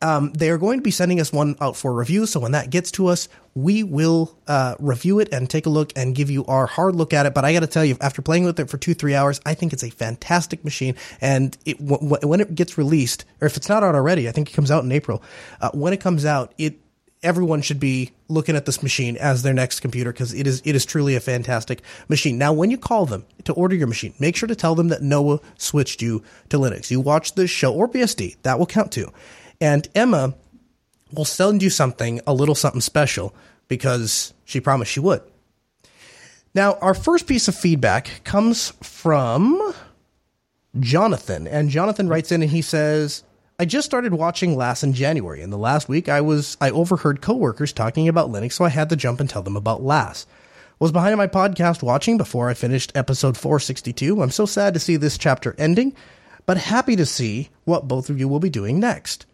Um, 0.00 0.32
they 0.32 0.50
are 0.50 0.58
going 0.58 0.78
to 0.78 0.82
be 0.82 0.90
sending 0.90 1.20
us 1.20 1.32
one 1.32 1.56
out 1.60 1.76
for 1.76 1.92
review, 1.92 2.26
so 2.26 2.40
when 2.40 2.52
that 2.52 2.70
gets 2.70 2.90
to 2.92 3.06
us, 3.06 3.28
we 3.54 3.82
will 3.82 4.36
uh, 4.46 4.74
review 4.78 5.20
it 5.20 5.28
and 5.32 5.48
take 5.48 5.66
a 5.66 5.70
look 5.70 5.92
and 5.94 6.14
give 6.14 6.30
you 6.30 6.44
our 6.46 6.66
hard 6.66 6.96
look 6.96 7.12
at 7.12 7.26
it. 7.26 7.34
But 7.34 7.44
I 7.44 7.52
got 7.52 7.60
to 7.60 7.66
tell 7.66 7.84
you, 7.84 7.96
after 8.00 8.22
playing 8.22 8.44
with 8.44 8.58
it 8.58 8.70
for 8.70 8.78
two, 8.78 8.94
three 8.94 9.14
hours, 9.14 9.40
I 9.44 9.54
think 9.54 9.72
it's 9.72 9.84
a 9.84 9.90
fantastic 9.90 10.64
machine. 10.64 10.96
And 11.20 11.56
it, 11.64 11.78
w- 11.86 12.18
when 12.26 12.40
it 12.40 12.54
gets 12.54 12.78
released, 12.78 13.24
or 13.40 13.46
if 13.46 13.56
it's 13.56 13.68
not 13.68 13.82
out 13.82 13.94
already, 13.94 14.28
I 14.28 14.32
think 14.32 14.50
it 14.50 14.54
comes 14.54 14.70
out 14.70 14.84
in 14.84 14.90
April. 14.90 15.22
Uh, 15.60 15.70
when 15.72 15.92
it 15.92 16.00
comes 16.00 16.24
out, 16.24 16.54
it 16.58 16.78
everyone 17.22 17.62
should 17.62 17.80
be 17.80 18.10
looking 18.28 18.56
at 18.56 18.66
this 18.66 18.82
machine 18.82 19.16
as 19.16 19.42
their 19.42 19.54
next 19.54 19.80
computer 19.80 20.12
because 20.12 20.34
it 20.34 20.46
is 20.46 20.62
it 20.64 20.74
is 20.74 20.84
truly 20.84 21.14
a 21.14 21.20
fantastic 21.20 21.82
machine. 22.08 22.38
Now, 22.38 22.52
when 22.52 22.70
you 22.70 22.78
call 22.78 23.06
them 23.06 23.24
to 23.44 23.52
order 23.52 23.74
your 23.74 23.86
machine, 23.86 24.14
make 24.18 24.36
sure 24.36 24.48
to 24.48 24.56
tell 24.56 24.74
them 24.74 24.88
that 24.88 25.02
Noah 25.02 25.40
switched 25.56 26.02
you 26.02 26.22
to 26.48 26.58
Linux. 26.58 26.90
You 26.90 27.00
watch 27.00 27.34
this 27.34 27.50
show 27.50 27.72
or 27.72 27.88
BSD, 27.88 28.36
that 28.42 28.58
will 28.58 28.66
count 28.66 28.92
too. 28.92 29.12
And 29.60 29.88
Emma 29.94 30.34
will 31.12 31.24
send 31.24 31.62
you 31.62 31.70
something, 31.70 32.20
a 32.26 32.34
little 32.34 32.54
something 32.54 32.80
special, 32.80 33.34
because 33.68 34.34
she 34.44 34.60
promised 34.60 34.90
she 34.90 35.00
would. 35.00 35.22
Now, 36.54 36.74
our 36.80 36.94
first 36.94 37.26
piece 37.26 37.48
of 37.48 37.54
feedback 37.54 38.22
comes 38.24 38.70
from 38.82 39.74
Jonathan, 40.78 41.46
and 41.46 41.70
Jonathan 41.70 42.08
writes 42.08 42.32
in 42.32 42.42
and 42.42 42.50
he 42.50 42.62
says, 42.62 43.24
I 43.62 43.64
just 43.64 43.84
started 43.84 44.12
watching 44.12 44.56
LAS 44.56 44.82
in 44.82 44.92
January, 44.92 45.40
and 45.40 45.52
the 45.52 45.56
last 45.56 45.88
week 45.88 46.08
I 46.08 46.20
was 46.20 46.56
I 46.60 46.70
overheard 46.70 47.20
coworkers 47.22 47.72
talking 47.72 48.08
about 48.08 48.28
Linux, 48.28 48.54
so 48.54 48.64
I 48.64 48.70
had 48.70 48.88
to 48.88 48.96
jump 48.96 49.20
and 49.20 49.30
tell 49.30 49.44
them 49.44 49.56
about 49.56 49.84
LAS. 49.84 50.26
Was 50.80 50.90
behind 50.90 51.16
my 51.16 51.28
podcast 51.28 51.80
watching 51.80 52.18
before 52.18 52.48
I 52.48 52.54
finished 52.54 52.90
episode 52.96 53.36
462. 53.36 54.20
I'm 54.20 54.32
so 54.32 54.46
sad 54.46 54.74
to 54.74 54.80
see 54.80 54.96
this 54.96 55.16
chapter 55.16 55.54
ending, 55.58 55.94
but 56.44 56.56
happy 56.56 56.96
to 56.96 57.06
see 57.06 57.50
what 57.62 57.86
both 57.86 58.10
of 58.10 58.18
you 58.18 58.26
will 58.26 58.40
be 58.40 58.50
doing 58.50 58.80
next. 58.80 59.26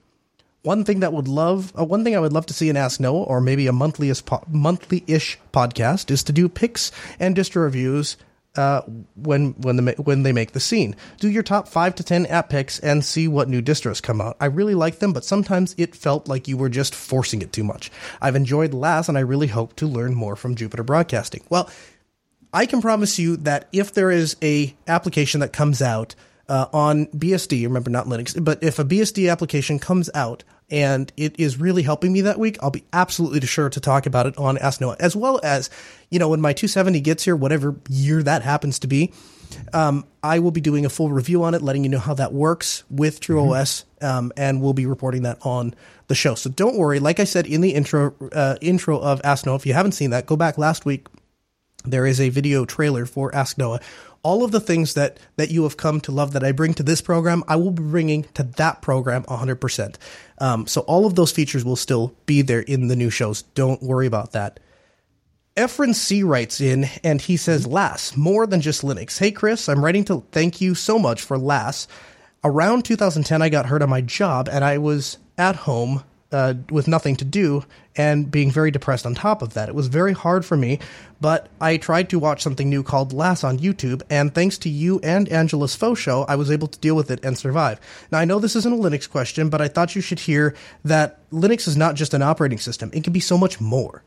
One 0.60 0.84
thing 0.84 1.00
that 1.00 1.14
would 1.14 1.26
love, 1.26 1.72
uh, 1.78 1.86
one 1.86 2.04
thing 2.04 2.14
I 2.14 2.20
would 2.20 2.34
love 2.34 2.44
to 2.46 2.52
see 2.52 2.68
in 2.68 2.76
Ask 2.76 3.00
Noah, 3.00 3.22
or 3.22 3.40
maybe 3.40 3.66
a 3.66 3.72
monthly-ish, 3.72 4.26
po- 4.26 4.44
monthly-ish 4.46 5.38
podcast, 5.54 6.10
is 6.10 6.22
to 6.24 6.34
do 6.34 6.50
picks 6.50 6.92
and 7.18 7.34
distro 7.34 7.62
reviews 7.62 8.18
uh, 8.56 8.82
when 9.14 9.52
when 9.52 9.76
the, 9.76 9.94
when 9.98 10.22
they 10.22 10.32
make 10.32 10.52
the 10.52 10.60
scene. 10.60 10.96
Do 11.18 11.30
your 11.30 11.42
top 11.42 11.68
five 11.68 11.94
to 11.96 12.02
ten 12.02 12.26
app 12.26 12.48
picks 12.48 12.78
and 12.80 13.04
see 13.04 13.28
what 13.28 13.48
new 13.48 13.62
distros 13.62 14.02
come 14.02 14.20
out. 14.20 14.36
I 14.40 14.46
really 14.46 14.74
like 14.74 14.98
them, 14.98 15.12
but 15.12 15.24
sometimes 15.24 15.74
it 15.78 15.94
felt 15.94 16.28
like 16.28 16.48
you 16.48 16.56
were 16.56 16.68
just 16.68 16.94
forcing 16.94 17.42
it 17.42 17.52
too 17.52 17.64
much. 17.64 17.90
I've 18.20 18.36
enjoyed 18.36 18.74
LAS, 18.74 19.08
and 19.08 19.16
I 19.16 19.22
really 19.22 19.46
hope 19.46 19.76
to 19.76 19.86
learn 19.86 20.14
more 20.14 20.36
from 20.36 20.56
Jupiter 20.56 20.82
Broadcasting. 20.82 21.42
Well, 21.48 21.70
I 22.52 22.66
can 22.66 22.80
promise 22.80 23.18
you 23.18 23.36
that 23.38 23.68
if 23.72 23.92
there 23.92 24.10
is 24.10 24.36
a 24.42 24.74
application 24.86 25.40
that 25.40 25.52
comes 25.52 25.82
out 25.82 26.14
uh, 26.48 26.66
on 26.72 27.06
BSD, 27.06 27.64
remember 27.64 27.90
not 27.90 28.06
Linux, 28.06 28.42
but 28.42 28.62
if 28.62 28.78
a 28.78 28.84
BSD 28.84 29.30
application 29.30 29.78
comes 29.78 30.08
out 30.14 30.44
and 30.70 31.12
it 31.16 31.38
is 31.38 31.58
really 31.58 31.82
helping 31.82 32.12
me 32.12 32.22
that 32.22 32.38
week, 32.38 32.58
I'll 32.60 32.70
be 32.70 32.84
absolutely 32.92 33.40
sure 33.46 33.70
to 33.70 33.80
talk 33.80 34.06
about 34.06 34.26
it 34.26 34.36
on 34.36 34.58
Ask 34.58 34.80
Noah, 34.80 34.96
as 35.00 35.16
well 35.16 35.40
as, 35.42 35.70
you 36.10 36.18
know, 36.18 36.28
when 36.28 36.40
my 36.40 36.52
270 36.52 37.00
gets 37.00 37.24
here, 37.24 37.34
whatever 37.34 37.76
year 37.88 38.22
that 38.22 38.42
happens 38.42 38.78
to 38.80 38.86
be, 38.86 39.12
um, 39.72 40.04
I 40.22 40.40
will 40.40 40.50
be 40.50 40.60
doing 40.60 40.84
a 40.84 40.90
full 40.90 41.10
review 41.10 41.42
on 41.44 41.54
it, 41.54 41.62
letting 41.62 41.84
you 41.84 41.90
know 41.90 41.98
how 41.98 42.14
that 42.14 42.32
works 42.32 42.84
with 42.90 43.20
TrueOS, 43.20 43.84
um, 44.02 44.32
and 44.36 44.60
we'll 44.60 44.74
be 44.74 44.86
reporting 44.86 45.22
that 45.22 45.38
on 45.42 45.74
the 46.08 46.14
show. 46.14 46.34
So 46.34 46.50
don't 46.50 46.76
worry. 46.76 47.00
Like 47.00 47.20
I 47.20 47.24
said 47.24 47.46
in 47.46 47.60
the 47.60 47.74
intro 47.74 48.14
uh, 48.32 48.56
intro 48.60 48.98
of 48.98 49.20
Ask 49.24 49.46
Noah, 49.46 49.56
if 49.56 49.66
you 49.66 49.72
haven't 49.72 49.92
seen 49.92 50.10
that, 50.10 50.26
go 50.26 50.36
back 50.36 50.58
last 50.58 50.84
week. 50.84 51.06
There 51.84 52.06
is 52.06 52.20
a 52.20 52.28
video 52.28 52.64
trailer 52.64 53.06
for 53.06 53.34
Ask 53.34 53.56
Noah 53.56 53.80
all 54.22 54.44
of 54.44 54.50
the 54.50 54.60
things 54.60 54.94
that 54.94 55.18
that 55.36 55.50
you 55.50 55.62
have 55.62 55.76
come 55.76 56.00
to 56.02 56.12
love 56.12 56.32
that 56.32 56.44
I 56.44 56.52
bring 56.52 56.74
to 56.74 56.82
this 56.82 57.00
program, 57.00 57.44
I 57.48 57.56
will 57.56 57.70
be 57.70 57.82
bringing 57.82 58.24
to 58.34 58.42
that 58.42 58.82
program 58.82 59.24
100%. 59.24 59.96
Um, 60.38 60.66
so 60.66 60.82
all 60.82 61.06
of 61.06 61.14
those 61.14 61.32
features 61.32 61.64
will 61.64 61.76
still 61.76 62.14
be 62.26 62.42
there 62.42 62.60
in 62.60 62.88
the 62.88 62.96
new 62.96 63.10
shows. 63.10 63.42
Don't 63.42 63.82
worry 63.82 64.06
about 64.06 64.32
that. 64.32 64.60
Efren 65.56 65.92
C 65.92 66.22
writes 66.22 66.60
in 66.60 66.86
and 67.02 67.20
he 67.20 67.36
says, 67.36 67.66
LAS, 67.66 68.16
more 68.16 68.46
than 68.46 68.60
just 68.60 68.82
Linux. 68.82 69.18
Hey, 69.18 69.32
Chris, 69.32 69.68
I'm 69.68 69.84
writing 69.84 70.04
to 70.04 70.24
thank 70.30 70.60
you 70.60 70.76
so 70.76 71.00
much 71.00 71.20
for 71.20 71.36
LAS. 71.36 71.88
Around 72.44 72.84
2010, 72.84 73.42
I 73.42 73.48
got 73.48 73.66
hurt 73.66 73.82
on 73.82 73.90
my 73.90 74.00
job 74.00 74.48
and 74.48 74.64
I 74.64 74.78
was 74.78 75.18
at 75.36 75.56
home 75.56 76.04
uh, 76.32 76.54
with 76.70 76.88
nothing 76.88 77.16
to 77.16 77.24
do 77.24 77.64
and 77.96 78.30
being 78.30 78.50
very 78.50 78.70
depressed 78.70 79.06
on 79.06 79.14
top 79.14 79.42
of 79.42 79.54
that. 79.54 79.68
It 79.68 79.74
was 79.74 79.88
very 79.88 80.12
hard 80.12 80.44
for 80.44 80.56
me, 80.56 80.78
but 81.20 81.48
I 81.60 81.76
tried 81.78 82.10
to 82.10 82.18
watch 82.18 82.42
something 82.42 82.68
new 82.68 82.82
called 82.82 83.12
LAS 83.12 83.42
on 83.44 83.58
YouTube, 83.58 84.02
and 84.10 84.34
thanks 84.34 84.58
to 84.58 84.68
you 84.68 85.00
and 85.02 85.28
Angela's 85.30 85.74
faux 85.74 86.00
show, 86.00 86.24
I 86.28 86.36
was 86.36 86.50
able 86.50 86.68
to 86.68 86.78
deal 86.78 86.94
with 86.94 87.10
it 87.10 87.24
and 87.24 87.36
survive. 87.36 87.80
Now, 88.12 88.18
I 88.18 88.24
know 88.24 88.38
this 88.38 88.56
isn't 88.56 88.72
a 88.72 88.76
Linux 88.76 89.08
question, 89.08 89.48
but 89.48 89.60
I 89.60 89.68
thought 89.68 89.96
you 89.96 90.02
should 90.02 90.20
hear 90.20 90.54
that 90.84 91.18
Linux 91.30 91.66
is 91.66 91.76
not 91.76 91.96
just 91.96 92.14
an 92.14 92.22
operating 92.22 92.58
system, 92.58 92.90
it 92.92 93.04
can 93.04 93.12
be 93.12 93.20
so 93.20 93.38
much 93.38 93.60
more. 93.60 94.02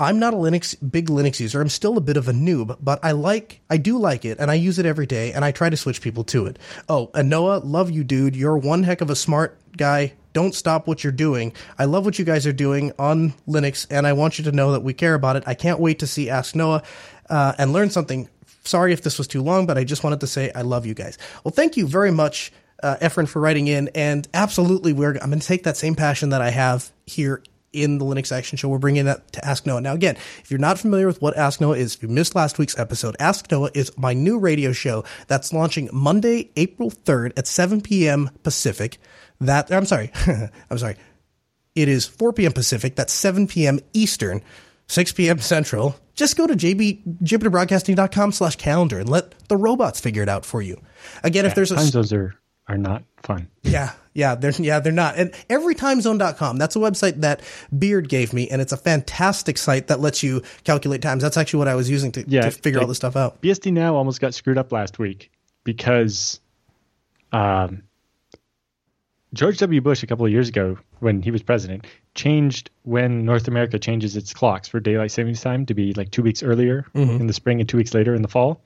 I'm 0.00 0.20
not 0.20 0.32
a 0.32 0.36
Linux 0.36 0.76
big 0.88 1.08
Linux 1.08 1.40
user. 1.40 1.60
I'm 1.60 1.68
still 1.68 1.98
a 1.98 2.00
bit 2.00 2.16
of 2.16 2.28
a 2.28 2.32
noob, 2.32 2.78
but 2.80 3.00
I 3.02 3.10
like 3.10 3.60
I 3.68 3.78
do 3.78 3.98
like 3.98 4.24
it 4.24 4.38
and 4.38 4.48
I 4.48 4.54
use 4.54 4.78
it 4.78 4.86
every 4.86 5.06
day 5.06 5.32
and 5.32 5.44
I 5.44 5.50
try 5.50 5.70
to 5.70 5.76
switch 5.76 6.00
people 6.00 6.22
to 6.24 6.46
it. 6.46 6.56
Oh, 6.88 7.10
and 7.14 7.28
Noah, 7.28 7.58
love 7.64 7.90
you 7.90 8.04
dude. 8.04 8.36
You're 8.36 8.56
one 8.56 8.84
heck 8.84 9.00
of 9.00 9.10
a 9.10 9.16
smart 9.16 9.58
guy. 9.76 10.12
Don't 10.38 10.54
stop 10.54 10.86
what 10.86 11.02
you're 11.02 11.12
doing. 11.12 11.52
I 11.80 11.86
love 11.86 12.04
what 12.04 12.16
you 12.16 12.24
guys 12.24 12.46
are 12.46 12.52
doing 12.52 12.92
on 12.96 13.34
Linux 13.48 13.88
and 13.90 14.06
I 14.06 14.12
want 14.12 14.38
you 14.38 14.44
to 14.44 14.52
know 14.52 14.70
that 14.70 14.84
we 14.84 14.94
care 14.94 15.14
about 15.14 15.34
it. 15.34 15.42
I 15.48 15.54
can't 15.54 15.80
wait 15.80 15.98
to 15.98 16.06
see 16.06 16.30
Ask 16.30 16.54
Noah 16.54 16.84
uh, 17.28 17.54
and 17.58 17.72
learn 17.72 17.90
something. 17.90 18.28
Sorry 18.62 18.92
if 18.92 19.02
this 19.02 19.18
was 19.18 19.26
too 19.26 19.42
long, 19.42 19.66
but 19.66 19.76
I 19.76 19.82
just 19.82 20.04
wanted 20.04 20.20
to 20.20 20.28
say 20.28 20.52
I 20.54 20.62
love 20.62 20.86
you 20.86 20.94
guys. 20.94 21.18
Well, 21.42 21.50
thank 21.50 21.76
you 21.76 21.88
very 21.88 22.12
much 22.12 22.52
uh, 22.84 22.98
Efren 23.02 23.26
for 23.28 23.40
writing 23.40 23.66
in, 23.66 23.90
and 23.96 24.28
absolutely, 24.32 24.92
we're 24.92 25.14
I'm 25.14 25.30
going 25.30 25.40
to 25.40 25.46
take 25.46 25.64
that 25.64 25.76
same 25.76 25.96
passion 25.96 26.28
that 26.28 26.40
I 26.40 26.50
have 26.50 26.92
here 27.04 27.42
in 27.72 27.98
the 27.98 28.04
Linux 28.04 28.30
Action 28.32 28.56
Show. 28.56 28.68
We're 28.68 28.78
bringing 28.78 29.04
that 29.06 29.32
to 29.32 29.44
Ask 29.44 29.66
Noah. 29.66 29.80
Now, 29.80 29.94
again, 29.94 30.16
if 30.40 30.50
you're 30.50 30.58
not 30.60 30.78
familiar 30.78 31.06
with 31.06 31.20
what 31.20 31.36
Ask 31.36 31.60
Noah 31.60 31.76
is, 31.76 31.94
if 31.94 32.02
you 32.02 32.08
missed 32.08 32.34
last 32.34 32.58
week's 32.58 32.78
episode, 32.78 33.16
Ask 33.18 33.50
Noah 33.50 33.70
is 33.74 33.96
my 33.98 34.14
new 34.14 34.38
radio 34.38 34.72
show 34.72 35.04
that's 35.26 35.52
launching 35.52 35.88
Monday, 35.92 36.50
April 36.56 36.90
3rd 36.90 37.32
at 37.36 37.46
7 37.46 37.80
p.m. 37.80 38.30
Pacific. 38.42 38.98
That, 39.40 39.72
I'm 39.72 39.86
sorry, 39.86 40.10
I'm 40.70 40.78
sorry. 40.78 40.96
It 41.74 41.88
is 41.88 42.06
4 42.06 42.32
p.m. 42.32 42.52
Pacific. 42.52 42.96
That's 42.96 43.12
7 43.12 43.46
p.m. 43.46 43.78
Eastern, 43.92 44.42
6 44.88 45.12
p.m. 45.12 45.38
Central. 45.38 45.94
Just 46.14 46.36
go 46.36 46.48
to 46.48 46.54
jb, 46.54 47.00
jupiterbroadcasting.com 47.22 48.32
slash 48.32 48.56
calendar 48.56 48.98
and 48.98 49.08
let 49.08 49.38
the 49.48 49.56
robots 49.56 50.00
figure 50.00 50.22
it 50.22 50.28
out 50.28 50.44
for 50.44 50.60
you. 50.60 50.80
Again, 51.22 51.44
yeah, 51.44 51.50
if 51.50 51.54
there's 51.54 51.70
a... 51.70 51.76
Time 51.76 51.86
zones 51.86 52.12
are, 52.12 52.34
are 52.66 52.76
not 52.76 53.04
fun. 53.22 53.48
Yeah, 53.62 53.92
yeah, 54.14 54.34
they're 54.34 54.50
yeah, 54.50 54.80
they're 54.80 54.92
not. 54.92 55.16
And 55.16 55.30
everytimezone.com, 55.48 56.58
that's 56.58 56.74
a 56.74 56.80
website 56.80 57.20
that 57.20 57.40
Beard 57.78 58.08
gave 58.08 58.32
me, 58.32 58.48
and 58.48 58.60
it's 58.60 58.72
a 58.72 58.76
fantastic 58.76 59.56
site 59.56 59.86
that 59.86 60.00
lets 60.00 60.24
you 60.24 60.42
calculate 60.64 61.02
times. 61.02 61.22
That's 61.22 61.36
actually 61.36 61.58
what 61.58 61.68
I 61.68 61.76
was 61.76 61.88
using 61.88 62.10
to, 62.12 62.24
Yeah, 62.26 62.42
to 62.42 62.50
figure 62.50 62.80
all 62.80 62.88
this 62.88 62.96
stuff 62.96 63.14
out. 63.14 63.40
BSD 63.40 63.72
now 63.72 63.94
almost 63.94 64.20
got 64.20 64.34
screwed 64.34 64.58
up 64.58 64.72
last 64.72 64.98
week 64.98 65.30
because 65.62 66.40
um, 67.30 67.84
George 69.34 69.58
W. 69.58 69.80
Bush 69.80 70.02
a 70.02 70.06
couple 70.06 70.24
of 70.24 70.32
years 70.32 70.48
ago, 70.48 70.78
when 71.00 71.20
he 71.22 71.30
was 71.30 71.42
president, 71.42 71.86
changed 72.14 72.70
when 72.84 73.24
North 73.24 73.46
America 73.46 73.78
changes 73.78 74.16
its 74.16 74.32
clocks 74.32 74.68
for 74.68 74.80
daylight 74.80 75.10
savings 75.10 75.40
time 75.40 75.66
to 75.66 75.74
be 75.74 75.92
like 75.94 76.10
two 76.10 76.22
weeks 76.22 76.42
earlier 76.42 76.86
in 76.94 77.26
the 77.26 77.32
spring 77.32 77.60
and 77.60 77.68
two 77.68 77.76
weeks 77.76 77.92
later 77.92 78.14
in 78.14 78.22
the 78.22 78.28
fall. 78.28 78.62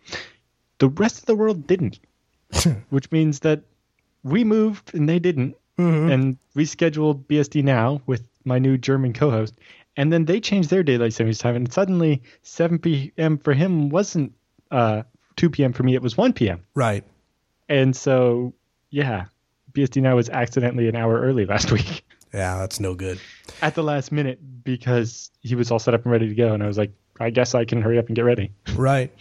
The 0.78 0.88
rest 0.88 1.18
of 1.18 1.26
the 1.26 1.34
world 1.34 1.66
didn't, 1.66 1.98
which 2.90 3.10
means 3.10 3.40
that 3.40 3.62
we 4.22 4.44
moved 4.44 4.94
and 4.94 5.08
they 5.08 5.18
didn't, 5.18 5.56
and 6.10 6.36
we 6.54 6.64
scheduled 6.64 7.26
BSD 7.26 7.64
now 7.64 8.00
with 8.06 8.28
my 8.44 8.58
new 8.58 8.78
German 8.78 9.12
co-host, 9.12 9.58
and 9.96 10.12
then 10.12 10.24
they 10.26 10.40
changed 10.40 10.70
their 10.70 10.82
daylight 10.84 11.12
savings 11.12 11.38
time, 11.38 11.56
and 11.56 11.72
suddenly 11.72 12.22
7 12.42 12.78
p.m. 12.78 13.38
for 13.38 13.52
him 13.52 13.88
wasn't 13.88 14.32
uh, 14.70 15.02
2 15.36 15.50
p.m. 15.50 15.72
for 15.72 15.82
me; 15.82 15.94
it 15.94 16.02
was 16.02 16.16
1 16.16 16.32
p.m. 16.34 16.62
Right. 16.74 17.04
And 17.68 17.96
so, 17.96 18.54
yeah, 18.90 19.24
BSD 19.74 20.02
now 20.02 20.16
was 20.16 20.28
accidentally 20.28 20.88
an 20.88 20.96
hour 20.96 21.20
early 21.20 21.46
last 21.46 21.70
week 21.72 22.04
Yeah, 22.32 22.58
that's 22.58 22.80
no 22.80 22.94
good. 22.94 23.18
at 23.60 23.74
the 23.74 23.82
last 23.82 24.12
minute 24.12 24.38
because 24.64 25.30
he 25.40 25.54
was 25.54 25.70
all 25.70 25.78
set 25.78 25.94
up 25.94 26.02
and 26.04 26.12
ready 26.12 26.28
to 26.28 26.34
go, 26.34 26.52
and 26.54 26.62
I 26.62 26.66
was 26.66 26.78
like, 26.78 26.92
I 27.20 27.30
guess 27.30 27.54
I 27.54 27.64
can 27.64 27.82
hurry 27.82 27.98
up 27.98 28.06
and 28.06 28.16
get 28.16 28.22
ready. 28.24 28.50
Right. 28.74 29.12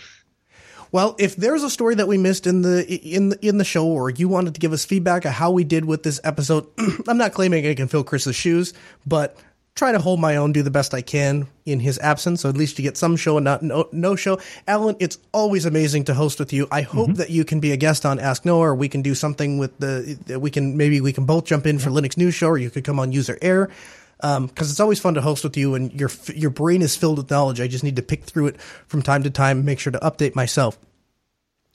Well, 0.94 1.16
if 1.20 1.36
there's 1.38 1.64
a 1.64 1.70
story 1.70 1.96
that 1.96 2.08
we 2.08 2.18
missed 2.18 2.46
in 2.48 2.64
the 2.64 2.86
in 2.86 3.30
the, 3.30 3.46
in 3.48 3.58
the 3.58 3.64
show, 3.64 3.88
or 3.88 4.10
you 4.10 4.28
wanted 4.28 4.54
to 4.56 4.60
give 4.60 4.74
us 4.74 4.84
feedback 4.84 5.26
on 5.26 5.32
how 5.32 5.50
we 5.52 5.64
did 5.64 5.86
with 5.86 6.04
this 6.04 6.20
episode, 6.24 6.68
I'm 7.08 7.18
not 7.18 7.32
claiming 7.34 7.66
I 7.66 7.76
can 7.76 7.88
fill 7.88 8.04
Chris's 8.04 8.36
shoes, 8.36 8.74
but 9.06 9.38
try 9.82 9.92
to 9.92 9.98
hold 9.98 10.20
my 10.20 10.36
own, 10.36 10.52
do 10.52 10.62
the 10.62 10.70
best 10.70 10.94
I 10.94 11.02
can 11.02 11.48
in 11.66 11.80
his 11.80 11.98
absence. 11.98 12.42
So 12.42 12.50
at 12.50 12.56
least 12.56 12.78
you 12.78 12.84
get 12.84 12.98
some 12.98 13.16
show 13.16 13.38
and 13.38 13.44
not 13.44 13.64
no, 13.64 13.90
no 13.92 14.16
show. 14.16 14.40
Allan, 14.68 14.96
it's 15.00 15.18
always 15.32 15.66
amazing 15.66 16.04
to 16.04 16.14
host 16.14 16.38
with 16.38 16.54
you. 16.54 16.68
I 16.72 16.84
hope 16.84 17.08
mm-hmm. 17.08 17.16
that 17.16 17.32
you 17.32 17.44
can 17.44 17.60
be 17.60 17.72
a 17.72 17.78
guest 17.78 18.06
on 18.06 18.20
Ask 18.20 18.46
Noah, 18.46 18.68
or 18.68 18.76
we 18.76 18.88
can 18.88 19.02
do 19.02 19.16
something 19.16 19.58
with 19.58 19.76
the 19.80 20.38
we 20.40 20.52
can 20.52 20.78
maybe 20.78 21.02
we 21.02 21.12
can 21.12 21.26
both 21.26 21.46
jump 21.46 21.66
in 21.66 21.80
for 21.80 21.90
Linux 21.90 22.16
News 22.16 22.36
Show, 22.36 22.50
or 22.50 22.60
you 22.60 22.70
could 22.70 22.84
come 22.84 23.00
on 23.00 23.12
User 23.12 23.40
Error 23.42 23.72
um, 24.20 24.46
because 24.46 24.70
it's 24.70 24.80
always 24.80 25.00
fun 25.00 25.16
to 25.16 25.22
host 25.22 25.44
with 25.44 25.58
you 25.58 25.74
and 25.74 25.92
your 26.00 26.12
your 26.36 26.52
brain 26.52 26.84
is 26.84 26.96
filled 26.96 27.18
with 27.18 27.32
knowledge. 27.32 27.60
I 27.60 27.68
just 27.68 27.84
need 27.84 27.96
to 27.96 28.04
pick 28.04 28.24
through 28.26 28.48
it 28.48 28.62
from 28.62 29.02
time 29.02 29.24
to 29.24 29.32
time, 29.32 29.66
make 29.66 29.80
sure 29.80 29.92
to 29.92 30.00
update 30.00 30.36
myself. 30.36 30.78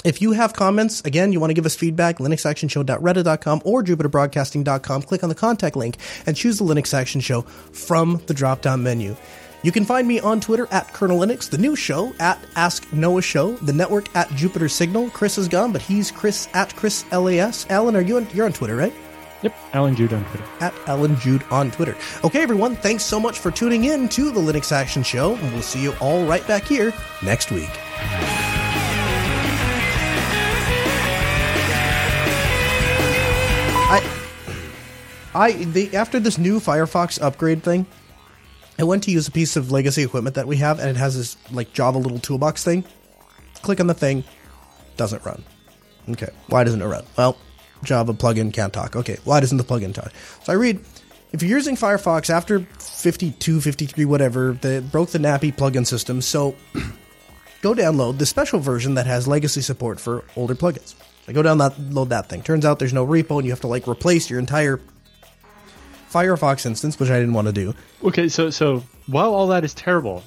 If 0.06 0.22
you 0.22 0.30
have 0.34 0.52
comments, 0.52 1.00
again, 1.00 1.32
you 1.32 1.40
want 1.40 1.50
to 1.50 1.54
give 1.54 1.66
us 1.66 1.74
feedback, 1.74 2.18
linuxactionshow.reddit.com 2.18 3.62
or 3.64 3.82
jupiterbroadcasting.com, 3.82 5.02
click 5.02 5.24
on 5.24 5.28
the 5.28 5.34
contact 5.34 5.74
link 5.74 5.96
and 6.26 6.36
choose 6.36 6.58
the 6.58 6.64
Linux 6.64 6.94
Action 6.94 7.20
Show 7.20 7.42
from 7.42 8.22
the 8.26 8.32
drop 8.32 8.60
down 8.62 8.84
menu. 8.84 9.16
You 9.64 9.72
can 9.72 9.84
find 9.84 10.06
me 10.06 10.20
on 10.20 10.40
Twitter 10.40 10.68
at 10.70 10.92
Kernel 10.92 11.18
Linux, 11.18 11.50
the 11.50 11.58
new 11.58 11.74
show 11.74 12.14
at 12.20 12.38
Ask 12.54 12.92
Noah 12.92 13.20
Show, 13.20 13.54
the 13.56 13.72
network 13.72 14.14
at 14.14 14.30
Jupiter 14.36 14.68
Signal. 14.68 15.10
Chris 15.10 15.38
is 15.38 15.48
gone, 15.48 15.72
but 15.72 15.82
he's 15.82 16.12
Chris 16.12 16.48
at 16.54 16.72
Chris 16.76 17.04
LAS. 17.10 17.66
Allan, 17.68 17.96
are 17.96 18.00
you 18.00 18.18
on, 18.18 18.28
you're 18.32 18.46
on 18.46 18.52
Twitter, 18.52 18.76
right? 18.76 18.94
Yep, 19.42 19.56
Allan 19.72 19.96
Jude 19.96 20.12
on 20.12 20.24
Twitter. 20.26 20.44
at 20.60 20.72
Allan 20.86 21.16
Jude 21.18 21.42
on 21.50 21.72
Twitter. 21.72 21.96
Okay, 22.22 22.42
everyone, 22.42 22.76
thanks 22.76 23.02
so 23.02 23.18
much 23.18 23.40
for 23.40 23.50
tuning 23.50 23.86
in 23.86 24.08
to 24.10 24.30
the 24.30 24.40
Linux 24.40 24.70
Action 24.70 25.02
Show, 25.02 25.34
and 25.34 25.52
we'll 25.52 25.62
see 25.62 25.82
you 25.82 25.94
all 26.00 26.24
right 26.26 26.46
back 26.46 26.62
here 26.62 26.92
next 27.24 27.50
week. 27.50 27.70
I, 35.36 35.52
the 35.52 35.94
after 35.94 36.18
this 36.18 36.38
new 36.38 36.60
Firefox 36.60 37.20
upgrade 37.20 37.62
thing, 37.62 37.86
I 38.78 38.84
went 38.84 39.02
to 39.04 39.10
use 39.10 39.28
a 39.28 39.30
piece 39.30 39.56
of 39.56 39.70
legacy 39.70 40.02
equipment 40.02 40.34
that 40.36 40.46
we 40.46 40.56
have, 40.56 40.78
and 40.80 40.88
it 40.88 40.96
has 40.96 41.14
this 41.14 41.36
like 41.52 41.74
Java 41.74 41.98
little 41.98 42.18
toolbox 42.18 42.64
thing. 42.64 42.84
Click 43.60 43.78
on 43.78 43.86
the 43.86 43.94
thing, 43.94 44.24
doesn't 44.96 45.24
run. 45.24 45.44
Okay, 46.08 46.30
why 46.48 46.64
doesn't 46.64 46.80
it 46.80 46.86
run? 46.86 47.04
Well, 47.18 47.36
Java 47.84 48.14
plugin 48.14 48.50
can't 48.50 48.72
talk. 48.72 48.96
Okay, 48.96 49.18
why 49.24 49.40
doesn't 49.40 49.58
the 49.58 49.64
plugin 49.64 49.92
talk? 49.92 50.10
So 50.42 50.52
I 50.54 50.56
read, 50.56 50.82
if 51.32 51.42
you're 51.42 51.58
using 51.58 51.76
Firefox 51.76 52.30
after 52.30 52.60
52, 52.60 53.60
53, 53.60 54.04
whatever, 54.06 54.52
they 54.52 54.80
broke 54.80 55.10
the 55.10 55.18
NPAPI 55.18 55.54
plugin 55.54 55.86
system, 55.86 56.22
so 56.22 56.54
go 57.60 57.74
download 57.74 58.16
the 58.16 58.26
special 58.26 58.60
version 58.60 58.94
that 58.94 59.06
has 59.06 59.28
legacy 59.28 59.60
support 59.60 60.00
for 60.00 60.24
older 60.34 60.54
plugins. 60.54 60.94
I 61.28 61.32
go 61.32 61.42
down 61.42 61.58
that 61.58 61.78
load 61.78 62.08
that 62.10 62.30
thing. 62.30 62.42
Turns 62.42 62.64
out 62.64 62.78
there's 62.78 62.94
no 62.94 63.06
repo, 63.06 63.36
and 63.36 63.44
you 63.44 63.50
have 63.50 63.60
to 63.62 63.66
like 63.66 63.86
replace 63.86 64.30
your 64.30 64.38
entire 64.38 64.80
Firefox 66.12 66.66
instance, 66.66 66.98
which 66.98 67.10
I 67.10 67.18
didn't 67.18 67.34
want 67.34 67.46
to 67.46 67.52
do. 67.52 67.74
Okay, 68.04 68.28
so 68.28 68.50
so 68.50 68.82
while 69.06 69.34
all 69.34 69.48
that 69.48 69.64
is 69.64 69.74
terrible, 69.74 70.22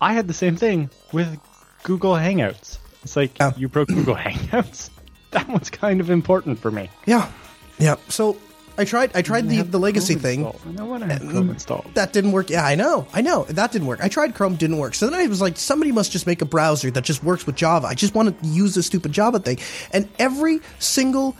I 0.00 0.12
had 0.12 0.28
the 0.28 0.34
same 0.34 0.56
thing 0.56 0.90
with 1.12 1.38
Google 1.82 2.12
Hangouts. 2.14 2.78
It's 3.02 3.16
like 3.16 3.38
Yeah. 3.38 3.52
you 3.56 3.68
broke 3.68 3.88
Google 3.88 4.14
Hangouts. 4.16 4.90
That 5.32 5.48
one's 5.48 5.70
kind 5.70 6.00
of 6.00 6.10
important 6.10 6.58
for 6.58 6.70
me. 6.70 6.88
Yeah, 7.04 7.30
yeah. 7.78 7.96
So 8.08 8.36
I 8.78 8.84
tried. 8.84 9.10
I 9.14 9.22
tried 9.22 9.48
the 9.48 9.62
the 9.62 9.78
legacy 9.78 10.14
Chrome 10.14 10.22
thing. 10.22 10.44
installed. 10.44 10.80
I 10.80 10.82
want 10.82 11.02
to 11.02 11.08
have 11.12 11.20
Chrome 11.22 11.48
mm, 11.48 11.52
installed. 11.52 11.86
That 11.94 12.12
didn't 12.12 12.32
work. 12.32 12.50
Yeah, 12.50 12.64
I 12.64 12.74
know. 12.74 13.06
I 13.12 13.20
know. 13.22 13.44
That 13.44 13.72
didn't 13.72 13.86
work. 13.88 14.00
I 14.02 14.08
tried 14.08 14.34
Chrome, 14.34 14.56
didn't 14.56 14.78
work. 14.78 14.94
So 14.94 15.08
then 15.08 15.18
I 15.18 15.26
was 15.26 15.40
like, 15.40 15.56
somebody 15.56 15.92
must 15.92 16.12
just 16.12 16.26
make 16.26 16.42
a 16.42 16.44
browser 16.46 16.90
that 16.90 17.04
just 17.04 17.22
works 17.24 17.46
with 17.46 17.56
Java. 17.56 17.86
I 17.86 17.94
just 17.94 18.14
want 18.14 18.38
to 18.40 18.46
use 18.46 18.74
this 18.74 18.86
stupid 18.86 19.12
Java 19.12 19.38
thing. 19.40 19.58
And 19.92 20.08
every 20.18 20.60
single 20.78 21.36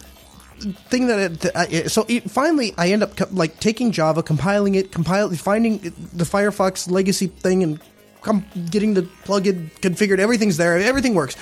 thing 0.60 1.06
that, 1.08 1.18
it, 1.18 1.40
that 1.40 1.56
I, 1.56 1.82
so 1.86 2.04
it, 2.08 2.30
finally 2.30 2.74
I 2.78 2.90
end 2.90 3.02
up 3.02 3.16
co- 3.16 3.28
like 3.30 3.60
taking 3.60 3.92
Java, 3.92 4.22
compiling 4.22 4.74
it, 4.74 4.92
compile, 4.92 5.30
finding 5.30 5.78
the 5.78 6.24
Firefox 6.24 6.90
legacy 6.90 7.26
thing, 7.26 7.62
and 7.62 7.80
com- 8.22 8.44
getting 8.70 8.94
the 8.94 9.02
plugin 9.24 9.70
configured. 9.80 10.18
Everything's 10.18 10.56
there. 10.56 10.76
Everything 10.78 11.14
works. 11.14 11.36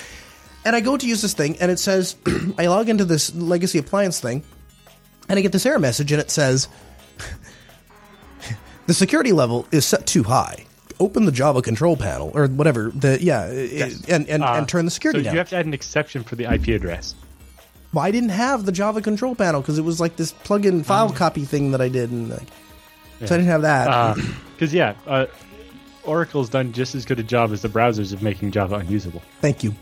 And 0.65 0.75
I 0.75 0.81
go 0.81 0.97
to 0.97 1.07
use 1.07 1.21
this 1.21 1.33
thing, 1.33 1.57
and 1.61 1.69
it 1.71 1.77
says, 1.79 2.15
I 2.57 2.67
log 2.67 2.89
into 2.89 3.05
this 3.05 3.33
legacy 3.35 3.77
appliance 3.77 4.19
thing, 4.19 4.43
and 5.29 5.37
I 5.37 5.41
get 5.41 5.51
this 5.51 5.65
error 5.65 5.79
message, 5.79 6.11
and 6.11 6.19
it 6.19 6.31
says, 6.31 6.67
the 8.87 8.93
security 8.93 9.31
level 9.31 9.67
is 9.71 9.85
set 9.85 10.05
too 10.07 10.23
high. 10.23 10.65
Open 10.99 11.25
the 11.25 11.31
Java 11.31 11.61
control 11.61 11.97
panel 11.97 12.31
or 12.33 12.47
whatever. 12.47 12.89
The 12.95 13.21
yeah, 13.21 13.45
and 14.13 14.29
and, 14.29 14.43
Uh, 14.43 14.53
and 14.53 14.67
turn 14.67 14.85
the 14.85 14.91
security 14.91 15.19
so 15.19 15.23
down. 15.25 15.33
you 15.33 15.37
have 15.39 15.49
to 15.49 15.55
add 15.57 15.65
an 15.65 15.73
exception 15.73 16.23
for 16.23 16.35
the 16.35 16.45
IP 16.51 16.69
address. 16.69 17.15
Well, 17.95 18.03
I 18.03 18.11
didn't 18.11 18.29
have 18.29 18.65
the 18.65 18.73
Java 18.73 19.01
control 19.01 19.35
panel 19.35 19.61
because 19.61 19.77
it 19.79 19.83
was 19.83 20.01
like 20.01 20.17
this 20.17 20.33
plug-in 20.33 20.83
file 20.83 21.13
copy 21.13 21.45
thing 21.45 21.71
that 21.71 21.79
I 21.79 21.87
did, 21.87 22.11
and 22.11 22.29
like, 22.29 22.47
so 23.21 23.33
I 23.35 23.37
didn't 23.37 23.45
have 23.45 23.61
that. 23.61 24.17
Because 24.53 24.73
yeah, 24.73 24.95
uh, 25.07 25.27
Oracle's 26.03 26.49
done 26.49 26.73
just 26.73 26.93
as 26.93 27.05
good 27.05 27.19
a 27.19 27.23
job 27.23 27.53
as 27.53 27.61
the 27.61 27.69
browsers 27.69 28.11
of 28.11 28.21
making 28.21 28.51
Java 28.51 28.75
unusable. 28.75 29.21
Thank 29.39 29.63
you, 29.63 29.73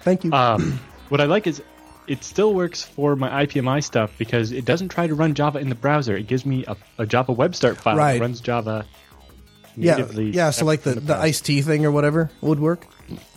thank 0.00 0.24
you. 0.24 0.32
Um, 0.32 0.80
what 1.10 1.20
I 1.20 1.24
like 1.24 1.46
is 1.46 1.62
it 2.06 2.24
still 2.24 2.54
works 2.54 2.82
for 2.82 3.16
my 3.16 3.44
IPMI 3.44 3.84
stuff 3.84 4.16
because 4.16 4.50
it 4.50 4.64
doesn't 4.64 4.88
try 4.88 5.06
to 5.06 5.14
run 5.14 5.34
Java 5.34 5.58
in 5.58 5.68
the 5.68 5.74
browser. 5.74 6.16
It 6.16 6.26
gives 6.26 6.46
me 6.46 6.64
a, 6.66 6.74
a 6.96 7.04
Java 7.04 7.32
web 7.32 7.54
start 7.54 7.76
file 7.76 7.96
Right. 7.98 8.14
that 8.14 8.20
runs 8.20 8.40
Java 8.40 8.86
yeah, 9.76 9.96
natively. 9.96 10.30
yeah. 10.30 10.50
So 10.50 10.64
like 10.64 10.82
the 10.84 10.94
the 10.94 11.14
from 11.14 11.22
IcedTea 11.24 11.64
thing 11.64 11.84
or 11.84 11.90
whatever 11.92 12.30
would 12.40 12.60
work. 12.60 12.86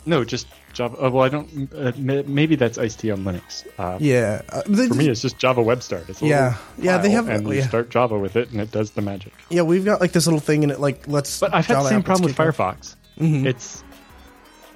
No, 0.05 0.23
just 0.23 0.47
Java. 0.73 1.05
Uh, 1.05 1.09
well, 1.09 1.23
I 1.23 1.29
don't. 1.29 1.69
Uh, 1.73 1.91
maybe 1.95 2.55
that's 2.55 2.77
iced 2.77 3.03
on 3.05 3.23
Linux. 3.23 3.65
Uh, 3.77 3.97
Yeah, 3.99 4.41
uh, 4.49 4.61
the- 4.65 4.87
For 4.87 4.93
me, 4.95 5.07
it's 5.09 5.21
just 5.21 5.37
Java 5.37 5.61
web 5.61 5.81
start. 5.83 6.09
It's 6.09 6.21
a 6.21 6.25
Yeah. 6.27 6.55
Yeah, 6.77 6.97
they 6.97 7.09
have- 7.11 7.29
and 7.29 7.47
you 7.47 7.61
start 7.63 7.89
Java 7.89 8.17
with 8.17 8.35
it, 8.35 8.51
and 8.51 8.59
it 8.61 8.71
does 8.71 8.91
the 8.91 9.01
magic. 9.01 9.33
yeah. 9.49 9.61
We've 9.61 9.85
got 9.85 10.01
like 10.01 10.11
this 10.11 10.25
little 10.27 10.39
thing, 10.39 10.63
and 10.63 10.71
it 10.71 10.79
like 10.79 11.07
lets. 11.07 11.39
But 11.39 11.53
I've 11.53 11.65
had 11.67 11.75
Java 11.75 11.83
the 11.83 11.89
same 11.89 12.03
problem 12.03 12.25
with. 12.27 12.35
Firefox. 12.37 12.95
Mm-hmm. 13.19 13.47
It's 13.47 13.83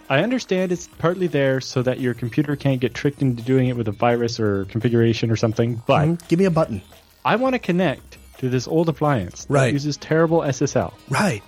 I 0.10 0.20
understand 0.20 0.72
it's 0.72 0.88
partly 1.00 1.26
there 1.28 1.60
so 1.62 1.82
that 1.82 2.00
your 2.00 2.14
computer 2.14 2.56
can't 2.56 2.80
get 2.80 2.94
tricked 2.94 3.22
into 3.24 3.42
doing 3.42 3.70
it 3.70 3.76
with 3.76 3.88
a 3.88 3.92
virus 3.92 4.40
or 4.40 4.66
configuration 4.66 5.32
or 5.32 5.36
something, 5.36 5.82
but 5.88 6.06
Mhm. 6.06 6.28
Give 6.28 6.38
me 6.40 6.46
a 6.46 6.52
button. 6.52 6.82
I 7.24 7.38
want 7.38 7.54
to 7.54 7.60
connect 7.60 8.20
to 8.38 8.50
this 8.50 8.68
old 8.68 8.88
appliance 8.88 9.48
Right. 9.50 9.66
that 9.68 9.74
uses 9.74 9.98
terrible 9.98 10.44
SSL. 10.44 10.94
Right. 11.10 11.42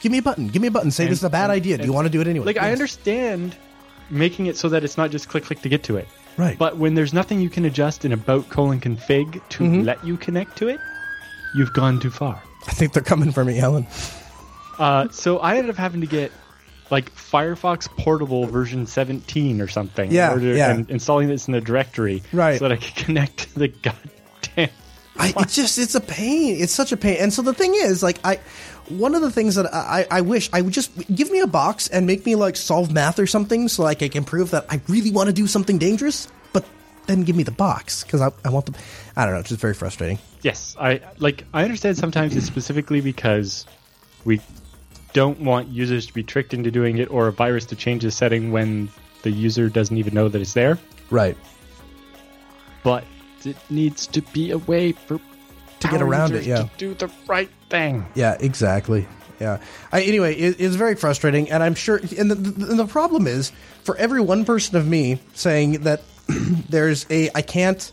Give 0.00 0.10
me 0.10 0.18
a 0.18 0.22
button. 0.22 0.48
Give 0.48 0.60
me 0.60 0.66
a 0.68 0.70
button. 0.72 0.90
Say 0.90 1.04
And- 1.04 1.12
this 1.12 1.18
is 1.18 1.24
a 1.24 1.30
bad 1.30 1.44
and- 1.50 1.52
idea. 1.52 1.78
Do 1.78 1.84
you 1.84 1.92
want 1.92 2.06
to 2.06 2.10
do 2.10 2.20
it 2.20 2.26
anyway? 2.26 2.46
Like 2.46 2.58
I 2.58 2.72
understand 2.72 3.54
making 4.10 4.46
it 4.46 4.56
so 4.56 4.68
that 4.68 4.84
it's 4.84 4.96
not 4.96 5.10
just 5.10 5.28
click 5.28 5.44
click 5.44 5.62
to 5.62 5.68
get 5.68 5.82
to 5.84 5.96
it. 5.96 6.08
Right. 6.36 6.58
But 6.58 6.76
when 6.78 6.94
there's 6.94 7.12
nothing 7.12 7.40
you 7.40 7.50
can 7.50 7.64
adjust 7.64 8.04
in 8.04 8.12
about 8.12 8.48
colon 8.48 8.80
config 8.80 9.32
to 9.50 9.64
Mm-hmm. 9.64 9.82
let 9.82 10.04
you 10.04 10.16
connect 10.16 10.56
to 10.58 10.68
it, 10.68 10.80
you've 11.54 11.72
gone 11.72 12.00
too 12.00 12.10
far. 12.10 12.42
I 12.66 12.72
think 12.72 12.92
they're 12.92 13.02
coming 13.02 13.32
for 13.32 13.44
me, 13.44 13.58
Allan. 13.60 13.86
Uh, 14.78 15.08
so 15.10 15.38
I 15.38 15.56
ended 15.56 15.70
up 15.70 15.76
having 15.76 16.00
to 16.00 16.06
get 16.06 16.32
like 16.90 17.12
Firefox 17.14 17.88
Portable 17.98 18.46
version 18.46 18.86
17 18.86 19.60
or 19.60 19.68
something. 19.68 20.10
Yeah, 20.10 20.32
order- 20.32 20.54
yeah. 20.54 20.70
And 20.72 20.90
installing 20.90 21.28
this 21.28 21.46
in 21.48 21.54
a 21.54 21.60
directory. 21.60 22.22
Right. 22.32 22.58
So 22.58 22.68
that 22.68 22.72
I 22.72 22.76
could 22.76 22.96
connect 23.04 23.38
to 23.52 23.58
the 23.58 23.68
goddamn. 23.68 24.70
I, 25.16 25.34
it's 25.38 25.54
just 25.54 25.78
it's 25.78 25.94
a 25.94 26.00
pain. 26.00 26.56
It's 26.60 26.72
such 26.72 26.92
a 26.92 26.96
pain. 26.96 27.18
And 27.20 27.32
so 27.32 27.42
the 27.42 27.52
thing 27.52 27.74
is, 27.74 28.02
like 28.02 28.18
I, 28.24 28.40
one 28.90 29.14
of 29.14 29.22
the 29.22 29.30
things 29.30 29.54
that 29.54 29.72
I, 29.72 30.06
I 30.10 30.20
wish 30.20 30.50
I 30.52 30.60
would 30.60 30.72
just 30.72 30.90
give 31.14 31.30
me 31.30 31.40
a 31.40 31.46
box 31.46 31.88
and 31.88 32.06
make 32.06 32.26
me 32.26 32.34
like 32.34 32.56
solve 32.56 32.92
math 32.92 33.18
or 33.18 33.26
something, 33.26 33.68
so 33.68 33.82
like 33.82 34.02
I 34.02 34.08
can 34.08 34.24
prove 34.24 34.50
that 34.50 34.66
I 34.68 34.80
really 34.88 35.10
want 35.10 35.28
to 35.28 35.32
do 35.32 35.46
something 35.46 35.78
dangerous. 35.78 36.28
But 36.52 36.64
then 37.06 37.22
give 37.22 37.36
me 37.36 37.42
the 37.42 37.52
box 37.52 38.04
because 38.04 38.20
I, 38.20 38.30
I 38.44 38.50
want 38.50 38.66
the. 38.66 38.78
I 39.16 39.24
don't 39.24 39.34
know. 39.34 39.40
It's 39.40 39.48
just 39.48 39.60
very 39.60 39.74
frustrating. 39.74 40.18
Yes, 40.42 40.76
I 40.78 41.00
like. 41.18 41.44
I 41.54 41.64
understand 41.64 41.96
sometimes 41.96 42.36
it's 42.36 42.46
specifically 42.46 43.00
because 43.00 43.66
we 44.24 44.40
don't 45.12 45.40
want 45.40 45.68
users 45.68 46.06
to 46.06 46.12
be 46.12 46.22
tricked 46.22 46.54
into 46.54 46.70
doing 46.70 46.98
it, 46.98 47.10
or 47.10 47.28
a 47.28 47.32
virus 47.32 47.66
to 47.66 47.76
change 47.76 48.02
the 48.02 48.10
setting 48.10 48.52
when 48.52 48.88
the 49.22 49.30
user 49.30 49.68
doesn't 49.68 49.96
even 49.96 50.14
know 50.14 50.28
that 50.28 50.40
it's 50.40 50.52
there. 50.54 50.78
Right. 51.10 51.36
But 52.82 53.04
it 53.44 53.56
needs 53.70 54.06
to 54.08 54.22
be 54.22 54.50
a 54.50 54.58
way 54.58 54.92
for 54.92 55.20
To 55.80 55.88
get 55.88 56.02
around 56.02 56.34
it, 56.34 56.44
yeah. 56.44 56.62
to 56.62 56.70
do 56.76 56.94
the 56.94 57.10
right 57.26 57.48
thing. 57.70 58.06
Yeah, 58.14 58.36
exactly. 58.38 59.06
Yeah. 59.40 59.58
I, 59.90 60.02
anyway, 60.02 60.34
it, 60.34 60.60
it's 60.60 60.76
very 60.76 60.94
frustrating, 60.96 61.50
and 61.50 61.62
I'm 61.62 61.74
sure. 61.74 61.96
And 61.96 62.30
the, 62.30 62.34
the, 62.34 62.74
the 62.74 62.86
problem 62.86 63.26
is, 63.26 63.52
for 63.84 63.96
every 63.96 64.20
one 64.20 64.44
person 64.44 64.76
of 64.76 64.86
me 64.86 65.18
saying 65.34 65.80
that 65.84 66.02
there's 66.68 67.06
a 67.10 67.30
I 67.34 67.42
can't, 67.42 67.90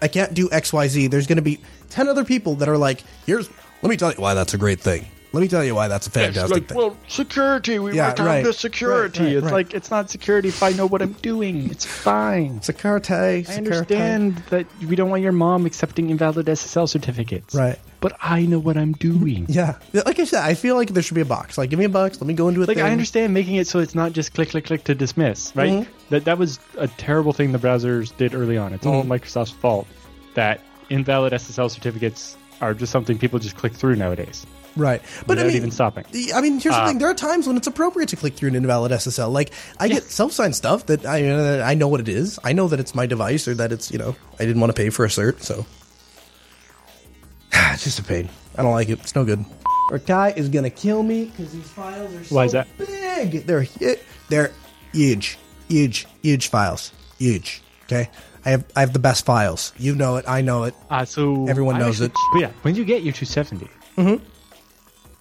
I 0.00 0.08
can't 0.08 0.32
do 0.32 0.48
X 0.50 0.72
Y 0.72 0.88
Z. 0.88 1.06
There's 1.08 1.26
going 1.26 1.36
to 1.36 1.42
be 1.42 1.60
ten 1.90 2.08
other 2.08 2.24
people 2.24 2.56
that 2.56 2.68
are 2.68 2.78
like, 2.78 3.04
here's. 3.26 3.48
Let 3.82 3.90
me 3.90 3.96
tell 3.96 4.12
you 4.12 4.18
why 4.18 4.34
that's 4.34 4.54
a 4.54 4.58
great 4.58 4.80
thing. 4.80 5.06
Let 5.32 5.40
me 5.42 5.48
tell 5.48 5.62
you 5.64 5.76
why 5.76 5.86
that's 5.86 6.08
a 6.08 6.10
fantastic 6.10 6.42
It's 6.42 6.50
like, 6.52 6.66
thing. 6.68 6.76
well, 6.76 6.96
security. 7.06 7.78
We 7.78 7.94
Yeah, 7.94 8.12
down 8.14 8.26
right. 8.26 8.44
to 8.44 8.52
security. 8.52 9.20
Right, 9.20 9.26
right, 9.34 9.36
it's 9.44 9.52
like 9.52 9.74
it's 9.74 9.90
not 9.90 10.10
security 10.10 10.48
if 10.48 10.60
I 10.62 10.70
know 10.72 10.86
what 10.86 11.02
I'm 11.02 11.12
doing. 11.12 11.70
It's 11.70 11.84
fine. 11.84 12.60
Security. 12.62 13.14
I 13.14 13.42
security. 13.42 13.56
understand 13.94 14.36
that 14.50 14.66
we 14.88 14.96
don't 14.96 15.08
want 15.08 15.22
your 15.22 15.30
mom 15.32 15.66
accepting 15.66 16.10
invalid 16.10 16.46
SSL 16.46 16.88
certificates. 16.88 17.54
Right. 17.54 17.78
But 18.00 18.16
I 18.20 18.46
know 18.46 18.58
what 18.58 18.76
I'm 18.76 18.92
doing. 18.94 19.46
Yeah, 19.48 19.76
like 19.92 20.18
I 20.18 20.24
said, 20.24 20.42
I 20.42 20.54
feel 20.54 20.74
like 20.74 20.88
there 20.88 21.02
should 21.02 21.14
be 21.14 21.20
a 21.20 21.24
box. 21.26 21.58
Like, 21.58 21.70
give 21.70 21.78
me 21.78 21.84
a 21.84 21.88
box. 21.90 22.18
Let 22.20 22.26
me 22.26 22.34
go 22.34 22.48
into 22.48 22.62
it. 22.62 22.68
Like 22.68 22.78
I 22.78 22.90
understand 22.90 23.32
making 23.34 23.54
it 23.56 23.66
so 23.68 23.78
it's 23.78 23.94
not 23.94 24.12
just 24.12 24.34
click 24.34 24.48
click 24.50 24.64
click 24.64 24.84
to 24.84 24.94
dismiss, 24.94 25.52
right? 25.54 25.70
Mm-hmm. 25.84 25.90
That 26.08 26.24
that 26.24 26.38
was 26.38 26.58
a 26.78 26.88
terrible 26.88 27.32
thing 27.32 27.52
the 27.52 27.58
browsers 27.58 28.16
did 28.16 28.34
early 28.34 28.56
on. 28.56 28.72
It's 28.72 28.84
all 28.86 29.02
Mm-hmm. 29.04 29.12
Microsoft's 29.12 29.50
fault 29.52 29.86
that 30.34 30.60
invalid 30.88 31.32
SSL 31.34 31.70
certificates 31.70 32.36
are 32.60 32.74
just 32.74 32.90
something 32.90 33.16
people 33.18 33.38
just 33.38 33.56
click 33.56 33.72
through 33.74 33.94
nowadays 33.96 34.44
Right, 34.76 35.02
but 35.26 35.38
I 35.38 35.44
mean, 35.44 35.56
even 35.56 35.70
stopping. 35.72 36.04
I 36.34 36.40
mean, 36.40 36.60
here's 36.60 36.74
the 36.74 36.82
Uh, 36.82 36.86
thing: 36.88 36.98
there 36.98 37.08
are 37.10 37.14
times 37.14 37.46
when 37.46 37.56
it's 37.56 37.66
appropriate 37.66 38.08
to 38.10 38.16
click 38.16 38.34
through 38.34 38.50
an 38.50 38.54
invalid 38.54 38.92
SSL. 38.92 39.32
Like, 39.32 39.50
I 39.80 39.88
get 39.88 40.04
self-signed 40.04 40.54
stuff 40.54 40.86
that 40.86 41.04
I 41.04 41.28
uh, 41.28 41.64
I 41.66 41.74
know 41.74 41.88
what 41.88 42.00
it 42.00 42.08
is. 42.08 42.38
I 42.44 42.52
know 42.52 42.68
that 42.68 42.78
it's 42.78 42.94
my 42.94 43.06
device 43.06 43.48
or 43.48 43.54
that 43.54 43.72
it's 43.72 43.90
you 43.90 43.98
know 43.98 44.14
I 44.38 44.44
didn't 44.46 44.60
want 44.60 44.70
to 44.74 44.80
pay 44.80 44.90
for 44.90 45.04
a 45.04 45.08
cert, 45.08 45.40
so 45.42 45.66
it's 47.52 47.84
just 47.84 47.98
a 47.98 48.04
pain. 48.04 48.28
I 48.56 48.62
don't 48.62 48.72
like 48.72 48.88
it. 48.88 49.00
It's 49.00 49.14
no 49.14 49.24
good. 49.24 49.44
Our 49.90 49.98
guy 49.98 50.32
is 50.36 50.48
gonna 50.48 50.70
kill 50.70 51.02
me 51.02 51.26
because 51.26 51.52
these 51.52 51.68
files 51.68 52.14
are 52.14 52.24
so 52.24 52.34
Why 52.36 52.44
is 52.44 52.52
that? 52.52 52.68
big. 52.78 53.46
They're 53.46 53.64
hu- 53.64 53.96
they're 54.28 54.52
huge, 54.92 55.36
huge, 55.68 56.06
huge 56.22 56.48
files. 56.48 56.92
Huge. 57.18 57.60
Okay, 57.84 58.08
I 58.46 58.50
have 58.50 58.64
I 58.76 58.80
have 58.80 58.92
the 58.92 59.00
best 59.00 59.24
files. 59.26 59.72
You 59.78 59.96
know 59.96 60.16
it. 60.16 60.24
I 60.28 60.42
know 60.42 60.62
it. 60.64 60.74
Uh, 60.88 61.04
so 61.04 61.46
Everyone 61.48 61.78
knows 61.78 62.00
actually- 62.00 62.06
it. 62.06 62.12
But 62.32 62.40
yeah, 62.40 62.50
when 62.62 62.76
you 62.76 62.84
get 62.84 63.02
your 63.02 63.12
270, 63.12 63.66
mm-hmm. 63.96 64.24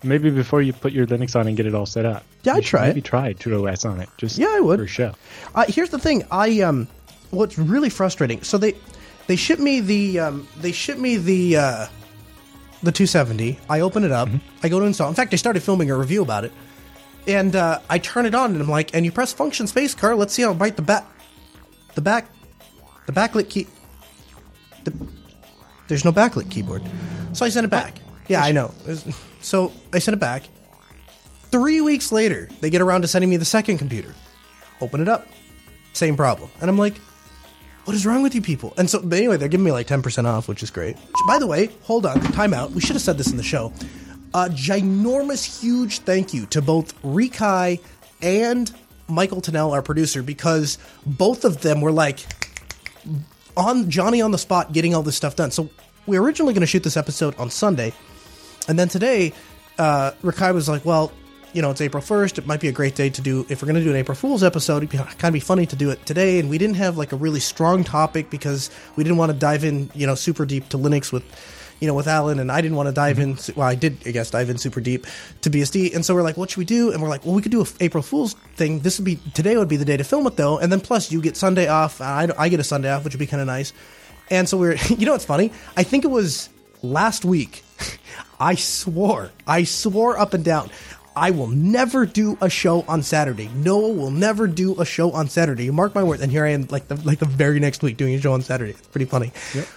Maybe 0.03 0.29
before 0.29 0.61
you 0.61 0.71
put 0.71 0.93
your 0.93 1.05
Linux 1.05 1.37
on 1.37 1.47
and 1.47 1.57
get 1.57 1.65
it 1.65 1.75
all 1.75 1.85
set 1.85 2.05
up, 2.05 2.23
Yeah, 2.43 2.53
I'd 2.53 2.63
should 2.63 2.69
try 2.69 2.85
it. 2.85 2.87
Maybe 2.89 3.01
try 3.01 3.33
TrueOS 3.33 3.89
on 3.89 3.99
it. 3.99 4.09
Just 4.17 4.37
Yeah, 4.37 4.47
I 4.49 4.59
would. 4.61 4.79
for 4.79 4.87
show. 4.87 5.13
Uh, 5.53 5.65
here's 5.67 5.89
the 5.89 5.99
thing. 5.99 6.23
I 6.31 6.61
um, 6.61 6.87
what's 7.31 7.57
really 7.57 7.89
frustrating. 7.89 8.41
So 8.43 8.57
they 8.57 8.75
they 9.27 9.35
ship 9.35 9.59
me 9.59 9.81
the 9.81 10.19
um, 10.19 10.47
they 10.61 10.71
ship 10.71 10.97
me 10.97 11.17
the 11.17 11.57
uh, 11.57 11.87
the 12.81 12.91
270. 12.93 13.59
I 13.69 13.81
open 13.81 14.03
it 14.05 14.11
up. 14.11 14.29
I 14.63 14.69
go 14.69 14.79
to 14.79 14.85
install. 14.85 15.09
In 15.09 15.15
fact, 15.15 15.33
I 15.33 15.37
started 15.37 15.61
filming 15.61 15.91
a 15.91 15.97
review 15.97 16.21
about 16.21 16.45
it, 16.45 16.53
and 17.27 17.53
uh, 17.55 17.79
I 17.89 17.99
turn 17.99 18.25
it 18.25 18.33
on, 18.33 18.53
and 18.53 18.61
I'm 18.61 18.69
like, 18.69 18.95
and 18.95 19.05
you 19.05 19.11
press 19.11 19.33
function 19.33 19.65
spacebar. 19.65 20.17
Let's 20.17 20.33
see 20.33 20.43
how 20.43 20.53
bright 20.53 20.77
the 20.77 20.81
back 20.81 21.05
the 21.95 22.01
back 22.01 22.29
the 23.05 23.11
backlit 23.11 23.49
key. 23.49 23.67
The, 24.85 24.93
there's 25.89 26.05
no 26.05 26.13
backlit 26.13 26.49
keyboard, 26.49 26.83
so 27.33 27.45
I 27.45 27.49
sent 27.49 27.65
it 27.65 27.69
back. 27.69 27.99
Yeah, 28.29 28.43
I 28.43 28.53
know. 28.53 28.71
So 29.41 29.71
I 29.93 29.99
sent 29.99 30.15
it 30.15 30.19
back. 30.19 30.43
Three 31.51 31.81
weeks 31.81 32.11
later, 32.11 32.49
they 32.61 32.69
get 32.69 32.81
around 32.81 33.01
to 33.01 33.07
sending 33.07 33.29
me 33.29 33.37
the 33.37 33.45
second 33.45 33.79
computer. 33.79 34.13
Open 34.81 35.01
it 35.01 35.07
up. 35.07 35.27
Same 35.93 36.15
problem. 36.15 36.49
And 36.61 36.69
I'm 36.69 36.77
like, 36.77 36.95
what 37.85 37.95
is 37.95 38.05
wrong 38.05 38.21
with 38.21 38.35
you 38.35 38.41
people? 38.41 38.73
And 38.77 38.89
so, 38.89 38.99
anyway, 38.99 39.37
they're 39.37 39.47
giving 39.47 39.65
me 39.65 39.71
like 39.71 39.87
10% 39.87 40.25
off, 40.25 40.47
which 40.47 40.61
is 40.61 40.69
great. 40.69 40.95
By 41.27 41.39
the 41.39 41.47
way, 41.47 41.69
hold 41.81 42.05
on, 42.05 42.19
time 42.19 42.53
out. 42.53 42.71
We 42.71 42.81
should 42.81 42.95
have 42.95 43.01
said 43.01 43.17
this 43.17 43.31
in 43.31 43.37
the 43.37 43.43
show. 43.43 43.73
A 44.35 44.47
ginormous, 44.47 45.59
huge 45.59 45.99
thank 45.99 46.33
you 46.33 46.45
to 46.47 46.61
both 46.61 47.01
Rikai 47.01 47.81
and 48.21 48.71
Michael 49.07 49.41
Tunnell, 49.41 49.73
our 49.73 49.81
producer, 49.81 50.21
because 50.21 50.77
both 51.05 51.45
of 51.45 51.61
them 51.61 51.81
were 51.81 51.91
like 51.91 52.19
on 53.57 53.89
Johnny 53.89 54.21
on 54.21 54.31
the 54.31 54.37
spot 54.37 54.71
getting 54.71 54.93
all 54.93 55.01
this 55.01 55.15
stuff 55.15 55.35
done. 55.35 55.49
So 55.49 55.69
we 56.05 56.19
were 56.19 56.25
originally 56.25 56.53
going 56.53 56.61
to 56.61 56.67
shoot 56.67 56.83
this 56.83 56.97
episode 56.97 57.35
on 57.39 57.49
Sunday. 57.49 57.93
And 58.67 58.77
then 58.77 58.87
today, 58.87 59.33
uh, 59.77 60.11
Rikai 60.23 60.53
was 60.53 60.69
like, 60.69 60.85
well, 60.85 61.11
you 61.53 61.61
know, 61.61 61.71
it's 61.71 61.81
April 61.81 62.03
1st. 62.03 62.37
It 62.37 62.47
might 62.47 62.59
be 62.59 62.67
a 62.67 62.71
great 62.71 62.95
day 62.95 63.09
to 63.09 63.21
do, 63.21 63.45
if 63.49 63.61
we're 63.61 63.67
going 63.67 63.79
to 63.79 63.83
do 63.83 63.89
an 63.89 63.95
April 63.95 64.15
Fool's 64.15 64.43
episode, 64.43 64.77
it'd 64.77 64.89
be 64.89 64.97
kind 64.97 65.25
of 65.25 65.33
be 65.33 65.39
funny 65.39 65.65
to 65.65 65.75
do 65.75 65.89
it 65.89 66.05
today. 66.05 66.39
And 66.39 66.49
we 66.49 66.57
didn't 66.57 66.75
have 66.75 66.97
like 66.97 67.11
a 67.11 67.15
really 67.15 67.39
strong 67.39 67.83
topic 67.83 68.29
because 68.29 68.69
we 68.95 69.03
didn't 69.03 69.17
want 69.17 69.31
to 69.31 69.37
dive 69.37 69.63
in, 69.63 69.89
you 69.93 70.05
know, 70.05 70.15
super 70.15 70.45
deep 70.45 70.69
to 70.69 70.77
Linux 70.77 71.11
with, 71.11 71.23
you 71.79 71.87
know, 71.87 71.93
with 71.93 72.07
Allan. 72.07 72.39
And 72.39 72.51
I 72.51 72.61
didn't 72.61 72.77
want 72.77 72.87
to 72.87 72.93
dive 72.93 73.19
in, 73.19 73.37
well, 73.55 73.67
I 73.67 73.75
did, 73.75 73.97
I 74.05 74.11
guess, 74.11 74.29
dive 74.29 74.49
in 74.49 74.57
super 74.57 74.81
deep 74.81 75.07
to 75.41 75.49
BSD. 75.49 75.95
And 75.95 76.05
so 76.05 76.13
we're 76.13 76.23
like, 76.23 76.37
what 76.37 76.51
should 76.51 76.59
we 76.59 76.65
do? 76.65 76.91
And 76.91 77.01
we're 77.01 77.09
like, 77.09 77.25
well, 77.25 77.33
we 77.33 77.41
could 77.41 77.51
do 77.51 77.61
a 77.61 77.65
April 77.79 78.03
Fool's 78.03 78.33
thing. 78.55 78.79
This 78.79 78.99
would 78.99 79.05
be, 79.05 79.15
today 79.33 79.57
would 79.57 79.69
be 79.69 79.77
the 79.77 79.85
day 79.85 79.97
to 79.97 80.03
film 80.03 80.27
it 80.27 80.35
though. 80.35 80.59
And 80.59 80.71
then 80.71 80.81
plus 80.81 81.11
you 81.11 81.21
get 81.21 81.35
Sunday 81.35 81.67
off. 81.67 81.99
I, 81.99 82.27
I 82.37 82.49
get 82.49 82.59
a 82.59 82.63
Sunday 82.63 82.91
off, 82.91 83.03
which 83.03 83.13
would 83.13 83.19
be 83.19 83.27
kind 83.27 83.41
of 83.41 83.47
nice. 83.47 83.73
And 84.29 84.47
so 84.47 84.57
we're, 84.57 84.75
you 84.89 85.05
know, 85.07 85.13
what's 85.13 85.25
funny? 85.25 85.51
I 85.75 85.83
think 85.83 86.05
it 86.05 86.09
was 86.09 86.49
last 86.83 87.25
week. 87.25 87.63
I 88.39 88.55
swore, 88.55 89.31
I 89.45 89.63
swore 89.63 90.17
up 90.17 90.33
and 90.33 90.43
down. 90.45 90.69
I 91.15 91.31
will 91.31 91.47
never 91.47 92.05
do 92.05 92.37
a 92.39 92.49
show 92.49 92.83
on 92.87 93.03
Saturday. 93.03 93.49
Noah 93.53 93.89
will 93.89 94.11
never 94.11 94.47
do 94.47 94.79
a 94.79 94.85
show 94.85 95.11
on 95.11 95.27
Saturday. 95.27 95.69
Mark 95.69 95.93
my 95.93 96.03
words. 96.03 96.21
And 96.21 96.31
here 96.31 96.45
I 96.45 96.51
am, 96.51 96.67
like 96.69 96.87
the 96.87 96.95
like 96.95 97.19
the 97.19 97.25
very 97.25 97.59
next 97.59 97.83
week, 97.83 97.97
doing 97.97 98.13
a 98.15 98.21
show 98.21 98.31
on 98.31 98.41
Saturday. 98.41 98.71
It's 98.71 98.87
pretty 98.87 99.05
funny. 99.05 99.33
Yep. 99.53 99.67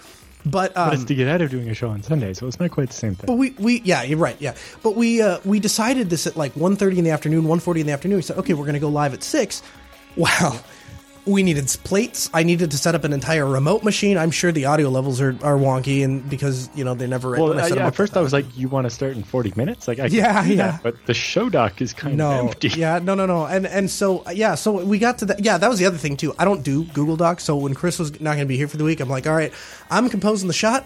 But 0.45 0.77
um, 0.77 0.89
But 0.89 0.93
it's 0.93 1.03
to 1.05 1.15
get 1.15 1.27
out 1.27 1.41
of 1.41 1.49
doing 1.49 1.69
a 1.69 1.73
show 1.73 1.89
on 1.89 2.01
Sunday, 2.03 2.33
so 2.33 2.47
it's 2.47 2.59
not 2.59 2.71
quite 2.71 2.89
the 2.89 2.95
same 2.95 3.15
thing. 3.15 3.27
but 3.27 3.33
we, 3.35 3.51
we 3.59 3.81
yeah 3.81 4.03
you're 4.03 4.17
right 4.17 4.35
yeah 4.39 4.55
but 4.83 4.95
we 4.95 5.21
uh, 5.21 5.39
we 5.45 5.59
decided 5.59 6.09
this 6.09 6.27
at 6.27 6.35
like 6.35 6.53
1.30 6.55 6.97
in 6.97 7.03
the 7.05 7.11
afternoon 7.11 7.45
1.40 7.45 7.79
in 7.79 7.87
the 7.87 7.93
afternoon 7.93 8.17
we 8.17 8.21
said 8.21 8.37
okay 8.37 8.53
we're 8.53 8.65
going 8.65 8.73
to 8.73 8.79
go 8.81 8.89
live 8.89 9.13
at 9.13 9.23
6 9.23 9.63
wow 10.17 10.59
we 11.25 11.43
needed 11.43 11.67
plates. 11.83 12.29
I 12.33 12.43
needed 12.43 12.71
to 12.71 12.77
set 12.77 12.95
up 12.95 13.03
an 13.03 13.13
entire 13.13 13.45
remote 13.45 13.83
machine. 13.83 14.17
I'm 14.17 14.31
sure 14.31 14.51
the 14.51 14.65
audio 14.65 14.89
levels 14.89 15.21
are, 15.21 15.31
are 15.41 15.57
wonky 15.57 16.03
and 16.03 16.29
because 16.29 16.69
you 16.75 16.83
know 16.83 16.93
they 16.93 17.07
never 17.07 17.31
well, 17.31 17.49
when 17.49 17.59
I 17.59 17.63
uh, 17.63 17.67
set 17.69 17.77
yeah, 17.77 17.87
at 17.87 17.95
first 17.95 18.17
I 18.17 18.21
was 18.21 18.33
like, 18.33 18.45
"You 18.57 18.67
want 18.67 18.85
to 18.85 18.89
start 18.89 19.15
in 19.15 19.23
40 19.23 19.53
minutes?" 19.55 19.87
Like, 19.87 19.99
I 19.99 20.05
Yeah, 20.07 20.43
yeah. 20.45 20.55
that, 20.71 20.83
but 20.83 21.05
the 21.05 21.13
show 21.13 21.49
doc 21.49 21.81
is 21.81 21.93
kind 21.93 22.17
no. 22.17 22.31
of 22.31 22.47
empty. 22.47 22.69
yeah 22.69 22.99
no 22.99 23.15
no 23.15 23.25
no. 23.25 23.45
And 23.45 23.65
and 23.65 23.89
so 23.89 24.29
yeah 24.31 24.55
so 24.55 24.83
we 24.83 24.99
got 24.99 25.19
to 25.19 25.25
that 25.25 25.43
yeah 25.43 25.57
that 25.57 25.69
was 25.69 25.79
the 25.79 25.85
other 25.85 25.97
thing 25.97 26.17
too. 26.17 26.33
I 26.37 26.45
don't 26.45 26.63
do 26.63 26.83
google 26.85 27.15
docs 27.15 27.43
so 27.43 27.55
when 27.55 27.73
chris 27.73 27.99
was 27.99 28.11
not 28.19 28.33
going 28.35 28.39
to 28.39 28.45
be 28.45 28.57
here 28.57 28.67
for 28.67 28.77
the 28.77 28.83
week 28.83 28.99
i'm 28.99 29.09
like 29.09 29.27
all 29.27 29.35
right 29.35 29.53
i'm 29.89 30.09
composing 30.09 30.47
the 30.47 30.53
shot 30.53 30.85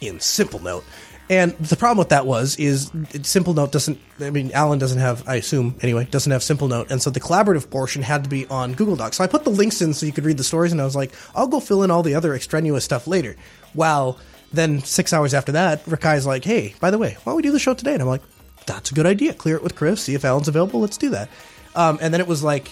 in 0.00 0.16
Simplenote 0.16 0.84
and 1.32 1.52
the 1.52 1.76
problem 1.76 1.96
with 1.96 2.10
that 2.10 2.26
was 2.26 2.56
is 2.56 2.90
Simplenote 2.90 3.70
doesn't 3.70 3.98
i 4.20 4.28
mean 4.28 4.52
allan 4.52 4.78
doesn't 4.78 4.98
have 4.98 5.26
i 5.26 5.36
assume 5.36 5.74
anyway 5.80 6.04
doesn't 6.10 6.30
have 6.30 6.42
Simplenote. 6.42 6.90
And 6.90 7.00
so 7.00 7.08
the 7.08 7.20
collaborative 7.20 7.70
portion 7.70 8.02
had 8.02 8.24
to 8.24 8.30
be 8.30 8.46
on 8.48 8.74
google 8.74 8.96
docs. 8.96 9.16
So 9.16 9.24
i 9.24 9.26
put 9.26 9.44
the 9.44 9.50
links 9.50 9.80
in 9.80 9.94
so 9.94 10.04
you 10.04 10.12
could 10.12 10.26
read 10.26 10.36
the 10.36 10.44
stories 10.44 10.72
and 10.72 10.80
i 10.80 10.84
was 10.84 10.94
like 10.94 11.12
i'll 11.34 11.48
go 11.48 11.58
fill 11.58 11.82
in 11.82 11.90
all 11.90 12.02
the 12.02 12.14
other 12.14 12.34
extraneous 12.34 12.84
stuff 12.84 13.06
later. 13.06 13.36
Well 13.74 14.18
then 14.52 14.80
six 14.80 15.14
hours 15.14 15.32
after 15.32 15.52
that 15.52 15.84
rikai's 15.86 16.26
like 16.26 16.44
hey 16.44 16.74
by 16.80 16.90
the 16.90 16.98
way 16.98 17.16
why 17.24 17.30
don't 17.30 17.36
we 17.36 17.42
do 17.42 17.52
the 17.52 17.58
show 17.58 17.74
today? 17.74 17.94
And 17.94 18.02
i'm 18.02 18.08
like 18.08 18.22
that's 18.66 18.90
a 18.90 18.94
good 18.94 19.06
idea. 19.06 19.32
Clear 19.32 19.56
it 19.56 19.62
with 19.62 19.74
chris 19.74 20.02
see 20.02 20.14
if 20.14 20.24
allan's 20.24 20.48
available. 20.48 20.80
Let's 20.80 20.98
do 20.98 21.10
that. 21.10 21.30
Um, 21.74 21.98
and 22.02 22.12
then 22.12 22.20
it 22.20 22.26
was 22.26 22.42
like 22.42 22.70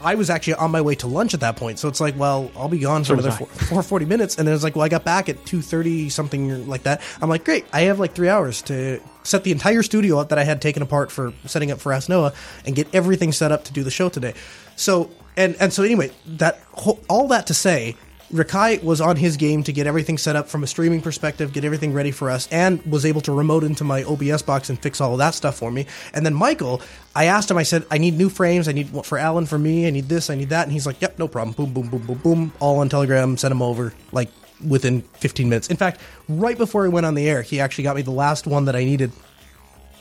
I 0.00 0.14
was 0.14 0.28
actually 0.28 0.54
on 0.54 0.70
my 0.70 0.82
way 0.82 0.94
to 0.96 1.06
lunch 1.06 1.32
at 1.32 1.40
that 1.40 1.56
point, 1.56 1.78
so 1.78 1.88
it's 1.88 2.00
like, 2.00 2.18
well, 2.18 2.50
I'll 2.54 2.68
be 2.68 2.78
gone 2.78 3.02
for 3.04 3.14
another 3.14 3.30
four, 3.30 3.46
four 3.46 3.82
forty 3.82 4.04
minutes, 4.04 4.36
and 4.36 4.46
then 4.46 4.54
it's 4.54 4.62
like, 4.62 4.76
well, 4.76 4.84
I 4.84 4.88
got 4.88 5.04
back 5.04 5.28
at 5.28 5.44
two 5.46 5.62
thirty 5.62 6.10
something 6.10 6.68
like 6.68 6.82
that. 6.82 7.00
I'm 7.22 7.30
like, 7.30 7.44
great, 7.44 7.64
I 7.72 7.82
have 7.82 7.98
like 7.98 8.14
three 8.14 8.28
hours 8.28 8.60
to 8.62 9.00
set 9.22 9.42
the 9.44 9.52
entire 9.52 9.82
studio 9.82 10.18
up 10.18 10.28
that 10.28 10.38
I 10.38 10.44
had 10.44 10.60
taken 10.60 10.82
apart 10.82 11.10
for 11.10 11.32
setting 11.46 11.70
up 11.70 11.80
for 11.80 11.92
Ask 11.92 12.08
Noah 12.08 12.34
and 12.66 12.76
get 12.76 12.94
everything 12.94 13.32
set 13.32 13.52
up 13.52 13.64
to 13.64 13.72
do 13.72 13.82
the 13.82 13.90
show 13.90 14.08
today. 14.08 14.34
So 14.76 15.10
and 15.36 15.56
and 15.60 15.72
so 15.72 15.82
anyway, 15.82 16.10
that 16.26 16.60
whole, 16.72 17.00
all 17.08 17.28
that 17.28 17.46
to 17.46 17.54
say. 17.54 17.96
Rikai 18.32 18.82
was 18.82 19.00
on 19.00 19.16
his 19.16 19.36
game 19.36 19.62
to 19.62 19.72
get 19.72 19.86
everything 19.86 20.18
set 20.18 20.34
up 20.34 20.48
from 20.48 20.64
a 20.64 20.66
streaming 20.66 21.00
perspective, 21.00 21.52
get 21.52 21.64
everything 21.64 21.92
ready 21.92 22.10
for 22.10 22.30
us, 22.30 22.48
and 22.50 22.84
was 22.84 23.06
able 23.06 23.20
to 23.22 23.32
remote 23.32 23.62
into 23.62 23.84
my 23.84 24.02
OBS 24.02 24.42
box 24.42 24.68
and 24.68 24.78
fix 24.78 25.00
all 25.00 25.12
of 25.12 25.18
that 25.18 25.34
stuff 25.34 25.56
for 25.56 25.70
me. 25.70 25.86
And 26.12 26.26
then 26.26 26.34
Michael, 26.34 26.82
I 27.14 27.26
asked 27.26 27.50
him, 27.50 27.56
I 27.56 27.62
said, 27.62 27.86
I 27.90 27.98
need 27.98 28.14
new 28.14 28.28
frames. 28.28 28.66
I 28.66 28.72
need 28.72 28.92
one 28.92 29.04
for 29.04 29.16
Allan, 29.16 29.46
for 29.46 29.58
me. 29.58 29.86
I 29.86 29.90
need 29.90 30.08
this, 30.08 30.28
I 30.28 30.34
need 30.34 30.48
that. 30.48 30.64
And 30.64 30.72
he's 30.72 30.86
like, 30.86 31.00
yep, 31.00 31.18
no 31.18 31.28
problem. 31.28 31.54
Boom, 31.54 31.72
boom, 31.72 31.88
boom, 31.88 32.06
boom, 32.06 32.18
boom. 32.18 32.52
All 32.58 32.80
on 32.80 32.88
Telegram, 32.88 33.36
sent 33.36 33.52
him 33.52 33.62
over 33.62 33.92
like 34.10 34.30
within 34.66 35.02
15 35.02 35.48
minutes. 35.48 35.68
In 35.68 35.76
fact, 35.76 36.00
right 36.28 36.58
before 36.58 36.84
he 36.84 36.90
went 36.90 37.06
on 37.06 37.14
the 37.14 37.28
air, 37.28 37.42
he 37.42 37.60
actually 37.60 37.84
got 37.84 37.96
me 37.96 38.02
the 38.02 38.10
last 38.10 38.46
one 38.46 38.64
that 38.64 38.74
I 38.74 38.84
needed 38.84 39.12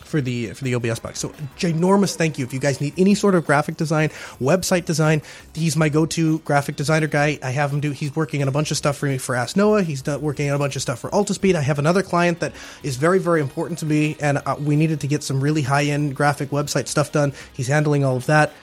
for 0.05 0.21
the 0.21 0.53
for 0.53 0.63
the 0.63 0.75
OBS 0.75 0.99
box. 0.99 1.19
So 1.19 1.29
ginormous 1.57 2.15
thank 2.15 2.37
you 2.37 2.45
if 2.45 2.53
you 2.53 2.59
guys 2.59 2.79
need 2.79 2.93
any 2.97 3.15
sort 3.15 3.35
of 3.35 3.45
graphic 3.45 3.77
design, 3.77 4.09
website 4.39 4.85
design. 4.85 5.21
He's 5.53 5.75
my 5.75 5.89
go-to 5.89 6.39
graphic 6.39 6.75
designer 6.75 7.07
guy. 7.07 7.39
I 7.43 7.49
have 7.51 7.73
him 7.73 7.79
do. 7.79 7.91
He's 7.91 8.15
working 8.15 8.41
on 8.41 8.47
a 8.47 8.51
bunch 8.51 8.71
of 8.71 8.77
stuff 8.77 8.97
for 8.97 9.07
me 9.07 9.17
for 9.17 9.35
Ask 9.35 9.57
Noah. 9.57 9.83
He's 9.83 10.05
working 10.05 10.49
on 10.49 10.55
a 10.55 10.59
bunch 10.59 10.75
of 10.75 10.81
stuff 10.81 10.99
for 10.99 11.09
Altispeed. 11.09 11.55
I 11.55 11.61
have 11.61 11.79
another 11.79 12.03
client 12.03 12.39
that 12.39 12.53
is 12.83 12.95
very 12.95 13.19
very 13.19 13.41
important 13.41 13.79
to 13.79 13.85
me, 13.85 14.15
and 14.19 14.37
uh, 14.45 14.55
we 14.59 14.75
needed 14.75 15.01
to 15.01 15.07
get 15.07 15.23
some 15.23 15.41
really 15.41 15.63
high 15.63 15.85
end 15.85 16.15
graphic 16.15 16.49
website 16.49 16.87
stuff 16.87 17.11
done. 17.11 17.33
He's 17.53 17.67
handling 17.67 18.05
all 18.05 18.15
of 18.15 18.27
that, 18.27 18.53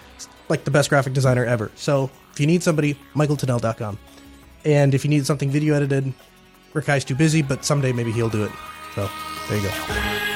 like 0.48 0.64
the 0.64 0.70
best 0.70 0.88
graphic 0.88 1.12
designer 1.12 1.44
ever. 1.44 1.70
So 1.74 2.10
if 2.32 2.40
you 2.40 2.46
need 2.46 2.62
somebody, 2.62 2.96
michaeltunnell.com. 3.14 3.98
And 4.64 4.94
if 4.94 5.04
you 5.04 5.10
need 5.10 5.26
something 5.26 5.50
video 5.50 5.74
edited, 5.74 6.12
Rikai's 6.72 7.04
too 7.04 7.16
busy, 7.16 7.42
but 7.42 7.64
someday 7.64 7.92
maybe 7.92 8.12
he'll 8.12 8.30
do 8.30 8.44
it. 8.44 8.52
So 8.94 9.10
there 9.48 9.58
you 9.58 9.68
go. 9.68 10.31